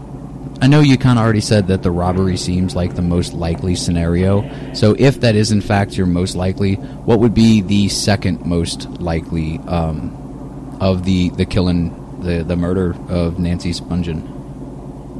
I 0.62 0.66
know 0.66 0.80
you 0.80 0.96
kind 0.96 1.18
of 1.18 1.24
already 1.24 1.40
said 1.40 1.66
that 1.68 1.82
the 1.82 1.90
robbery 1.90 2.36
seems 2.36 2.74
like 2.74 2.94
the 2.94 3.02
most 3.02 3.34
likely 3.34 3.74
scenario. 3.74 4.48
So, 4.72 4.96
if 4.98 5.20
that 5.20 5.34
is 5.34 5.52
in 5.52 5.60
fact 5.60 5.96
your 5.96 6.06
most 6.06 6.36
likely, 6.36 6.76
what 6.76 7.18
would 7.18 7.34
be 7.34 7.60
the 7.60 7.88
second 7.88 8.46
most 8.46 8.88
likely 9.00 9.58
um, 9.66 10.78
of 10.80 11.04
the 11.04 11.30
the 11.30 11.44
killing, 11.44 12.20
the 12.22 12.44
the 12.44 12.56
murder 12.56 12.96
of 13.08 13.38
Nancy 13.38 13.72
Spungen? 13.72 14.30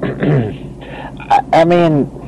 I, 1.30 1.40
I 1.52 1.64
mean, 1.64 2.23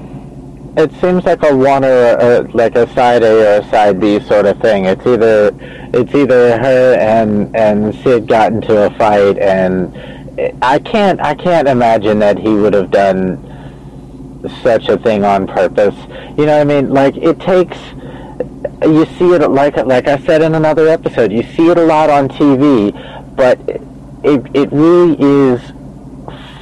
it 0.77 0.93
seems 1.01 1.25
like 1.25 1.43
a 1.43 1.57
one 1.57 1.85
or 1.85 2.43
like 2.53 2.77
a 2.77 2.93
side 2.93 3.23
A 3.23 3.59
or 3.59 3.61
a 3.63 3.71
side 3.71 3.99
B 3.99 4.21
sort 4.21 4.45
of 4.45 4.61
thing. 4.61 4.85
It's 4.85 5.07
either 5.07 5.51
it's 5.95 6.15
either 6.15 6.59
her 6.59 6.95
and 7.01 7.55
and 7.57 7.95
Sid 8.03 8.29
got 8.29 8.53
into 8.53 8.85
a 8.85 8.91
fight, 8.99 9.39
and 9.39 9.97
I 10.63 10.79
can't 10.79 11.19
I 11.21 11.35
can't 11.35 11.67
imagine 11.67 12.19
that 12.19 12.39
he 12.39 12.51
would 12.51 12.75
have 12.75 12.91
done 12.91 13.43
such 14.63 14.89
a 14.89 14.99
thing 14.99 15.25
on 15.25 15.47
purpose. 15.47 15.97
You 16.37 16.45
know 16.45 16.59
what 16.59 16.61
I 16.61 16.65
mean? 16.65 16.91
Like 16.91 17.17
it 17.17 17.41
takes. 17.41 17.79
You 18.83 19.07
see 19.19 19.33
it 19.33 19.51
like 19.51 19.77
like 19.77 20.09
I 20.09 20.19
said 20.19 20.43
in 20.43 20.55
another 20.55 20.89
episode. 20.89 21.33
You 21.33 21.43
see 21.43 21.71
it 21.71 21.79
a 21.79 21.85
lot 21.87 22.11
on 22.11 22.29
TV, 22.29 22.93
but 23.35 23.59
it 24.23 24.47
it 24.55 24.71
really 24.73 25.17
is 25.19 25.61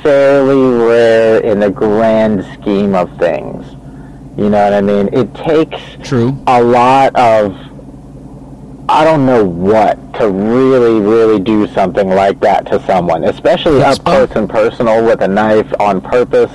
fairly 0.03 0.85
rare 0.87 1.41
in 1.41 1.59
the 1.59 1.71
grand 1.71 2.45
scheme 2.55 2.95
of 2.95 3.11
things. 3.19 3.75
You 4.37 4.51
know 4.51 4.63
what 4.65 4.73
I 4.73 4.81
mean? 4.81 5.09
It 5.13 5.33
takes 5.35 5.79
True. 6.03 6.37
a 6.47 6.63
lot 6.63 7.15
of 7.17 7.57
I 8.87 9.03
don't 9.03 9.25
know 9.25 9.43
what 9.45 9.97
to 10.15 10.29
really, 10.29 11.01
really 11.01 11.41
do 11.41 11.67
something 11.69 12.11
like 12.11 12.39
that 12.41 12.67
to 12.67 12.85
someone, 12.85 13.25
especially 13.25 13.79
That's 13.79 13.99
up 13.99 14.05
close 14.05 14.31
and 14.33 14.49
personal 14.49 15.03
with 15.07 15.23
a 15.23 15.29
knife 15.29 15.73
on 15.81 16.03
purpose 16.03 16.51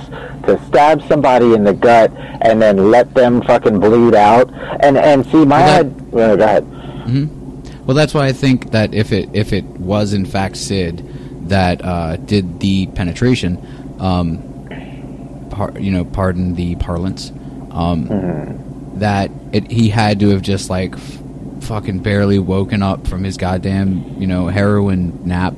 to 0.46 0.60
stab 0.68 1.02
somebody 1.08 1.54
in 1.54 1.64
the 1.64 1.72
gut 1.74 2.12
and 2.42 2.62
then 2.62 2.90
let 2.92 3.12
them 3.14 3.42
fucking 3.42 3.80
bleed 3.80 4.14
out. 4.14 4.48
And 4.80 4.96
and 4.96 5.26
see 5.26 5.44
my 5.44 5.58
Well, 5.58 5.66
that- 5.66 5.72
head. 5.72 6.12
Well, 6.12 6.36
go 6.36 6.44
ahead. 6.44 6.66
Well, 7.86 7.94
that's 7.96 8.14
why 8.14 8.26
I 8.26 8.32
think 8.32 8.70
that 8.70 8.94
if 8.94 9.10
it 9.10 9.28
if 9.32 9.52
it 9.52 9.64
was 9.64 10.12
in 10.12 10.24
fact 10.24 10.56
Sid 10.56 11.48
that 11.48 11.84
uh, 11.84 12.16
did 12.16 12.60
the 12.60 12.86
penetration, 12.88 13.58
um, 13.98 14.38
par- 15.50 15.72
you 15.80 15.90
know, 15.90 16.04
pardon 16.04 16.54
the 16.54 16.76
parlance, 16.76 17.32
um, 17.70 18.94
that 18.96 19.30
it, 19.52 19.70
he 19.70 19.88
had 19.88 20.20
to 20.20 20.30
have 20.30 20.42
just 20.42 20.70
like 20.70 20.94
f- 20.94 21.18
fucking 21.60 22.00
barely 22.00 22.38
woken 22.38 22.82
up 22.82 23.06
from 23.06 23.24
his 23.24 23.36
goddamn 23.36 24.20
you 24.20 24.26
know 24.26 24.48
heroin 24.48 25.26
nap, 25.26 25.54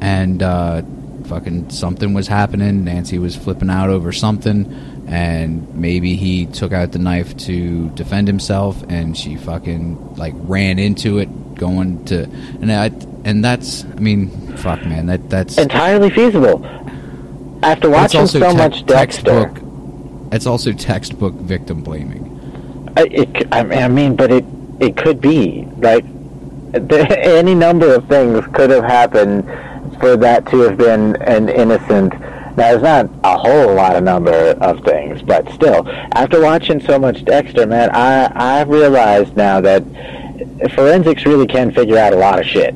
and 0.00 0.42
uh, 0.42 0.82
fucking 1.24 1.70
something 1.70 2.14
was 2.14 2.26
happening. 2.28 2.84
Nancy 2.84 3.18
was 3.18 3.36
flipping 3.36 3.70
out 3.70 3.90
over 3.90 4.12
something, 4.12 5.04
and 5.06 5.74
maybe 5.74 6.16
he 6.16 6.46
took 6.46 6.72
out 6.72 6.92
the 6.92 6.98
knife 6.98 7.36
to 7.38 7.88
defend 7.90 8.28
himself, 8.28 8.82
and 8.88 9.16
she 9.16 9.36
fucking 9.36 10.16
like 10.16 10.34
ran 10.36 10.78
into 10.78 11.18
it, 11.18 11.54
going 11.54 12.04
to, 12.06 12.24
and 12.24 12.72
I, 12.72 12.86
and 13.24 13.44
that's, 13.44 13.84
I 13.84 14.00
mean, 14.00 14.56
fuck, 14.56 14.84
man, 14.84 15.06
that 15.06 15.28
that's 15.28 15.58
Entirely 15.58 16.10
feasible. 16.10 16.64
After 17.62 17.90
watching 17.90 18.26
so 18.26 18.38
te- 18.50 18.56
much 18.56 18.86
Dexter, 18.86 19.24
textbook. 19.24 19.67
It's 20.32 20.46
also 20.46 20.72
textbook 20.72 21.34
victim 21.34 21.82
blaming. 21.82 22.92
I, 22.96 23.02
it, 23.10 23.48
I 23.52 23.88
mean, 23.88 24.16
but 24.16 24.30
it 24.30 24.44
it 24.80 24.96
could 24.96 25.20
be 25.20 25.62
the, 26.72 27.18
any 27.20 27.54
number 27.54 27.94
of 27.94 28.06
things 28.08 28.44
could 28.52 28.70
have 28.70 28.84
happened 28.84 29.44
for 30.00 30.16
that 30.16 30.46
to 30.46 30.60
have 30.60 30.76
been 30.76 31.16
an 31.22 31.48
innocent. 31.48 32.12
Now, 32.56 32.72
it's 32.72 32.82
not 32.82 33.08
a 33.24 33.38
whole 33.38 33.74
lot 33.74 33.96
of 33.96 34.02
number 34.02 34.32
of 34.32 34.84
things, 34.84 35.22
but 35.22 35.48
still, 35.52 35.88
after 36.12 36.40
watching 36.42 36.80
so 36.80 36.98
much 36.98 37.24
Dexter, 37.24 37.66
man, 37.66 37.90
I 37.90 38.26
I 38.34 38.62
realized 38.62 39.36
now 39.36 39.60
that 39.60 39.84
forensics 40.74 41.24
really 41.24 41.46
can 41.46 41.72
figure 41.72 41.96
out 41.96 42.12
a 42.12 42.16
lot 42.16 42.38
of 42.40 42.46
shit, 42.46 42.74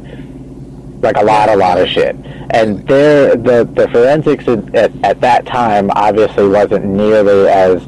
like 1.03 1.17
a 1.17 1.23
lot, 1.25 1.49
a 1.49 1.57
lot 1.57 1.79
of 1.81 1.89
shit. 1.89 2.17
And 2.51 2.87
there, 2.89 3.37
the 3.37 3.65
the 3.65 3.89
forensics 3.89 4.47
at, 4.49 4.75
at, 4.75 4.93
at 5.05 5.21
that 5.21 5.47
time 5.47 5.91
obviously 5.97 6.49
wasn't 6.49 6.85
nearly 6.87 7.49
as 7.49 7.83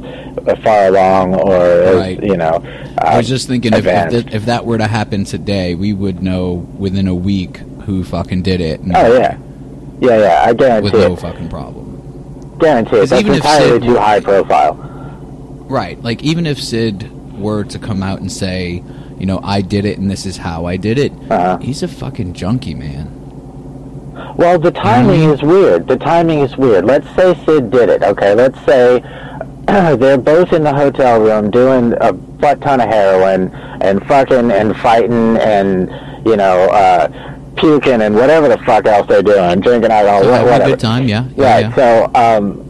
far 0.62 0.89
along 0.89 1.35
or 1.35 1.55
as, 1.57 1.97
Right. 1.97 2.23
you 2.23 2.36
know. 2.36 2.61
I 2.99 3.15
uh, 3.15 3.16
was 3.19 3.28
just 3.28 3.49
thinking 3.49 3.73
if 3.73 3.86
if, 3.86 4.11
th- 4.11 4.35
if 4.35 4.45
that 4.47 4.66
were 4.66 4.78
to 4.78 4.86
happen 4.86 5.24
today, 5.24 5.74
we 5.74 5.93
would 5.93 6.23
know 6.23 6.55
within 6.78 7.07
a 7.09 7.15
week 7.15 7.59
who 7.86 8.05
fucking 8.05 8.43
did 8.43 8.61
it. 8.61 8.81
and 8.81 8.97
Oh 8.97 9.16
yeah, 9.16 9.39
yeah, 10.01 10.19
yeah. 10.19 10.45
I 10.47 10.53
guarantee 10.55 10.91
with 10.91 10.95
no 11.01 11.16
fucking 11.16 11.49
problem. 11.49 12.57
Guarantee 12.59 12.97
it. 12.99 13.09
That's 13.11 13.20
even 13.20 13.32
if 13.32 13.36
entirely 13.39 13.70
Sid- 13.81 13.82
too 13.82 13.97
high 13.97 14.20
profile. 14.20 14.74
Right. 15.69 16.01
Like 16.03 16.23
even 16.23 16.47
if 16.47 16.61
Sid 16.61 17.39
were 17.39 17.65
to 17.65 17.78
come 17.78 18.03
out 18.03 18.20
and 18.20 18.31
say, 18.31 18.82
you 19.25 19.27
know, 19.27 19.41
I 19.43 19.63
did 19.63 19.87
it 19.87 19.97
and 19.97 20.11
this 20.11 20.27
is 20.27 20.37
how 20.37 20.67
I 20.67 20.77
did 20.77 20.99
it, 20.99 21.11
Uh-huh. 21.31 21.57
he's 21.59 21.83
a 21.83 21.89
fucking 21.89 22.35
junkie, 22.35 22.75
man. 22.75 23.07
Well, 24.37 24.59
the 24.59 24.71
timing 24.71 25.21
Mhm. 25.23 25.33
is 25.35 25.43
weird. 25.43 25.89
The 25.89 25.97
timing 25.97 26.41
is 26.41 26.59
weird. 26.59 26.85
Let's 26.85 27.07
say 27.17 27.35
Sid 27.47 27.71
did 27.71 27.89
it. 27.89 28.03
Okay, 28.03 28.35
let's 28.35 28.59
say 28.67 29.03
they're 29.67 30.19
both 30.19 30.53
in 30.53 30.63
the 30.63 30.75
hotel 30.75 31.21
room 31.23 31.51
doing 31.51 31.95
a 32.03 32.13
butt 32.13 32.61
ton 32.61 32.83
of 32.83 32.89
heroin 32.91 33.51
and 33.81 34.05
fucking 34.07 34.51
and 34.51 34.77
fighting 34.77 35.39
and 35.39 35.91
you 36.27 36.37
know 36.37 36.65
uh, 36.83 37.09
puking 37.57 38.03
and 38.03 38.15
whatever 38.15 38.47
the 38.49 38.59
fuck 38.59 38.85
else 38.87 39.07
they're 39.09 39.23
doing, 39.23 39.61
drinking 39.61 39.91
alcohol, 39.91 40.23
So 40.23 40.29
wha- 40.29 40.35
having 40.37 40.49
a 40.49 40.53
whatever. 40.53 40.71
good 40.73 40.81
time, 40.81 41.09
yeah. 41.09 41.25
yeah, 41.35 41.51
Right. 41.55 41.61
yeah. 41.65 41.75
So, 41.75 42.11
um, 42.15 42.64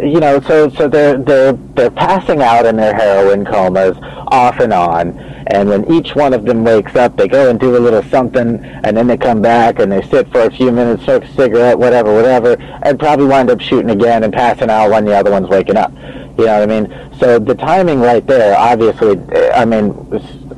you 0.00 0.20
know, 0.20 0.40
so 0.40 0.70
so 0.70 0.88
they're 0.88 1.18
they're 1.18 1.52
they're 1.52 1.90
passing 1.90 2.40
out 2.40 2.64
in 2.64 2.76
their 2.76 2.94
heroin 2.94 3.44
comas 3.44 3.96
off 4.28 4.58
and 4.60 4.72
on, 4.72 5.18
and 5.48 5.68
when 5.68 5.90
each 5.92 6.14
one 6.14 6.32
of 6.32 6.44
them 6.44 6.64
wakes 6.64 6.96
up, 6.96 7.16
they 7.16 7.28
go 7.28 7.50
and 7.50 7.60
do 7.60 7.76
a 7.76 7.78
little 7.78 8.02
something, 8.04 8.64
and 8.64 8.96
then 8.96 9.06
they 9.06 9.16
come 9.16 9.42
back 9.42 9.80
and 9.80 9.92
they 9.92 10.02
sit 10.02 10.30
for 10.32 10.40
a 10.40 10.50
few 10.50 10.72
minutes, 10.72 11.04
smoke 11.04 11.24
a 11.24 11.32
cigarette, 11.34 11.78
whatever, 11.78 12.14
whatever, 12.14 12.56
and 12.82 12.98
probably 12.98 13.26
wind 13.26 13.50
up 13.50 13.60
shooting 13.60 13.90
again 13.90 14.24
and 14.24 14.32
passing 14.32 14.70
out 14.70 14.90
when 14.90 15.04
the 15.04 15.14
other 15.14 15.30
one's 15.30 15.48
waking 15.48 15.76
up. 15.76 15.92
You 15.92 16.46
know 16.46 16.60
what 16.60 16.62
I 16.62 16.66
mean? 16.66 17.18
So 17.18 17.38
the 17.38 17.54
timing 17.54 18.00
right 18.00 18.26
there, 18.26 18.56
obviously, 18.56 19.18
I 19.52 19.64
mean, 19.64 19.92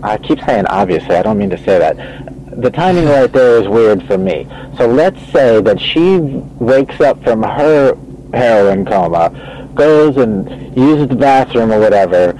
I 0.02 0.16
keep 0.18 0.40
saying 0.40 0.66
obviously. 0.66 1.16
I 1.16 1.22
don't 1.22 1.38
mean 1.38 1.50
to 1.50 1.58
say 1.58 1.78
that 1.78 2.60
the 2.60 2.70
timing 2.70 3.06
right 3.06 3.32
there 3.32 3.60
is 3.60 3.68
weird 3.68 4.04
for 4.06 4.18
me. 4.18 4.46
So 4.76 4.86
let's 4.86 5.20
say 5.32 5.60
that 5.62 5.80
she 5.80 6.18
wakes 6.18 7.00
up 7.00 7.22
from 7.24 7.42
her 7.42 7.96
heroin 8.32 8.84
coma, 8.84 9.70
goes 9.74 10.16
and 10.16 10.76
uses 10.76 11.08
the 11.08 11.16
bathroom 11.16 11.72
or 11.72 11.80
whatever, 11.80 12.32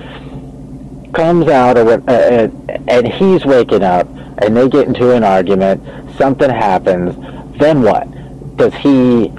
comes 1.14 1.48
out 1.48 1.76
or 1.76 1.84
what, 1.84 2.08
uh, 2.08 2.12
uh, 2.12 2.48
and 2.88 3.08
he's 3.08 3.44
waking 3.44 3.82
up, 3.82 4.08
and 4.38 4.56
they 4.56 4.68
get 4.68 4.86
into 4.86 5.12
an 5.12 5.24
argument. 5.24 5.82
Something 6.16 6.50
happens. 6.50 7.16
Then 7.58 7.82
what? 7.82 8.06
Does 8.56 8.74
he 8.74 9.32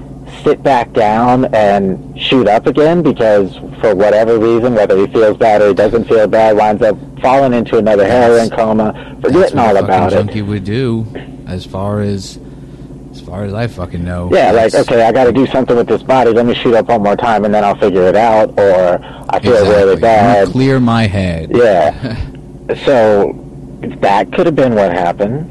sit 0.44 0.64
back 0.64 0.92
down 0.94 1.54
and 1.54 2.20
shoot 2.20 2.48
up 2.48 2.66
again 2.66 3.02
because 3.04 3.56
for 3.80 3.96
whatever 3.96 4.40
reason, 4.40 4.74
whether 4.74 4.98
he 4.98 5.08
feels 5.08 5.38
bad 5.38 5.62
or 5.62 5.70
he 5.70 5.74
doesn't 5.74 6.06
feel 6.06 6.28
bad, 6.28 6.56
winds 6.56 6.82
up 6.82 6.98
falling 7.22 7.54
into 7.54 7.78
another 7.78 8.06
heroin 8.06 8.50
coma, 8.50 9.18
forgetting 9.22 9.60
all 9.60 9.78
about 9.78 10.12
it. 10.12 10.16
junkie 10.16 10.42
would 10.42 10.64
do, 10.64 11.06
as 11.48 11.66
far 11.66 12.02
as 12.02 12.40
far 13.32 13.46
as 13.46 13.54
I 13.54 13.66
fucking 13.68 14.04
know. 14.04 14.30
Yeah, 14.30 14.52
like 14.52 14.74
okay, 14.74 15.04
I 15.04 15.14
got 15.14 15.24
to 15.24 15.32
do 15.32 15.48
something 15.48 15.78
with 15.78 15.88
this 15.88 16.04
body. 16.04 16.32
Let 16.32 16.46
me 16.46 16.54
shoot 16.54 16.76
up 16.76 16.88
one 16.88 17.02
more 17.02 17.16
time, 17.16 17.46
and 17.46 17.54
then 17.54 17.64
I'll 17.64 17.78
figure 17.78 18.04
it 18.04 18.16
out. 18.18 18.50
Or 18.60 19.00
I 19.30 19.40
feel 19.40 19.54
exactly. 19.54 19.76
really 19.76 20.02
bad. 20.02 20.48
You 20.48 20.52
clear 20.52 20.80
my 20.82 21.08
head. 21.08 21.50
Yeah. 21.56 22.18
so 22.86 23.32
that 24.02 24.34
could 24.34 24.48
have 24.48 24.56
been 24.56 24.76
what 24.76 24.92
happened. 24.92 25.50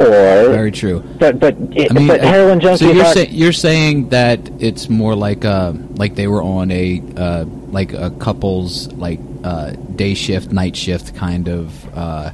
Or 0.00 0.50
Very 0.50 0.72
true. 0.72 1.00
but 1.20 1.38
but 1.38 1.56
it, 1.76 1.92
I 1.92 1.94
mean, 1.94 2.08
but 2.08 2.22
heroin 2.22 2.58
junkies 2.58 2.78
So 2.78 2.90
you're, 2.90 3.12
say, 3.12 3.28
you're 3.28 3.52
saying 3.52 4.08
that 4.08 4.40
it's 4.58 4.88
more 4.88 5.14
like 5.14 5.44
uh 5.44 5.74
like 5.94 6.14
they 6.16 6.26
were 6.26 6.42
on 6.42 6.70
a 6.70 7.02
uh 7.16 7.44
like 7.44 7.92
a 7.92 8.10
couple's 8.10 8.90
like 8.94 9.20
uh, 9.44 9.70
day 9.94 10.14
shift, 10.14 10.52
night 10.52 10.74
shift 10.74 11.14
kind 11.14 11.48
of 11.48 11.96
uh, 11.96 12.30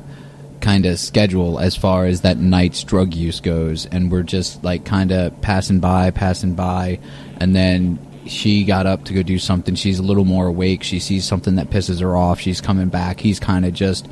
kind 0.67 0.85
of 0.85 0.99
schedule 0.99 1.61
as 1.61 1.77
far 1.77 2.07
as 2.07 2.23
that 2.23 2.39
night's 2.39 2.83
drug 2.83 3.15
use 3.15 3.39
goes, 3.39 3.87
and 3.87 4.11
we're 4.11 4.25
just 4.25 4.65
like 4.65 4.85
kind 4.85 5.13
of 5.13 5.41
passing 5.41 5.79
by, 5.79 6.11
passing 6.11 6.55
by, 6.57 6.99
and 7.41 7.55
then 7.55 7.99
she 8.27 8.65
got 8.65 8.85
up 8.85 9.05
to 9.05 9.15
go 9.15 9.23
do 9.23 9.39
something. 9.39 9.77
She's 9.77 10.01
a 10.01 10.03
little 10.03 10.25
more 10.25 10.49
awake. 10.49 10.83
She 10.83 10.99
sees 10.99 11.25
something 11.25 11.55
that 11.55 11.71
pisses 11.71 12.01
her 12.01 12.17
off. 12.17 12.41
She's 12.41 12.61
coming 12.61 12.89
back. 12.89 13.21
He's 13.21 13.39
kind 13.39 13.65
of 13.65 13.73
just 13.75 14.09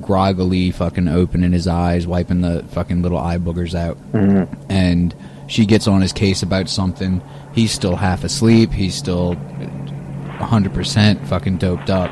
groggily 0.00 0.70
fucking 0.70 1.08
opening 1.08 1.50
his 1.50 1.66
eyes, 1.66 2.06
wiping 2.06 2.42
the 2.42 2.64
fucking 2.70 3.02
little 3.02 3.18
eye 3.18 3.38
boogers 3.38 3.74
out, 3.74 3.96
Mm-hmm. 4.12 4.54
and 4.70 5.12
she 5.48 5.66
gets 5.66 5.88
on 5.88 6.00
his 6.00 6.12
case 6.12 6.42
about 6.44 6.68
something. 6.68 7.20
He's 7.54 7.72
still 7.72 7.96
half 7.96 8.22
asleep. 8.22 8.70
He's 8.70 8.94
still 8.94 9.34
100% 9.34 11.26
fucking 11.26 11.56
doped 11.56 11.90
up 11.90 12.10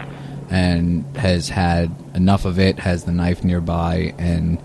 and 0.51 1.05
has 1.16 1.48
had 1.48 1.94
enough 2.14 2.44
of 2.44 2.59
it, 2.59 2.78
has 2.81 3.05
the 3.05 3.12
knife 3.12 3.44
nearby, 3.44 4.14
and 4.18 4.59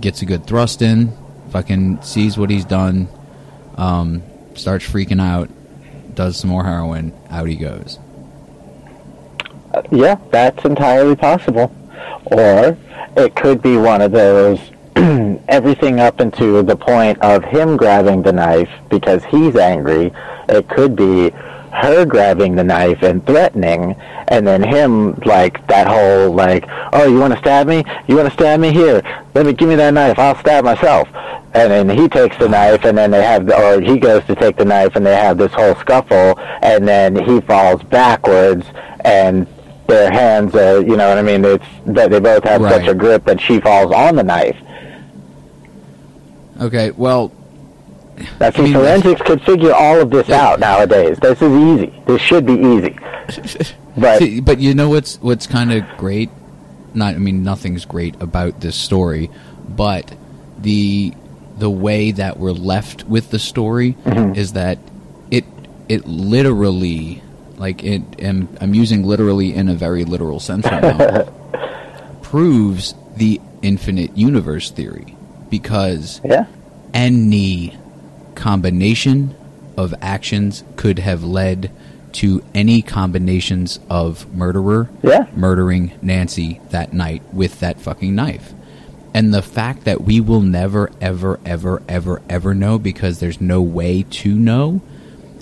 gets 0.00 0.22
a 0.22 0.26
good 0.26 0.46
thrust 0.46 0.82
in, 0.82 1.16
fucking 1.50 2.02
sees 2.02 2.36
what 2.38 2.50
he's 2.50 2.64
done, 2.64 3.08
um, 3.76 4.22
starts 4.54 4.86
freaking 4.86 5.20
out, 5.20 5.50
does 6.14 6.36
some 6.36 6.50
more 6.50 6.64
heroin, 6.64 7.12
out 7.30 7.48
he 7.48 7.56
goes. 7.56 7.98
Yeah, 9.90 10.16
that's 10.30 10.64
entirely 10.64 11.16
possible. 11.16 11.74
Or 12.26 12.76
it 13.16 13.34
could 13.36 13.62
be 13.62 13.76
one 13.76 14.00
of 14.00 14.12
those 14.12 14.58
everything 15.48 16.00
up 16.00 16.20
into 16.20 16.62
the 16.62 16.76
point 16.76 17.18
of 17.20 17.44
him 17.44 17.76
grabbing 17.76 18.22
the 18.22 18.32
knife 18.32 18.70
because 18.88 19.22
he's 19.24 19.54
angry. 19.56 20.12
It 20.48 20.68
could 20.68 20.96
be 20.96 21.32
her 21.76 22.04
grabbing 22.04 22.54
the 22.54 22.64
knife 22.64 23.02
and 23.02 23.24
threatening, 23.26 23.94
and 24.28 24.46
then 24.46 24.62
him 24.62 25.14
like 25.24 25.66
that 25.68 25.86
whole 25.86 26.32
like, 26.32 26.64
oh, 26.92 27.06
you 27.06 27.18
want 27.18 27.34
to 27.34 27.38
stab 27.38 27.66
me? 27.66 27.84
You 28.06 28.16
want 28.16 28.28
to 28.28 28.34
stab 28.34 28.60
me? 28.60 28.72
Here, 28.72 29.02
let 29.34 29.46
me 29.46 29.52
give 29.52 29.68
me 29.68 29.74
that 29.76 29.92
knife. 29.92 30.18
I'll 30.18 30.38
stab 30.38 30.64
myself. 30.64 31.08
And 31.54 31.70
then 31.70 31.88
he 31.88 32.08
takes 32.08 32.36
the 32.38 32.48
knife, 32.48 32.84
and 32.84 32.96
then 32.98 33.10
they 33.10 33.22
have, 33.22 33.46
the, 33.46 33.56
or 33.56 33.80
he 33.80 33.98
goes 33.98 34.24
to 34.24 34.34
take 34.34 34.56
the 34.56 34.64
knife, 34.64 34.96
and 34.96 35.06
they 35.06 35.14
have 35.14 35.38
this 35.38 35.52
whole 35.52 35.74
scuffle, 35.76 36.38
and 36.62 36.86
then 36.86 37.16
he 37.16 37.40
falls 37.40 37.82
backwards, 37.84 38.66
and 39.04 39.46
their 39.86 40.10
hands 40.10 40.54
are, 40.54 40.80
you 40.80 40.96
know 40.96 41.08
what 41.08 41.18
I 41.18 41.22
mean? 41.22 41.44
It's 41.44 41.64
that 41.86 42.10
they 42.10 42.20
both 42.20 42.44
have 42.44 42.60
such 42.62 42.86
a 42.88 42.94
grip 42.94 43.24
that 43.24 43.40
she 43.40 43.60
falls 43.60 43.92
on 43.92 44.16
the 44.16 44.24
knife. 44.24 44.56
Okay, 46.60 46.90
well, 46.90 47.32
Now, 48.40 48.50
see, 48.50 48.58
I 48.58 48.62
mean, 48.62 48.72
forensics 48.74 49.22
could 49.22 49.42
figure 49.42 49.72
all 49.72 50.00
of 50.00 50.10
this 50.10 50.30
out 50.30 50.60
nowadays. 50.60 51.18
This 51.18 51.40
is 51.42 51.52
easy. 51.52 52.02
This 52.06 52.20
should 52.20 52.46
be 52.46 52.54
easy. 52.54 52.98
But 53.96 54.18
See, 54.18 54.40
but 54.40 54.58
you 54.58 54.74
know 54.74 54.90
what's 54.90 55.16
what's 55.22 55.46
kind 55.46 55.72
of 55.72 55.84
great? 55.96 56.30
Not, 56.92 57.14
I 57.14 57.18
mean, 57.18 57.42
nothing's 57.42 57.84
great 57.84 58.20
about 58.20 58.60
this 58.60 58.76
story, 58.76 59.30
but 59.68 60.14
the 60.58 61.14
the 61.56 61.70
way 61.70 62.10
that 62.10 62.38
we're 62.38 62.52
left 62.52 63.04
with 63.04 63.30
the 63.30 63.38
story 63.38 63.94
mm-hmm. 64.04 64.34
is 64.34 64.52
that 64.52 64.78
it 65.30 65.44
it 65.88 66.06
literally, 66.06 67.22
like 67.56 67.82
it, 67.82 68.02
and 68.18 68.56
I'm 68.60 68.74
using 68.74 69.02
literally 69.02 69.54
in 69.54 69.68
a 69.68 69.74
very 69.74 70.04
literal 70.04 70.40
sense 70.40 70.66
right 70.66 70.82
now, 70.82 71.24
proves 72.22 72.94
the 73.16 73.40
infinite 73.62 74.16
universe 74.16 74.70
theory 74.70 75.16
because 75.48 76.20
yeah, 76.22 76.46
any 76.92 77.76
combination 78.36 79.34
of 79.76 79.92
actions 80.00 80.62
could 80.76 81.00
have 81.00 81.24
led 81.24 81.70
to 82.12 82.42
any 82.54 82.80
combinations 82.82 83.78
of 83.90 84.32
murderer 84.34 84.88
Yeah. 85.02 85.26
murdering 85.34 85.92
Nancy 86.00 86.60
that 86.70 86.92
night 86.92 87.22
with 87.32 87.60
that 87.60 87.80
fucking 87.80 88.14
knife. 88.14 88.52
And 89.12 89.34
the 89.34 89.42
fact 89.42 89.84
that 89.84 90.02
we 90.04 90.20
will 90.20 90.40
never, 90.42 90.90
ever, 91.00 91.40
ever, 91.44 91.82
ever, 91.88 92.22
ever 92.28 92.54
know 92.54 92.78
because 92.78 93.18
there's 93.18 93.40
no 93.40 93.60
way 93.62 94.04
to 94.10 94.34
know 94.34 94.80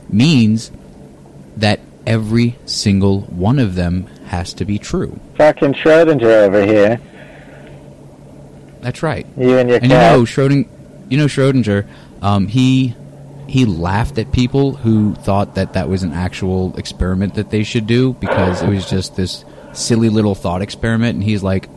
means 0.08 0.70
that 1.56 1.80
every 2.06 2.56
single 2.66 3.20
one 3.22 3.58
of 3.58 3.74
them 3.74 4.06
has 4.26 4.52
to 4.54 4.64
be 4.64 4.78
true. 4.78 5.18
fucking 5.36 5.74
Schrodinger 5.74 6.24
over 6.46 6.64
here. 6.64 7.00
That's 8.80 9.02
right. 9.02 9.26
You 9.36 9.58
and 9.58 9.68
your 9.68 9.76
And 9.78 9.86
you 9.90 9.90
cat. 9.96 10.12
know 10.18 10.22
Schrodinger, 10.24 10.66
you 11.08 11.16
know 11.18 11.26
Schrodinger, 11.26 11.86
um, 12.24 12.46
he 12.46 12.94
he 13.46 13.66
laughed 13.66 14.18
at 14.18 14.32
people 14.32 14.72
who 14.74 15.14
thought 15.14 15.56
that 15.56 15.74
that 15.74 15.88
was 15.90 16.02
an 16.02 16.12
actual 16.12 16.74
experiment 16.78 17.34
that 17.34 17.50
they 17.50 17.62
should 17.62 17.86
do 17.86 18.14
because 18.14 18.62
it 18.62 18.68
was 18.68 18.88
just 18.88 19.14
this 19.14 19.44
silly 19.74 20.08
little 20.08 20.34
thought 20.34 20.62
experiment, 20.62 21.16
and 21.16 21.22
he's 21.22 21.42
like, 21.42 21.68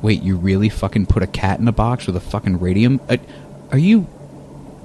"Wait, 0.00 0.22
you 0.22 0.36
really 0.36 0.68
fucking 0.68 1.06
put 1.06 1.24
a 1.24 1.26
cat 1.26 1.58
in 1.58 1.66
a 1.66 1.72
box 1.72 2.06
with 2.06 2.14
a 2.16 2.20
fucking 2.20 2.60
radium? 2.60 3.00
Uh, 3.08 3.16
are 3.72 3.78
you 3.78 4.06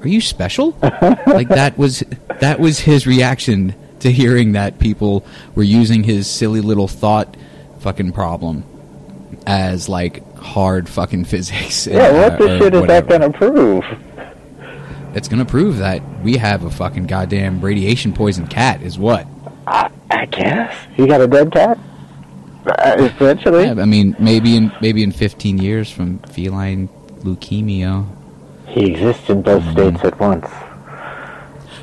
are 0.02 0.08
you 0.08 0.20
special?" 0.20 0.76
like 1.28 1.50
that 1.50 1.78
was 1.78 2.04
that 2.40 2.60
was 2.60 2.80
his 2.80 3.06
reaction 3.06 3.76
to 4.00 4.12
hearing 4.12 4.54
that 4.54 4.80
people 4.80 5.24
were 5.54 5.64
using 5.64 6.04
his 6.04 6.28
silly 6.28 6.62
little 6.62 6.88
thought 6.88 7.38
fucking 7.80 8.12
problem 8.12 8.64
as 9.46 9.88
like 9.88 10.36
hard 10.36 10.90
fucking 10.90 11.26
physics. 11.26 11.86
yeah, 11.86 12.12
what 12.12 12.34
uh, 12.34 12.38
the 12.38 12.56
or 12.56 12.58
shit 12.58 12.74
is 12.74 12.88
that 12.88 13.08
to 13.08 13.30
prove? 13.30 13.84
It's 15.16 15.28
gonna 15.28 15.46
prove 15.46 15.78
that 15.78 16.02
we 16.22 16.38
have 16.38 16.64
a 16.66 16.70
fucking 16.70 17.08
goddamn 17.08 17.62
radiation 17.62 18.14
poisoned 18.14 18.50
cat. 18.50 18.82
Is 18.82 19.00
what? 19.00 19.26
I, 19.66 19.90
I 20.12 20.26
guess. 20.26 20.76
You 20.98 21.08
got 21.08 21.22
a 21.22 21.28
dead 21.28 21.52
cat? 21.52 21.78
Uh, 22.68 22.96
essentially. 23.00 23.64
Yeah, 23.66 23.82
I 23.82 23.86
mean, 23.86 24.16
maybe 24.20 24.56
in 24.58 24.72
maybe 24.82 25.04
in 25.04 25.12
15 25.12 25.58
years 25.58 25.90
from 25.90 26.20
feline 26.20 26.90
leukemia, 27.22 28.06
He 28.68 28.92
exists 28.92 29.30
in 29.30 29.42
both 29.42 29.64
Mm-hmm. 29.64 29.96
states 29.98 30.04
at 30.06 30.20
once. 30.20 30.48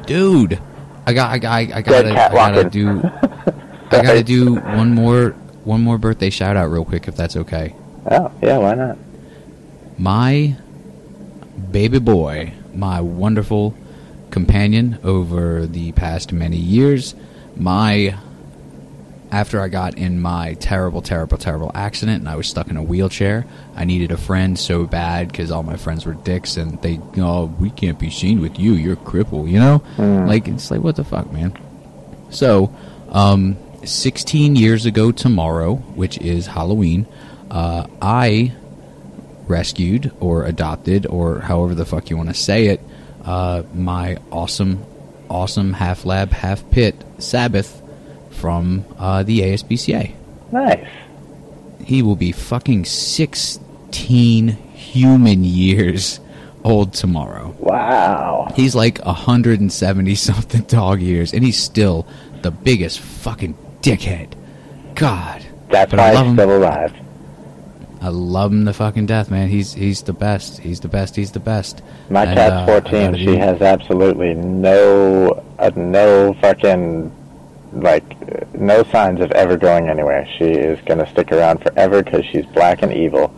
dude. 0.06 0.60
I 1.06 1.12
got 1.14 1.30
I, 1.32 1.38
got- 1.38 1.52
I, 1.52 1.66
cat 1.66 1.76
I 1.76 1.82
gotta 2.34 2.70
do 2.70 3.00
I 3.90 4.02
gotta 4.02 4.22
do 4.36 4.54
one 4.56 4.94
more 4.94 5.30
one 5.64 5.80
more 5.80 5.98
birthday 5.98 6.30
shout 6.30 6.56
out 6.56 6.70
real 6.70 6.84
quick 6.84 7.08
if 7.08 7.16
that's 7.16 7.36
okay. 7.36 7.74
Oh, 8.10 8.30
yeah, 8.42 8.58
why 8.58 8.74
not? 8.74 8.98
my 9.98 10.56
baby 11.70 11.98
boy, 12.00 12.52
my 12.74 13.00
wonderful 13.00 13.74
companion 14.30 14.98
over 15.04 15.66
the 15.66 15.92
past 15.92 16.32
many 16.32 16.56
years, 16.56 17.14
my 17.56 18.16
after 19.30 19.60
I 19.62 19.68
got 19.68 19.96
in 19.96 20.20
my 20.20 20.54
terrible, 20.54 21.00
terrible, 21.00 21.38
terrible 21.38 21.72
accident 21.74 22.20
and 22.20 22.28
I 22.28 22.36
was 22.36 22.46
stuck 22.46 22.68
in 22.68 22.76
a 22.76 22.82
wheelchair, 22.82 23.46
I 23.74 23.84
needed 23.86 24.12
a 24.12 24.18
friend 24.18 24.58
so 24.58 24.84
bad 24.84 25.28
because 25.28 25.50
all 25.50 25.62
my 25.62 25.76
friends 25.76 26.04
were 26.04 26.12
dicks 26.12 26.58
and 26.58 26.80
they, 26.82 27.00
oh, 27.16 27.46
we 27.46 27.70
can't 27.70 27.98
be 27.98 28.10
seen 28.10 28.42
with 28.42 28.58
you. 28.58 28.72
You're 28.74 28.92
a 28.92 28.96
cripple, 28.96 29.50
you 29.50 29.58
know? 29.58 29.82
Like, 30.26 30.48
it's 30.48 30.70
like, 30.70 30.82
what 30.82 30.96
the 30.96 31.04
fuck, 31.04 31.32
man? 31.32 31.56
So, 32.28 32.74
um, 33.08 33.56
16 33.86 34.54
years 34.54 34.84
ago 34.84 35.10
tomorrow, 35.12 35.76
which 35.76 36.18
is 36.18 36.46
Halloween, 36.46 37.06
uh, 37.50 37.86
I 38.02 38.52
rescued 39.46 40.12
or 40.20 40.44
adopted 40.44 41.06
or 41.06 41.40
however 41.40 41.74
the 41.74 41.84
fuck 41.84 42.10
you 42.10 42.16
want 42.16 42.28
to 42.28 42.34
say 42.34 42.66
it, 42.66 42.80
uh, 43.24 43.62
my 43.74 44.16
awesome, 44.30 44.84
awesome 45.28 45.72
half 45.74 46.04
lab, 46.04 46.30
half 46.32 46.68
pit 46.70 46.94
Sabbath 47.18 47.80
from 48.30 48.84
uh, 48.98 49.22
the 49.22 49.40
ASPCA. 49.40 50.12
Nice. 50.50 50.86
He 51.84 52.02
will 52.02 52.16
be 52.16 52.32
fucking 52.32 52.84
16 52.84 54.48
human 54.48 55.44
years 55.44 56.20
old 56.64 56.92
tomorrow. 56.94 57.54
Wow. 57.58 58.52
He's 58.54 58.74
like 58.74 58.98
170 59.04 60.14
something 60.14 60.60
dog 60.68 61.00
years, 61.00 61.32
and 61.32 61.44
he's 61.44 61.60
still 61.60 62.06
the 62.42 62.50
biggest 62.50 63.00
fucking 63.00 63.56
dickhead. 63.80 64.32
God. 64.94 65.44
That's 65.70 65.90
But 65.90 65.98
why 66.00 66.10
I 66.10 66.12
love 66.12 66.26
he's 66.26 66.30
him. 66.32 66.36
still 66.36 66.56
alive. 66.58 66.92
I 68.02 68.08
love 68.08 68.50
him 68.52 68.64
to 68.66 68.72
fucking 68.72 69.06
death, 69.06 69.30
man. 69.30 69.48
He's 69.48 69.72
he's 69.74 70.02
the 70.02 70.12
best. 70.12 70.58
He's 70.58 70.80
the 70.80 70.88
best. 70.88 71.14
He's 71.14 71.30
the 71.30 71.38
best. 71.40 71.82
My 72.10 72.24
And, 72.24 72.36
cat's 72.36 72.68
uh, 72.68 72.80
14. 72.82 73.14
She 73.16 73.24
do- 73.26 73.36
has 73.36 73.62
absolutely 73.62 74.34
no, 74.34 75.42
uh, 75.58 75.70
no 75.76 76.34
fucking, 76.40 77.12
like, 77.74 78.54
no 78.58 78.82
signs 78.90 79.20
of 79.20 79.30
ever 79.32 79.56
going 79.56 79.88
anywhere. 79.88 80.26
She 80.36 80.46
is 80.46 80.80
going 80.86 80.98
to 80.98 81.08
stick 81.10 81.30
around 81.30 81.62
forever 81.62 82.02
because 82.02 82.24
she's 82.26 82.44
black 82.46 82.82
and 82.82 82.92
evil. 82.92 83.32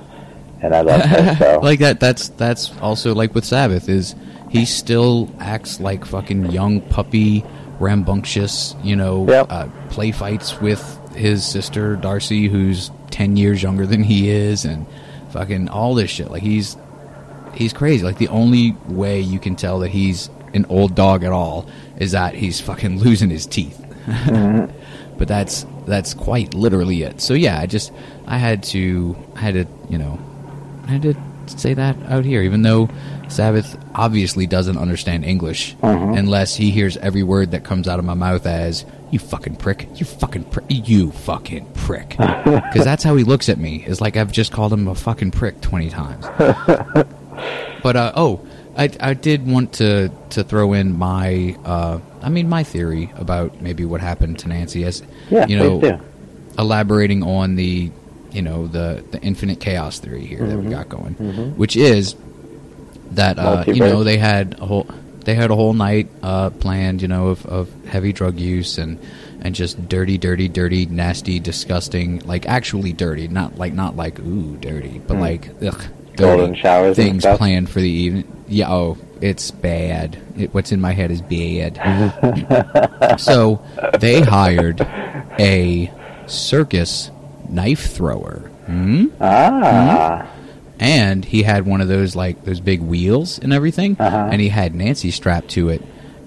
And 0.62 0.74
I 0.74 0.80
love 0.80 1.02
her 1.02 1.36
so. 1.36 1.60
like 1.62 1.80
that. 1.80 2.00
That's 2.00 2.28
that's 2.30 2.72
also 2.80 3.14
like 3.14 3.34
with 3.34 3.44
Sabbath 3.44 3.86
is 3.90 4.14
he 4.48 4.64
still 4.64 5.28
acts 5.40 5.78
like 5.78 6.06
fucking 6.06 6.50
young 6.52 6.80
puppy, 6.80 7.44
rambunctious. 7.80 8.74
You 8.82 8.96
know, 8.96 9.26
Yep. 9.28 9.46
uh, 9.50 9.66
play 9.90 10.10
fights 10.10 10.60
with 10.60 10.80
his 11.14 11.44
sister 11.44 11.96
Darcy, 11.96 12.48
who's 12.48 12.90
ten 13.14 13.36
years 13.36 13.62
younger 13.62 13.86
than 13.86 14.02
he 14.02 14.28
is, 14.28 14.64
and 14.64 14.86
fucking 15.30 15.68
all 15.68 15.94
this 15.94 16.10
shit. 16.10 16.30
Like 16.30 16.42
he's 16.42 16.76
he's 17.54 17.72
crazy. 17.72 18.04
Like 18.04 18.18
the 18.18 18.28
only 18.28 18.72
way 18.88 19.20
you 19.20 19.38
can 19.38 19.54
tell 19.56 19.78
that 19.80 19.90
he's 19.90 20.28
an 20.52 20.66
old 20.68 20.94
dog 20.94 21.22
at 21.24 21.32
all 21.32 21.66
is 21.98 22.12
that 22.12 22.34
he's 22.34 22.60
fucking 22.60 22.98
losing 23.00 23.30
his 23.30 23.46
teeth. 23.46 23.80
but 25.18 25.28
that's 25.28 25.64
that's 25.86 26.14
quite 26.14 26.54
literally 26.54 27.02
it. 27.02 27.20
So 27.20 27.34
yeah, 27.34 27.58
I 27.60 27.66
just 27.66 27.92
I 28.26 28.38
had 28.38 28.62
to 28.74 29.16
I 29.36 29.40
had 29.40 29.54
to 29.54 29.66
you 29.88 29.98
know 29.98 30.18
I 30.86 30.92
had 30.92 31.02
to 31.02 31.14
say 31.46 31.74
that 31.74 31.96
out 32.08 32.24
here, 32.24 32.42
even 32.42 32.62
though 32.62 32.88
Sabbath 33.28 33.78
obviously 33.94 34.46
doesn't 34.46 34.76
understand 34.78 35.24
English 35.24 35.76
Mhm. 35.82 36.18
unless 36.18 36.56
he 36.56 36.70
hears 36.70 36.96
every 36.98 37.22
word 37.22 37.50
that 37.52 37.64
comes 37.64 37.86
out 37.88 37.98
of 37.98 38.04
my 38.04 38.14
mouth 38.14 38.46
as 38.46 38.84
"you 39.14 39.18
fucking 39.20 39.56
prick, 39.56 39.88
you 39.98 40.04
fucking 40.04 40.44
prick, 40.44 40.64
you 40.68 41.10
fucking 41.12 41.66
prick," 41.74 42.10
because 42.18 42.84
that's 42.84 43.02
how 43.04 43.14
he 43.16 43.24
looks 43.24 43.48
at 43.48 43.56
me. 43.58 43.84
Is 43.86 44.00
like 44.00 44.16
I've 44.18 44.32
just 44.32 44.52
called 44.52 44.72
him 44.72 44.88
a 44.88 44.94
fucking 44.94 45.30
prick 45.30 45.60
twenty 45.62 45.88
times. 45.88 46.26
But 47.82 47.96
uh, 47.96 48.12
oh, 48.16 48.40
I, 48.78 48.88
I 49.00 49.12
did 49.14 49.46
want 49.46 49.74
to 49.74 50.08
to 50.30 50.42
throw 50.44 50.72
in 50.72 50.96
my 50.96 51.54
uh, 51.64 51.98
I 52.22 52.28
mean 52.30 52.48
my 52.48 52.62
theory 52.64 53.12
about 53.16 53.60
maybe 53.60 53.84
what 53.84 54.00
happened 54.00 54.38
to 54.40 54.48
Nancy 54.48 54.84
as 54.84 55.02
Yeah, 55.30 55.46
you 55.46 55.58
know 55.58 56.00
elaborating 56.58 57.22
on 57.22 57.56
the 57.56 57.90
you 58.32 58.40
know 58.42 58.66
the 58.68 59.04
the 59.10 59.20
infinite 59.20 59.60
chaos 59.60 59.98
theory 59.98 60.24
here 60.24 60.46
that 60.46 60.56
we 60.56 60.64
Mhm. 60.66 60.70
got 60.70 60.88
going, 60.88 61.14
Mhm. 61.16 61.56
which 61.56 61.76
is 61.76 62.14
that 63.12 63.38
uh, 63.38 63.64
you 63.66 63.80
know 63.80 64.02
they 64.02 64.16
had 64.16 64.56
a 64.60 64.64
whole 64.66 64.86
they 65.24 65.34
had 65.34 65.50
a 65.50 65.54
whole 65.54 65.72
night 65.74 66.08
uh, 66.22 66.50
planned 66.50 67.02
you 67.02 67.08
know 67.08 67.28
of, 67.28 67.44
of 67.46 67.84
heavy 67.86 68.12
drug 68.12 68.38
use 68.38 68.78
and 68.78 68.98
and 69.40 69.54
just 69.54 69.88
dirty 69.88 70.16
dirty 70.18 70.48
dirty 70.48 70.86
nasty 70.86 71.38
disgusting 71.40 72.20
like 72.20 72.46
actually 72.46 72.92
dirty 72.92 73.28
not 73.28 73.58
like 73.58 73.72
not 73.74 73.96
like 73.96 74.18
ooh 74.20 74.56
dirty 74.58 75.00
but 75.06 75.14
Hmm. 75.14 75.20
like 75.20 75.50
ugh 75.62 75.82
Golden 76.16 76.54
showers 76.54 76.94
things 76.96 77.24
planned 77.24 77.68
for 77.68 77.80
the 77.80 77.90
evening 77.90 78.44
yeah 78.48 78.70
oh 78.70 78.96
it's 79.20 79.50
bad 79.50 80.16
it, 80.36 80.54
what's 80.54 80.70
in 80.70 80.80
my 80.80 80.92
head 80.92 81.10
is 81.10 81.20
bad 81.20 81.74
so 83.20 83.60
they 83.98 84.20
hired 84.20 84.80
a 85.40 85.90
circus 86.26 87.10
knife 87.48 87.90
thrower 87.92 88.38
hmm? 88.66 89.06
Ah. 89.20 90.26
And 90.80 91.24
he 91.24 91.42
had 91.44 91.66
one 91.66 91.80
of 91.80 91.88
those 91.88 92.16
like 92.16 92.44
those 92.44 92.60
big 92.60 92.80
wheels 92.80 93.38
and 93.38 93.52
everything. 93.52 93.96
Uh-huh. 93.98 94.28
and 94.32 94.40
he 94.40 94.48
had 94.48 94.74
nancy 94.74 95.10
strapped 95.10 95.48
to 95.50 95.68
it. 95.68 95.82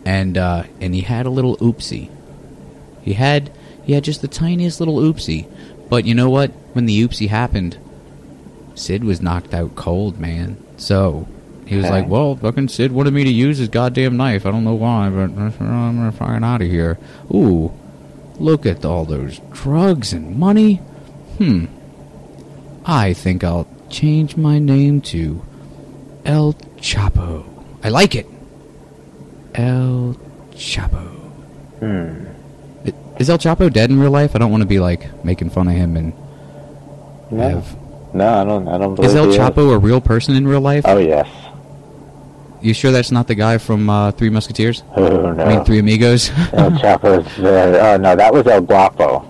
And 0.06 0.38
uh 0.38 0.64
and 0.80 0.96
he 0.96 1.02
had 1.02 1.26
a 1.26 1.30
little 1.30 1.58
oopsie. 1.58 2.10
He 3.02 3.14
had 3.14 3.52
he 3.84 3.94
had 3.94 4.04
just 4.04 4.22
the 4.22 4.28
tiniest 4.28 4.80
little 4.80 4.98
oopsie. 4.98 5.48
But 5.90 6.06
you 6.06 6.14
know 6.16 6.30
what? 6.30 6.52
When 6.74 6.86
the 6.86 7.06
oopsie 7.06 7.30
happened 7.30 7.78
sid 8.76 9.04
was 9.04 9.22
knocked 9.22 9.54
out 9.54 9.76
cold 9.76 10.20
man. 10.20 10.58
So 10.78 11.28
he 11.66 11.76
was 11.76 11.86
Okay. 11.86 11.94
like 12.02 12.08
well 12.08 12.36
fucking 12.36 12.70
sid 12.70 12.92
wanted 12.92 13.14
me 13.14 13.24
to 13.24 13.32
use 13.32 13.58
his 13.58 13.70
goddamn 13.70 14.16
knife? 14.18 14.46
I 14.46 14.52
don't 14.52 14.64
know 14.64 14.76
why 14.76 15.10
but 15.10 15.20
i'm 15.20 15.36
gonna 15.36 16.46
out 16.46 16.62
of 16.62 16.68
here. 16.70 16.98
Ooh 17.34 17.72
look 18.40 18.66
at 18.66 18.86
all 18.86 19.04
those 19.04 19.40
drugs 19.52 20.14
and 20.14 20.38
money. 20.38 20.76
Hmm. 21.38 21.66
I 22.86 23.14
think 23.14 23.44
I'll 23.44 23.68
change 23.90 24.38
my 24.38 24.60
name 24.60 25.02
to 25.02 25.42
El 26.26 26.54
Chapo. 26.78 27.46
I 27.84 27.90
like 27.90 28.16
it. 28.16 28.28
El 29.56 30.16
Chapo. 30.54 31.00
Hmm. 31.80 32.26
Is 33.20 33.30
El 33.30 33.38
Chapo 33.38 33.72
dead 33.72 33.90
in 33.90 34.00
real 34.00 34.12
life? 34.12 34.36
I 34.36 34.40
don't 34.40 34.52
want 34.52 34.62
to 34.62 34.68
be 34.68 34.80
like 34.80 35.24
making 35.26 35.50
fun 35.50 35.68
of 35.68 35.74
him 35.74 35.98
and 35.98 36.14
No. 37.32 37.50
have. 37.50 37.78
No, 38.14 38.42
I 38.42 38.44
don't. 38.46 38.68
I 38.68 38.78
don't 38.78 39.00
Is 39.04 39.16
El 39.16 39.28
Chapo 39.28 39.74
a 39.74 39.78
real 39.78 40.02
person 40.02 40.36
in 40.36 40.48
real 40.48 40.62
life? 40.62 40.84
Oh 40.88 40.98
yes. 40.98 41.28
You 42.62 42.74
sure 42.74 42.92
that's 42.92 43.12
not 43.12 43.28
the 43.28 43.36
guy 43.36 43.58
from 43.60 43.90
uh, 43.90 44.12
Three 44.12 44.30
Musketeers? 44.30 44.84
Oh 44.96 45.32
no. 45.34 45.44
I 45.44 45.56
mean, 45.56 45.66
Three 45.66 45.80
Amigos. 45.80 46.30
El 46.54 46.72
Chapo's 46.80 47.28
very. 47.38 47.78
Oh 47.80 47.98
no, 47.98 48.16
that 48.16 48.34
was 48.34 48.46
El 48.48 48.62
Guapo. 48.62 49.26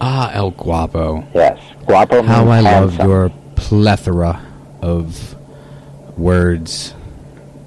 ah, 0.00 0.30
El 0.34 0.50
Guapo. 0.52 1.24
Yes, 1.34 1.58
Guapo 1.86 2.22
How 2.22 2.48
I 2.48 2.60
love 2.60 2.90
handsome. 2.94 3.08
your 3.08 3.32
plethora 3.56 4.44
of 4.82 5.34
words, 6.18 6.94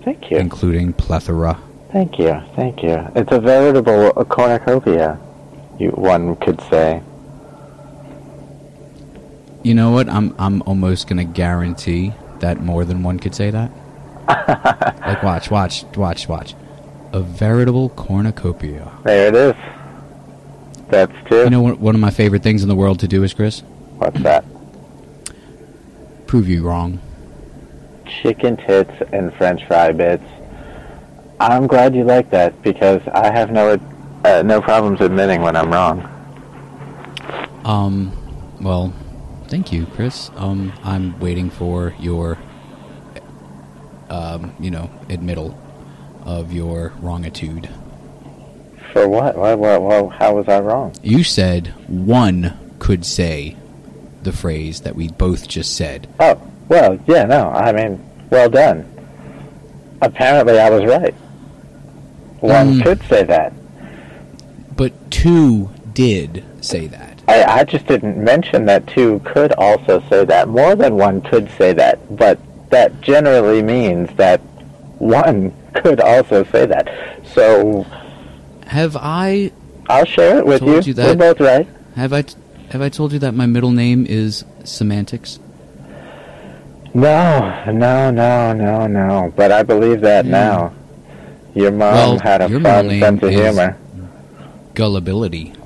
Thank 0.03 0.31
you. 0.31 0.38
including 0.38 0.93
plethora. 0.93 1.59
Thank 1.91 2.19
you. 2.19 2.41
Thank 2.55 2.84
you. 2.84 2.97
It's 3.15 3.31
a 3.31 3.39
veritable 3.39 4.11
cornucopia. 4.26 5.19
You 5.80 5.89
one 5.91 6.35
could 6.38 6.59
say. 6.61 7.01
You 9.64 9.73
know 9.73 9.91
what? 9.91 10.07
I'm 10.09 10.35
I'm 10.38 10.61
almost 10.64 11.07
gonna 11.07 11.26
guarantee 11.26 12.14
that 12.39 12.61
more 12.61 12.85
than 12.85 13.03
one 13.03 13.19
could 13.19 13.35
say 13.35 13.51
that. 13.51 13.72
like, 14.27 15.23
watch, 15.23 15.49
watch, 15.49 15.84
watch, 15.95 16.27
watch. 16.27 16.55
A 17.14 17.22
veritable 17.22 17.89
cornucopia. 17.89 18.91
There 19.03 19.27
it 19.27 19.35
is. 19.35 19.55
That's 20.89 21.14
true. 21.26 21.43
You 21.45 21.49
know 21.49 21.61
what? 21.61 21.80
One 21.80 21.95
of 21.95 22.01
my 22.01 22.11
favorite 22.11 22.43
things 22.43 22.64
in 22.64 22.69
the 22.69 22.76
world 22.76 22.99
to 22.99 23.07
do 23.07 23.23
is 23.23 23.34
Chris 23.34 23.61
What's 23.97 24.19
that? 24.22 24.45
Prove 26.28 26.48
you 26.48 26.64
wrong. 26.64 26.99
Chicken 28.06 28.58
tits 28.58 28.91
and 29.12 29.34
French 29.36 29.66
fry 29.66 29.91
bits. 29.91 30.24
I'm 31.40 31.68
glad 31.68 31.95
you 31.95 32.04
like 32.04 32.30
that 32.32 32.62
because 32.62 33.02
I 33.14 33.32
have 33.32 33.52
no 33.52 33.80
uh, 34.26 34.41
no 34.44 34.62
problems 34.62 35.02
admitting 35.02 35.41
when 35.41 35.56
I'm 35.56 35.72
wrong. 35.72 36.02
Um, 37.64 38.12
well, 38.62 38.94
thank 39.48 39.72
you, 39.72 39.86
Chris. 39.88 40.32
Um, 40.36 40.74
I'm 40.84 41.20
waiting 41.20 41.49
for 41.49 41.94
your, 41.99 42.38
um, 44.10 44.56
you 44.60 44.72
know, 44.72 44.90
admittal 45.10 45.58
of 46.26 46.52
your 46.52 46.94
wrongitude. 46.99 47.70
For 48.94 49.08
what? 49.08 49.38
What? 49.38 49.60
What? 49.60 49.82
what 49.82 50.16
how 50.16 50.36
was 50.36 50.48
I 50.48 50.60
wrong? 50.60 50.95
You 51.04 51.24
said 51.24 51.74
one 51.88 52.76
could 52.80 53.06
say 53.06 53.56
the 54.28 54.34
phrase 54.38 54.82
that 54.82 54.94
we 54.95 55.08
both 55.08 55.48
just 55.48 55.76
said. 55.78 56.06
Oh, 56.20 56.40
well, 56.68 56.99
yeah, 57.08 57.24
no. 57.24 57.49
I 57.49 57.72
mean, 57.72 58.04
well 58.30 58.49
done. 58.49 58.86
Apparently, 60.02 60.60
I 60.60 60.70
was 60.70 60.84
right. 60.86 61.14
One 62.41 62.74
Mm. 62.74 62.84
could 62.84 63.02
say 63.04 63.24
that. 63.24 63.54
But 64.76 64.91
two 65.10 65.70
did 65.94 66.44
say 66.62 66.88
that. 66.88 67.22
I, 67.30 67.44
I 67.44 67.64
just 67.64 67.88
didn't 67.88 68.18
mention 68.22 68.66
that 68.66 68.86
two 68.88 69.20
could 69.24 69.54
also 69.54 70.04
say 70.10 70.26
that. 70.26 70.49
More 70.49 70.76
than 70.76 70.95
one 70.98 71.22
could 71.22 71.49
say 71.58 71.72
that, 71.74 71.98
but 72.18 72.38
that 72.70 72.99
generally 73.02 73.64
means 73.64 74.10
that 74.18 74.40
one 74.99 75.54
could 75.74 76.02
also 76.02 76.44
say 76.44 76.66
that. 76.66 76.90
So 77.34 77.86
Have 78.68 78.98
I 78.99 79.52
I'll 79.90 80.04
share 80.06 80.38
it 80.40 80.45
with 80.45 80.60
Told 80.60 80.86
you 80.86 80.94
We're 80.94 81.16
both 81.16 81.40
right. 81.40 81.66
have 81.95 82.12
I 82.12 82.24
have 82.69 82.81
I 82.81 82.89
told 82.89 83.14
you 83.14 83.19
that 83.19 83.34
my 83.34 83.45
middle 83.45 83.72
name 83.72 84.06
is 84.07 84.44
semantics? 84.64 85.39
No, 86.94 87.64
no, 87.72 88.10
no, 88.11 88.53
no, 88.53 88.88
no. 88.88 89.34
But 89.35 89.52
I 89.52 89.64
believe 89.64 90.02
that 90.02 90.26
Hmm. 90.26 90.31
now. 90.31 90.73
Your 91.53 91.72
mom 91.72 91.94
Well, 91.94 92.19
had 92.19 92.41
a 92.41 92.49
fun 92.49 92.89
sense 92.99 93.23
of 93.23 93.30
humor. 93.31 93.77
Gullibility. 94.76 95.53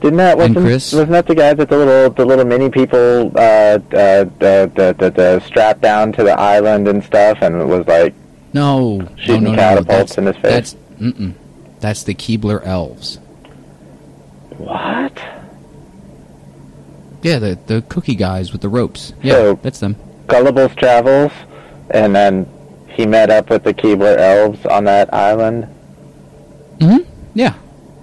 Didn't 0.00 0.18
that 0.18 0.36
wasn't, 0.36 0.58
Chris? 0.58 0.92
wasn't 0.92 1.12
that 1.12 1.26
the 1.26 1.34
guy 1.34 1.54
that 1.54 1.68
the 1.70 1.78
little 1.78 2.10
the 2.10 2.24
little 2.26 2.44
mini 2.44 2.68
people 2.68 3.32
uh, 3.34 3.40
uh, 3.40 3.78
the, 3.88 4.70
the, 4.74 4.94
the, 4.98 5.10
the 5.10 5.40
strapped 5.40 5.80
down 5.80 6.12
to 6.12 6.22
the 6.22 6.38
island 6.38 6.86
and 6.88 7.02
stuff 7.02 7.38
and 7.40 7.54
it 7.58 7.64
was 7.64 7.86
like 7.86 8.14
No, 8.52 8.98
no, 8.98 9.08
Shooting 9.16 9.44
no, 9.44 9.50
no. 9.52 9.56
catapults 9.56 10.16
That's, 10.16 10.18
in 10.18 10.26
his 10.26 10.36
face. 10.36 10.42
That's 10.42 10.76
mm-mm. 11.00 11.32
That's 11.80 12.02
the 12.02 12.14
Keebler 12.14 12.62
elves. 12.66 13.18
What? 14.58 15.18
Yeah, 17.22 17.38
the 17.38 17.58
the 17.66 17.82
cookie 17.88 18.14
guys 18.14 18.52
with 18.52 18.60
the 18.60 18.68
ropes. 18.68 19.12
Yeah, 19.22 19.32
So- 19.34 19.58
that's 19.62 19.80
them. 19.80 19.96
Gullible's 20.26 20.74
travels 20.76 21.32
and 21.90 22.14
then 22.16 22.46
he 22.88 23.04
met 23.06 23.28
up 23.30 23.50
with 23.50 23.62
the 23.64 23.74
Keebler 23.74 24.16
elves 24.16 24.64
on 24.66 24.84
that 24.84 25.12
island. 25.12 25.64
hmm 26.80 26.98
Yeah. 27.34 27.54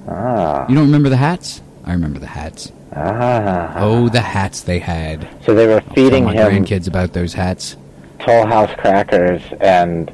Ah. 0.07 0.65
You 0.67 0.75
don't 0.75 0.85
remember 0.85 1.09
the 1.09 1.17
hats? 1.17 1.61
I 1.83 1.93
remember 1.93 2.19
the 2.19 2.27
hats. 2.27 2.71
Ah. 2.95 3.73
Oh, 3.77 4.09
the 4.09 4.21
hats 4.21 4.61
they 4.61 4.79
had. 4.79 5.27
So 5.45 5.55
they 5.55 5.65
were 5.67 5.81
I'll 5.87 5.93
feeding 5.95 6.25
tell 6.25 6.33
my 6.35 6.49
him 6.51 6.65
grandkids 6.65 6.87
about 6.87 7.13
those 7.13 7.33
hats. 7.33 7.75
Toll 8.19 8.45
House 8.45 8.71
crackers 8.77 9.41
and 9.61 10.11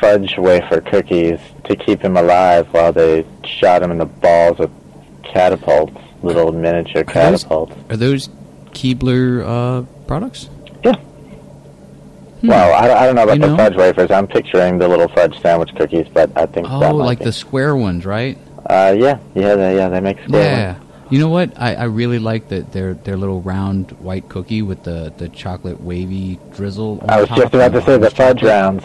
fudge 0.00 0.38
wafer 0.38 0.80
cookies 0.80 1.38
to 1.64 1.76
keep 1.76 2.00
him 2.00 2.16
alive 2.16 2.66
while 2.72 2.92
they 2.92 3.26
shot 3.44 3.82
him 3.82 3.90
in 3.90 3.98
the 3.98 4.06
balls 4.06 4.58
with 4.58 4.70
catapults, 5.24 5.96
little 6.22 6.52
miniature 6.52 7.02
Are 7.02 7.04
those- 7.04 7.42
catapults. 7.44 7.76
Are 7.90 7.96
those 7.96 8.28
Keebler 8.72 9.44
uh, 9.44 9.82
products? 10.06 10.48
Yeah. 10.84 10.94
Hmm. 12.40 12.46
Well, 12.48 12.72
I, 12.74 13.02
I 13.02 13.06
don't 13.06 13.16
know 13.16 13.24
about 13.24 13.34
You 13.36 13.40
the 13.42 13.48
know? 13.48 13.56
fudge 13.56 13.76
wafers. 13.76 14.10
I'm 14.10 14.26
picturing 14.26 14.78
the 14.78 14.88
little 14.88 15.08
fudge 15.08 15.38
sandwich 15.40 15.74
cookies, 15.76 16.06
but 16.12 16.30
I 16.36 16.46
think 16.46 16.70
Oh, 16.70 16.94
like 16.94 17.18
be. 17.18 17.26
the 17.26 17.32
square 17.32 17.76
ones, 17.76 18.06
right? 18.06 18.38
Uh, 18.68 18.94
yeah, 18.98 19.18
yeah, 19.34 19.54
they, 19.56 19.76
yeah. 19.76 19.88
They 19.88 20.00
make 20.00 20.22
square 20.24 20.42
Yeah. 20.44 20.72
ones. 20.78 20.86
You 21.10 21.18
know 21.18 21.28
what? 21.28 21.60
I, 21.60 21.74
I 21.74 21.84
really 21.84 22.20
like 22.20 22.48
that 22.50 22.70
their 22.72 22.94
their 22.94 23.16
little 23.16 23.40
round 23.42 23.90
white 23.98 24.28
cookie 24.28 24.62
with 24.62 24.84
the, 24.84 25.12
the 25.18 25.28
chocolate 25.28 25.80
wavy 25.80 26.38
drizzle. 26.54 27.00
On 27.02 27.10
I 27.10 27.20
was 27.20 27.28
just 27.30 27.52
about 27.52 27.72
to 27.72 27.82
say 27.82 27.98
the 27.98 28.10
fudge 28.10 28.36
chocolate. 28.38 28.42
rounds. 28.50 28.84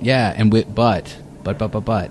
Yeah, 0.00 0.32
and 0.34 0.50
with 0.50 0.74
but 0.74 1.18
but 1.44 1.58
but 1.58 1.68
but 1.70 1.80
but 1.84 2.10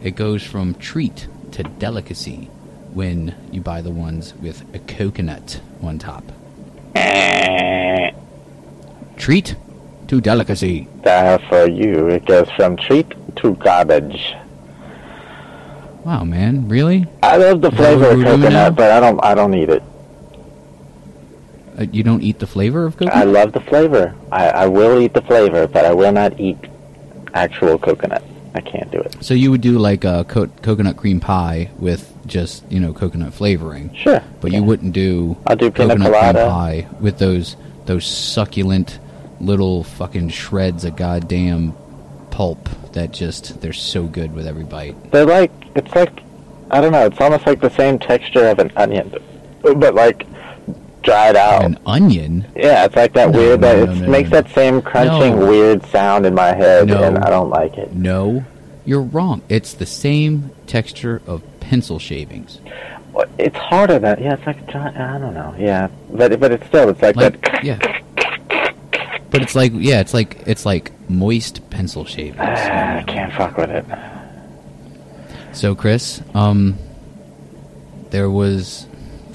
it 0.00 0.12
goes 0.14 0.44
from 0.44 0.74
treat 0.74 1.26
to 1.56 1.62
delicacy 1.62 2.50
when 2.92 3.34
you 3.50 3.62
buy 3.62 3.80
the 3.80 3.90
ones 3.90 4.34
with 4.34 4.62
a 4.74 4.78
coconut 4.80 5.58
on 5.82 5.98
top. 5.98 6.22
Treat 9.16 9.56
to 10.08 10.20
delicacy. 10.20 10.86
There 11.02 11.38
for 11.48 11.66
you. 11.66 12.08
It 12.08 12.26
goes 12.26 12.50
from 12.50 12.76
treat 12.76 13.10
to 13.36 13.54
garbage. 13.54 14.34
Wow, 16.04 16.24
man, 16.24 16.68
really? 16.68 17.06
I 17.22 17.38
love 17.38 17.62
the 17.62 17.70
flavor 17.70 18.10
of 18.10 18.18
we're 18.18 18.24
doing 18.24 18.40
now? 18.40 18.68
coconut, 18.68 18.76
but 18.76 18.90
I 18.90 19.00
don't. 19.00 19.24
I 19.24 19.34
don't 19.34 19.54
eat 19.54 19.70
it. 19.70 19.82
Uh, 21.78 21.86
you 21.90 22.02
don't 22.02 22.22
eat 22.22 22.38
the 22.38 22.46
flavor 22.46 22.84
of 22.84 22.98
coconut. 22.98 23.16
I 23.16 23.24
love 23.24 23.52
the 23.52 23.60
flavor. 23.60 24.14
I, 24.30 24.48
I 24.50 24.66
will 24.66 25.00
eat 25.00 25.14
the 25.14 25.22
flavor, 25.22 25.66
but 25.66 25.86
I 25.86 25.94
will 25.94 26.12
not 26.12 26.38
eat 26.38 26.58
actual 27.32 27.78
coconut. 27.78 28.22
I 28.56 28.60
can't 28.60 28.90
do 28.90 28.98
it. 29.00 29.16
so 29.22 29.34
you 29.34 29.50
would 29.50 29.60
do 29.60 29.78
like 29.78 30.04
a 30.04 30.24
co- 30.24 30.46
coconut 30.62 30.96
cream 30.96 31.20
pie 31.20 31.70
with 31.78 32.12
just 32.26 32.64
you 32.72 32.80
know 32.80 32.92
coconut 32.92 33.34
flavoring, 33.34 33.94
Sure. 33.94 34.22
but 34.40 34.52
you 34.52 34.62
wouldn't 34.62 34.92
do 34.92 35.36
I'll 35.46 35.56
do 35.56 35.70
coconut 35.70 36.10
cream 36.12 36.34
pie 36.34 36.88
with 37.00 37.18
those 37.18 37.56
those 37.84 38.04
succulent 38.06 38.98
little 39.40 39.84
fucking 39.84 40.30
shreds 40.30 40.84
of 40.84 40.96
goddamn 40.96 41.74
pulp 42.30 42.68
that 42.92 43.12
just 43.12 43.60
they're 43.60 43.72
so 43.72 44.04
good 44.04 44.34
with 44.34 44.46
every 44.46 44.64
bite. 44.64 44.96
They're 45.12 45.26
like 45.26 45.52
it's 45.74 45.94
like 45.94 46.20
I 46.70 46.80
don't 46.80 46.92
know. 46.92 47.06
It's 47.06 47.20
almost 47.20 47.46
like 47.46 47.60
the 47.60 47.70
same 47.70 47.98
texture 47.98 48.48
of 48.48 48.58
an 48.58 48.72
onion, 48.76 49.14
but 49.62 49.94
like 49.94 50.26
dried 51.06 51.36
out. 51.36 51.64
An 51.64 51.78
onion? 51.86 52.44
yeah, 52.54 52.84
it's 52.84 52.94
like 52.96 53.14
that 53.14 53.30
No, 53.30 53.38
weird. 53.38 53.60
no, 53.62 53.86
that 53.86 53.96
no, 53.96 54.04
it 54.04 54.08
makes 54.10 54.28
that 54.30 54.50
same 54.50 54.82
crunching 54.82 55.38
weird 55.38 55.84
sound 55.86 56.26
in 56.26 56.34
my 56.34 56.48
head, 56.54 56.90
and 56.90 57.16
I 57.18 57.30
don't 57.30 57.48
like 57.48 57.78
it. 57.78 57.94
No, 57.94 58.44
you're 58.84 59.00
wrong. 59.02 59.40
It's 59.48 59.72
the 59.72 59.86
same 59.86 60.50
texture 60.66 61.22
of 61.26 61.42
pencil 61.60 61.98
shavings. 61.98 62.60
Well, 63.14 63.24
It's 63.38 63.56
harder 63.56 63.98
than 63.98 64.22
yeah. 64.22 64.34
It's 64.34 64.46
like 64.46 64.74
I 64.74 65.16
don't 65.18 65.32
know. 65.32 65.54
Yeah, 65.58 65.88
but 66.12 66.38
but 66.38 66.52
it's 66.52 66.66
still 66.66 66.90
it's 66.90 67.00
like, 67.00 67.16
Like 67.16 67.40
that. 67.40 67.64
yeah. 67.64 67.78
But 69.30 69.42
it's 69.42 69.54
like 69.54 69.72
yeah, 69.74 70.00
it's 70.00 70.12
like 70.14 70.42
it's 70.46 70.66
like 70.66 70.92
moist 71.10 71.68
pencil 71.70 72.04
shavings. 72.04 72.38
I 72.40 73.02
can't 73.06 73.32
fuck 73.32 73.56
with 73.56 73.70
it. 73.70 73.84
So 75.52 75.74
Chris, 75.74 76.20
um, 76.34 76.76
there 78.10 78.28
was, 78.30 78.86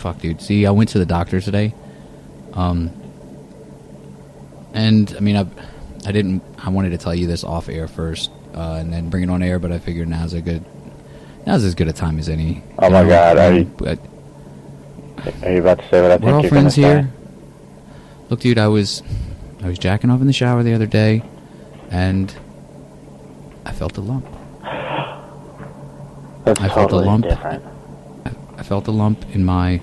fuck, 0.02 0.19
dude. 0.19 0.41
See, 0.41 0.65
I 0.65 0.72
went 0.72 0.90
to 0.90 0.99
the 0.99 1.06
doctor 1.06 1.40
today, 1.40 1.73
um, 2.53 2.90
and 4.73 5.14
I 5.15 5.19
mean, 5.19 5.38
I, 5.38 5.45
I 6.06 6.11
didn't. 6.11 6.44
I 6.57 6.69
wanted 6.69 6.90
to 6.90 6.98
tell 6.98 7.14
you 7.15 7.28
this 7.28 7.44
off 7.44 7.69
air 7.69 7.88
first, 7.88 8.32
uh, 8.56 8.78
and 8.80 8.91
then 8.91 9.10
bring 9.10 9.23
it 9.23 9.30
on 9.30 9.41
air. 9.44 9.60
But 9.60 9.72
I 9.72 9.80
figured 9.80 10.07
now's 10.07 10.34
a 10.34 10.41
good, 10.41 10.65
now's 11.45 11.64
as 11.64 11.76
good 11.76 11.88
a 11.88 11.94
time 11.94 12.18
as 12.19 12.28
any. 12.30 12.64
Oh 12.80 12.90
my 12.90 13.03
know, 13.03 13.10
God, 13.10 13.38
are 13.38 13.53
you- 13.53 13.65
but 13.65 13.99
Are 15.44 15.52
you 15.52 15.60
about 15.60 15.80
to 15.80 15.90
say 15.90 16.02
what 16.02 16.11
I 16.11 16.18
think 16.18 16.26
we're 16.32 16.34
all 16.38 16.44
friends 16.48 16.76
here. 16.76 17.10
Look, 18.30 18.40
dude, 18.40 18.57
I 18.57 18.68
was, 18.69 19.03
I 19.61 19.68
was 19.68 19.78
jacking 19.78 20.10
off 20.10 20.22
in 20.22 20.28
the 20.28 20.34
shower 20.34 20.64
the 20.64 20.73
other 20.73 20.86
day, 20.88 21.22
and 21.91 22.34
I 23.65 23.72
felt 23.73 23.98
a 23.98 24.02
lump. 24.02 24.26
say? 24.26 24.32
That's 26.45 26.60
I 26.61 26.69
felt 26.69 26.91
a 26.91 26.95
lump. 26.95 27.26
different. 27.26 27.64
I 28.57 28.64
felt 28.64 28.88
a 28.88 28.91
lump 28.91 29.26
in 29.36 29.44
my. 29.44 29.82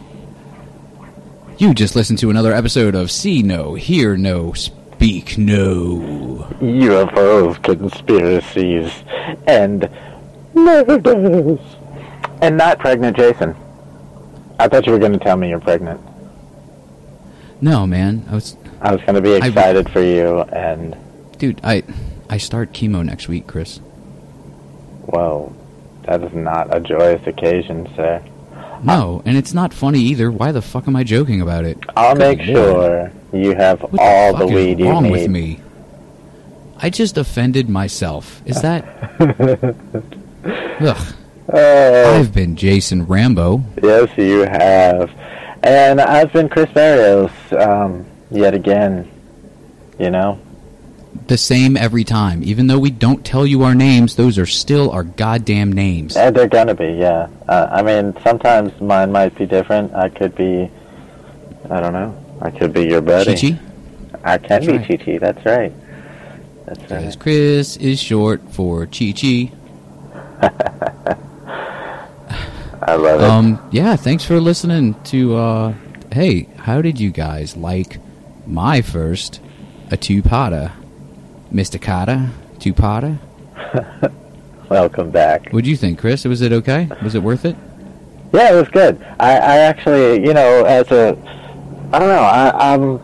You 1.58 1.74
just 1.74 1.96
listened 1.96 2.20
to 2.20 2.30
another 2.30 2.52
episode 2.52 2.94
of 2.94 3.10
See 3.10 3.42
No, 3.42 3.74
Hear 3.74 4.16
No, 4.16 4.52
Speak 4.52 5.36
No. 5.36 6.46
UFOs, 6.60 7.62
conspiracies, 7.62 8.92
and 9.46 9.88
murders. 10.54 11.58
And 12.40 12.56
not 12.56 12.78
pregnant 12.78 13.16
Jason. 13.16 13.56
I 14.60 14.68
thought 14.68 14.86
you 14.86 14.92
were 14.92 14.98
going 15.00 15.12
to 15.12 15.18
tell 15.18 15.36
me 15.36 15.48
you're 15.48 15.58
pregnant. 15.60 16.00
No, 17.60 17.86
man, 17.86 18.24
I 18.30 18.34
was, 18.34 18.56
I 18.80 18.92
was 18.92 19.00
going 19.02 19.14
to 19.14 19.20
be 19.20 19.34
I- 19.34 19.46
excited 19.48 19.90
for 19.90 20.00
you, 20.02 20.40
and, 20.42 20.96
dude. 21.38 21.60
I, 21.64 21.82
I 22.30 22.38
start 22.38 22.72
chemo 22.72 23.04
next 23.04 23.26
week, 23.26 23.48
Chris. 23.48 23.80
well, 25.06 25.52
that 26.02 26.22
is 26.22 26.32
not 26.32 26.74
a 26.74 26.78
joyous 26.80 27.26
occasion, 27.26 27.88
sir. 27.96 28.22
No, 28.84 29.22
and 29.24 29.36
it's 29.36 29.52
not 29.54 29.72
funny 29.74 30.00
either. 30.00 30.30
Why 30.30 30.52
the 30.52 30.62
fuck 30.62 30.86
am 30.88 30.96
I 30.96 31.04
joking 31.04 31.40
about 31.40 31.64
it? 31.64 31.78
I'll 31.96 32.14
Good 32.14 32.38
make 32.38 32.46
lord. 32.48 33.12
sure 33.32 33.40
you 33.40 33.54
have 33.54 33.80
What 33.82 34.00
all 34.00 34.36
the 34.36 34.46
the, 34.46 34.54
weed 34.54 34.78
you 34.78 34.88
wrong 34.88 35.04
need. 35.04 35.12
with 35.12 35.28
me? 35.30 35.60
I 36.80 36.90
just 36.90 37.18
offended 37.18 37.68
myself. 37.68 38.40
Is 38.46 38.62
that? 38.62 38.84
Ugh. 40.80 41.14
Oh, 41.52 42.14
I've 42.20 42.32
been 42.34 42.56
Jason 42.56 43.04
Rambo. 43.06 43.62
yes, 43.82 44.08
you 44.16 44.40
have. 44.40 45.10
And 45.62 46.00
I've 46.00 46.32
been 46.32 46.48
Chris 46.48 46.70
Barrios, 46.72 47.30
um, 47.58 48.04
yet 48.30 48.54
again. 48.54 49.10
You 49.98 50.10
know? 50.10 50.38
The 51.28 51.36
same 51.36 51.76
every 51.76 52.04
time. 52.04 52.42
Even 52.42 52.66
though 52.68 52.78
we 52.78 52.90
don't 52.90 53.24
tell 53.24 53.46
you 53.46 53.62
our 53.62 53.74
names, 53.74 54.16
those 54.16 54.38
are 54.38 54.46
still 54.46 54.90
our 54.90 55.04
goddamn 55.04 55.72
names. 55.72 56.16
Uh, 56.16 56.30
they're 56.30 56.48
gonna 56.48 56.74
be, 56.74 56.86
yeah. 56.86 57.28
Uh, 57.46 57.68
I 57.70 57.82
mean, 57.82 58.14
sometimes 58.24 58.78
mine 58.80 59.12
might 59.12 59.34
be 59.36 59.44
different. 59.44 59.94
I 59.94 60.08
could 60.08 60.34
be, 60.34 60.70
I 61.70 61.80
don't 61.80 61.92
know. 61.92 62.16
I 62.40 62.50
could 62.50 62.72
be 62.72 62.86
your 62.86 63.02
buddy. 63.02 63.34
Chi-Chi? 63.34 63.60
I 64.24 64.38
can 64.38 64.48
That's 64.48 64.66
be 64.66 64.78
right. 64.78 64.88
Chi 64.88 64.96
Chi. 64.96 65.18
That's 65.18 65.44
right. 65.44 65.72
That's 66.64 66.78
Because 66.80 67.04
right. 67.04 67.20
Chris 67.20 67.76
is 67.76 68.00
short 68.00 68.40
for 68.50 68.86
Chi 68.86 69.12
Chi. 69.12 69.52
I 72.80 72.94
love 72.94 73.20
it. 73.20 73.28
Um, 73.28 73.68
yeah, 73.70 73.96
thanks 73.96 74.24
for 74.24 74.40
listening 74.40 74.94
to, 75.04 75.36
uh, 75.36 75.74
hey, 76.10 76.44
how 76.56 76.80
did 76.80 76.98
you 76.98 77.10
guys 77.10 77.54
like 77.54 77.98
my 78.46 78.80
first, 78.80 79.40
a 79.90 79.96
two-potter? 79.98 80.72
Mr. 81.52 81.80
Carter, 81.80 82.28
two-potter? 82.58 83.18
Welcome 84.68 85.10
back. 85.10 85.50
What'd 85.50 85.66
you 85.66 85.76
think, 85.76 85.98
Chris? 85.98 86.24
Was 86.24 86.42
it 86.42 86.52
okay? 86.52 86.88
Was 87.02 87.14
it 87.14 87.22
worth 87.22 87.44
it? 87.44 87.56
Yeah, 88.32 88.52
it 88.52 88.54
was 88.54 88.68
good. 88.68 89.02
I, 89.18 89.32
I 89.32 89.56
actually, 89.58 90.26
you 90.26 90.34
know, 90.34 90.64
as 90.64 90.90
a, 90.90 91.16
I 91.92 91.98
don't 91.98 92.08
know, 92.08 92.22
I, 92.22 92.72
I'm, 92.74 93.00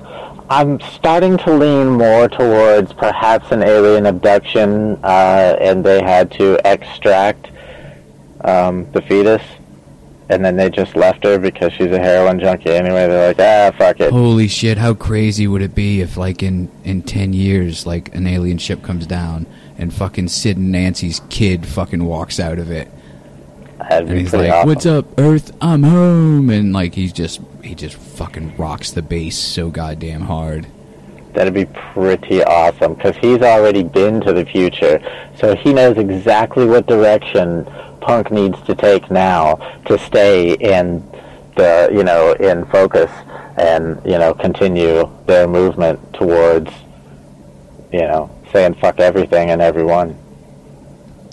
I'm 0.50 0.80
starting 0.80 1.38
to 1.38 1.54
lean 1.54 1.88
more 1.88 2.28
towards 2.28 2.92
perhaps 2.92 3.50
an 3.50 3.62
alien 3.62 4.04
abduction, 4.04 4.98
uh, 5.02 5.56
and 5.58 5.82
they 5.82 6.02
had 6.02 6.30
to 6.32 6.60
extract 6.70 7.50
um, 8.42 8.90
the 8.92 9.00
fetus, 9.00 9.42
and 10.28 10.44
then 10.44 10.56
they 10.56 10.70
just 10.70 10.96
left 10.96 11.24
her 11.24 11.38
because 11.38 11.72
she's 11.72 11.90
a 11.92 11.98
heroin 11.98 12.40
junkie 12.40 12.70
anyway. 12.70 13.06
They're 13.06 13.28
like, 13.34 13.38
ah, 13.38 13.76
fuck 13.76 14.00
it. 14.00 14.12
Holy 14.12 14.48
shit, 14.48 14.78
how 14.78 14.94
crazy 14.94 15.46
would 15.46 15.62
it 15.62 15.74
be 15.74 16.00
if, 16.00 16.16
like, 16.16 16.42
in, 16.42 16.70
in 16.84 17.02
10 17.02 17.32
years, 17.32 17.86
like, 17.86 18.14
an 18.14 18.26
alien 18.26 18.58
ship 18.58 18.82
comes 18.82 19.06
down 19.06 19.46
and 19.76 19.92
fucking 19.92 20.28
Sid 20.28 20.56
and 20.56 20.72
Nancy's 20.72 21.20
kid 21.30 21.66
fucking 21.66 22.04
walks 22.04 22.40
out 22.40 22.58
of 22.58 22.70
it? 22.70 22.88
That'd 23.78 24.08
And 24.08 24.16
be 24.16 24.20
he's 24.20 24.32
like, 24.32 24.50
awesome. 24.50 24.68
"What's 24.68 24.86
up, 24.86 25.18
Earth? 25.18 25.54
I'm 25.60 25.82
home." 25.82 26.48
And 26.48 26.72
like 26.72 26.94
he's 26.94 27.12
just 27.12 27.40
he 27.62 27.74
just 27.74 27.96
fucking 27.96 28.56
rocks 28.56 28.92
the 28.92 29.02
bass 29.02 29.36
so 29.36 29.68
goddamn 29.68 30.22
hard. 30.22 30.66
That'd 31.34 31.52
be 31.52 31.66
pretty 31.66 32.42
awesome 32.44 32.94
because 32.94 33.16
he's 33.16 33.42
already 33.42 33.82
been 33.82 34.20
to 34.22 34.32
the 34.32 34.44
future, 34.46 35.00
so 35.36 35.56
he 35.56 35.72
knows 35.72 35.98
exactly 35.98 36.64
what 36.64 36.86
direction 36.86 37.66
Punk 38.04 38.30
needs 38.30 38.60
to 38.62 38.74
take 38.74 39.10
now 39.10 39.56
to 39.86 39.98
stay 39.98 40.52
in 40.54 41.02
the 41.56 41.88
you 41.90 42.04
know 42.04 42.32
in 42.32 42.66
focus 42.66 43.10
and 43.56 43.98
you 44.04 44.18
know 44.18 44.34
continue 44.34 45.10
their 45.26 45.48
movement 45.48 45.98
towards 46.12 46.70
you 47.92 48.00
know 48.02 48.30
saying 48.52 48.74
fuck 48.74 49.00
everything 49.00 49.50
and 49.50 49.62
everyone. 49.62 50.18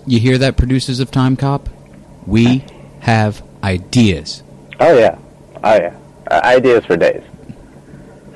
You 0.07 0.19
hear 0.19 0.37
that, 0.37 0.55
producers 0.57 0.99
of 0.99 1.11
Time 1.11 1.35
Cop? 1.35 1.69
We 2.25 2.63
have 3.01 3.43
ideas. 3.63 4.41
Oh 4.79 4.97
yeah, 4.97 5.17
oh 5.63 5.75
yeah, 5.75 5.95
uh, 6.31 6.41
ideas 6.45 6.85
for 6.85 6.95
days, 6.95 7.21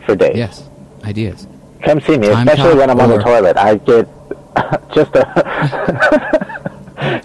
for 0.05 0.15
days. 0.15 0.35
Yes, 0.35 0.69
ideas. 1.05 1.47
Come 1.83 2.01
see 2.01 2.17
me, 2.17 2.27
Time 2.27 2.49
especially 2.49 2.75
when 2.75 2.89
I'm 2.89 2.99
on 2.99 3.09
the 3.09 3.19
toilet. 3.19 3.55
I 3.55 3.75
get 3.75 4.09
just 4.93 5.15
a. 5.15 6.61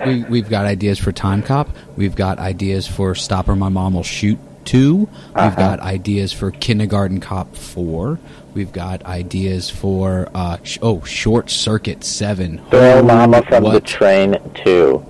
We, 0.07 0.25
we've 0.25 0.49
got 0.49 0.65
ideas 0.67 0.99
for 0.99 1.13
Time 1.13 1.43
Cop. 1.43 1.69
We've 1.97 2.15
got 2.17 2.39
ideas 2.39 2.87
for 2.87 3.15
Stop 3.15 3.49
or 3.49 3.57
My 3.57 3.69
Mom 3.69 3.95
Will 3.95 4.03
Shoot 4.03 4.39
2. 4.67 4.97
We've 4.97 5.09
Uh-huh. 5.35 5.51
got 5.57 5.81
ideas 5.81 6.33
for 6.33 6.51
Kindergarten 6.51 7.21
Cop 7.21 7.55
4. 7.57 8.19
We've 8.55 8.73
got 8.73 9.05
ideas 9.05 9.71
for, 9.71 10.29
uh, 10.35 10.59
sh- 10.63 10.79
oh, 10.83 11.03
Short 11.05 11.51
Circuit 11.51 12.05
7. 12.05 12.61
Throw 12.71 13.03
Mama 13.03 13.43
from 13.43 13.65
the 13.65 13.81
train 13.81 14.37
2. 14.65 15.05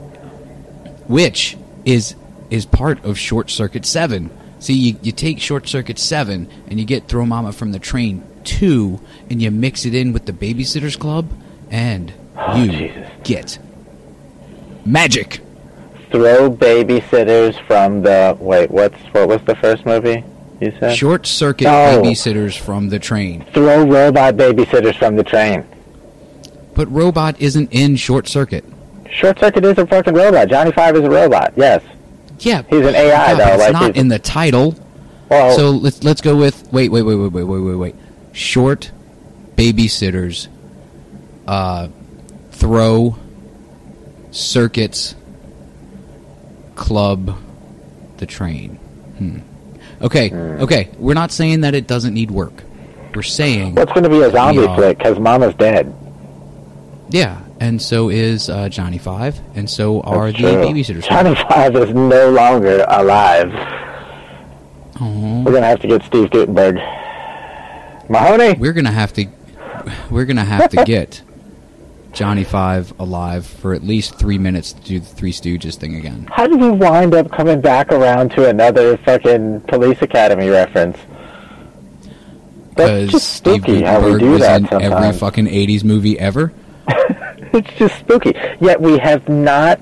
which 1.08 1.56
is 1.84 2.14
is 2.50 2.66
part 2.66 3.04
of 3.04 3.16
Short 3.18 3.48
Circuit 3.50 3.86
Seven. 3.86 4.28
See, 4.58 4.74
you, 4.74 4.96
you 5.02 5.12
take 5.12 5.40
Short 5.40 5.68
Circuit 5.68 5.98
Seven 5.98 6.48
and 6.68 6.78
you 6.80 6.84
get 6.84 7.06
Throw 7.08 7.24
Mama 7.24 7.52
from 7.52 7.72
the 7.72 7.78
Train 7.78 8.22
Two, 8.44 9.00
and 9.28 9.40
you 9.40 9.50
mix 9.50 9.84
it 9.86 9.94
in 9.94 10.12
with 10.12 10.26
the 10.26 10.32
Babysitters 10.32 10.98
Club, 10.98 11.28
and 11.70 12.12
Oh, 12.36 12.56
you 12.62 12.70
Jesus. 12.72 13.06
get 13.24 13.58
magic. 14.84 15.40
throw 16.10 16.50
babysitters 16.50 17.54
from 17.66 18.02
the 18.02 18.36
wait. 18.40 18.70
What's 18.70 18.98
what 19.12 19.28
was 19.28 19.40
the 19.42 19.54
first 19.56 19.86
movie 19.86 20.24
you 20.60 20.72
said? 20.80 20.96
Short 20.96 21.26
circuit 21.26 21.64
No. 21.64 22.02
babysitters 22.02 22.58
from 22.58 22.88
the 22.88 22.98
train. 22.98 23.44
Throw 23.54 23.84
robot 23.86 24.34
babysitters 24.36 24.98
from 24.98 25.16
the 25.16 25.24
train. 25.24 25.64
But 26.74 26.90
robot 26.90 27.40
isn't 27.40 27.72
in 27.72 27.96
short 27.96 28.26
circuit. 28.28 28.64
Short 29.12 29.38
Circuit 29.40 29.64
is 29.64 29.76
a 29.76 29.86
fucking 29.86 30.14
robot. 30.14 30.48
Johnny 30.48 30.70
Five 30.72 30.94
is 30.96 31.02
a 31.02 31.10
robot. 31.10 31.52
Yes. 31.56 31.82
Yeah, 32.38 32.62
He's 32.70 32.86
an 32.86 32.94
AI 32.94 33.06
yeah, 33.08 33.34
though. 33.34 33.54
It's 33.54 33.62
like 33.64 33.72
not 33.72 33.96
in 33.96 34.06
the 34.08 34.18
title. 34.20 34.74
well, 35.28 35.54
So 35.56 35.70
let's 35.70 36.02
let's 36.04 36.20
go 36.20 36.36
with 36.36 36.72
wait 36.72 36.90
wait 36.90 37.02
wait 37.02 37.16
wait 37.16 37.32
wait 37.32 37.42
wait 37.44 37.60
wait 37.60 37.74
wait 37.74 37.94
short 38.32 38.92
babysitters 39.56 40.46
uh 41.46 41.88
throw 42.52 43.16
circuits 44.30 45.14
club 46.76 47.36
the 48.18 48.26
train. 48.26 48.76
Hmm. 49.18 49.38
Okay, 50.02 50.32
okay. 50.32 50.88
We're 50.98 51.14
not 51.14 51.30
saying 51.30 51.60
that 51.62 51.74
it 51.74 51.86
doesn't 51.86 52.14
need 52.14 52.30
work. 52.30 52.62
We're 53.14 53.22
saying 53.22 53.74
what's 53.74 53.92
going 53.92 54.04
to 54.04 54.08
be 54.10 54.20
a 54.22 54.30
zombie 54.30 54.64
flick? 54.74 54.98
Because 54.98 55.18
Mama's 55.18 55.54
dead. 55.54 55.92
yeah, 57.10 57.40
and 57.58 57.82
so 57.82 58.08
is 58.08 58.48
uh, 58.48 58.68
Johnny 58.68 58.98
Five, 58.98 59.38
and 59.54 59.68
so 59.68 60.00
are 60.02 60.30
That's 60.30 60.42
the 60.42 60.52
true. 60.52 60.62
babysitters. 60.64 61.08
Johnny 61.08 61.34
Five 61.34 61.74
is 61.76 61.90
no 61.94 62.30
longer 62.30 62.84
alive. 62.88 63.52
Aw. 65.00 65.42
We're 65.42 65.52
gonna 65.52 65.66
have 65.66 65.80
to 65.80 65.88
get 65.88 66.02
Steve 66.04 66.30
Guttenberg. 66.30 66.76
Mahoney. 68.08 68.54
we're 68.58 68.72
gonna 68.72 68.90
have 68.90 69.12
to 69.14 69.26
we're 70.10 70.24
gonna 70.24 70.44
have 70.44 70.70
to 70.70 70.84
get 70.84 71.22
Johnny 72.12 72.44
Five 72.44 72.92
alive 72.98 73.46
for 73.46 73.74
at 73.74 73.82
least 73.82 74.18
three 74.18 74.38
minutes 74.38 74.72
to 74.72 74.80
do 74.80 75.00
the 75.00 75.06
Three 75.06 75.32
Stooges 75.32 75.76
thing 75.76 75.96
again. 75.96 76.28
How 76.30 76.46
did 76.46 76.60
we 76.60 76.70
wind 76.70 77.14
up 77.14 77.30
coming 77.30 77.60
back 77.60 77.92
around 77.92 78.30
to 78.32 78.48
another 78.48 78.96
fucking 78.98 79.62
Police 79.62 80.02
Academy 80.02 80.48
reference? 80.48 80.98
That's 82.76 83.12
just 83.12 83.34
spooky 83.34 83.82
how 83.82 84.00
we 84.04 84.18
do 84.18 84.38
that 84.38 84.60
in 84.72 84.82
every 84.82 85.12
fucking 85.12 85.46
'80s 85.46 85.84
movie 85.84 86.18
ever. 86.18 86.52
it's 86.88 87.72
just 87.74 87.98
spooky. 87.98 88.34
Yet 88.60 88.80
we 88.80 88.98
have 88.98 89.28
not 89.28 89.80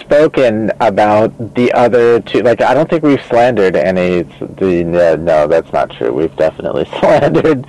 spoken 0.00 0.70
about 0.80 1.54
the 1.54 1.72
other 1.72 2.20
two. 2.20 2.40
Like 2.40 2.60
I 2.60 2.74
don't 2.74 2.88
think 2.88 3.02
we've 3.02 3.22
slandered 3.24 3.76
any. 3.76 4.22
The 4.22 5.12
uh, 5.12 5.16
no, 5.16 5.46
that's 5.46 5.72
not 5.72 5.90
true. 5.90 6.12
We've 6.12 6.34
definitely 6.36 6.84
slandered 7.00 7.68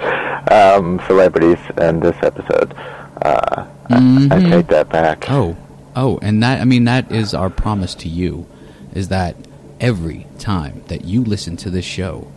um, 0.51 0.99
celebrities 1.07 1.59
in 1.79 1.99
this 1.99 2.15
episode. 2.21 2.75
Uh, 3.21 3.67
I, 3.89 4.27
I 4.31 4.39
take 4.49 4.67
that 4.67 4.89
back. 4.89 5.29
Oh, 5.29 5.57
oh, 5.95 6.19
and 6.21 6.41
that 6.43 6.61
I 6.61 6.65
mean 6.65 6.83
that 6.85 7.11
is 7.11 7.33
our 7.33 7.49
promise 7.49 7.95
to 7.95 8.09
you, 8.09 8.45
is 8.93 9.07
that 9.09 9.35
every 9.79 10.27
time 10.39 10.83
that 10.87 11.05
you 11.05 11.23
listen 11.23 11.57
to 11.57 11.69
this 11.69 11.85
show, 11.85 12.31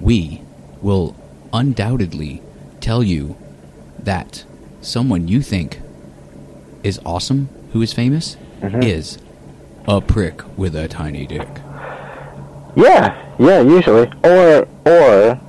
we 0.00 0.42
will 0.82 1.16
undoubtedly 1.52 2.42
tell 2.80 3.02
you 3.02 3.36
that 3.98 4.44
someone 4.80 5.26
you 5.28 5.42
think 5.42 5.80
is 6.82 7.00
awesome, 7.04 7.48
who 7.72 7.82
is 7.82 7.92
famous, 7.92 8.36
Mm-hmm. 8.62 8.82
is 8.82 9.18
a 9.86 10.00
prick 10.00 10.40
with 10.56 10.74
a 10.74 10.88
tiny 10.88 11.26
dick. 11.26 11.46
Yeah, 12.74 13.14
yeah, 13.38 13.60
usually. 13.60 14.10
Or, 14.24 14.66
or, 14.86 15.40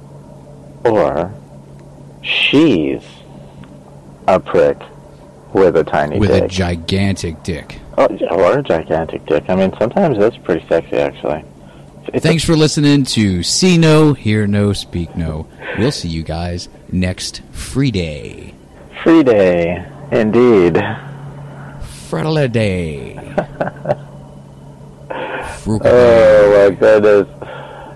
or, 0.84 1.34
she's 2.22 3.02
a 4.28 4.40
prick 4.40 4.78
with 5.54 5.78
a 5.78 5.84
tiny 5.84 6.20
with 6.20 6.32
a 6.32 6.48
gigantic 6.48 7.42
dick. 7.44 7.80
oh, 7.98 8.08
or 8.32 8.60
a 8.60 8.64
gigantic 8.64 9.26
dick. 9.26 9.46
I 9.50 9.56
mean, 9.56 9.74
sometimes 9.80 10.18
that's 10.18 10.38
pretty 10.38 10.68
sexy, 10.68 10.98
actually. 10.98 11.44
It's 12.14 12.24
Thanks 12.24 12.44
for 12.44 12.56
listening 12.56 13.04
to 13.04 13.44
See 13.44 13.78
No, 13.78 14.14
Hear 14.14 14.48
No, 14.48 14.72
Speak 14.72 15.16
No. 15.18 15.48
We'll 15.78 15.92
see 15.92 16.08
you 16.08 16.24
guys 16.24 16.70
next 16.92 17.42
free 17.52 17.92
day. 17.92 18.54
free 19.04 19.24
day, 19.24 19.86
indeed. 20.12 20.82
Friday 22.10 22.48
day. 22.48 23.36
Oh 25.70 26.70
my 26.70 26.76
goodness, 26.76 27.28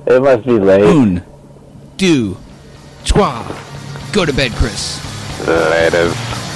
it 0.05 0.21
must 0.21 0.45
be 0.45 0.59
late. 0.59 0.83
Un, 0.83 1.23
deux, 1.95 2.35
trois. 3.05 3.47
Go 4.11 4.25
to 4.25 4.33
bed, 4.33 4.51
Chris. 4.53 5.10
Laters. 5.45 6.50